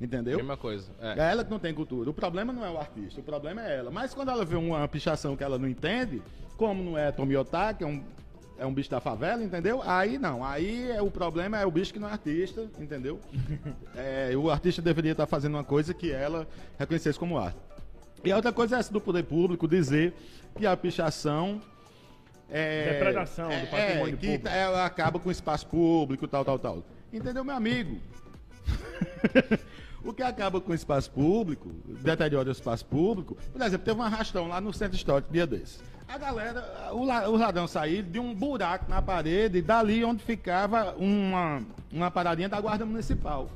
Entendeu? 0.01 0.37
Mesma 0.37 0.57
coisa. 0.59 0.91
É. 1.01 1.19
É 1.19 1.31
ela 1.33 1.43
que 1.43 1.51
não 1.51 1.59
tem 1.59 1.73
cultura. 1.73 2.11
O 2.11 2.15
problema 2.15 2.53
não 2.53 2.65
é 2.65 2.71
o 2.71 2.77
artista, 2.79 3.21
o 3.21 3.25
problema 3.25 3.67
é 3.67 3.79
ela. 3.79 3.91
Mas 3.91 4.13
quando 4.13 4.31
ela 4.31 4.45
vê 4.45 4.55
uma 4.55 4.87
pichação 4.87 5.35
que 5.37 5.43
ela 5.43 5.59
não 5.59 5.67
entende, 5.67 6.23
como 6.57 6.83
não 6.83 6.99
é 6.99 7.11
Tomiotaki, 7.11 7.83
é 7.83 7.87
um, 7.87 8.05
é 8.59 8.67
um 8.67 8.75
bicho 8.75 8.91
da 8.91 9.01
favela, 9.01 9.43
entendeu? 9.43 9.81
Aí 9.85 10.19
não. 10.19 10.45
Aí 10.45 10.91
é, 10.91 11.01
o 11.01 11.11
problema 11.11 11.59
é 11.59 11.65
o 11.65 11.71
bicho 11.71 11.95
que 11.95 11.99
não 11.99 12.09
é 12.09 12.13
artista, 12.13 12.69
entendeu? 12.79 13.19
É, 13.97 14.37
o 14.37 14.51
artista 14.51 14.83
deveria 14.83 15.13
estar 15.13 15.27
fazendo 15.27 15.55
uma 15.55 15.65
coisa 15.65 15.95
que 15.95 16.13
ela 16.13 16.47
reconhecesse 16.79 17.19
como 17.19 17.39
arte. 17.39 17.59
E 18.25 18.33
a 18.33 18.37
outra 18.37 18.53
coisa 18.53 18.77
é 18.77 18.79
essa 18.79 18.93
do 18.93 19.01
poder 19.01 19.23
público 19.25 19.69
dizer 19.69 20.15
que 20.57 20.67
a 20.67 20.77
pichação 20.77 21.61
é, 22.49 22.93
Depredação 22.95 23.49
do 23.49 23.55
é, 23.55 23.67
patrimônio 23.67 24.15
é, 24.15 24.17
que 24.17 24.27
público. 24.39 24.49
é, 24.49 24.85
acaba 24.85 25.19
com 25.19 25.29
o 25.29 25.33
espaço 25.33 25.67
público, 25.67 26.27
tal, 26.29 26.45
tal, 26.45 26.59
tal. 26.59 26.83
Entendeu, 27.13 27.45
meu 27.45 27.55
amigo? 27.55 27.99
o 30.05 30.13
que 30.13 30.23
acaba 30.23 30.61
com 30.61 30.73
o 30.73 30.75
espaço 30.75 31.11
público, 31.11 31.71
deteriora 32.03 32.49
o 32.49 32.53
espaço 32.53 32.85
público, 32.87 33.37
por 33.53 33.61
exemplo, 33.63 33.85
teve 33.85 33.99
um 33.99 34.03
arrastão 34.03 34.49
lá 34.49 34.61
no 34.61 34.73
centro 34.73 34.97
histórico 34.97 35.33
dia 35.33 35.47
desses. 35.47 35.83
A 36.09 36.17
galera, 36.19 36.91
o, 36.93 37.05
la- 37.05 37.29
o 37.29 37.37
ladrão 37.37 37.67
saiu 37.67 38.03
de 38.05 38.21
um 38.21 38.33
buraco 38.33 38.89
na 38.89 39.03
parede, 39.03 39.61
dali 39.61 40.05
onde 40.05 40.23
ficava 40.23 40.95
uma, 40.97 41.63
uma 41.93 42.11
paradinha 42.13 42.49
da 42.49 42.61
guarda 42.61 42.87
municipal. 42.87 43.51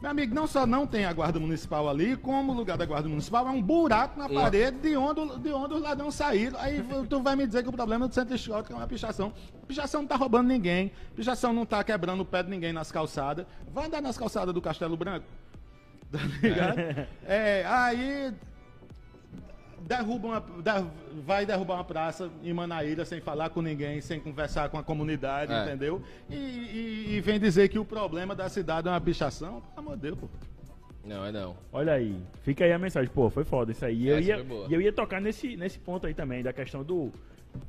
Meu 0.00 0.10
amigo, 0.10 0.34
não 0.34 0.46
só 0.46 0.66
não 0.66 0.86
tem 0.86 1.06
a 1.06 1.12
guarda 1.12 1.40
municipal 1.40 1.88
ali, 1.88 2.16
como 2.16 2.52
o 2.52 2.54
lugar 2.54 2.76
da 2.76 2.84
guarda 2.84 3.08
municipal 3.08 3.46
é 3.46 3.50
um 3.50 3.62
buraco 3.62 4.18
na 4.18 4.28
parede 4.28 4.78
de 4.78 4.96
onde, 4.96 5.38
de 5.38 5.50
onde 5.50 5.74
os 5.74 5.80
ladrões 5.80 6.14
saíram. 6.14 6.58
Aí 6.60 6.84
tu 7.08 7.22
vai 7.22 7.34
me 7.34 7.46
dizer 7.46 7.62
que 7.62 7.68
o 7.68 7.72
problema 7.72 8.06
do 8.06 8.14
centro 8.14 8.34
histórico 8.36 8.72
é 8.72 8.76
uma 8.76 8.86
pichação. 8.86 9.32
Pichação 9.66 10.02
não 10.02 10.08
tá 10.08 10.16
roubando 10.16 10.48
ninguém, 10.48 10.92
pichação 11.14 11.52
não 11.52 11.64
tá 11.64 11.82
quebrando 11.82 12.20
o 12.20 12.26
pé 12.26 12.42
de 12.42 12.50
ninguém 12.50 12.72
nas 12.72 12.92
calçadas. 12.92 13.46
Vai 13.72 13.86
andar 13.86 14.02
nas 14.02 14.18
calçadas 14.18 14.54
do 14.54 14.60
Castelo 14.60 14.96
Branco. 14.96 15.26
Tá 16.08 16.20
ligado? 16.40 17.08
É, 17.26 17.64
aí 17.66 18.32
derruba 19.86 20.28
uma, 20.28 20.40
der- 20.62 20.84
vai 21.24 21.46
derrubar 21.46 21.74
uma 21.76 21.84
praça 21.84 22.30
em 22.42 22.52
Manaíra 22.52 23.04
sem 23.04 23.20
falar 23.20 23.50
com 23.50 23.62
ninguém, 23.62 24.00
sem 24.00 24.18
conversar 24.20 24.68
com 24.68 24.78
a 24.78 24.82
comunidade, 24.82 25.52
É. 25.52 25.64
entendeu? 25.64 26.02
E, 26.28 26.34
e- 26.34 27.06
e 27.16 27.20
vem 27.20 27.38
dizer 27.38 27.68
que 27.68 27.78
o 27.78 27.84
problema 27.84 28.34
da 28.34 28.48
cidade 28.48 28.88
é 28.88 28.90
uma 28.90 29.00
pichação. 29.00 29.60
Pelo 29.74 29.86
amor 29.86 29.96
de 29.96 30.02
Deus, 30.02 30.18
pô. 30.18 30.28
Não, 31.04 31.24
é 31.24 31.30
não. 31.30 31.56
Olha 31.72 31.92
aí, 31.92 32.16
fica 32.42 32.64
aí 32.64 32.72
a 32.72 32.78
mensagem. 32.78 33.08
Pô, 33.14 33.30
foi 33.30 33.44
foda 33.44 33.70
isso 33.70 33.84
aí. 33.84 34.02
E 34.02 34.08
eu 34.08 34.20
ia, 34.20 34.34
foi 34.38 34.44
boa. 34.44 34.66
e 34.68 34.74
eu 34.74 34.80
ia 34.80 34.92
tocar 34.92 35.20
nesse, 35.20 35.56
nesse 35.56 35.78
ponto 35.78 36.04
aí 36.06 36.12
também, 36.14 36.42
da 36.42 36.52
questão 36.52 36.82
do, 36.82 37.12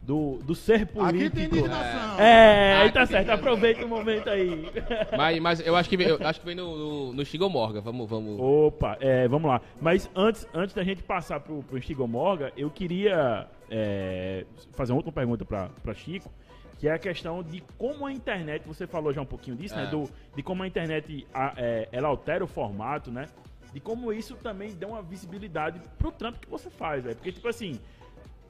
do, 0.03 0.37
do 0.43 0.53
ser 0.55 0.81
Aqui 0.81 0.85
tem 0.85 0.93
político. 0.93 1.39
indignação. 1.39 2.19
É, 2.19 2.75
aí 2.77 2.87
Ah, 2.89 2.91
tá 2.91 3.05
certo, 3.05 3.29
aproveita 3.31 3.85
o 3.85 3.89
momento 3.89 4.29
aí. 4.29 4.69
Mas, 5.17 5.39
mas 5.39 5.59
eu 5.65 5.75
acho 5.75 5.89
que 5.89 5.97
vem, 5.97 6.07
eu 6.07 6.17
acho 6.27 6.39
que 6.39 6.45
vem 6.45 6.55
no, 6.55 6.77
no, 6.77 7.13
no 7.13 7.25
Chico 7.25 7.49
Morga. 7.49 7.81
Vamos, 7.81 8.09
vamos. 8.09 8.39
Opa, 8.39 8.97
é, 8.99 9.27
vamos 9.27 9.49
lá. 9.49 9.61
Mas 9.81 10.09
antes, 10.15 10.47
antes 10.53 10.73
da 10.75 10.83
gente 10.83 11.01
passar 11.03 11.39
pro, 11.39 11.63
pro 11.63 11.81
Stigo 11.81 12.07
Morga, 12.07 12.51
eu 12.57 12.69
queria 12.69 13.47
é, 13.69 14.45
fazer 14.73 14.91
uma 14.93 14.97
outra 14.99 15.11
pergunta 15.11 15.43
pra, 15.45 15.69
pra 15.83 15.93
Chico, 15.93 16.31
que 16.79 16.87
é 16.87 16.91
a 16.93 16.99
questão 16.99 17.41
de 17.43 17.63
como 17.77 18.05
a 18.05 18.11
internet, 18.11 18.63
você 18.67 18.85
falou 18.85 19.11
já 19.13 19.21
um 19.21 19.25
pouquinho 19.25 19.57
disso, 19.57 19.75
né? 19.75 19.83
É. 19.85 19.87
Do, 19.87 20.03
de 20.35 20.43
como 20.43 20.63
a 20.63 20.67
internet 20.67 21.25
a- 21.33 21.53
é, 21.57 21.89
ela 21.91 22.07
altera 22.07 22.43
o 22.43 22.47
formato, 22.47 23.11
né? 23.11 23.25
De 23.73 23.79
como 23.79 24.13
isso 24.13 24.35
também 24.35 24.73
dá 24.75 24.87
uma 24.87 25.01
visibilidade 25.01 25.79
pro 25.97 26.11
trampo 26.11 26.39
que 26.39 26.49
você 26.49 26.69
faz, 26.69 27.03
velho. 27.03 27.15
Porque, 27.15 27.31
tipo 27.31 27.47
assim, 27.47 27.79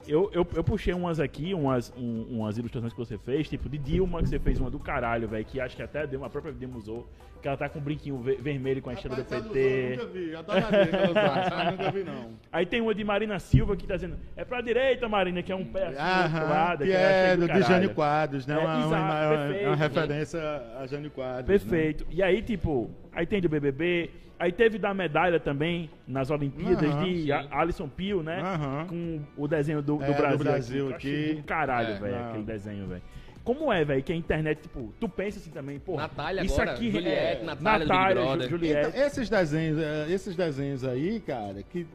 eu, 0.08 0.30
eu, 0.32 0.46
eu 0.54 0.64
puxei 0.64 0.92
umas 0.94 1.20
aqui, 1.20 1.52
umas, 1.54 1.92
um- 1.96 2.38
umas 2.40 2.56
ilustrações 2.58 2.92
que 2.92 2.98
você 2.98 3.18
fez, 3.18 3.48
tipo 3.48 3.68
de 3.68 3.78
Dilma, 3.78 4.22
que 4.22 4.28
você 4.28 4.38
fez 4.38 4.58
uma 4.58 4.70
do 4.70 4.78
caralho, 4.78 5.28
velho, 5.28 5.44
que 5.44 5.60
acho 5.60 5.76
que 5.76 5.82
até 5.82 6.06
deu 6.06 6.20
uma 6.20 6.30
própria 6.30 6.52
Dilma 6.52 6.76
usou, 6.78 7.06
que 7.40 7.46
ela 7.46 7.56
tá 7.56 7.68
com 7.68 7.78
um 7.78 7.82
brinquinho 7.82 8.18
ve- 8.18 8.34
vermelho 8.36 8.82
com 8.82 8.90
a 8.90 8.94
estrela 8.94 9.14
do 9.16 9.24
PT. 9.24 9.58
Eu 9.58 9.90
nunca 9.90 10.06
vi, 10.06 10.34
adoraria 10.34 10.86
que 10.86 10.96
ela 10.96 11.10
usasse, 11.10 11.50
mas 11.54 11.70
nunca 11.70 11.90
vi, 11.92 12.02
não. 12.04 12.30
Aí 12.50 12.66
tem 12.66 12.80
uma 12.80 12.94
de 12.94 13.04
Marina 13.04 13.38
Silva 13.38 13.76
que 13.76 13.86
tá 13.86 13.94
dizendo, 13.94 14.16
é 14.36 14.44
pra 14.44 14.60
direita, 14.60 15.08
Marina, 15.08 15.40
que 15.42 15.52
é 15.52 15.54
um 15.54 15.64
pé 15.64 15.86
assim, 15.88 15.98
Aham, 15.98 16.48
lado, 16.50 16.84
que 16.84 16.90
eu 16.90 16.96
é 16.96 17.36
do 17.36 17.46
do. 17.46 17.62
Jânio 17.62 17.90
Quadros, 17.94 18.46
né? 18.46 18.54
É, 18.54 18.58
uma, 18.58 18.74
uma, 18.74 18.86
exato, 18.86 18.92
uma- 19.04 19.36
uma 19.36 19.46
perfeito. 19.48 19.74
referência 19.74 20.40
a 20.80 20.86
Jânio 20.86 21.10
Quadros. 21.12 21.46
Perfeito. 21.46 22.06
E 22.10 22.22
aí, 22.22 22.42
tipo, 22.42 22.90
aí 23.12 23.24
tem 23.26 23.40
do 23.40 23.48
BBB, 23.48 24.10
aí 24.38 24.52
teve 24.52 24.78
da 24.78 24.94
medalha 24.94 25.40
também 25.40 25.90
nas 26.06 26.30
Olimpíadas 26.30 26.90
Aham, 26.90 27.04
de 27.04 27.22
sim. 27.22 27.32
Alisson 27.50 27.88
Pio, 27.88 28.22
né? 28.22 28.40
Aham. 28.40 28.86
Com 28.88 29.20
o 29.36 29.48
desenho 29.48 29.82
do, 29.82 29.96
do 29.96 30.04
É, 30.04 30.06
do 30.06 30.14
Brasil. 30.14 30.38
Brasil 30.38 30.90
Eu 30.90 30.96
achei 30.96 31.24
aqui. 31.30 31.34
do 31.34 31.42
caralho, 31.44 31.88
É. 31.94 31.98
velho, 31.98 32.24
aquele 32.28 32.44
desenho, 32.44 32.86
velho. 32.86 33.02
Como 33.44 33.72
é, 33.72 33.82
velho, 33.82 34.02
que 34.02 34.12
a 34.12 34.16
internet, 34.16 34.60
tipo, 34.60 34.92
tu 35.00 35.08
pensa 35.08 35.38
assim 35.38 35.50
também, 35.50 35.78
pô. 35.78 35.96
Natália 35.96 36.42
isso 36.44 36.54
agora, 36.60 36.72
aqui 36.72 36.90
Juliette, 36.90 37.40
é, 37.40 37.44
Natália 37.44 37.86
do 37.86 37.92
Natália, 37.92 38.48
Juliette. 38.48 38.88
Então, 38.90 39.06
esses 39.06 39.30
desenhos, 39.30 39.78
eh, 39.80 40.06
esses 40.10 40.36
desenhos 40.36 40.84
aí, 40.84 41.18
cara, 41.20 41.62
que 41.62 41.86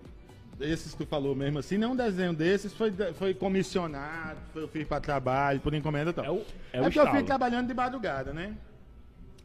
esses 0.60 0.94
que 0.96 1.04
tu 1.04 1.08
falou 1.08 1.36
mesmo 1.36 1.60
assim, 1.60 1.78
nenhum 1.78 1.96
desenho 1.96 2.34
desses 2.34 2.74
foi, 2.74 2.92
foi 3.14 3.34
comissionado, 3.36 4.40
foi, 4.52 4.64
eu 4.64 4.68
fiz 4.68 4.88
pra 4.88 5.00
trabalho, 5.00 5.60
por 5.60 5.74
encomenda 5.76 6.10
e 6.10 6.14
tal. 6.14 6.26
É 6.26 6.32
o, 6.32 6.38
é 6.38 6.78
É, 6.78 6.80
o 6.80 6.84
porque 6.86 6.98
eu 7.00 7.04
estalo. 7.04 7.12
fico 7.18 7.28
trabalhando 7.28 7.68
de 7.68 7.74
madrugada, 7.76 8.34
né? 8.34 8.54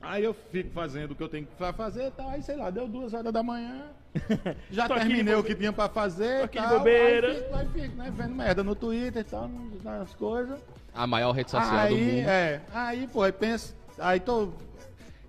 Aí 0.01 0.25
eu 0.25 0.33
fico 0.33 0.71
fazendo 0.71 1.11
o 1.11 1.15
que 1.15 1.23
eu 1.23 1.29
tenho 1.29 1.47
pra 1.59 1.73
fazer 1.73 2.07
e 2.07 2.11
tal. 2.13 2.31
Aí, 2.31 2.43
sei 2.43 2.57
lá, 2.57 2.71
deu 2.71 2.87
duas 2.87 3.13
horas 3.13 3.33
da 3.33 3.43
manhã. 3.43 3.87
Já 4.71 4.87
Tô 4.87 4.95
de 4.95 5.01
terminei 5.01 5.35
o 5.35 5.43
que 5.43 5.55
tinha 5.55 5.73
pra 5.73 5.89
fazer. 5.89 6.39
Tô 6.39 6.45
aqui 6.45 6.59
de 6.59 6.65
tal, 6.65 6.79
bobeira. 6.79 7.29
Aí 7.29 7.43
fico, 7.43 7.57
aí 7.57 7.69
fico, 7.69 7.97
né? 7.97 8.13
Vendo 8.17 8.35
merda 8.35 8.65
no 8.65 8.75
Twitter 8.75 9.23
e 9.23 9.25
tal, 9.25 9.51
nas 9.83 10.15
coisas. 10.15 10.59
A 10.95 11.07
maior 11.07 11.33
rede 11.33 11.51
social 11.51 11.79
aí, 11.79 11.95
do 11.95 12.01
mundo. 12.01 12.29
é. 12.29 12.61
Aí, 12.73 13.09
pô, 13.09 13.23
aí 13.23 13.33
penso. 13.33 13.75
Aí 13.99 14.21
tô. 14.21 14.51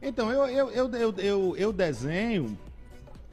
Então, 0.01 0.31
eu, 0.31 0.47
eu, 0.47 0.69
eu, 0.69 0.95
eu, 0.95 1.15
eu, 1.17 1.57
eu 1.57 1.73
desenho 1.73 2.57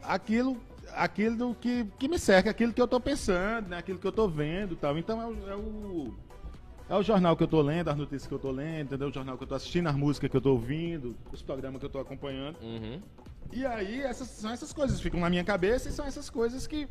aquilo. 0.03 0.57
Aquilo 0.95 1.55
que, 1.57 1.87
que 1.99 2.09
me 2.09 2.19
cerca, 2.19 2.49
aquilo 2.49 2.73
que 2.73 2.81
eu 2.81 2.89
tô 2.89 2.99
pensando, 2.99 3.69
né? 3.69 3.77
aquilo 3.77 3.99
que 3.99 4.07
eu 4.07 4.13
tô 4.13 4.27
vendo 4.27 4.73
e 4.73 4.77
tal. 4.77 4.97
Então 4.97 5.21
é 5.21 5.27
o, 5.27 5.51
é 5.51 5.55
o, 5.55 6.15
é 6.89 6.95
o 6.95 7.03
jornal 7.03 7.37
que 7.37 7.43
eu 7.43 7.49
tô 7.49 7.61
lendo, 7.61 7.89
as 7.89 7.97
notícias 7.97 8.27
que 8.27 8.33
eu 8.35 8.39
tô 8.39 8.51
lendo, 8.51 8.87
entendeu? 8.87 9.09
O 9.09 9.13
jornal 9.13 9.37
que 9.37 9.43
eu 9.45 9.49
tô 9.49 9.55
assistindo, 9.55 9.89
as 9.89 9.95
músicas 9.97 10.31
que 10.31 10.37
eu 10.37 10.41
tô 10.41 10.53
ouvindo, 10.53 11.17
os 11.33 11.43
programas 11.43 11.81
que 11.81 11.87
eu 11.87 11.91
tô 11.91 11.99
acompanhando. 11.99 12.57
Uhum. 12.63 13.01
E 13.53 13.65
aí, 13.67 14.01
essas, 14.03 14.29
são 14.29 14.51
essas 14.51 14.73
coisas 14.73 14.97
que 14.97 15.03
ficam 15.03 15.21
na 15.21 15.31
minha 15.31 15.45
cabeça 15.45 15.89
e 15.89 15.93
são 15.93 16.05
essas 16.07 16.29
coisas 16.31 16.67
que, 16.67 16.89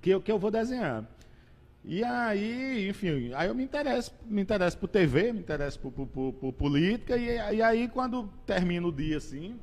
que, 0.00 0.10
eu, 0.10 0.20
que 0.20 0.30
eu 0.32 0.38
vou 0.38 0.50
desenhar. 0.50 1.04
E 1.84 2.04
aí, 2.04 2.88
enfim, 2.88 3.32
aí 3.34 3.48
eu 3.48 3.54
me 3.54 3.64
interesso, 3.64 4.12
me 4.26 4.42
interesso 4.42 4.76
por 4.76 4.88
TV, 4.88 5.32
me 5.32 5.40
interesso 5.40 5.78
por, 5.80 5.90
por, 5.92 6.06
por- 6.06 6.32
por 6.34 6.52
política, 6.52 7.16
e, 7.16 7.56
e 7.56 7.62
aí 7.62 7.88
quando 7.88 8.28
termina 8.44 8.86
o 8.86 8.92
dia 8.92 9.16
assim, 9.16 9.58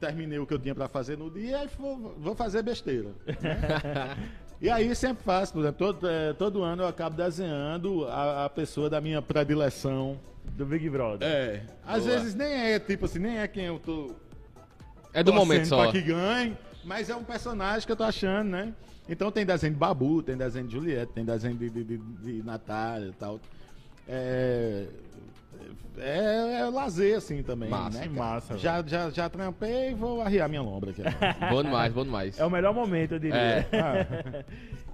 terminei 0.00 0.38
o 0.38 0.46
que 0.46 0.54
eu 0.54 0.58
tinha 0.58 0.74
para 0.74 0.88
fazer 0.88 1.16
no 1.16 1.30
dia, 1.30 1.58
aí 1.60 1.68
vou, 1.78 2.14
vou 2.18 2.34
fazer 2.34 2.62
besteira. 2.62 3.10
né? 3.26 4.16
e 4.60 4.68
aí 4.68 4.94
sempre 4.94 5.24
faço, 5.24 5.52
por 5.52 5.60
exemplo, 5.60 5.78
todo, 5.78 6.08
eh, 6.08 6.32
todo 6.34 6.62
ano 6.62 6.82
eu 6.82 6.86
acabo 6.88 7.16
desenhando 7.16 8.06
a, 8.06 8.44
a 8.44 8.50
pessoa 8.50 8.90
da 8.90 9.00
minha 9.00 9.22
predileção. 9.22 10.18
Do 10.56 10.66
Big 10.66 10.88
Brother. 10.90 11.26
É, 11.28 11.62
às 11.86 12.04
Boa. 12.04 12.16
vezes 12.18 12.34
nem 12.34 12.52
é 12.72 12.78
tipo 12.78 13.04
assim, 13.04 13.18
nem 13.18 13.38
é 13.38 13.46
quem 13.46 13.66
eu 13.66 13.78
tô 13.78 14.14
É 15.12 15.22
do 15.22 15.32
momento 15.32 15.66
só. 15.66 15.82
Pra 15.82 15.92
que 15.92 16.00
ganhe, 16.02 16.56
mas 16.84 17.08
é 17.08 17.14
um 17.14 17.22
personagem 17.22 17.86
que 17.86 17.92
eu 17.92 17.96
tô 17.96 18.04
achando, 18.04 18.48
né? 18.48 18.74
Então 19.08 19.30
tem 19.30 19.44
desenho 19.44 19.72
de 19.72 19.78
Babu, 19.78 20.22
tem 20.22 20.36
desenho 20.36 20.66
de 20.66 20.72
Juliette, 20.72 21.12
tem 21.12 21.24
desenho 21.24 21.56
de, 21.56 21.70
de, 21.70 21.84
de, 21.84 21.98
de 21.98 22.42
Natália 22.42 23.08
e 23.08 23.12
tal. 23.12 23.40
É, 24.08 24.86
é, 25.98 26.60
é 26.60 26.64
lazer, 26.70 27.16
assim, 27.16 27.42
também, 27.42 27.68
Massa. 27.68 27.98
né? 27.98 28.04
Cara? 28.06 28.10
massa, 28.12 28.58
já, 28.58 28.82
já, 28.86 29.10
já 29.10 29.28
trampei 29.28 29.90
e 29.90 29.94
vou 29.94 30.20
arriar 30.22 30.48
minha 30.48 30.62
lombra 30.62 30.90
aqui. 30.90 31.02
Bom 31.50 31.62
demais, 31.62 31.92
bom 31.92 32.04
demais. 32.04 32.38
É 32.38 32.44
o 32.44 32.50
melhor 32.50 32.72
momento, 32.74 33.12
eu 33.14 33.18
diria. 33.18 33.36
É. 33.36 33.66
Ah, 33.72 34.44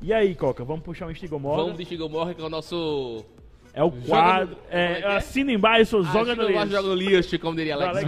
E 0.03 0.13
aí, 0.13 0.35
Coca, 0.35 0.65
vamos 0.65 0.83
puxar 0.85 1.07
um 1.07 1.11
estigomorga? 1.11 1.63
Vamos 1.63 1.79
de 1.79 1.85
Chico 1.85 2.09
Morga, 2.09 2.35
que 2.35 2.41
é 2.43 2.45
o 2.45 2.49
nosso. 2.51 3.25
É 3.73 3.83
o 3.83 3.91
quadro. 3.91 4.51
no- 4.55 4.57
É, 4.71 4.93
é 4.93 5.01
é? 5.01 5.17
assina 5.17 5.53
embaixo, 5.53 5.99
Ah, 5.99 6.13
joga 6.13 6.35
no 6.35 6.43
lixo. 6.49 6.67
joga 6.69 6.83
no 6.83 6.95
lixo, 6.95 7.39
como 7.39 7.57
diria 7.57 7.77
Do 7.77 7.85
Alex. 7.85 8.07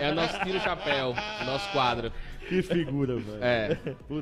É 0.00 0.10
o 0.10 0.14
nosso 0.14 0.38
tiro 0.44 0.60
chapéu, 0.60 1.14
o 1.42 1.44
nosso 1.44 1.70
quadro. 1.72 2.12
que 2.48 2.62
figura, 2.62 3.16
velho. 3.16 3.38
É. 3.42 3.76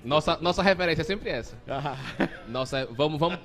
Nossa, 0.04 0.36
nossa 0.40 0.62
referência 0.62 1.02
é 1.02 1.04
sempre 1.04 1.30
essa. 1.30 1.56
Ah, 1.68 1.96
Nossa, 2.48 2.86
vamos, 2.90 3.18
vamos, 3.20 3.38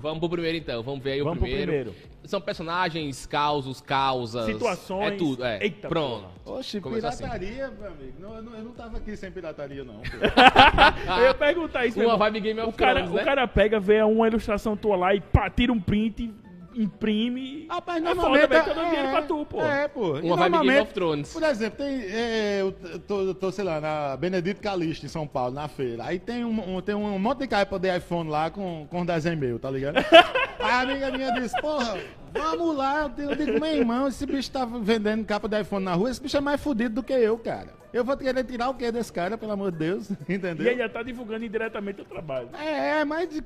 vamos 0.00 0.18
pro 0.18 0.28
primeiro 0.28 0.56
então. 0.56 0.82
Vamos 0.82 1.02
ver 1.02 1.12
aí 1.12 1.18
Vamos 1.20 1.36
o 1.36 1.38
pro 1.38 1.46
primeiro. 1.48 1.72
primeiro. 1.72 1.94
São 2.24 2.40
personagens, 2.40 3.26
causos, 3.26 3.80
causas. 3.80 4.46
Situações. 4.46 5.12
É 5.12 5.16
tudo, 5.16 5.44
é. 5.44 5.58
Eita, 5.62 5.88
Pronto. 5.88 6.26
Oxe, 6.44 6.80
Começa 6.80 7.08
assim. 7.08 7.24
pirataria, 7.24 7.70
meu 7.70 7.88
amigo. 7.88 8.12
Não, 8.18 8.36
eu, 8.36 8.42
não, 8.42 8.54
eu 8.54 8.64
não 8.64 8.72
tava 8.72 8.98
aqui 8.98 9.16
sem 9.16 9.30
pirataria, 9.30 9.84
não. 9.84 10.00
Eu 11.18 11.24
ia 11.24 11.34
perguntar 11.34 11.86
isso. 11.86 12.00
Uma 12.00 12.16
vibe 12.16 12.40
Game 12.40 12.60
of 12.60 12.68
o 12.68 12.72
cara, 12.72 13.00
Thrones, 13.00 13.14
né? 13.14 13.22
O 13.22 13.24
cara 13.24 13.48
pega, 13.48 13.80
vê 13.80 14.02
uma 14.02 14.26
ilustração 14.26 14.76
tua 14.76 14.96
lá 14.96 15.14
e 15.14 15.20
pá, 15.20 15.48
tira 15.50 15.72
um 15.72 15.80
print, 15.80 16.32
imprime. 16.82 17.66
Rapaz, 17.68 17.98
é 18.02 18.06
normalmente... 18.14 18.42
foda, 18.42 18.62
velho, 18.62 18.74
todo 18.74 18.84
dinheiro 18.88 19.10
pra 19.10 19.22
tu, 19.22 19.46
pô. 19.46 19.62
É, 19.62 19.88
pô. 19.88 20.18
Uma 20.20 20.36
vibe 20.36 20.58
Game 20.66 20.80
of 20.80 20.92
Thrones. 20.94 21.32
Por 21.32 21.42
exemplo, 21.42 21.78
tem, 21.78 22.00
é, 22.02 22.58
eu 22.60 22.72
tô, 23.06 23.20
eu 23.22 23.34
tô, 23.34 23.50
sei 23.50 23.64
lá, 23.64 23.80
na 23.80 24.16
Benedito 24.16 24.60
Calixto, 24.60 25.04
em 25.06 25.08
São 25.08 25.26
Paulo, 25.26 25.54
na 25.54 25.68
feira. 25.68 26.04
Aí 26.04 26.18
tem 26.18 26.44
um, 26.44 26.76
um- 26.76 26.80
tem 26.80 26.94
um 26.94 27.18
monte 27.18 27.40
de 27.40 27.48
caipa 27.48 27.78
de 27.78 27.96
iPhone 27.96 28.30
lá 28.30 28.50
com, 28.50 28.86
com 28.90 29.04
desenho 29.04 29.36
meu, 29.38 29.58
tá 29.58 29.70
ligado? 29.70 29.96
Aí 30.60 30.70
a 30.70 30.80
amiga 30.80 31.10
minha 31.12 31.32
disse, 31.32 31.60
porra, 31.60 31.96
vamos 32.32 32.76
lá. 32.76 33.12
Eu 33.16 33.34
digo, 33.36 33.60
meu 33.60 33.74
irmão, 33.74 34.08
esse 34.08 34.26
bicho 34.26 34.50
tá 34.50 34.64
vendendo 34.64 35.24
capa 35.24 35.48
de 35.48 35.60
iPhone 35.60 35.84
na 35.84 35.94
rua, 35.94 36.10
esse 36.10 36.20
bicho 36.20 36.36
é 36.36 36.40
mais 36.40 36.60
fudido 36.60 36.96
do 36.96 37.02
que 37.02 37.12
eu, 37.12 37.38
cara. 37.38 37.76
Eu 37.90 38.04
vou 38.04 38.16
querer 38.18 38.44
tirar 38.44 38.68
o 38.68 38.74
que 38.74 38.92
desse 38.92 39.10
cara, 39.10 39.38
pelo 39.38 39.52
amor 39.52 39.72
de 39.72 39.78
Deus, 39.78 40.10
entendeu? 40.28 40.66
E 40.66 40.68
ele 40.68 40.76
já 40.78 40.88
tá 40.90 41.02
divulgando 41.02 41.44
indiretamente 41.44 42.02
o 42.02 42.04
trabalho. 42.04 42.48
É, 42.54 43.02
mas 43.04 43.30
de- 43.30 43.42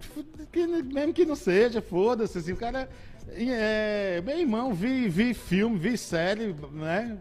que, 0.50 0.66
mesmo 0.66 1.12
que 1.12 1.24
não 1.24 1.36
seja, 1.36 1.80
foda-se. 1.80 2.38
Assim, 2.38 2.52
o 2.52 2.56
cara. 2.56 2.88
É, 3.36 4.20
meu 4.24 4.38
irmão, 4.38 4.72
vi, 4.74 5.09
vi 5.09 5.34
filme, 5.34 5.78
vi 5.78 5.96
série, 5.96 6.54
né? 6.72 7.18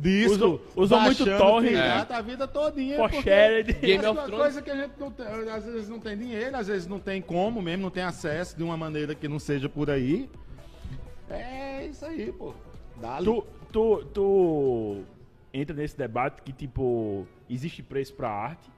disco. 0.00 0.34
Usou- 0.34 0.60
usou 0.76 1.00
muito 1.00 1.24
torrent. 1.24 1.70
pirata 1.72 2.16
a 2.16 2.20
vida 2.20 2.46
todinha. 2.46 2.96
For 2.96 3.10
porque 3.10 3.22
shared. 3.22 3.72
Game 3.74 4.04
é 4.04 4.10
of 4.10 4.18
uma 4.18 4.26
Thrones. 4.26 4.42
coisa 4.42 4.62
que 4.62 4.70
a 4.70 4.76
gente 4.76 4.92
não 5.00 5.10
tem, 5.10 5.26
às 5.26 5.64
vezes 5.64 5.88
não 5.88 5.98
tem 5.98 6.16
dinheiro, 6.18 6.56
às 6.56 6.66
vezes 6.68 6.86
não 6.86 6.98
tem 7.00 7.22
como 7.22 7.62
mesmo, 7.62 7.82
não 7.84 7.90
tem 7.90 8.02
acesso 8.02 8.56
de 8.56 8.62
uma 8.62 8.76
maneira 8.76 9.14
que 9.14 9.26
não 9.26 9.38
seja 9.38 9.68
por 9.68 9.88
aí. 9.90 10.28
É 11.30 11.86
isso 11.86 12.04
aí, 12.04 12.30
pô. 12.32 12.54
Dá 13.00 13.18
Tu, 13.18 13.44
tu, 13.72 14.04
tu 14.12 15.00
entra 15.52 15.74
nesse 15.74 15.96
debate 15.96 16.42
que, 16.42 16.52
tipo, 16.52 17.26
existe 17.48 17.82
preço 17.82 18.12
pra 18.14 18.28
arte. 18.30 18.70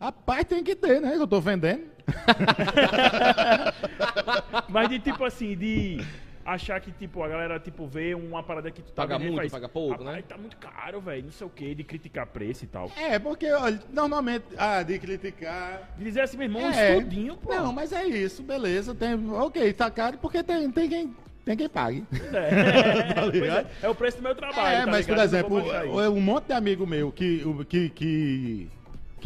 Rapaz, 0.00 0.44
tem 0.44 0.62
que 0.64 0.74
ter, 0.74 1.00
né? 1.00 1.12
Que 1.12 1.22
eu 1.22 1.26
tô 1.26 1.40
vendendo. 1.40 1.84
Mas 4.68 4.88
de, 4.88 4.98
tipo 4.98 5.24
assim, 5.24 5.56
de 5.56 5.98
achar 6.44 6.80
que, 6.80 6.92
tipo, 6.92 7.22
a 7.22 7.28
galera, 7.28 7.58
tipo, 7.58 7.86
vê 7.86 8.14
uma 8.14 8.42
parada 8.42 8.70
que 8.70 8.80
tu 8.80 8.92
tá 8.92 9.02
Paga 9.02 9.18
vendendo 9.18 9.28
e 9.28 9.30
muito, 9.36 9.50
faz, 9.50 9.52
paga 9.52 9.68
pouco, 9.68 9.92
"Rapaz, 9.98 10.16
né?" 10.16 10.22
tá 10.28 10.38
muito 10.38 10.56
caro, 10.56 11.00
velho, 11.00 11.24
não 11.24 11.32
sei 11.32 11.46
o 11.46 11.50
que, 11.50 11.74
de 11.74 11.82
criticar 11.82 12.26
preço 12.26 12.64
e 12.64 12.68
tal. 12.68 12.90
É, 12.96 13.18
porque, 13.18 13.50
olha, 13.52 13.80
normalmente, 13.92 14.44
ah, 14.56 14.82
de 14.82 14.98
criticar. 14.98 15.90
De 15.98 16.04
dizer 16.04 16.20
assim, 16.20 16.36
meu 16.36 16.46
irmão, 16.46 16.62
É. 16.70 16.96
estudinho, 16.96 17.36
pô. 17.36 17.52
Não, 17.52 17.72
mas 17.72 17.92
é 17.92 18.04
isso, 18.06 18.42
beleza. 18.42 18.94
Tem, 18.94 19.14
ok, 19.30 19.72
tá 19.72 19.90
caro 19.90 20.18
porque 20.18 20.42
tem, 20.44 20.70
tem, 20.70 20.88
quem, 20.88 21.16
tem 21.44 21.56
quem 21.56 21.68
pague. 21.68 22.04
É, 22.32 23.02
Tá 23.14 23.22
Pois 23.22 23.32
ligado? 23.32 23.66
é, 23.82 23.86
é 23.86 23.88
o 23.88 23.94
preço 23.94 24.18
do 24.18 24.22
meu 24.22 24.34
trabalho. 24.36 24.76
É, 24.76 24.80
tá 24.84 24.86
mas 24.86 25.04
por 25.06 25.12
ligado? 25.16 25.18
Eu 25.18 25.24
exemplo, 25.38 25.56
não 25.56 25.62
vou 25.64 25.72
baixar 25.72 25.86
isso. 25.86 26.12
um 26.12 26.20
monte 26.20 26.44
de 26.46 26.52
amigo 26.52 26.86
meu 26.86 27.10
que, 27.10 27.42
o- 27.44 27.64
que, 27.64 27.88
que, 27.90 28.68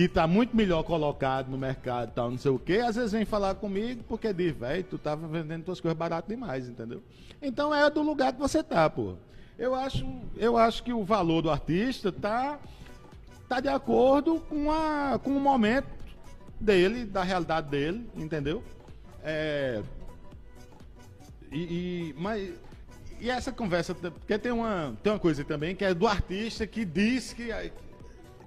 que 0.01 0.09
tá 0.09 0.27
muito 0.27 0.57
melhor 0.57 0.83
colocado 0.83 1.51
no 1.51 1.59
mercado 1.59 2.13
tal, 2.15 2.31
não 2.31 2.39
sei 2.39 2.51
o 2.51 2.59
quê, 2.59 2.79
às 2.79 2.97
vezes 2.97 3.13
vem 3.13 3.27
falar 3.27 3.55
comigo 3.57 4.03
porque 4.09 4.33
diz, 4.33 4.57
velho, 4.57 4.83
tu 4.83 4.97
tava 4.97 5.29
vendendo 5.29 5.65
tuas 5.65 5.79
coisas 5.79 5.99
barato 5.99 6.27
demais, 6.27 6.67
entendeu? 6.67 7.03
Então 7.43 7.75
é 7.75 7.91
do 7.91 8.01
lugar 8.01 8.33
que 8.33 8.39
você 8.39 8.63
tá, 8.63 8.89
pô. 8.89 9.13
Eu 9.59 9.75
acho, 9.75 10.11
eu 10.39 10.57
acho 10.57 10.83
que 10.83 10.91
o 10.91 11.05
valor 11.05 11.43
do 11.43 11.51
artista 11.51 12.11
tá, 12.11 12.59
tá 13.47 13.61
de 13.61 13.69
acordo 13.69 14.41
com, 14.49 14.73
a, 14.73 15.21
com 15.23 15.37
o 15.37 15.41
momento 15.41 15.89
dele, 16.59 17.05
da 17.05 17.23
realidade 17.23 17.69
dele, 17.69 18.09
entendeu? 18.17 18.65
É, 19.23 19.83
e, 21.53 21.59
e- 21.59 22.15
mas 22.17 22.55
e 23.21 23.29
essa 23.29 23.53
conversa 23.53 23.95
porque 23.95 24.39
tem 24.39 24.51
uma 24.51 24.97
tem 25.03 25.13
uma 25.13 25.19
coisa 25.19 25.45
também 25.45 25.77
que 25.77 25.85
é 25.85 25.93
do 25.93 26.07
artista 26.07 26.67
que 26.67 26.87
diz 26.87 27.35
que 27.35 27.53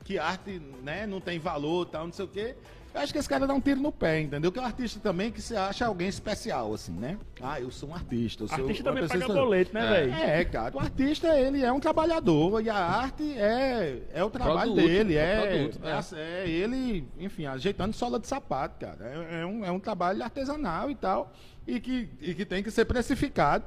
que 0.04 0.18
arte 0.20 0.62
né 0.84 1.06
não 1.08 1.20
tem 1.22 1.40
valor 1.40 1.86
tal 1.86 2.06
não 2.06 2.14
sei 2.14 2.26
o 2.26 2.28
quê 2.28 2.56
eu 2.94 3.02
acho 3.02 3.12
que 3.12 3.18
esse 3.18 3.28
cara 3.28 3.48
dá 3.48 3.54
um 3.56 3.60
tiro 3.62 3.80
no 3.82 3.92
pé 3.92 4.22
entendeu 4.22 4.52
que 4.52 4.60
é 4.60 4.62
um 4.62 4.66
artista 4.66 5.00
também 5.00 5.32
que 5.32 5.42
se 5.42 5.56
acha 5.56 5.86
alguém 5.86 6.08
especial 6.08 6.74
assim 6.74 6.92
né 6.92 7.18
ah 7.42 7.60
eu 7.60 7.72
sou 7.72 7.90
um 7.90 7.96
artista 7.96 8.44
eu 8.44 8.48
sou 8.48 8.58
Artista 8.60 8.84
também 8.84 9.08
paga 9.08 9.16
especial. 9.20 9.44
boleto, 9.46 9.74
né, 9.74 9.82
É. 9.82 9.90
velho? 10.06 10.14
É, 10.14 10.46
cara, 10.46 10.76
o 10.76 10.80
artista, 10.80 11.40
ele 11.40 11.64
é 11.64 11.72
um 11.72 11.80
trabalhador 11.80 12.62
e 12.64 12.70
a 12.70 12.76
arte 12.76 13.24
é, 13.38 14.00
é 14.14 14.24
o 14.24 14.30
trabalho 14.30 14.74
Produto, 14.74 14.88
dele, 14.88 15.16
é 15.16 15.22
é, 15.22 15.58
produto, 15.66 15.80
é, 15.84 15.90
é. 15.90 15.94
a- 15.94 16.06
é 16.44 16.50
ele, 16.50 17.08
enfim, 17.18 17.46
ajeitando 17.48 17.96
sola 17.96 18.20
de 18.20 18.28
sapato, 18.28 18.80
cara. 18.86 19.00
É, 19.06 19.42
é 19.42 19.46
um, 19.46 19.66
é 19.66 19.72
um 19.72 19.80
trabalho 19.80 20.22
artesanal 20.24 20.92
e 20.92 20.96
tal, 20.96 21.34
e 21.66 21.80
que, 21.80 22.10
e 22.22 22.34
que 22.36 22.46
tem 22.46 22.62
que 22.62 22.70
ser 22.70 22.86
precificado 22.86 23.66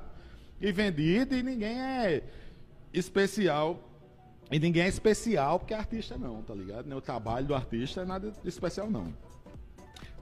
e 0.61 0.71
vendido, 0.71 1.35
e 1.35 1.43
ninguém 1.43 1.81
é 1.83 2.23
especial. 2.95 3.86
E 4.51 4.59
ninguém 4.59 4.85
é 4.85 4.89
especial 4.89 5.59
porque 5.59 5.75
é 5.75 5.77
artista 5.77 6.17
não, 6.17 6.41
tá 6.43 6.55
ligado? 6.55 6.91
O 6.95 7.01
trabalho 7.01 7.47
do 7.47 7.55
artista 7.55 8.03
é 8.03 8.05
nada 8.05 8.33
especial 8.45 8.89
não. 8.91 9.13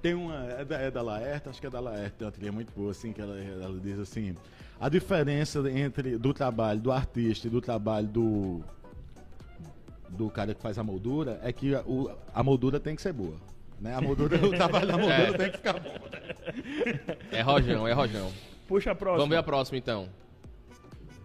Tem 0.01 0.14
uma, 0.14 0.34
é 0.52 0.64
da, 0.64 0.76
é 0.78 0.90
da 0.90 1.02
Laerta, 1.02 1.51
acho 1.51 1.60
que 1.60 1.66
é 1.66 1.70
da 1.70 1.80
Laerta, 1.80 2.16
tem 2.18 2.26
uma 2.26 2.32
trilha 2.32 2.52
muito 2.52 2.72
boa, 2.74 2.90
assim, 2.90 3.12
que 3.12 3.20
ela, 3.20 3.38
ela 3.38 3.78
diz 3.80 3.98
assim, 3.98 4.34
a 4.78 4.88
diferença 4.88 5.59
entre 5.70 6.18
do 6.18 6.32
trabalho 6.34 6.78
do 6.80 6.92
artista 6.92 7.46
e 7.46 7.51
do 7.51 7.60
trabalho 7.60 8.06
do 8.09 8.62
do 10.10 10.30
cara 10.30 10.55
que 10.55 10.60
faz 10.62 10.78
a 10.78 10.84
moldura 10.84 11.40
é 11.42 11.52
que 11.52 11.74
a, 11.74 11.80
o- 11.82 12.10
a 12.32 12.42
moldura 12.42 12.78
tem 12.78 12.94
que 12.94 13.02
ser 13.02 13.12
boa. 13.12 13.34
Né? 13.80 13.94
A 13.94 14.01
moldura, 14.01 14.36
o 14.46 14.51
trabalho 14.51 14.86
da 14.86 14.96
moldura 14.96 15.28
É. 15.28 15.32
tem 15.32 15.51
que 15.51 15.56
ficar 15.56 15.72
bom. 15.80 15.94
É 17.32 17.40
Rojão, 17.42 17.88
é 17.88 17.92
Rojão. 17.92 18.30
Puxa 18.68 18.92
a 18.92 18.94
próxima. 18.94 19.18
Vamos 19.18 19.30
ver 19.30 19.38
a 19.38 19.42
próxima 19.42 19.76
então. 19.78 20.09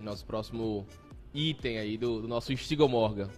Nosso 0.01 0.25
próximo 0.25 0.87
item 1.33 1.77
aí 1.79 1.97
do, 1.97 2.21
do 2.21 2.27
nosso 2.27 2.55
Stigomorga. 2.55 3.29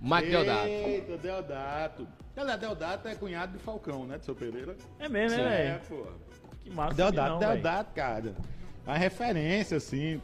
Mike 0.00 0.30
Deodato. 0.30 0.66
Eita, 0.68 1.16
Deodato. 1.18 2.08
Ela, 2.34 2.56
Deodato 2.56 3.08
é 3.08 3.14
cunhado 3.14 3.52
de 3.56 3.58
Falcão, 3.62 4.06
né, 4.06 4.18
de 4.18 4.24
seu 4.24 4.34
Pereira? 4.34 4.76
É 4.98 5.08
mesmo, 5.08 5.38
Sim. 5.38 5.44
né, 5.44 5.60
É, 5.66 5.68
velho? 5.72 5.80
pô. 5.88 6.06
Que 6.62 6.70
massa. 6.70 6.94
Deodato, 6.94 7.30
não. 7.32 7.38
Deodato, 7.38 7.94
cara. 7.94 8.34
A 8.86 8.96
referência, 8.96 9.76
assim. 9.76 10.20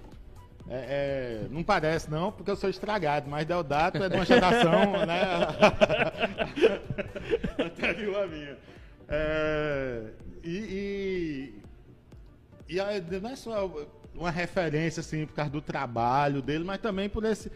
é- 0.71 1.45
é, 1.45 1.49
não 1.51 1.63
parece, 1.63 2.11
não, 2.11 2.31
porque 2.33 2.51
eu 2.51 2.57
sou 2.57 2.69
estragado, 2.69 3.29
mas 3.31 3.47
Deodato 3.47 4.03
é 4.03 4.09
de 4.09 4.15
uma 4.17 4.25
geração, 4.25 4.93
né? 5.07 5.23
Anterior 7.65 8.25
a 8.25 8.27
minha. 8.27 8.57
É, 9.09 10.03
e. 10.45 11.53
E, 12.69 12.75
e 12.75 12.81
a- 12.81 13.01
não 13.21 13.31
é 13.31 13.37
só 13.37 13.71
uma 14.19 14.31
referência, 14.31 15.01
assim, 15.01 15.27
por 15.27 15.35
causa 15.35 15.51
do 15.51 15.61
trabalho 15.61 16.43
dele, 16.43 16.65
mas 16.65 16.79
também 16.79 17.09
por 17.09 17.25
esse. 17.25 17.51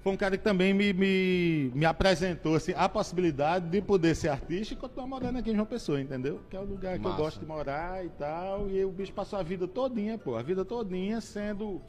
Foi 0.00 0.12
um 0.12 0.16
cara 0.16 0.36
que 0.36 0.42
também 0.42 0.72
me, 0.72 0.94
me, 0.94 1.70
me 1.74 1.84
apresentou 1.84 2.54
assim, 2.54 2.72
a 2.74 2.88
possibilidade 2.88 3.68
de 3.68 3.82
poder 3.82 4.14
ser 4.14 4.30
artista 4.30 4.72
e 4.72 4.76
continuar 4.76 5.06
morando 5.06 5.38
aqui 5.38 5.50
em 5.50 5.54
João 5.54 5.66
Pessoa, 5.66 6.00
entendeu? 6.00 6.40
Que 6.48 6.56
é 6.56 6.60
o 6.60 6.64
lugar 6.64 6.96
que 6.96 7.04
Massa. 7.04 7.18
eu 7.18 7.24
gosto 7.24 7.40
de 7.40 7.46
morar 7.46 8.04
e 8.04 8.08
tal. 8.08 8.70
E 8.70 8.82
o 8.82 8.90
bicho 8.90 9.12
passou 9.12 9.38
a 9.38 9.42
vida 9.42 9.68
todinha, 9.68 10.16
pô, 10.16 10.36
a 10.36 10.42
vida 10.42 10.64
todinha 10.64 11.20
sendo 11.20 11.82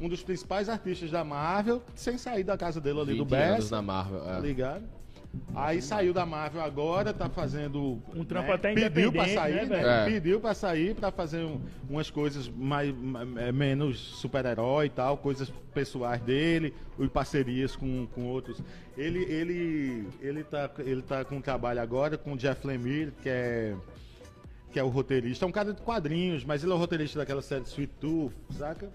um 0.00 0.08
dos 0.08 0.22
principais 0.22 0.70
artistas 0.70 1.10
da 1.10 1.22
Marvel, 1.22 1.82
sem 1.94 2.16
sair 2.16 2.42
da 2.42 2.56
casa 2.56 2.80
dele 2.80 3.00
ali 3.00 3.16
do 3.18 3.26
20 3.26 3.34
anos 3.34 3.70
na 3.70 3.82
Marvel. 3.82 4.20
tá 4.20 4.38
é. 4.38 4.40
ligado? 4.40 4.99
Aí 5.54 5.80
saiu 5.82 6.12
da 6.12 6.24
Marvel 6.26 6.60
agora, 6.62 7.12
tá 7.12 7.28
fazendo. 7.28 8.00
Um 8.14 8.24
trampo 8.24 8.48
né, 8.48 8.54
até 8.54 8.72
Pediu 8.74 9.12
pra 9.12 9.22
independente, 9.28 9.34
sair, 9.34 9.68
né, 9.68 9.82
né? 9.82 10.02
É. 10.02 10.04
Pediu 10.10 10.40
pra 10.40 10.54
sair 10.54 10.94
pra 10.94 11.10
fazer 11.10 11.44
um- 11.44 11.60
umas 11.88 12.10
coisas 12.10 12.48
mais, 12.48 12.94
ma- 12.94 13.22
é, 13.36 13.52
menos 13.52 13.98
super-herói 13.98 14.86
e 14.86 14.90
tal, 14.90 15.16
coisas 15.16 15.52
pessoais 15.74 16.20
dele, 16.20 16.74
e 16.98 17.08
parcerias 17.08 17.76
com, 17.76 18.06
com 18.14 18.26
outros. 18.26 18.60
Ele, 18.96 19.20
ele, 19.24 20.08
ele, 20.20 20.42
tá, 20.44 20.70
ele 20.78 21.02
tá 21.02 21.24
com 21.24 21.36
um 21.36 21.40
trabalho 21.40 21.80
agora 21.80 22.16
com 22.18 22.32
o 22.32 22.36
Jeff 22.36 22.66
Lemire, 22.66 23.12
que 23.22 23.28
é. 23.28 23.74
Que 24.72 24.78
é 24.78 24.84
o 24.84 24.88
roteirista, 24.88 25.44
é 25.44 25.48
um 25.48 25.52
cara 25.52 25.72
de 25.72 25.82
quadrinhos, 25.82 26.44
mas 26.44 26.62
ele 26.62 26.70
é 26.70 26.74
o 26.76 26.78
roteirista 26.78 27.18
daquela 27.18 27.42
série 27.42 27.64
Sweet 27.64 27.92
Tooth, 28.00 28.32
saca? 28.56 28.88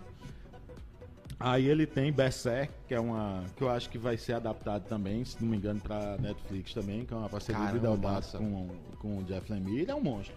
Aí 1.40 1.68
ele 1.68 1.86
tem 1.86 2.12
Berserk, 2.14 2.72
que 2.88 2.94
é 2.94 2.99
uma. 2.99 3.44
que 3.56 3.64
eu 3.64 3.70
acho 3.70 3.90
que 3.90 3.98
vai 3.98 4.18
ser 4.18 4.34
adaptado 4.34 4.84
também, 4.88 5.24
se 5.26 5.41
não 5.41 5.49
me 5.49 5.57
engano, 5.57 5.82
pra 5.82 6.18
Netflix 6.18 6.74
também, 6.74 7.06
que 7.06 7.14
é 7.14 7.18
uma 7.18 7.30
parceria 7.30 7.60
de 7.60 7.68
Caramba, 7.68 7.88
Deodato 7.88 8.14
massa. 8.14 8.38
com, 8.38 8.70
com 8.99 9.18
o 9.18 9.24
Jeff 9.24 9.52
Lemire. 9.52 9.82
Ele 9.82 9.91
é 9.91 9.95
um 9.95 10.02
monstro. 10.02 10.36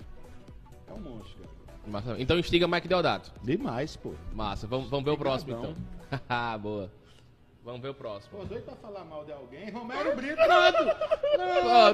É 0.89 0.93
um 0.93 1.01
monstro, 1.01 1.39
cara. 1.67 1.79
Massa. 1.87 2.17
Então 2.19 2.39
instiga 2.39 2.67
Mike 2.67 2.89
Deodato. 2.89 3.33
Demais, 3.43 3.97
pô. 3.97 4.13
Massa. 4.33 4.67
Vamos, 4.67 4.91
vamos 4.91 5.05
ver 5.05 5.13
o 5.13 5.19
próximo 5.19 5.53
então. 5.53 5.75
Boa. 6.61 6.91
Vamos 7.65 7.81
ver 7.83 7.91
o 7.91 7.95
próximo. 7.95 8.39
Pô, 8.39 8.45
doido 8.45 8.65
pra 8.65 8.77
falar 8.77 9.05
mal 9.05 9.25
de 9.25 9.33
alguém. 9.33 9.71
Romero 9.71 10.17
Brito, 10.17 10.37
pronto! 10.37 10.97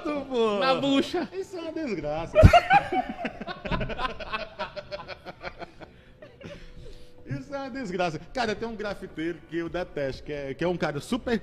Pronto, 0.03 0.27
pô! 0.27 0.59
Na 0.61 0.75
bucha. 0.77 1.29
Isso 1.33 1.57
é 1.57 1.61
uma 1.61 1.73
desgraça. 1.73 2.39
Isso 7.39 7.55
é 7.55 7.59
uma 7.59 7.70
desgraça. 7.70 8.19
Cara, 8.32 8.55
tem 8.55 8.69
um 8.69 8.77
grafiteiro 8.77 9.39
que 9.48 9.59
eu 9.59 9.69
detesto, 9.69 10.23
que 10.23 10.32
é, 10.32 10.55
que 10.55 10.65
é 10.65 10.69
um 10.69 10.77
cara 10.77 11.01
super 11.01 11.40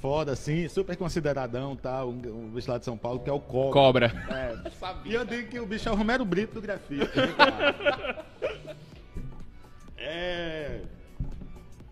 foda, 0.00 0.32
assim, 0.32 0.68
super 0.68 0.96
consideradão, 0.96 1.74
tal, 1.74 2.10
um, 2.10 2.46
um 2.46 2.50
bicho 2.50 2.70
lá 2.70 2.78
de 2.78 2.84
São 2.84 2.96
Paulo, 2.96 3.20
que 3.20 3.28
é 3.28 3.32
o 3.32 3.40
Cobra. 3.40 3.72
Cobra. 3.72 4.26
É. 4.30 4.56
E 5.04 5.14
eu 5.14 5.24
digo 5.24 5.48
que 5.48 5.58
o 5.58 5.66
bicho 5.66 5.88
é 5.88 5.92
o 5.92 5.96
Romero 5.96 6.24
Brito 6.24 6.54
do 6.54 6.62
grafite. 6.62 7.10
né? 7.16 8.14
É. 10.00 10.80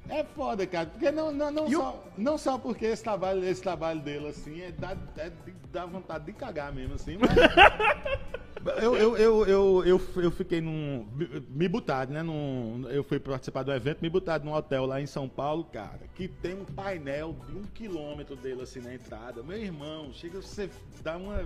É 0.08 0.22
foda, 0.24 0.66
cara, 0.66 0.86
porque 0.86 1.10
não, 1.10 1.32
não, 1.32 1.50
não, 1.50 1.68
E 1.68 1.76
o- 1.76 1.80
só, 1.80 2.04
não 2.16 2.38
só 2.38 2.58
porque 2.58 2.86
esse 2.86 3.02
trabalho, 3.02 3.44
esse 3.44 3.60
trabalho 3.62 4.00
dele, 4.00 4.28
assim, 4.28 4.60
é, 4.62 4.70
dá, 4.72 4.96
é 5.18 5.30
dá 5.72 5.84
vontade 5.86 6.26
de 6.26 6.32
cagar 6.32 6.72
mesmo, 6.72 6.94
assim, 6.94 7.16
mas. 7.18 7.30
Eu, 8.82 8.96
eu, 8.96 9.16
eu, 9.16 9.46
eu, 9.46 9.84
eu, 9.84 10.00
eu 10.16 10.30
fiquei 10.32 10.60
num. 10.60 11.06
Me 11.50 11.68
botaram, 11.68 12.12
né? 12.12 12.20
Num, 12.20 12.84
eu 12.90 13.04
fui 13.04 13.20
participar 13.20 13.62
do 13.62 13.72
evento, 13.72 14.00
me 14.02 14.10
botaram 14.10 14.44
num 14.44 14.52
hotel 14.52 14.84
lá 14.86 15.00
em 15.00 15.06
São 15.06 15.28
Paulo, 15.28 15.62
cara, 15.72 16.00
que 16.16 16.26
tem 16.26 16.54
um 16.54 16.64
painel 16.64 17.36
de 17.48 17.56
um 17.58 17.62
quilômetro 17.62 18.34
dele 18.34 18.62
assim 18.62 18.80
na 18.80 18.92
entrada. 18.92 19.40
Meu 19.44 19.56
irmão, 19.56 20.10
chega 20.12 20.42
você 20.42 20.68
dá 21.00 21.16
uma 21.16 21.44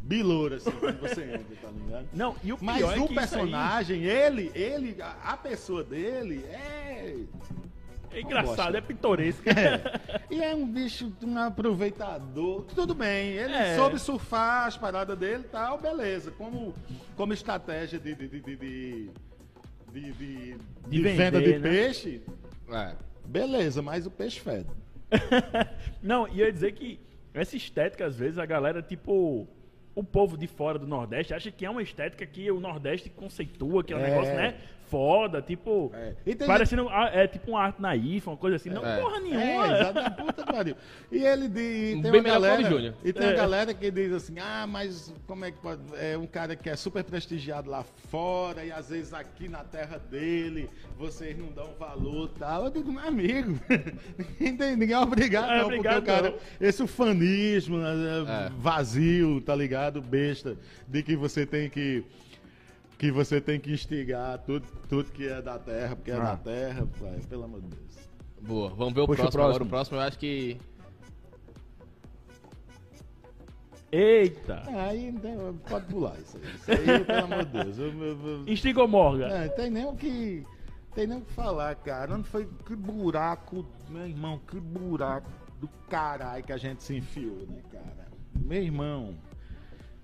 biloura 0.00 0.56
assim 0.56 0.72
quando 0.72 0.98
você 0.98 1.22
entra, 1.22 1.56
tá 1.62 1.68
ligado? 1.70 2.08
Não, 2.12 2.34
e 2.42 2.52
o 2.52 2.58
Mas 2.60 2.82
é 2.82 3.00
o 3.00 3.06
que 3.06 3.14
personagem, 3.14 4.02
ele, 4.02 4.50
ele, 4.52 5.00
a, 5.00 5.34
a 5.34 5.36
pessoa 5.36 5.84
dele 5.84 6.44
é. 6.46 7.16
É 8.18 8.22
engraçado, 8.22 8.76
é 8.76 8.80
pitoresco. 8.80 9.42
E 10.30 10.42
é 10.42 10.54
um 10.54 10.66
bicho, 10.66 11.12
um 11.22 11.38
aproveitador. 11.38 12.62
Tudo 12.74 12.94
bem, 12.94 13.30
ele 13.32 13.54
É. 13.54 13.76
soube 13.76 13.98
surfar 13.98 14.66
as 14.66 14.76
paradas 14.76 15.16
dele 15.16 15.44
e 15.44 15.48
tal, 15.48 15.78
beleza. 15.78 16.30
Como, 16.32 16.74
como 17.16 17.32
estratégia 17.32 17.98
de, 17.98 18.14
de, 18.14 18.28
de, 18.28 18.40
de, 18.40 18.56
de, 18.56 19.10
de- 19.92 20.12
de- 20.12 20.56
de 20.88 21.02
vender, 21.02 21.16
venda 21.16 21.40
de 21.40 21.58
né? 21.58 21.70
peixe, 21.70 22.22
É. 22.70 22.94
Beleza, 23.24 23.80
mas 23.82 24.06
o 24.06 24.10
peixe 24.10 24.40
fede. 24.40 24.66
Não, 26.02 26.26
e 26.28 26.40
eu 26.40 26.46
ia 26.46 26.52
dizer 26.52 26.72
que 26.72 27.00
essa 27.32 27.56
estética, 27.56 28.06
às 28.06 28.16
vezes, 28.16 28.38
a 28.38 28.46
galera, 28.46 28.82
tipo. 28.82 29.46
O 29.94 30.04
povo 30.04 30.36
de 30.36 30.46
fora 30.46 30.78
do 30.78 30.86
Nordeste 30.86 31.32
acha 31.32 31.50
que 31.50 31.64
é 31.64 31.70
uma 31.70 31.82
estética 31.82 32.26
que 32.26 32.50
o 32.50 32.60
Nordeste 32.60 33.08
conceitua, 33.08 33.82
que 33.82 33.94
é 33.94 33.96
um 33.96 34.00
É. 34.00 34.10
negócio, 34.10 34.34
né? 34.34 34.54
Foda, 34.88 35.42
tipo. 35.42 35.90
É. 35.94 36.14
E 36.24 36.34
Parecendo. 36.36 36.88
ah, 36.88 37.10
É 37.12 37.26
tipo 37.26 37.50
uma 37.50 37.60
arte 37.60 37.80
naif, 37.82 38.26
uma 38.28 38.36
coisa 38.36 38.56
assim. 38.56 38.70
Não, 38.70 38.84
É. 38.86 39.00
porra 39.00 39.16
É, 39.16 39.20
nenhuma. 39.20 39.66
exato, 39.78 40.22
puta 40.22 40.44
que 40.44 40.52
pariu. 40.52 40.76
E 41.10 41.18
ele 41.24 41.48
diz, 41.48 42.02
tem 42.02 42.12
Bem 42.12 42.20
uma 42.20 42.22
galera, 42.22 42.62
e 43.04 43.12
tem 43.12 43.22
uma 43.26 43.32
É. 43.32 43.36
galera 43.36 43.74
que 43.74 43.90
diz 43.90 44.12
assim: 44.12 44.38
"Ah, 44.38 44.66
mas 44.68 45.12
como 45.26 45.44
é 45.44 45.50
que 45.50 45.58
pode 45.58 45.80
é 46.00 46.16
um 46.16 46.26
cara 46.26 46.54
que 46.54 46.70
é 46.70 46.76
super 46.76 47.02
prestigiado 47.04 47.68
lá 47.70 47.84
fora 48.10 48.64
e 48.64 48.70
às 48.70 48.88
vezes 48.90 49.12
aqui 49.12 49.48
na 49.48 49.64
terra 49.64 49.98
dele 49.98 50.70
vocês 50.98 51.36
não 51.36 51.48
dão 51.48 51.70
valor, 51.78 52.28
tal". 52.38 52.66
Eu 52.66 52.70
digo: 52.70 52.92
"Meu 52.92 53.06
amigo, 53.06 53.58
ninguém 54.40 54.92
é 54.92 54.98
obrigado 54.98 55.50
É 55.50 55.58
não, 55.58 55.64
obrigado, 55.66 55.94
porque 55.96 56.10
o 56.10 56.14
cara 56.14 56.30
não. 56.30 56.38
esse 56.68 56.82
ufanismo 56.82 57.78
né, 57.78 58.46
É. 58.46 58.50
vazio, 58.58 59.40
tá 59.40 59.54
ligado? 59.54 60.00
Besta 60.00 60.56
de 60.86 61.02
que 61.02 61.16
você 61.16 61.44
tem 61.46 61.68
que 61.68 62.04
que 62.98 63.10
você 63.10 63.40
tem 63.40 63.60
que 63.60 63.72
instigar 63.72 64.38
tudo, 64.38 64.66
tudo 64.88 65.10
que 65.12 65.26
é 65.28 65.40
da 65.42 65.58
terra, 65.58 65.96
porque 65.96 66.10
é 66.10 66.14
Ah. 66.16 66.18
da 66.20 66.36
terra, 66.36 66.88
pai, 66.98 67.20
pelo 67.28 67.44
amor 67.44 67.60
de 67.60 67.68
Deus. 67.68 67.96
Boa, 68.40 68.68
vamos 68.70 68.94
ver 68.94 69.00
o 69.00 69.06
Puxa 69.06 69.22
o 69.26 69.30
próximo, 69.30 69.42
agora. 69.42 69.52
próximo. 69.52 69.66
O 69.66 69.70
próximo 69.70 69.96
eu 69.98 70.00
acho 70.02 70.18
que. 70.18 70.58
Eita. 73.92 74.62
Aí 74.66 75.12
não 75.12 75.20
tem- 75.20 75.54
pode 75.68 75.86
pular 75.86 76.18
isso 76.18 76.36
aí. 76.38 76.54
Isso 76.54 76.70
aí, 76.70 77.04
pelo 77.04 77.24
amor 77.24 77.44
de 77.44 77.52
Deus. 77.64 77.78
Eu, 77.78 78.02
eu, 78.02 78.26
eu, 78.28 78.48
Instigou 78.48 78.88
Morgan. 78.88 79.28
não, 79.28 79.48
tem 79.54 79.70
nem 79.70 79.84
o 79.86 79.94
que. 79.94 80.44
Tem 80.94 81.06
nem 81.06 81.18
o 81.18 81.20
que 81.20 81.32
falar, 81.32 81.74
cara. 81.76 82.14
Onde 82.14 82.28
foi 82.28 82.48
que 82.66 82.74
buraco, 82.74 83.66
meu 83.88 84.06
irmão, 84.06 84.40
que 84.46 84.58
buraco 84.58 85.30
do 85.60 85.68
caralho 85.88 86.42
que 86.42 86.52
a 86.52 86.56
gente 86.56 86.82
se 86.82 86.96
enfiou, 86.96 87.46
né, 87.46 87.60
cara? 87.70 88.06
Meu 88.34 88.62
irmão. 88.62 89.14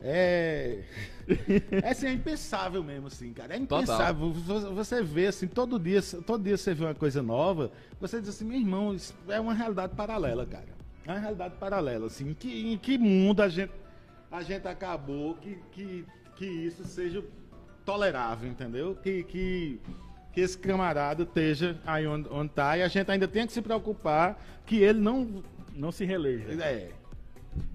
É. 0.02 0.80
É 1.82 1.90
assim, 1.90 2.06
é 2.08 2.12
impensável 2.12 2.82
mesmo, 2.82 3.06
assim, 3.06 3.32
cara. 3.32 3.54
É 3.54 3.56
impensável. 3.56 4.32
Você- 4.32 4.68
Você 4.70 5.02
vê, 5.02 5.28
assim, 5.28 5.46
todo 5.46 5.78
dia, 5.78 6.00
todo 6.26 6.42
dia 6.42 6.56
você 6.56 6.74
vê 6.74 6.84
uma 6.84 6.94
coisa 6.94 7.22
nova, 7.22 7.70
você 8.00 8.20
diz 8.20 8.30
assim, 8.30 8.44
meu 8.44 8.58
irmão, 8.58 8.92
isso 8.94 9.14
é 9.28 9.38
uma 9.40 9.54
realidade 9.54 9.94
paralela, 9.94 10.44
cara. 10.44 10.66
É 11.06 11.12
uma 11.12 11.20
realidade 11.20 11.54
paralela, 11.58 12.06
assim. 12.06 12.30
Em 12.30 12.34
que, 12.34 12.72
em 12.72 12.76
que 12.76 12.98
mundo 12.98 13.40
a 13.40 13.48
gente, 13.48 13.72
a 14.30 14.42
gente 14.42 14.66
acabou 14.66 15.34
que, 15.36 15.58
que, 15.70 16.04
que 16.36 16.44
isso 16.44 16.84
seja 16.84 17.22
tolerável, 17.84 18.50
entendeu? 18.50 18.96
Que, 18.96 19.22
que, 19.22 19.80
que 20.32 20.40
esse 20.40 20.58
camarada 20.58 21.22
esteja 21.22 21.78
aí 21.86 22.06
onde, 22.06 22.28
onde 22.30 22.50
tá 22.52 22.76
e 22.76 22.82
a 22.82 22.88
gente 22.88 23.10
ainda 23.10 23.28
tem 23.28 23.46
que 23.46 23.52
se 23.52 23.62
preocupar 23.62 24.42
que 24.66 24.76
ele 24.76 24.98
não. 25.00 25.42
Não 25.74 25.90
se 25.92 26.04
reeleja. 26.04 26.52
É. 26.62 26.90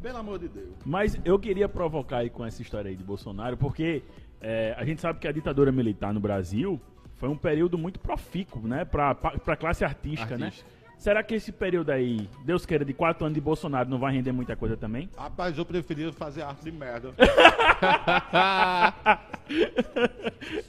Pelo 0.02 0.18
amor 0.18 0.40
de 0.40 0.48
Deus. 0.48 0.70
Mas 0.86 1.18
eu 1.26 1.38
queria 1.40 1.68
provocar 1.68 2.18
aí 2.20 2.30
com 2.30 2.46
essa 2.46 2.62
história 2.62 2.90
aí 2.90 2.96
de 2.96 3.04
Bolsonaro, 3.04 3.58
porque 3.58 4.02
é, 4.42 4.74
a 4.78 4.86
gente 4.86 5.02
sabe 5.02 5.20
que 5.20 5.28
a 5.28 5.32
ditadura 5.32 5.72
militar 5.72 6.14
no 6.14 6.20
Brasil 6.20 6.80
foi 7.16 7.30
um 7.30 7.38
período 7.38 7.78
muito 7.78 8.00
profícuo, 8.00 8.68
né? 8.68 8.86
Pra, 8.86 9.16
pra, 9.16 9.32
pra 9.32 9.56
classe 9.56 9.84
artística, 9.84 10.36
Artística. 10.36 10.68
né? 10.68 10.74
Será 10.98 11.22
que 11.22 11.36
esse 11.36 11.52
período 11.52 11.92
aí, 11.92 12.28
Deus 12.44 12.66
queira, 12.66 12.84
de 12.84 12.92
quatro 12.92 13.24
anos 13.24 13.36
de 13.36 13.42
Bolsonaro 13.42 13.88
não 13.88 14.00
vai 14.00 14.14
render 14.14 14.32
muita 14.32 14.56
coisa 14.56 14.76
também? 14.76 15.08
Rapaz, 15.16 15.56
eu 15.56 15.64
preferia 15.64 16.12
fazer 16.12 16.42
arte 16.42 16.64
de 16.64 16.72
merda. 16.72 17.14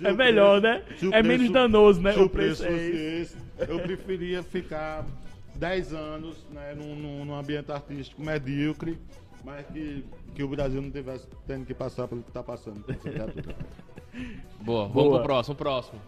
É 0.00 0.12
melhor, 0.12 0.60
preço- 0.60 0.62
né? 0.62 0.82
É 1.18 1.22
preço- 1.22 1.28
menos 1.28 1.50
danoso, 1.50 2.00
né? 2.00 2.12
Se 2.12 2.20
o 2.20 2.28
preço 2.28 2.64
é 2.64 2.68
fosse 2.68 2.78
esse. 2.80 3.36
esse, 3.36 3.70
eu 3.70 3.80
preferia 3.80 4.42
ficar 4.42 5.04
10 5.58 5.92
anos 5.92 6.36
né, 6.50 6.74
num, 6.74 6.94
num- 6.94 7.24
num 7.24 7.34
ambiente 7.34 7.70
artístico 7.72 8.22
medíocre, 8.22 8.98
mas 9.44 9.66
que, 9.66 10.04
que 10.34 10.42
o 10.42 10.48
Brasil 10.48 10.80
não 10.80 10.90
tivesse 10.90 11.26
tendo 11.46 11.66
que 11.66 11.74
passar 11.74 12.06
pelo 12.08 12.22
que 12.22 12.30
está 12.30 12.42
passando. 12.42 12.82
Boa, 14.60 14.88
vamos 14.88 14.92
Boa. 14.92 15.18
pro 15.18 15.24
próximo, 15.26 15.56
próximo. 15.56 16.00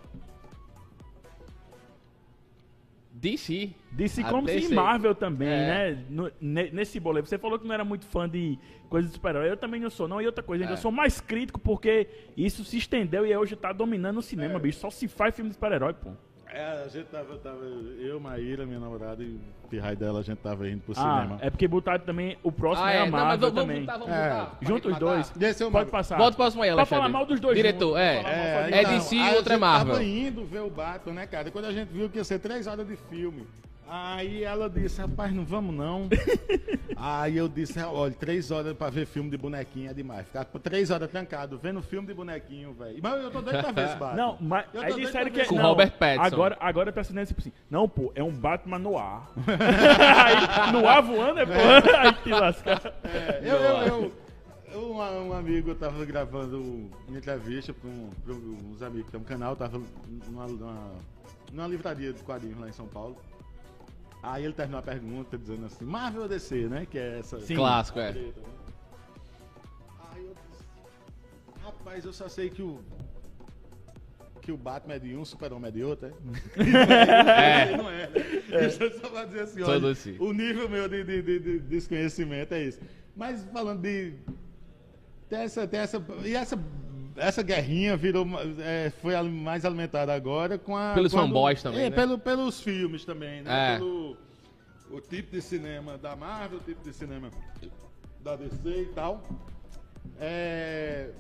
DC. 3.13 3.71
Disse 3.93 4.23
A 4.23 4.31
como 4.31 4.49
se 4.49 4.55
DC. 4.55 4.75
Marvel 4.75 5.15
também, 5.15 5.49
É. 5.49 5.93
né? 5.95 6.05
No- 6.09 6.31
ne- 6.41 6.71
nesse 6.71 6.99
boleto. 6.99 7.29
Você 7.29 7.37
falou 7.39 7.59
que 7.59 7.67
não 7.67 7.75
era 7.75 7.85
muito 7.85 8.07
fã 8.07 8.29
de 8.29 8.59
coisas 8.89 9.11
de 9.11 9.17
super-herói. 9.17 9.51
Eu 9.51 9.57
também 9.57 9.81
não 9.81 9.91
sou, 9.91 10.09
não. 10.09 10.23
E 10.23 10.27
outra 10.27 10.43
coisa, 10.43 10.65
ainda 10.65 10.75
É. 10.75 10.77
sou 10.77 10.91
mais 10.91 11.21
crítico 11.21 11.61
porque 11.61 12.09
isso 12.37 12.65
se 12.65 12.79
estendeu 12.79 13.27
e 13.27 13.37
hoje 13.37 13.57
tá 13.57 13.73
dominando 13.73 14.19
o 14.19 14.23
cinema, 14.23 14.55
É. 14.55 14.59
bicho. 14.59 14.79
Só 14.79 14.91
se 14.91 15.07
faz 15.07 15.35
filme 15.35 15.51
de 15.51 15.55
super-herói, 15.55 15.93
pô. 15.93 16.13
É, 16.53 16.83
a 16.85 16.89
gente 16.89 17.07
tava, 17.07 17.37
tava 17.39 17.65
eu, 18.01 18.19
Maíra, 18.19 18.67
minha 18.67 18.81
namorada 18.81 19.23
e 19.23 19.39
o 19.65 19.69
pirrai 19.69 19.95
dela, 19.95 20.19
a 20.19 20.23
gente 20.23 20.39
tava 20.39 20.69
indo 20.69 20.81
pro 20.83 20.93
Ah, 20.97 21.21
cinema. 21.23 21.39
é 21.41 21.49
porque 21.49 21.69
botaram 21.69 22.01
também. 22.05 22.37
O 22.43 22.51
próximo 22.51 22.87
Ah, 22.87 22.93
é, 22.93 22.97
é, 22.97 23.01
a 23.01 23.05
não, 23.05 23.13
mas 23.13 23.23
Marvel 23.23 23.39
vamos 23.53 23.61
também. 23.63 23.81
botar, 23.85 23.99
vamos 23.99 24.15
É. 24.15 24.29
botar. 24.31 24.47
pra 24.47 24.69
Junta 24.69 24.89
os 24.89 24.99
dois. 24.99 25.33
Esse 25.41 25.63
é 25.63 25.67
o 25.67 25.71
Pode 25.71 25.73
Marvel. 25.73 25.93
passar. 25.93 26.19
Bota 26.19 26.33
o 26.33 26.37
próximo 26.37 26.63
aí, 26.65 26.71
Pode 26.71 26.81
Alexandre. 26.81 27.03
falar 27.03 27.13
mal 27.13 27.27
dos 27.27 27.39
dois 27.41 27.57
Diretor, 27.57 27.87
juntos. 27.87 28.01
é. 28.01 28.17
É, 28.17 28.67
de 28.69 28.75
É 28.75 28.81
então, 28.83 28.93
DC 28.95 29.15
e 29.17 29.21
outra 29.21 29.31
é 29.31 29.37
a 29.37 29.43
gente 29.57 29.61
Marvel. 29.61 29.93
tava 29.95 30.05
indo 30.05 30.45
ver 30.45 30.61
o 30.63 30.71
Batman, 30.71 31.15
né, 31.15 31.27
cara? 31.27 31.51
Quando 31.51 31.65
a 31.67 31.73
gente 31.73 31.89
viu 31.89 32.09
que 32.11 32.19
ia 32.19 32.25
ser 32.25 32.39
três 32.41 32.67
horas 32.67 32.87
de 32.87 32.97
filme. 32.97 33.47
Aí 33.93 34.45
ela 34.45 34.71
disse, 34.71 35.01
rapaz, 35.01 35.33
não 35.35 35.45
vamos 35.45 35.75
não. 35.75 36.09
aí 36.97 37.37
eu 37.37 37.49
disse, 37.49 37.81
olha, 37.81 38.13
três 38.15 38.53
horas 38.53 38.73
pra 38.77 38.89
ver 38.89 39.05
filme 39.05 39.29
de 39.29 39.37
bonequinho 39.37 39.91
é 39.91 39.93
demais. 39.95 40.25
Ficar 40.27 40.45
por 40.45 40.61
três 40.61 40.93
horas 40.93 41.11
trancado, 41.11 41.59
vendo 41.59 41.83
filme 41.83 42.07
de 42.07 42.15
bonequinho, 42.15 42.73
velho. 42.73 43.01
Mas 43.03 43.21
eu 43.25 43.31
tô 43.33 43.43
doido 43.43 43.61
pra 43.61 43.73
ver 43.73 43.87
esse 43.87 43.97
Batman. 43.99 44.15
Não, 44.23 44.39
mas 44.41 44.65
Eu 44.73 44.83
aí 44.83 44.95
disseram 44.95 45.31
que 45.33 45.41
é. 45.41 45.45
Com 45.45 45.57
não, 45.57 45.65
Robert 45.71 45.91
Pattinson. 45.99 46.23
Agora, 46.25 46.57
agora 46.61 46.93
tá 46.93 47.03
sendo 47.03 47.27
tipo 47.27 47.41
assim. 47.41 47.53
Não, 47.69 47.89
pô, 47.89 48.13
é 48.15 48.23
um 48.23 48.31
Batman 48.31 48.79
no 48.79 48.97
ar. 48.97 49.29
aí, 49.45 50.71
no 50.73 50.87
ar 50.89 51.03
voando 51.03 51.41
é 51.41 51.47
pô. 51.47 51.53
Aí 51.99 52.13
te 52.13 52.29
lascar. 52.31 52.81
É, 53.03 53.41
eu, 53.43 53.57
eu, 53.57 53.77
eu, 53.87 54.13
eu- 54.73 54.93
um, 54.93 54.99
um 54.99 55.33
amigo 55.33 55.75
tava 55.75 56.05
gravando 56.05 56.61
uma 57.09 57.19
entrevista 57.19 57.75
pra, 57.75 57.91
um, 57.91 58.11
pra 58.25 58.35
uns 58.35 58.83
amigos 58.83 59.07
que 59.07 59.11
tem 59.11 59.21
um 59.21 59.25
canal, 59.25 59.57
tava 59.57 59.83
numa, 60.29 60.47
numa, 60.47 60.91
numa 61.53 61.67
livraria 61.67 62.13
de 62.13 62.23
quadrinhos 62.23 62.61
lá 62.61 62.69
em 62.69 62.73
São 62.73 62.87
Paulo. 62.87 63.17
Aí 64.23 64.45
ele 64.45 64.53
terminou 64.53 64.81
a 64.81 64.83
pergunta 64.83 65.39
dizendo 65.39 65.67
assim, 65.67 65.85
Marvel 65.85 66.23
ou 66.23 66.29
DC, 66.29 66.69
né? 66.69 66.87
Que 66.91 66.99
é 66.99 67.19
essa. 67.21 67.41
Sim. 67.41 67.55
Clássico, 67.57 67.99
é. 68.01 68.13
treta, 68.13 68.41
né? 68.41 68.47
Aí 70.13 70.25
eu 70.25 70.35
disse, 70.51 70.65
rapaz, 71.65 72.05
eu 72.05 72.13
só 72.13 72.29
sei 72.29 72.51
que 72.51 72.63
o. 72.63 72.81
Que 74.43 74.51
o 74.53 74.57
Batman 74.57 74.95
é 74.95 74.99
de 74.99 75.15
um, 75.15 75.21
o 75.21 75.27
Super-Homem 75.27 75.69
é 75.69 75.71
de 75.73 75.85
outro, 75.85 76.07
é? 76.09 76.13
É. 77.71 77.77
Não 77.77 77.91
é, 77.91 78.07
né? 78.09 78.43
Deixa 78.49 78.85
eu 78.85 78.99
só 79.01 79.09
pra 79.11 79.25
dizer 79.27 79.41
assim, 79.43 79.63
olha, 79.63 79.81
doce. 79.81 80.17
o 80.19 80.33
nível 80.33 80.69
meu 80.69 80.89
de, 80.89 81.05
de- 81.05 81.23
de- 81.23 81.39
de 81.41 81.59
desconhecimento 81.61 82.55
é 82.55 82.63
isso. 82.65 82.81
Mas 83.17 83.45
falando 83.53 83.83
de. 83.83 84.15
Tem 85.29 85.41
essa, 85.41 85.67
tem 85.69 85.81
essa, 85.81 86.03
e 86.25 86.35
essa, 86.35 86.59
essa 87.21 87.43
guerrinha 87.43 87.97
virou, 87.97 88.27
é, 88.61 88.91
foi 89.03 89.21
mais 89.23 89.65
alimentada 89.65 90.13
agora 90.15 90.59
com 90.59 90.77
a. 90.77 90.95
Pelos 90.95 91.13
quando- 91.13 91.27
fanboys 91.29 91.63
também, 91.63 91.81
É, 91.87 91.91
né? 91.91 91.97
pelo, 91.97 92.19
pelos 92.19 92.61
filmes 92.61 93.05
também, 93.05 93.43
né? 93.43 93.75
É. 93.75 93.77
Pelo 93.79 94.17
o 94.91 95.01
tipo 95.01 95.31
de 95.31 95.41
cinema 95.41 95.97
da 95.97 96.17
Marvel, 96.17 96.59
o 96.59 96.63
tipo 96.63 96.83
de 96.83 96.93
cinema 96.93 97.31
da 98.21 98.35
DC 98.37 98.57
e 98.69 98.87
tal. 98.87 99.23
É. 100.19 101.11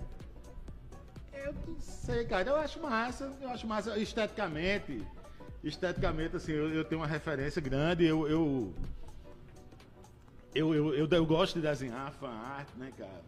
Eu 1.32 1.54
não 1.66 1.80
sei, 1.80 2.24
cara. 2.24 2.48
Eu 2.50 2.56
acho 2.56 2.80
massa. 2.80 3.32
Eu 3.40 3.48
acho 3.50 3.66
massa 3.66 3.96
esteticamente. 3.98 5.02
Esteticamente, 5.62 6.36
assim, 6.36 6.52
eu, 6.52 6.70
eu 6.72 6.84
tenho 6.84 7.00
uma 7.00 7.06
referência 7.06 7.60
grande. 7.62 8.04
Eu. 8.04 8.26
Eu, 8.28 8.74
eu, 10.54 10.74
eu, 10.74 10.94
eu, 10.94 11.08
eu 11.08 11.26
gosto 11.26 11.54
de 11.54 11.60
desenhar 11.66 12.10
fan 12.12 12.28
art, 12.30 12.68
né, 12.76 12.90
cara? 12.98 13.22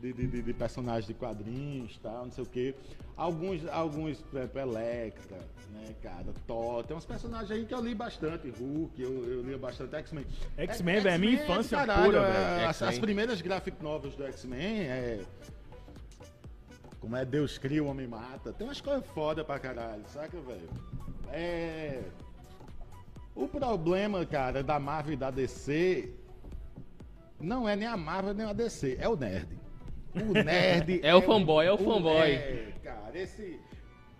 De, 0.00 0.12
de, 0.14 0.26
de- 0.26 0.42
de 0.42 0.54
personagens 0.54 1.06
de 1.06 1.12
quadrinhos 1.12 1.98
tal, 2.02 2.24
não 2.24 2.32
sei 2.32 2.42
o 2.42 2.46
quê. 2.46 2.74
Alguns, 3.16 3.66
alguns 3.68 4.18
por 4.22 4.38
exemplo, 4.38 4.60
Electra, 4.60 5.36
né, 5.72 5.94
cara? 6.02 6.24
Thor. 6.46 6.82
Tem 6.84 6.96
uns 6.96 7.04
personagens 7.04 7.50
aí 7.50 7.66
que 7.66 7.74
eu 7.74 7.82
li 7.82 7.94
bastante. 7.94 8.48
Hulk, 8.48 9.00
eu, 9.02 9.10
eu 9.30 9.42
li 9.42 9.56
bastante. 9.58 9.94
X-Men. 9.96 10.24
X-Men, 10.56 10.96
É- 10.96 11.00
velho, 11.00 11.14
é 11.14 11.18
minha 11.18 11.32
X-Men 11.34 11.50
infância 11.52 11.78
caralho, 11.78 12.04
pura, 12.06 12.18
é, 12.20 12.32
velho. 12.32 12.60
As, 12.68 12.68
as 12.70 12.88
X-Men. 12.88 13.00
primeiras 13.02 13.40
graphic 13.42 13.82
novels 13.82 14.16
do 14.16 14.24
X-Men 14.24 14.80
é. 14.88 15.20
Como 16.98 17.14
é 17.16 17.24
Deus 17.24 17.58
cria, 17.58 17.82
o 17.84 17.86
homem 17.86 18.06
mata. 18.06 18.52
Tem 18.54 18.66
umas 18.66 18.80
coisas 18.80 19.04
foda 19.08 19.44
pra 19.44 19.58
caralho, 19.58 20.02
saca, 20.08 20.38
velho? 20.40 20.68
É. 21.30 22.02
O 23.34 23.46
problema, 23.46 24.24
cara, 24.24 24.62
da 24.62 24.78
Marvel 24.80 25.12
e 25.14 25.16
da 25.16 25.30
DC 25.30 26.10
não 27.38 27.68
é 27.68 27.74
nem 27.76 27.86
a 27.88 27.96
Marvel 27.96 28.34
nem 28.34 28.46
a 28.46 28.52
DC, 28.52 28.96
é 29.00 29.08
o 29.08 29.16
nerd. 29.16 29.48
O 30.14 30.32
nerd. 30.32 31.00
É 31.02 31.14
o 31.14 31.22
fanboy, 31.22 31.66
é 31.66 31.72
o 31.72 31.78
fanboy. 31.78 32.32
É, 32.32 32.72
cara, 32.82 33.16
esse. 33.18 33.60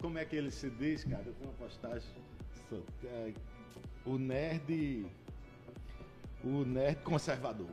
Como 0.01 0.19
é 0.19 0.25
que 0.25 0.37
ele 0.37 0.51
se 0.51 0.71
diz, 0.71 1.05
cara? 1.05 1.23
Eu 1.27 1.33
tenho 1.35 1.51
uma 1.51 1.57
postagem. 1.59 2.09
é, 3.05 3.33
O 4.07 4.17
nerd. 4.19 5.07
O 6.45 6.65
nerd 6.65 7.03
conservador. 7.03 7.69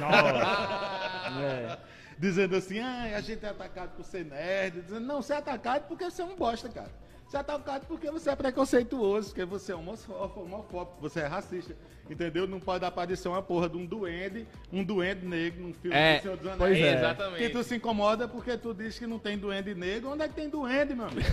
Nossa. 0.00 0.90
É. 1.40 1.78
Dizendo 2.18 2.56
assim, 2.56 2.80
ah, 2.80 3.12
a 3.16 3.20
gente 3.20 3.44
é 3.46 3.48
atacado 3.48 3.96
por 3.96 4.04
ser 4.04 4.24
nerd. 4.26 4.82
Dizendo, 4.82 5.00
não, 5.06 5.22
você 5.22 5.32
é 5.32 5.36
atacado 5.36 5.86
porque 5.88 6.04
você 6.04 6.20
é 6.20 6.24
um 6.24 6.36
bosta, 6.36 6.68
cara. 6.68 6.90
Você 7.30 7.36
é 7.36 7.40
atacado 7.40 7.86
porque 7.86 8.10
você 8.10 8.28
é 8.30 8.34
preconceituoso, 8.34 9.28
porque 9.28 9.44
você 9.44 9.70
é 9.70 9.76
homofóbico, 9.76 10.40
homofóbico, 10.40 10.96
você 11.00 11.20
é 11.20 11.26
racista. 11.28 11.76
Entendeu? 12.10 12.44
Não 12.44 12.58
pode 12.58 12.84
aparecer 12.84 13.28
uma 13.28 13.40
porra 13.40 13.68
de 13.68 13.76
um 13.76 13.86
duende, 13.86 14.44
um 14.72 14.82
duende 14.82 15.24
negro 15.24 15.62
num 15.62 15.72
filme 15.72 15.96
É, 15.96 16.16
do 16.18 16.22
Senhor 16.22 16.36
dos 16.36 16.46
Anéis. 16.46 16.58
pois 16.58 16.76
é. 16.80 16.94
Exatamente. 16.96 17.38
Que 17.38 17.48
tu 17.50 17.62
se 17.62 17.76
incomoda 17.76 18.26
porque 18.26 18.56
tu 18.56 18.74
diz 18.74 18.98
que 18.98 19.06
não 19.06 19.20
tem 19.20 19.38
duende 19.38 19.76
negro. 19.76 20.10
Onde 20.10 20.24
é 20.24 20.28
que 20.28 20.34
tem 20.34 20.48
duende, 20.48 20.92
meu 20.92 21.06
amigo? 21.06 21.20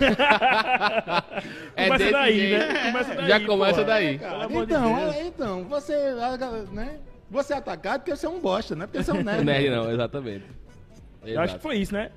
É 1.74 1.88
Começa 1.88 2.12
daí, 2.12 2.38
jeito. 2.38 2.58
né? 2.72 2.92
Começa 2.92 3.14
daí, 3.16 3.28
Já 3.28 3.40
começa 3.46 3.72
porra. 3.74 3.84
daí. 3.86 4.18
Pelo 4.20 4.34
amor 4.42 4.66
de 4.66 4.72
então, 4.72 5.12
é, 5.12 5.22
então, 5.26 5.64
você, 5.64 5.94
né? 6.70 7.00
Você 7.28 7.52
é 7.54 7.56
atacado 7.56 8.00
porque 8.02 8.14
você 8.16 8.26
é 8.26 8.28
um 8.28 8.38
bosta, 8.40 8.76
não 8.76 8.84
é 8.84 8.86
porque 8.86 9.02
você 9.02 9.10
é 9.10 9.14
um 9.14 9.22
nerd. 9.24 9.42
Nerd 9.44 9.70
não, 9.70 9.90
exatamente. 9.90 10.44
Eu 11.24 11.40
acho 11.40 11.56
que 11.56 11.62
foi 11.62 11.76
isso, 11.78 11.92
né? 11.92 12.12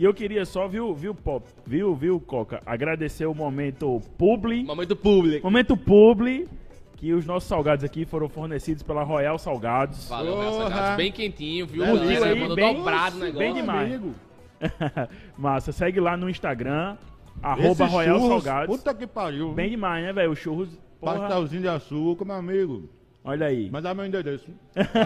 E 0.00 0.04
eu 0.04 0.14
queria 0.14 0.46
só, 0.46 0.66
viu, 0.66 0.94
viu, 0.94 1.14
Pop, 1.14 1.46
viu, 1.66 1.94
viu, 1.94 2.18
Coca, 2.18 2.62
agradecer 2.64 3.26
o 3.26 3.34
momento 3.34 4.00
publi, 4.16 4.64
Momento 4.64 4.96
público. 4.96 5.46
momento 5.46 5.76
publi, 5.76 6.48
que 6.96 7.12
os 7.12 7.26
nossos 7.26 7.46
salgados 7.46 7.84
aqui 7.84 8.06
foram 8.06 8.26
fornecidos 8.26 8.82
pela 8.82 9.02
Royal 9.02 9.38
Salgados. 9.38 10.08
Valeu. 10.08 10.36
Royal 10.36 10.54
Salgados. 10.54 10.96
Bem 10.96 11.12
quentinho, 11.12 11.66
viu? 11.66 11.84
Curtiu 11.84 12.24
aí, 12.24 12.40
mandou 12.40 12.56
bem- 12.56 12.74
dobrado 12.76 13.16
o 13.16 13.20
negócio. 13.20 13.38
bem 13.38 13.52
demais. 13.52 13.92
Amigo, 13.92 14.14
Massa, 15.36 15.70
segue 15.70 16.00
lá 16.00 16.16
no 16.16 16.30
Instagram, 16.30 16.96
arroba 17.42 17.84
Royal 17.84 18.18
churros, 18.20 18.42
Salgados. 18.42 18.76
Puta 18.78 18.94
que 18.94 19.06
pariu. 19.06 19.52
Bem 19.52 19.68
demais, 19.68 20.02
né, 20.02 20.14
velho? 20.14 20.30
O 20.30 20.34
churros, 20.36 20.70
porra, 20.98 21.18
Pastelzinho 21.18 21.60
de 21.60 21.68
açúcar, 21.68 22.24
meu 22.24 22.36
amigo. 22.36 22.88
olha 23.22 23.46
aí. 23.48 23.68
Mas 23.70 23.82
dá 23.82 23.92
meu 23.92 24.06
endereço. 24.06 24.48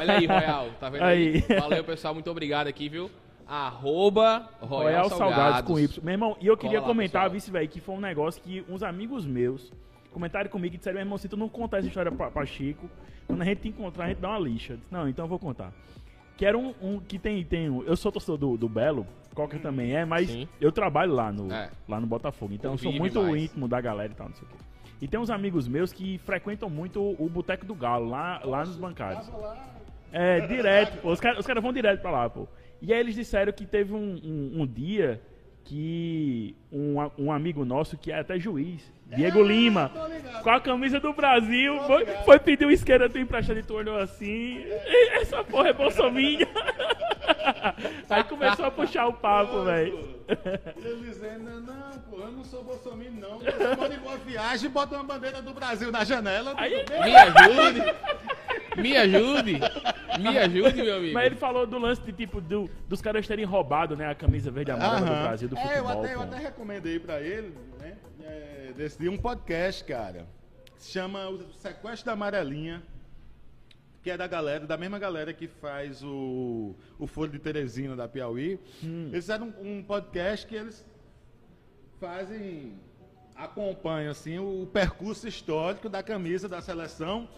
Olha 0.01 0.15
aí, 0.19 0.27
Royal. 0.27 0.69
Tá 0.79 0.89
vendo 0.89 1.03
aí? 1.03 1.43
Aí. 1.49 1.59
Valeu, 1.59 1.83
pessoal. 1.83 2.15
Muito 2.15 2.31
obrigado 2.31 2.69
aqui, 2.69 2.89
viu? 2.89 3.11
Arroba 3.47 4.49
Royal, 4.61 4.69
Royal 4.69 5.09
Salgados. 5.11 5.37
Salgados 5.37 5.71
com 5.71 5.79
Y. 5.79 6.03
Meu 6.05 6.13
irmão, 6.13 6.37
e 6.41 6.47
eu 6.47 6.57
queria 6.57 6.81
lá, 6.81 6.87
comentar, 6.87 7.29
vice, 7.31 7.51
velho, 7.51 7.69
que 7.69 7.81
foi 7.81 7.95
um 7.95 8.01
negócio 8.01 8.43
que 8.43 8.65
uns 8.69 8.83
amigos 8.83 9.27
meus 9.27 9.73
comentaram 10.13 10.49
comigo 10.49 10.75
e 10.75 10.79
disseram, 10.79 10.95
meu 10.97 11.03
irmão, 11.05 11.19
se 11.19 11.29
tu 11.29 11.37
não 11.37 11.49
contar 11.49 11.79
essa 11.79 11.89
história 11.89 12.11
pra, 12.13 12.31
pra 12.31 12.47
Chico, 12.47 12.89
quando 13.27 13.43
a 13.43 13.45
gente 13.45 13.63
te 13.63 13.69
encontrar, 13.69 14.05
a 14.05 14.09
gente 14.09 14.21
dá 14.21 14.31
uma 14.31 14.39
lixa. 14.39 14.77
Disse, 14.77 14.87
não, 14.91 15.09
então 15.09 15.25
eu 15.25 15.29
vou 15.29 15.39
contar. 15.39 15.73
Que 16.37 16.47
era 16.47 16.57
um, 16.57 16.75
um 16.81 16.99
que 17.01 17.19
tem, 17.19 17.45
tem 17.45 17.69
um- 17.71 17.83
eu 17.85 17.97
sou 17.97 18.11
torcedor 18.11 18.39
do, 18.39 18.57
do 18.57 18.69
Belo, 18.69 19.07
Coca 19.35 19.59
também 19.59 19.93
é, 19.97 20.05
mas 20.05 20.31
Sim. 20.31 20.49
eu 20.61 20.71
trabalho 20.71 21.13
lá 21.13 21.33
no, 21.33 21.53
É. 21.53 21.69
lá 21.89 21.99
no 22.01 22.07
Botafogo, 22.07 22.55
então 22.55 22.73
eu 22.73 22.79
sou 22.79 22.93
muito 22.93 23.21
mais. 23.23 23.43
íntimo 23.43 23.67
da 23.67 23.81
galera 23.81 24.13
e 24.13 24.15
tal, 24.15 24.29
não 24.29 24.35
sei 24.37 24.47
o 24.47 24.51
quê. 24.51 24.57
E 25.03 25.09
tem 25.09 25.19
uns 25.19 25.29
amigos 25.29 25.67
meus 25.67 25.93
que 25.93 26.19
frequentam 26.19 26.71
muito 26.71 27.01
o, 27.19 27.29
Boteco 27.29 27.67
do 27.67 27.75
Galo, 27.75 28.09
lá, 28.09 28.41
lá 28.45 28.61
nos 28.61 28.77
bancários. 28.77 29.29
É, 30.13 30.47
direto, 30.47 31.01
pô. 31.03 31.11
Os 31.11 31.19
caras 31.21 31.41
os 31.41 31.47
caras 31.47 31.63
vão 31.63 31.73
direto 31.73 32.01
pra 32.01 32.11
lá, 32.13 32.31
pô. 32.31 32.47
E 32.87 32.93
aí 32.93 33.01
eles 33.01 33.15
disseram 33.15 33.51
que 33.51 33.65
teve 33.65 33.95
um, 33.95 34.21
um, 34.23 34.61
um 34.61 34.67
dia 34.67 35.19
que 35.65 36.55
um, 36.71 36.97
um 37.19 37.33
amigo 37.33 37.65
nosso, 37.65 37.97
que 37.97 38.13
é 38.13 38.19
até 38.19 38.39
juiz, 38.39 38.93
Diego 39.17 39.43
Lima, 39.43 39.91
com 40.43 40.51
a 40.51 40.61
camisa 40.61 40.99
do 41.01 41.13
Brasil, 41.13 41.79
foi, 41.87 42.07
foi 42.25 42.39
pedir 42.39 42.67
um 42.67 42.71
isqueiro 42.71 43.09
tu 43.09 43.19
emprestado 43.19 43.59
e 43.59 43.63
tu 43.63 43.75
olhou 43.75 43.97
assim. 43.99 44.59
"E 44.87 45.09
Essa 45.21 45.43
porra 45.45 45.69
é 45.69 45.73
bolsominha. 45.73 46.47
aí 48.11 48.25
começou 48.25 48.65
a 48.67 48.71
puxar 48.71 49.07
o 49.07 49.13
papo, 49.13 49.65
velho. 49.65 50.15
Eu 50.85 50.99
dizendo, 51.01 51.61
não, 51.61 51.93
pô, 52.11 52.19
eu 52.21 52.33
não 52.33 52.45
sou 52.45 52.63
bolsominion, 52.65 53.21
não. 53.21 53.39
Você 53.39 53.77
pode 53.77 53.95
ir 53.95 54.01
boa 54.01 54.17
viagem 54.19 54.67
e 54.67 54.73
bota 54.73 54.95
uma 54.97 55.05
bandeira 55.05 55.41
do 55.43 55.53
Brasil 55.53 55.91
na 55.91 56.05
janela. 56.05 56.55
Aí-? 56.57 56.85
Me 57.05 57.17
ajude. 57.17 57.83
Me 58.77 58.97
ajude. 58.97 59.61
Me 60.21 60.39
ajude, 60.39 60.83
meu 60.83 60.97
amigo. 60.97 61.15
Mas 61.15 61.27
ele 61.27 61.37
falou 61.37 61.67
do 61.67 61.79
lance 61.79 62.01
de 62.03 62.13
tipo 62.13 62.41
do- 62.41 62.69
dos 62.89 63.01
caras 63.01 63.27
terem 63.27 63.45
roubado, 63.45 63.97
né, 63.97 64.09
a 64.11 64.15
camisa 64.15 64.51
verde 64.51 64.71
e 64.71 64.75
amarela 64.75 65.01
do. 65.01 65.23
Brasil 65.23 65.49
do 65.49 65.57
é, 65.57 65.63
eu 65.63 65.85
futebol. 65.85 66.03
até, 66.05 66.15
eu 66.15 66.19
pô. 66.19 66.25
até 66.25 66.39
recomendei 66.39 66.99
pra 66.99 67.21
ele, 67.21 67.55
né? 67.81 67.95
É, 68.23 68.54
desse 68.75 68.99
dia 68.99 69.11
um 69.11 69.17
podcast, 69.17 69.85
cara. 69.85 70.27
Que 70.77 70.83
se 70.83 70.91
chama 70.91 71.29
O 71.29 71.53
Sequestro 71.55 72.07
da 72.07 72.13
Amarelinha. 72.13 72.83
Que 74.03 74.11
é 74.11 74.17
da 74.17 74.27
galera, 74.27 74.67
da 74.67 74.77
mesma 74.77 74.99
galera 74.99 75.33
que 75.33 75.49
faz 75.49 76.03
o, 76.03 76.75
o 76.99 77.07
Foro 77.07 77.31
de 77.31 77.39
Teresina 77.39 77.97
da 77.97 78.07
Piauí. 78.07 78.61
Hum. 78.83 79.09
Eles 79.11 79.25
fizeram 79.25 79.55
um, 79.61 79.79
um 79.79 79.83
podcast 79.83 80.47
que 80.47 80.55
eles 80.55 80.85
fazem. 81.99 82.79
acompanham 83.35 84.11
assim, 84.11 84.39
o 84.39 84.69
percurso 84.71 85.27
histórico 85.27 85.89
da 85.89 86.03
camisa 86.03 86.49
da 86.49 86.61
seleção. 86.61 87.29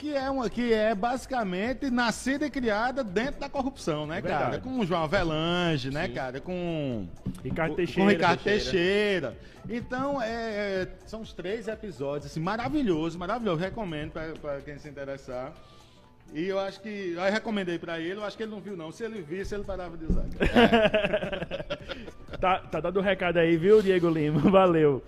Que 0.00 0.14
é, 0.16 0.30
uma, 0.30 0.48
que 0.48 0.72
é 0.72 0.94
basicamente 0.94 1.90
nascida 1.90 2.46
e 2.46 2.50
criada 2.50 3.04
dentro 3.04 3.38
da 3.38 3.50
corrupção, 3.50 4.06
né, 4.06 4.18
É 4.18 4.22
cara? 4.22 4.38
verdade. 4.50 4.62
Com 4.64 4.78
o 4.80 4.86
João 4.86 5.02
Avelange, 5.04 5.90
né, 5.90 6.08
cara? 6.08 6.40
Com 6.40 7.06
Ricardo 7.44 7.74
Teixeira. 7.74 8.02
Com 8.02 8.08
Ricardo 8.08 8.40
Teixeira. 8.42 9.36
Teixeira. 9.36 9.36
Então, 9.68 10.22
é, 10.22 10.26
é, 10.28 10.88
são 11.04 11.20
os 11.20 11.34
três 11.34 11.68
episódios, 11.68 12.30
assim, 12.30 12.40
maravilhoso, 12.40 13.18
maravilhoso. 13.18 13.60
Recomendo 13.60 14.12
para 14.40 14.62
quem 14.62 14.78
se 14.78 14.88
interessar. 14.88 15.52
E 16.32 16.46
eu 16.46 16.58
acho 16.58 16.80
que. 16.80 17.12
Eu 17.14 17.22
recomendei 17.30 17.78
para 17.78 18.00
ele, 18.00 18.20
eu 18.20 18.24
acho 18.24 18.38
que 18.38 18.42
ele 18.44 18.52
não 18.52 18.60
viu, 18.60 18.78
não. 18.78 18.90
Se 18.90 19.04
ele 19.04 19.20
visse, 19.20 19.54
ele 19.54 19.64
parava 19.64 19.98
de 19.98 20.06
usar. 20.06 20.24
Tá, 22.40 22.58
tá 22.60 22.80
dando 22.80 23.00
o 23.00 23.02
recado 23.02 23.36
aí, 23.36 23.58
viu, 23.58 23.82
Diego 23.82 24.08
Lima? 24.08 24.40
Valeu. 24.50 25.04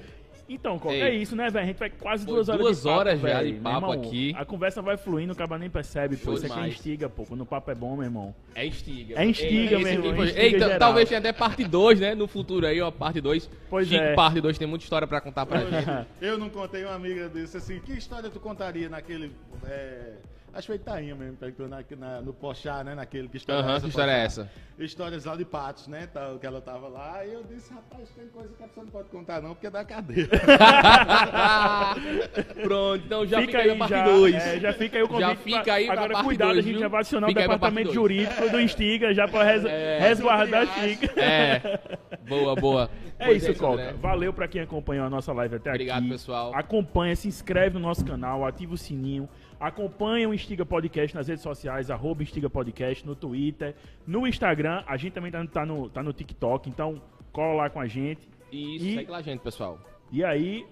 Então, 0.55 0.79
Coca, 0.79 0.95
Ei. 0.95 1.03
é 1.03 1.15
isso, 1.15 1.35
né, 1.37 1.49
velho? 1.51 1.65
A 1.65 1.67
gente 1.67 1.79
vai 1.79 1.91
quase 1.91 2.25
Foi 2.25 2.35
duas 2.35 2.49
horas 2.49 2.61
duas 2.61 2.77
de 2.79 2.83
papo, 2.85 2.99
horas 2.99 3.21
já 3.21 3.27
velho. 3.27 3.55
de 3.55 3.61
papo 3.61 3.77
irmão, 3.77 3.93
aqui. 3.93 4.35
A 4.37 4.45
conversa 4.45 4.83
vai 4.83 4.97
fluindo, 4.97 5.33
o 5.33 5.37
cara 5.37 5.59
nem 5.59 5.71
percebe, 5.71 6.17
Show 6.17 6.27
pô. 6.27 6.33
Isso 6.35 6.47
aqui 6.47 6.55
demais. 6.55 6.73
instiga, 6.75 7.09
pô. 7.09 7.25
Quando 7.25 7.41
o 7.41 7.47
papo 7.47 7.71
é 7.71 7.75
bom, 7.75 7.95
meu 7.95 8.05
irmão. 8.05 8.35
É 8.55 8.67
instiga. 8.67 9.15
É 9.21 9.25
instiga, 9.25 9.77
Ei, 9.77 9.83
meu 9.85 9.93
irmão, 9.93 10.15
foi- 10.17 10.27
instiga 10.27 10.59
geral. 10.59 10.79
talvez 10.79 11.09
tenha 11.09 11.19
até 11.21 11.33
parte 11.33 11.65
2, 11.65 12.01
né? 12.01 12.15
No 12.15 12.27
futuro 12.29 12.67
aí, 12.67 12.81
ó, 12.81 12.91
parte 12.91 13.21
2. 13.21 13.49
Pois 13.71 13.89
Chico, 13.89 14.03
é. 14.03 14.15
parte 14.15 14.41
2 14.41 14.59
tem 14.59 14.67
muita 14.69 14.85
história 14.85 15.07
pra 15.07 15.21
contar 15.21 15.47
pra 15.47 15.61
gente. 15.61 16.07
Eu 16.21 16.37
não 16.39 16.49
contei 16.51 16.85
uma 16.85 16.95
amiga 16.95 17.29
desse 17.29 17.57
assim. 17.57 17.79
Que 17.81 17.93
história 17.93 18.29
tu 18.31 18.39
contaria 18.41 18.89
naquele. 18.89 19.33
é, 19.67 20.13
acho 20.53 20.63
que 20.63 20.67
foi 20.67 20.77
Itainha 20.77 21.15
mesmo, 21.15 21.37
perguntou 21.37 21.69
na, 21.69 21.83
na- 21.99 22.21
no 22.21 22.33
Pochá, 22.33 22.83
né? 22.85 22.95
Naquele 22.95 23.29
que 23.29 23.37
história 23.37 23.63
Aham, 23.63 23.81
que 23.81 23.89
história 23.89 24.13
é 24.13 24.25
essa? 24.25 24.51
Histórias 24.79 25.25
lá 25.25 25.37
de 25.37 25.45
patos, 25.45 25.87
né? 25.87 26.09
Tal, 26.13 26.39
que 26.39 26.47
ela 26.47 26.61
tava 26.61 26.89
lá. 26.89 27.25
E 27.25 27.33
eu 27.33 27.45
disse, 27.45 27.73
rapaz, 27.73 28.09
tem 28.11 28.27
coisa 28.29 28.49
que 28.57 28.63
a 28.63 28.67
pessoa 28.67 28.85
não 28.85 28.93
pode 28.93 29.09
contar, 29.11 29.41
não, 29.41 29.51
porque 29.55 29.67
é 29.67 29.71
da 29.71 29.85
cadeia. 29.85 30.29
Pronto, 32.63 33.03
então 33.05 33.27
já 33.27 33.41
fica, 33.41 33.59
aí 33.59 33.71
aí 33.71 33.71
a 33.71 33.77
parte 33.79 33.91
já, 33.95 34.05
2. 34.05 34.35
é, 34.35 34.61
já 34.61 34.73
fica 34.73 34.97
aí 34.99 35.03
o 35.03 35.09
convite. 35.09 35.29
Já 35.29 35.37
fica 35.37 35.63
pra- 35.65 35.75
aí 35.75 35.85
pra 35.85 35.93
Agora, 35.95 36.13
parte 36.15 36.25
cuidado, 36.27 36.49
dois, 36.49 36.59
a 36.59 36.63
gente 36.63 36.73
viu? 36.73 36.81
já 36.81 36.89
vai 36.89 37.01
acionar 37.01 37.29
Fica 37.29 37.41
o 37.41 37.43
departamento 37.45 37.93
jurídico 37.93 38.49
do 38.51 38.61
Instiga 38.61 39.15
já 39.15 39.29
pra 39.29 39.45
res- 39.45 39.65
É. 39.73 39.99
resguardar 40.01 40.67
Sobre 40.67 40.89
Chico. 40.97 41.19
É, 41.19 41.79
boa, 42.29 42.55
boa. 42.57 42.91
É 43.19 43.27
Pois 43.27 43.43
isso, 43.43 43.53
isso, 43.53 43.61
Coca. 43.61 43.83
André. 43.83 43.93
Valeu 44.01 44.33
pra 44.33 44.49
quem 44.49 44.61
acompanhou 44.63 45.07
a 45.07 45.11
nossa 45.11 45.33
live 45.33 45.57
até 45.57 45.71
Obrigado, 45.71 45.99
aqui. 46.01 46.09
pessoal. 46.09 46.53
Acompanha, 46.55 47.15
se 47.15 47.29
inscreve 47.29 47.75
no 47.79 47.81
nosso 47.81 48.05
canal, 48.05 48.45
ativa 48.45 48.75
o 48.75 48.79
sininho. 48.79 49.29
Acompanha 49.63 50.29
o 50.29 50.35
Instiga 50.35 50.67
Podcast 50.67 51.15
nas 51.15 51.29
redes 51.29 51.41
sociais, 51.43 51.89
arroba 51.89 52.25
Instiga 52.25 52.51
Podcast, 52.51 53.07
no 53.07 53.15
Twitter, 53.15 53.77
no 54.05 54.27
Instagram. 54.27 54.83
A 54.89 54.97
gente 54.97 55.13
também 55.13 55.31
tá, 55.31 55.41
no- 55.41 55.49
tá 55.49 55.65
no, 55.65 55.89
tá 55.89 56.03
no 56.03 56.13
TikTok, 56.13 56.69
então 56.69 57.01
cola 57.33 57.55
lá 57.63 57.71
com 57.71 57.79
a 57.81 57.87
gente. 57.87 58.29
Isso, 58.51 58.85
E- 58.87 58.95
segue 58.97 59.11
lá, 59.13 59.23
gente, 59.23 59.39
pessoal. 59.41 59.79
E 60.11 60.25
aí, 60.25 60.67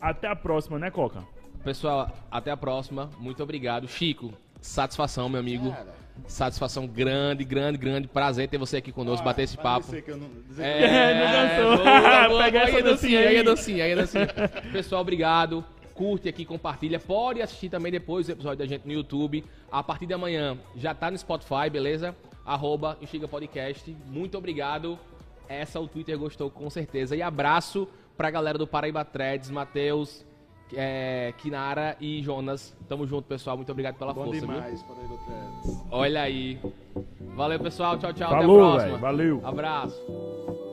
até 0.00 0.26
a 0.26 0.34
próxima, 0.34 0.80
né, 0.80 0.90
Coca? 0.90 1.22
Pessoal, 1.62 2.10
até 2.28 2.50
a 2.50 2.56
próxima. 2.56 3.08
Muito 3.20 3.40
obrigado. 3.40 3.86
Chico, 3.86 4.34
satisfação, 4.60 5.28
meu 5.28 5.38
amigo. 5.38 5.72
Satisfação 6.26 6.86
grande, 6.86 7.42
grande, 7.44 7.76
grande. 7.78 8.06
Prazer 8.08 8.48
ter 8.48 8.58
você 8.58 8.76
aqui 8.78 8.92
conosco, 8.92 9.24
bater 9.24 9.42
esse 9.42 9.56
papo. 9.56 9.86
que 10.00 10.10
eu 10.10 10.16
não- 10.16 10.28
dizer 10.48 10.62
que 10.62 10.82
eu 10.84 10.88
É, 10.88 11.14
não 11.64 11.72
dançou. 11.72 11.84
boa, 11.84 12.28
boa, 12.28 12.44
Pega 12.44 12.58
boa, 12.58 12.68
essa 12.68 12.76
aí 12.76 12.78
é 12.78 12.82
dancinha, 12.82 13.18
aí 13.20 13.24
é 13.24 13.28
aí. 13.28 13.36
aí 13.82 13.92
é. 13.92 14.48
Pessoal, 14.72 15.00
obrigado. 15.02 15.64
Curte 15.94 16.28
aqui, 16.28 16.44
compartilha. 16.44 16.98
Pode 16.98 17.40
assistir 17.40 17.68
também 17.68 17.92
depois 17.92 18.28
o 18.28 18.32
episódio 18.32 18.58
da 18.58 18.66
gente 18.66 18.86
no 18.86 18.92
YouTube. 18.92 19.44
A 19.70 19.82
partir 19.82 20.06
de 20.06 20.14
amanhã 20.14 20.58
já 20.76 20.92
tá 20.94 21.10
no 21.10 21.16
Spotify, 21.16 21.70
beleza? 21.70 22.14
Arroba 22.44 22.98
Instiga 23.00 23.28
Podcast. 23.28 23.96
Muito 24.06 24.36
obrigado. 24.36 24.98
Essa 25.48 25.78
o 25.80 25.86
Twitter 25.86 26.18
gostou 26.18 26.50
com 26.50 26.68
certeza. 26.68 27.14
E 27.14 27.22
abraço 27.22 27.88
pra 28.16 28.30
galera 28.30 28.58
do 28.58 28.66
Paraíba 28.66 29.04
Threads, 29.04 29.50
Matheus, 29.50 30.24
é, 30.74 31.32
Kinara 31.38 31.96
e 32.00 32.22
Jonas. 32.22 32.76
Tamo 32.88 33.06
junto, 33.06 33.26
pessoal. 33.28 33.56
Muito 33.56 33.70
obrigado 33.70 33.96
pela 33.96 34.12
Bom 34.12 34.24
força, 34.24 34.40
demais, 34.40 34.82
Paraíba. 34.82 35.14
Olha 35.90 36.22
aí. 36.22 36.58
Valeu, 37.36 37.60
pessoal. 37.60 37.98
Tchau, 37.98 38.12
tchau. 38.12 38.30
Falou, 38.30 38.58
Até 38.58 38.66
a 38.66 38.70
próxima. 38.70 38.88
velho. 38.88 38.98
Valeu. 39.00 39.40
Abraço. 39.44 40.63